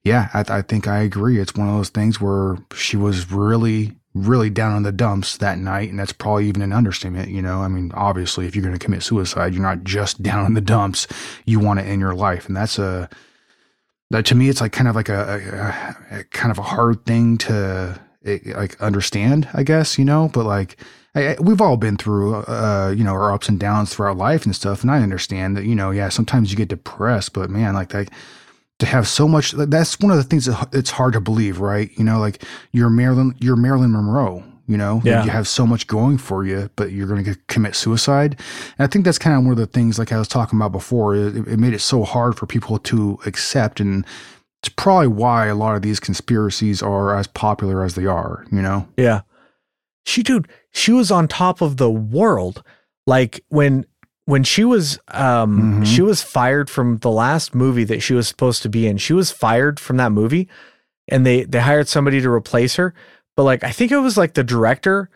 yeah 0.04 0.28
I, 0.34 0.44
I 0.48 0.62
think 0.62 0.86
i 0.86 0.98
agree. 1.00 1.38
It's 1.38 1.54
one 1.54 1.68
of 1.68 1.76
those 1.76 1.90
things 1.90 2.20
where 2.20 2.58
she 2.74 2.96
was 2.96 3.30
really 3.30 3.94
really 4.14 4.50
down 4.50 4.76
in 4.76 4.82
the 4.82 4.90
dumps 4.90 5.36
that 5.36 5.58
night. 5.58 5.90
And 5.90 5.98
that's 5.98 6.12
probably 6.12 6.48
even 6.48 6.62
an 6.62 6.72
understatement 6.72 7.30
you 7.30 7.42
know? 7.42 7.62
I 7.62 7.68
mean 7.68 7.92
obviously 7.94 8.46
if 8.46 8.56
you're 8.56 8.64
going 8.64 8.76
to 8.76 8.84
commit 8.84 9.02
suicide 9.02 9.54
you're 9.54 9.62
not 9.62 9.84
just 9.84 10.22
down 10.22 10.46
in 10.46 10.54
the 10.54 10.60
dumps. 10.60 11.06
You 11.46 11.60
want 11.60 11.78
to 11.78 11.86
end 11.86 12.00
your 12.00 12.14
life. 12.14 12.46
And 12.46 12.56
that's 12.56 12.78
a 12.78 13.08
that 14.10 14.26
to 14.26 14.34
me 14.34 14.48
it's 14.48 14.60
like 14.60 14.72
kind 14.72 14.88
of 14.88 14.96
like 14.96 15.08
a, 15.08 15.94
a, 16.10 16.18
a 16.20 16.24
kind 16.24 16.50
of 16.50 16.58
a 16.58 16.62
hard 16.62 17.04
thing 17.06 17.38
to 17.38 18.00
like 18.44 18.80
understand, 18.80 19.48
I 19.54 19.62
guess, 19.62 19.98
you 19.98 20.04
know, 20.04 20.30
but 20.32 20.44
like 20.46 20.76
I, 21.14 21.36
we've 21.40 21.60
all 21.60 21.76
been 21.76 21.96
through, 21.96 22.36
uh, 22.36 22.94
you 22.96 23.02
know, 23.02 23.12
our 23.12 23.32
ups 23.32 23.48
and 23.48 23.58
downs 23.58 23.94
throughout 23.94 24.16
life 24.16 24.44
and 24.44 24.54
stuff. 24.54 24.82
And 24.82 24.90
I 24.90 25.02
understand 25.02 25.56
that, 25.56 25.64
you 25.64 25.74
know, 25.74 25.90
yeah, 25.90 26.08
sometimes 26.10 26.50
you 26.50 26.56
get 26.56 26.68
depressed, 26.68 27.32
but 27.32 27.50
man, 27.50 27.74
like 27.74 27.88
that, 27.90 28.10
to 28.78 28.86
have 28.86 29.08
so 29.08 29.26
much, 29.26 29.52
that's 29.52 29.98
one 29.98 30.12
of 30.12 30.18
the 30.18 30.22
things 30.22 30.44
that 30.46 30.68
it's 30.72 30.90
hard 30.90 31.14
to 31.14 31.20
believe, 31.20 31.60
right? 31.60 31.90
You 31.96 32.04
know, 32.04 32.20
like 32.20 32.44
you're 32.72 32.90
Marilyn, 32.90 33.34
you're 33.40 33.56
Marilyn 33.56 33.92
Monroe, 33.92 34.44
you 34.68 34.76
know, 34.76 35.00
yeah. 35.02 35.16
Like 35.16 35.24
you 35.24 35.30
have 35.32 35.48
so 35.48 35.66
much 35.66 35.86
going 35.86 36.18
for 36.18 36.44
you, 36.44 36.70
but 36.76 36.92
you're 36.92 37.08
going 37.08 37.24
to 37.24 37.34
commit 37.48 37.74
suicide. 37.74 38.38
And 38.78 38.84
I 38.84 38.86
think 38.86 39.04
that's 39.04 39.18
kind 39.18 39.36
of 39.36 39.42
one 39.42 39.52
of 39.52 39.58
the 39.58 39.66
things, 39.66 39.98
like 39.98 40.12
I 40.12 40.18
was 40.18 40.28
talking 40.28 40.58
about 40.58 40.72
before, 40.72 41.16
it, 41.16 41.36
it 41.48 41.58
made 41.58 41.72
it 41.72 41.80
so 41.80 42.04
hard 42.04 42.36
for 42.36 42.46
people 42.46 42.78
to 42.78 43.18
accept 43.26 43.80
and, 43.80 44.04
it's 44.62 44.68
probably 44.70 45.08
why 45.08 45.46
a 45.46 45.54
lot 45.54 45.76
of 45.76 45.82
these 45.82 46.00
conspiracies 46.00 46.82
are 46.82 47.16
as 47.16 47.26
popular 47.26 47.84
as 47.84 47.94
they 47.94 48.06
are, 48.06 48.44
you 48.50 48.60
know? 48.60 48.88
Yeah. 48.96 49.22
She 50.04 50.22
dude, 50.22 50.48
she 50.72 50.92
was 50.92 51.10
on 51.10 51.28
top 51.28 51.60
of 51.60 51.76
the 51.76 51.90
world. 51.90 52.62
Like 53.06 53.44
when 53.48 53.86
when 54.24 54.42
she 54.44 54.64
was 54.64 54.98
um 55.08 55.58
mm-hmm. 55.58 55.82
she 55.84 56.02
was 56.02 56.22
fired 56.22 56.68
from 56.68 56.98
the 56.98 57.10
last 57.10 57.54
movie 57.54 57.84
that 57.84 58.00
she 58.02 58.14
was 58.14 58.26
supposed 58.26 58.62
to 58.62 58.68
be 58.68 58.86
in. 58.86 58.96
She 58.98 59.12
was 59.12 59.30
fired 59.30 59.78
from 59.78 59.96
that 59.98 60.12
movie 60.12 60.48
and 61.08 61.24
they 61.24 61.44
they 61.44 61.60
hired 61.60 61.88
somebody 61.88 62.20
to 62.20 62.30
replace 62.30 62.76
her. 62.76 62.94
But 63.36 63.44
like 63.44 63.62
I 63.62 63.70
think 63.70 63.92
it 63.92 63.98
was 63.98 64.16
like 64.16 64.34
the 64.34 64.44
director 64.44 65.08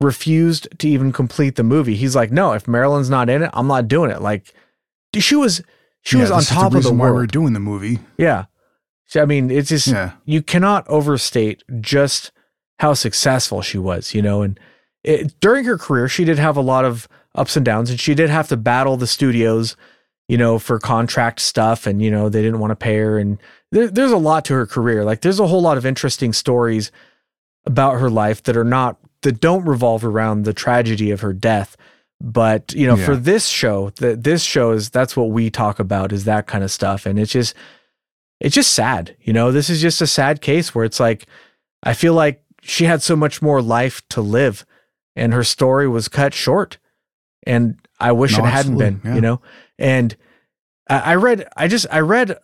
refused 0.00 0.68
to 0.78 0.88
even 0.88 1.12
complete 1.12 1.56
the 1.56 1.62
movie. 1.62 1.94
He's 1.94 2.16
like, 2.16 2.30
"No, 2.30 2.52
if 2.52 2.66
Marilyn's 2.66 3.10
not 3.10 3.28
in 3.28 3.42
it, 3.42 3.50
I'm 3.52 3.66
not 3.66 3.88
doing 3.88 4.10
it." 4.10 4.20
Like 4.20 4.52
she 5.16 5.36
was 5.36 5.62
she 6.02 6.16
Yeah, 6.16 6.22
was 6.22 6.30
on 6.30 6.42
top 6.42 6.66
of 6.66 6.72
the 6.72 6.76
reason 6.78 6.98
why 6.98 7.06
we're 7.06 7.14
world. 7.16 7.32
doing 7.32 7.52
the 7.52 7.60
movie. 7.60 7.98
Yeah. 8.16 8.46
I 9.16 9.24
mean, 9.24 9.50
it's 9.50 9.68
just 9.70 9.88
Yeah. 9.88 10.12
you 10.24 10.42
cannot 10.42 10.86
overstate 10.88 11.62
just 11.80 12.32
how 12.78 12.94
successful 12.94 13.62
she 13.62 13.78
was, 13.78 14.14
you 14.14 14.22
know. 14.22 14.42
And 14.42 14.58
it, 15.04 15.38
during 15.40 15.64
her 15.64 15.76
career, 15.78 16.08
she 16.08 16.24
did 16.24 16.38
have 16.38 16.56
a 16.56 16.60
lot 16.62 16.84
of 16.84 17.08
ups 17.34 17.56
and 17.56 17.64
downs, 17.64 17.90
and 17.90 17.98
she 18.00 18.14
did 18.14 18.30
have 18.30 18.48
to 18.48 18.56
battle 18.56 18.96
the 18.96 19.06
studios, 19.06 19.76
you 20.28 20.36
know, 20.38 20.58
for 20.58 20.78
contract 20.78 21.40
stuff, 21.40 21.86
and 21.86 22.00
you 22.02 22.10
know 22.10 22.28
they 22.28 22.42
didn't 22.42 22.60
want 22.60 22.70
to 22.70 22.76
pay 22.76 22.96
her. 22.98 23.18
And 23.18 23.38
there, 23.72 23.88
there's 23.88 24.12
a 24.12 24.16
lot 24.16 24.44
to 24.46 24.54
her 24.54 24.66
career. 24.66 25.04
Like 25.04 25.20
there's 25.20 25.40
a 25.40 25.46
whole 25.46 25.62
lot 25.62 25.76
of 25.78 25.86
interesting 25.86 26.32
stories 26.32 26.90
about 27.66 28.00
her 28.00 28.10
life 28.10 28.42
that 28.44 28.56
are 28.56 28.64
not 28.64 28.96
that 29.22 29.40
don't 29.40 29.64
revolve 29.66 30.04
around 30.04 30.44
the 30.44 30.54
tragedy 30.54 31.10
of 31.10 31.20
her 31.20 31.32
death. 31.32 31.76
But 32.22 32.72
you 32.74 32.86
know, 32.86 32.96
for 33.06 33.16
this 33.16 33.46
show, 33.48 33.90
that 33.96 34.24
this 34.24 34.42
show 34.42 34.72
is 34.72 34.90
that's 34.90 35.16
what 35.16 35.30
we 35.30 35.50
talk 35.50 35.78
about 35.78 36.12
is 36.12 36.24
that 36.24 36.46
kind 36.46 36.62
of 36.64 36.70
stuff, 36.70 37.06
and 37.06 37.18
it's 37.18 37.32
just 37.32 37.54
it's 38.40 38.54
just 38.54 38.72
sad. 38.72 39.16
You 39.20 39.32
know, 39.32 39.52
this 39.52 39.70
is 39.70 39.80
just 39.80 40.00
a 40.00 40.06
sad 40.06 40.40
case 40.40 40.74
where 40.74 40.84
it's 40.84 40.98
like, 40.98 41.26
I 41.82 41.92
feel 41.94 42.14
like 42.14 42.42
she 42.62 42.84
had 42.84 43.02
so 43.02 43.14
much 43.16 43.40
more 43.40 43.62
life 43.62 44.06
to 44.08 44.20
live 44.20 44.66
and 45.14 45.32
her 45.32 45.44
story 45.44 45.88
was 45.88 46.08
cut 46.08 46.34
short. 46.34 46.78
And 47.46 47.78
I 47.98 48.12
wish 48.12 48.36
No, 48.36 48.44
it 48.44 48.48
hadn't 48.48 48.78
been, 48.78 49.00
yeah. 49.04 49.14
you 49.14 49.20
know? 49.20 49.40
And 49.78 50.16
I, 50.88 50.98
I 50.98 51.14
read, 51.16 51.48
I 51.56 51.68
just, 51.68 51.86
I 51.90 52.00
read 52.00 52.36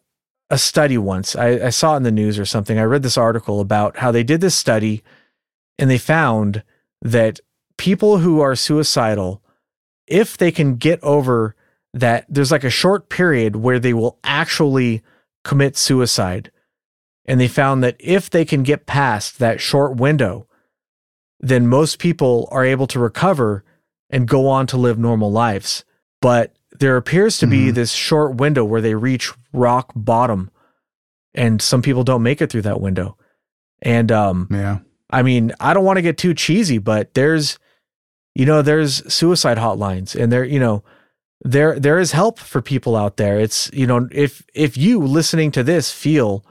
a 0.51 0.59
study 0.59 0.98
once. 0.98 1.35
I, 1.35 1.66
I 1.66 1.70
saw 1.70 1.94
it 1.94 1.98
in 1.98 2.02
the 2.02 2.10
news 2.10 2.39
or 2.39 2.44
something. 2.44 2.78
I 2.78 2.85
read 2.85 3.02
this 3.02 3.18
article 3.18 3.60
about 3.60 3.98
how 3.98 4.10
they 4.12 4.23
did 4.23 4.40
this 4.40 4.55
study 4.55 5.02
and 5.78 5.90
they 5.90 5.98
found 5.98 6.62
that 7.02 7.40
people 7.77 8.18
who 8.18 8.40
are 8.40 8.55
suicidal, 8.55 9.43
if 10.06 10.36
they 10.36 10.52
can 10.52 10.77
get 10.77 11.02
over 11.02 11.55
that, 11.93 12.27
there's 12.28 12.52
like 12.52 12.64
a 12.64 12.70
short 12.70 13.09
period 13.09 13.56
where 13.56 13.78
they 13.78 13.93
will 13.93 14.18
actually 14.24 15.02
commit 15.47 15.77
suicide. 15.77 16.51
And 17.24 17.40
they 17.40 17.48
found 17.48 17.82
that 17.82 17.97
if 17.98 18.28
they 18.28 18.44
can 18.44 18.62
get 18.62 18.86
past 18.86 19.39
that 19.39 19.60
short 19.60 19.97
window, 19.97 20.47
then 21.40 21.66
most 21.66 21.98
people 21.98 22.48
are 22.51 22.64
able 22.64 22.86
to 22.89 22.98
recover 22.98 23.64
and 24.10 24.28
go 24.28 24.48
on 24.48 24.66
to 24.68 24.77
live 24.77 24.98
normal 24.98 25.31
lives. 25.32 25.85
But 26.20 26.55
there 26.78 26.97
appears 26.97 27.39
to 27.39 27.47
be 27.47 27.70
Mhm. 27.70 27.74
this 27.74 27.93
short 27.93 28.36
window 28.36 28.64
where 28.64 28.81
they 28.81 28.94
reach 28.94 29.32
rock 29.52 29.93
bottom, 29.97 30.51
and 31.35 31.60
some 31.62 31.82
people 31.82 32.05
don't 32.05 32.23
make 32.23 32.40
it 32.43 32.51
through 32.51 32.62
that 32.62 32.81
window. 32.81 33.16
And 33.82 34.10
um, 34.12 34.48
Yeah. 34.51 34.78
I 35.10 35.23
mean, 35.23 35.52
I 35.60 35.74
don't 35.74 35.85
want 35.85 35.98
to 35.98 36.02
get 36.02 36.18
too 36.18 36.35
cheesy, 36.35 36.78
but 36.78 37.14
there's, 37.14 37.59
you 38.35 38.44
know, 38.47 38.62
there's 38.62 39.02
suicide 39.12 39.59
hotlines, 39.59 40.14
and 40.20 40.32
there, 40.32 40.44
you 40.44 40.59
know, 40.60 40.82
there 41.42 41.78
there 41.78 41.98
is 41.98 42.12
help 42.12 42.38
for 42.38 42.60
people 42.62 42.96
out 42.96 43.16
there. 43.16 43.38
It's 43.38 43.70
you 43.72 43.86
know, 43.86 44.08
if 44.10 44.44
if 44.54 44.76
you 44.76 45.00
listening 45.00 45.50
to 45.52 45.62
this 45.62 45.92
feel 45.92 46.44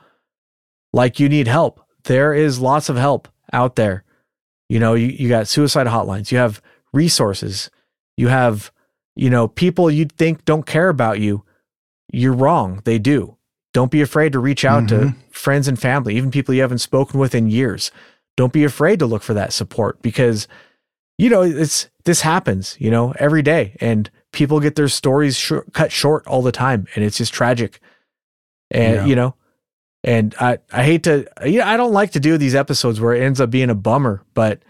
like 0.94 1.20
you 1.20 1.28
need 1.30 1.48
help, 1.48 1.82
there 2.06 2.34
is 2.34 2.60
lots 2.60 2.90
of 2.90 2.95
help 2.95 3.28
out 3.52 3.76
there. 3.76 4.03
You 4.70 4.80
know, 4.80 4.94
you, 4.94 5.07
you 5.07 5.30
got 5.30 5.48
suicide 5.48 5.88
hotlines, 5.88 6.32
you 6.32 6.38
have 6.38 6.62
resources, 6.94 7.70
you 8.18 8.30
have, 8.30 8.72
you 9.16 9.30
know, 9.30 9.48
people 9.48 9.91
you'd 9.91 10.14
think 10.14 10.45
don't 10.45 10.66
care 10.66 10.90
about 10.90 11.20
you. 11.20 11.44
You're 12.12 12.34
wrong. 12.34 12.82
They 12.86 12.98
do. 12.98 13.38
Don't 13.74 13.91
be 13.91 14.02
afraid 14.02 14.32
to 14.32 14.40
reach 14.40 14.64
out 14.64 14.88
to 14.90 14.95
Mhm. 14.95 15.16
friends 15.32 15.68
and 15.68 15.78
family, 15.80 16.16
even 16.16 16.32
people 16.32 16.56
you 16.56 16.62
haven't 16.62 16.78
spoken 16.80 17.20
with 17.20 17.36
in 17.36 17.49
years. 17.49 17.91
Don't 18.38 18.53
be 18.53 18.64
afraid 18.64 18.99
to 18.99 19.06
look 19.06 19.22
for 19.22 19.34
that 19.34 19.53
support 19.53 20.02
because, 20.02 20.48
you 21.18 21.30
know, 21.30 21.41
it's 21.41 21.90
this 22.06 22.22
happens, 22.22 22.76
you 22.80 22.90
know, 22.90 23.14
every 23.20 23.41
day, 23.41 23.76
and 23.82 24.10
people 24.36 24.60
get 24.60 24.76
their 24.76 24.88
stories 24.88 25.36
short, 25.38 25.74
cut 25.74 25.91
short 25.91 26.28
all 26.28 26.44
the 26.44 26.52
time, 26.52 26.86
and 26.95 27.03
it's 27.03 27.18
just 27.18 27.34
tragic. 27.34 27.80
And 28.70 28.95
Yeah. 28.95 29.06
you 29.06 29.16
know, 29.16 29.36
and 30.03 30.36
I 30.40 30.60
I 30.72 30.84
hate 30.84 31.03
to, 31.03 31.26
yeah, 31.45 31.68
I 31.68 31.78
don't 31.78 31.94
like 31.94 32.12
to 32.12 32.20
do 32.20 32.38
these 32.38 32.53
episodes 32.56 33.02
where 33.02 33.14
it 33.16 33.24
ends 33.24 33.41
up 33.41 33.49
being 33.49 33.70
a 33.72 33.76
bummer, 33.76 34.24
but 34.34 34.62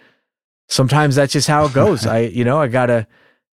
sometimes 0.70 1.16
that's 1.16 1.34
just 1.34 1.48
how 1.48 1.66
it 1.66 1.74
goes. 1.74 2.06
I 2.18 2.20
you 2.20 2.44
know 2.46 2.62
I 2.62 2.68
gotta 2.68 3.08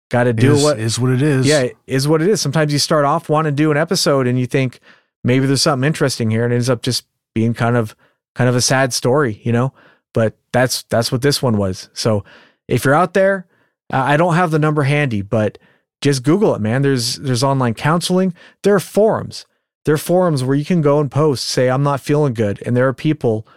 gotta 0.09 0.33
do 0.33 0.53
is, 0.53 0.63
what 0.63 0.79
is 0.79 0.99
what 0.99 1.11
it 1.11 1.21
is. 1.21 1.45
yeah, 1.47 1.61
it 1.61 1.77
is 1.87 2.07
what 2.07 2.21
it 2.21 2.27
is. 2.29 2.41
Sometimes 2.41 2.71
you 2.71 2.79
start 2.79 3.05
off 3.05 3.29
wanting 3.29 3.51
to 3.53 3.55
do 3.63 3.71
an 3.71 3.77
episode 3.77 4.27
and 4.27 4.39
you 4.39 4.45
think 4.45 4.79
maybe 5.23 5.45
there's 5.45 5.61
something 5.61 5.85
interesting 5.87 6.29
here, 6.31 6.43
and 6.43 6.53
it 6.53 6.57
ends 6.57 6.69
up 6.69 6.81
just 6.81 7.05
being 7.33 7.53
kind 7.53 7.75
of 7.75 7.95
kind 8.35 8.49
of 8.49 8.55
a 8.55 8.61
sad 8.61 8.93
story, 8.93 9.41
you 9.43 9.51
know. 9.51 9.73
But 10.13 10.37
that's 10.51 10.83
that's 10.83 11.11
what 11.11 11.21
this 11.21 11.41
one 11.41 11.57
was. 11.57 11.89
So 11.93 12.23
if 12.67 12.85
you're 12.85 12.93
out 12.93 13.13
there, 13.13 13.47
uh, 13.91 13.97
I 14.05 14.17
don't 14.17 14.35
have 14.35 14.51
the 14.51 14.59
number 14.59 14.83
handy, 14.83 15.21
but 15.21 15.57
just 16.03 16.21
Google 16.23 16.53
it, 16.53 16.61
man. 16.61 16.83
There's 16.83 17.15
there's 17.15 17.43
online 17.43 17.73
counseling. 17.73 18.33
There 18.61 18.75
are 18.75 18.79
forums. 18.79 19.45
There 19.85 19.95
are 19.95 19.97
forums 19.97 20.43
where 20.43 20.55
you 20.55 20.63
can 20.65 20.81
go 20.81 20.99
and 20.99 21.09
post, 21.09 21.45
say 21.45 21.69
I'm 21.69 21.83
not 21.83 21.99
feeling 21.99 22.33
good, 22.33 22.61
and 22.65 22.77
there 22.77 22.87
are 22.87 22.93
people 22.93 23.47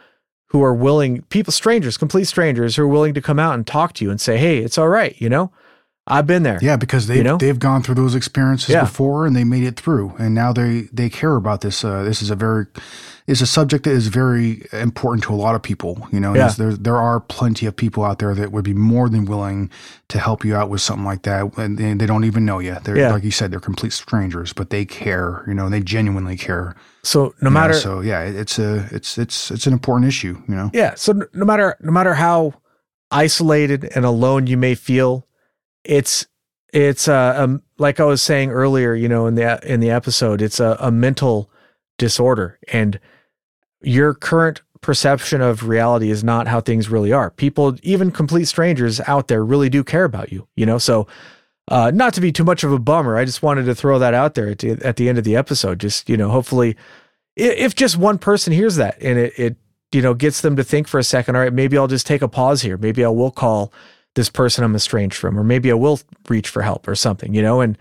who 0.50 0.62
are 0.62 0.74
willing, 0.74 1.22
people, 1.22 1.52
strangers, 1.52 1.96
complete 1.98 2.24
strangers, 2.24 2.76
who 2.76 2.82
are 2.84 2.88
willing 2.88 3.14
to 3.14 3.20
come 3.20 3.38
out 3.38 3.54
and 3.54 3.66
talk 3.66 3.92
to 3.94 4.04
you 4.04 4.10
and 4.10 4.20
say, 4.20 4.36
hey, 4.38 4.58
it's 4.58 4.78
all 4.78 4.88
right, 4.88 5.14
you 5.20 5.28
know. 5.28 5.52
I've 6.08 6.26
been 6.26 6.44
there. 6.44 6.60
Yeah, 6.62 6.76
because 6.76 7.08
they 7.08 7.16
You 7.16 7.24
know? 7.24 7.36
they've 7.36 7.58
gone 7.58 7.82
through 7.82 7.96
those 7.96 8.14
experiences 8.14 8.70
Yeah. 8.70 8.82
before 8.84 9.26
and 9.26 9.34
they 9.34 9.42
made 9.44 9.64
it 9.64 9.76
through, 9.78 10.14
and 10.18 10.34
now 10.34 10.52
they 10.52 10.88
they 10.92 11.08
care 11.10 11.34
about 11.36 11.60
this. 11.62 11.84
Uh, 11.84 12.04
this 12.04 12.22
is 12.22 12.30
a 12.30 12.36
very 12.36 12.66
is 13.26 13.42
a 13.42 13.46
subject 13.46 13.84
that 13.84 13.90
is 13.90 14.06
very 14.06 14.62
important 14.72 15.24
to 15.24 15.34
a 15.34 15.36
lot 15.36 15.54
of 15.56 15.62
people. 15.62 16.06
You 16.12 16.20
know, 16.20 16.34
Yeah. 16.34 16.48
There 16.56 16.72
there 16.74 16.96
are 16.96 17.18
plenty 17.20 17.66
of 17.66 17.74
people 17.74 18.04
out 18.04 18.18
there 18.20 18.34
that 18.34 18.52
would 18.52 18.64
be 18.64 18.74
more 18.74 19.08
than 19.08 19.24
willing 19.24 19.68
to 20.08 20.18
help 20.20 20.44
you 20.44 20.54
out 20.54 20.70
with 20.70 20.80
something 20.80 21.04
like 21.04 21.22
that, 21.22 21.56
and 21.58 21.76
they, 21.76 21.92
they 21.94 22.06
don't 22.06 22.24
even 22.24 22.44
know 22.44 22.60
you. 22.60 22.76
They're 22.84 22.96
Yeah. 22.96 23.12
like 23.12 23.24
you 23.24 23.32
said, 23.32 23.50
they're 23.50 23.58
complete 23.60 23.92
strangers, 23.92 24.52
but 24.52 24.70
they 24.70 24.84
care. 24.84 25.42
You 25.48 25.54
know, 25.54 25.68
they 25.68 25.80
genuinely 25.80 26.36
care. 26.36 26.76
So 27.02 27.18
no 27.20 27.26
you 27.26 27.34
know? 27.44 27.50
matter 27.50 27.74
so 27.74 28.00
yeah, 28.00 28.22
it- 28.22 28.36
it's 28.36 28.58
a 28.58 28.88
it's 28.92 29.18
it's 29.18 29.50
it's 29.50 29.66
an 29.66 29.72
important 29.72 30.06
issue. 30.08 30.40
You 30.48 30.54
know. 30.54 30.70
Yeah. 30.72 30.94
So 30.94 31.12
no 31.32 31.44
matter 31.44 31.76
no 31.80 31.90
matter 31.92 32.14
how 32.14 32.54
isolated 33.10 33.88
and 33.94 34.04
alone 34.04 34.46
you 34.46 34.56
may 34.56 34.74
feel, 34.74 35.26
it's 35.84 36.26
it's 36.72 37.08
uh, 37.08 37.34
um 37.36 37.62
like 37.78 38.00
I 38.00 38.04
was 38.04 38.22
saying 38.22 38.50
earlier, 38.50 38.94
you 38.94 39.08
know, 39.08 39.26
in 39.26 39.34
the 39.34 39.58
in 39.68 39.80
the 39.80 39.90
episode, 39.90 40.42
it's 40.42 40.60
a, 40.60 40.76
a 40.80 40.90
mental 40.90 41.50
disorder, 41.98 42.58
and 42.72 42.98
your 43.86 44.12
current 44.14 44.60
perception 44.82 45.40
of 45.40 45.66
reality 45.68 46.10
is 46.10 46.22
not 46.22 46.46
how 46.46 46.60
things 46.60 46.90
really 46.90 47.12
are. 47.12 47.30
People, 47.30 47.76
even 47.82 48.10
complete 48.10 48.44
strangers 48.46 49.00
out 49.06 49.28
there, 49.28 49.44
really 49.44 49.68
do 49.70 49.82
care 49.82 50.04
about 50.04 50.32
you. 50.32 50.46
You 50.56 50.66
know, 50.66 50.78
so. 50.78 51.06
Uh, 51.68 51.90
not 51.92 52.14
to 52.14 52.20
be 52.20 52.30
too 52.30 52.44
much 52.44 52.62
of 52.62 52.70
a 52.72 52.78
bummer, 52.78 53.16
I 53.16 53.24
just 53.24 53.42
wanted 53.42 53.64
to 53.64 53.74
throw 53.74 53.98
that 53.98 54.14
out 54.14 54.36
there 54.36 54.50
at 54.50 54.60
the, 54.60 54.78
at 54.84 54.94
the 54.94 55.08
end 55.08 55.18
of 55.18 55.24
the 55.24 55.34
episode. 55.34 55.80
Just 55.80 56.08
you 56.08 56.16
know, 56.16 56.28
hopefully, 56.30 56.76
if 57.34 57.74
just 57.74 57.96
one 57.96 58.18
person 58.18 58.52
hears 58.52 58.76
that 58.76 58.96
and 59.02 59.18
it, 59.18 59.32
it 59.36 59.56
you 59.90 60.00
know 60.00 60.14
gets 60.14 60.42
them 60.42 60.54
to 60.54 60.62
think 60.62 60.86
for 60.86 61.00
a 61.00 61.02
second 61.02 61.34
all 61.34 61.42
right 61.42 61.52
maybe 61.52 61.76
i'll 61.76 61.86
just 61.88 62.06
take 62.06 62.22
a 62.22 62.28
pause 62.28 62.62
here 62.62 62.76
maybe 62.76 63.04
i 63.04 63.08
will 63.08 63.30
call 63.32 63.72
this 64.14 64.30
person 64.30 64.62
i'm 64.64 64.74
estranged 64.76 65.16
from 65.16 65.36
or 65.38 65.42
maybe 65.44 65.70
i 65.70 65.74
will 65.74 65.98
reach 66.28 66.48
for 66.48 66.62
help 66.62 66.86
or 66.88 66.94
something 66.94 67.34
you 67.34 67.42
know 67.42 67.60
and 67.60 67.76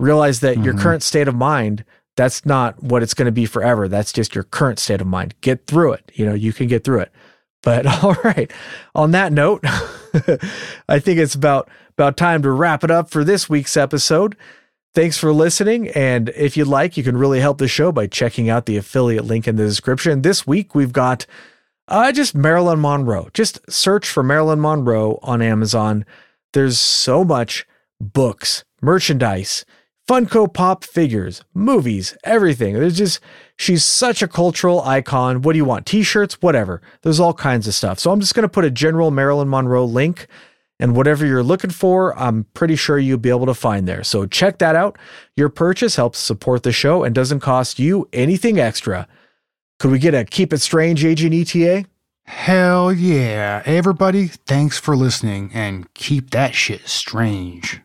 realize 0.00 0.40
that 0.40 0.56
your 0.64 0.74
Mhm. 0.74 0.80
current 0.80 1.02
state 1.02 1.28
of 1.28 1.34
mind 1.34 1.84
that's 2.18 2.44
not 2.44 2.82
what 2.82 3.02
it's 3.02 3.14
going 3.14 3.26
to 3.26 3.32
be 3.32 3.46
forever 3.46 3.88
that's 3.88 4.12
just 4.12 4.34
your 4.34 4.44
current 4.44 4.78
state 4.78 5.00
of 5.00 5.06
mind 5.06 5.34
get 5.40 5.66
through 5.66 5.92
it 5.92 6.10
you 6.14 6.26
know 6.26 6.34
you 6.34 6.52
can 6.52 6.66
get 6.66 6.84
through 6.84 7.00
it 7.00 7.12
but 7.62 7.86
all 8.04 8.16
right 8.24 8.52
on 8.94 9.12
that 9.12 9.32
note 9.32 9.62
i 10.88 10.98
think 10.98 11.18
it's 11.18 11.34
about 11.34 11.70
about 11.96 12.16
time 12.16 12.42
to 12.42 12.50
wrap 12.50 12.84
it 12.84 12.90
up 12.90 13.10
for 13.10 13.24
this 13.24 13.48
week's 13.48 13.76
episode 13.76 14.36
Thanks 14.94 15.18
for 15.18 15.32
listening. 15.32 15.90
And 15.90 16.30
if 16.30 16.56
you'd 16.56 16.66
like, 16.66 16.96
you 16.96 17.04
can 17.04 17.16
really 17.16 17.40
help 17.40 17.58
the 17.58 17.68
show 17.68 17.92
by 17.92 18.06
checking 18.06 18.48
out 18.48 18.66
the 18.66 18.76
affiliate 18.76 19.24
link 19.24 19.46
in 19.46 19.54
the 19.56 19.64
description. 19.64 20.22
This 20.22 20.46
week, 20.46 20.74
we've 20.74 20.92
got 20.92 21.26
uh, 21.88 22.10
just 22.10 22.34
Marilyn 22.34 22.80
Monroe. 22.80 23.28
Just 23.32 23.60
search 23.70 24.08
for 24.08 24.22
Marilyn 24.22 24.60
Monroe 24.60 25.18
on 25.22 25.42
Amazon. 25.42 26.04
There's 26.52 26.80
so 26.80 27.22
much 27.22 27.66
books, 28.00 28.64
merchandise, 28.80 29.64
Funko 30.08 30.52
Pop 30.52 30.84
figures, 30.84 31.44
movies, 31.52 32.16
everything. 32.24 32.72
There's 32.72 32.96
just, 32.96 33.20
she's 33.56 33.84
such 33.84 34.22
a 34.22 34.28
cultural 34.28 34.80
icon. 34.80 35.42
What 35.42 35.52
do 35.52 35.58
you 35.58 35.66
want? 35.66 35.84
T 35.84 36.02
shirts, 36.02 36.40
whatever. 36.40 36.80
There's 37.02 37.20
all 37.20 37.34
kinds 37.34 37.68
of 37.68 37.74
stuff. 37.74 37.98
So 37.98 38.10
I'm 38.10 38.20
just 38.20 38.34
going 38.34 38.44
to 38.44 38.48
put 38.48 38.64
a 38.64 38.70
general 38.70 39.10
Marilyn 39.10 39.50
Monroe 39.50 39.84
link 39.84 40.26
and 40.80 40.96
whatever 40.96 41.26
you're 41.26 41.42
looking 41.42 41.70
for, 41.70 42.16
I'm 42.18 42.44
pretty 42.54 42.76
sure 42.76 42.98
you'll 42.98 43.18
be 43.18 43.30
able 43.30 43.46
to 43.46 43.54
find 43.54 43.86
there. 43.88 44.04
So 44.04 44.26
check 44.26 44.58
that 44.58 44.76
out. 44.76 44.96
Your 45.36 45.48
purchase 45.48 45.96
helps 45.96 46.18
support 46.18 46.62
the 46.62 46.72
show 46.72 47.02
and 47.02 47.14
doesn't 47.14 47.40
cost 47.40 47.78
you 47.78 48.08
anything 48.12 48.58
extra. 48.58 49.08
Could 49.78 49.90
we 49.90 49.98
get 49.98 50.14
a 50.14 50.24
keep 50.24 50.52
it 50.52 50.60
strange 50.60 51.04
agent 51.04 51.34
ETA? 51.34 51.84
Hell 52.24 52.92
yeah. 52.92 53.62
Everybody, 53.66 54.28
thanks 54.28 54.78
for 54.78 54.96
listening 54.96 55.50
and 55.52 55.92
keep 55.94 56.30
that 56.30 56.54
shit 56.54 56.86
strange. 56.88 57.80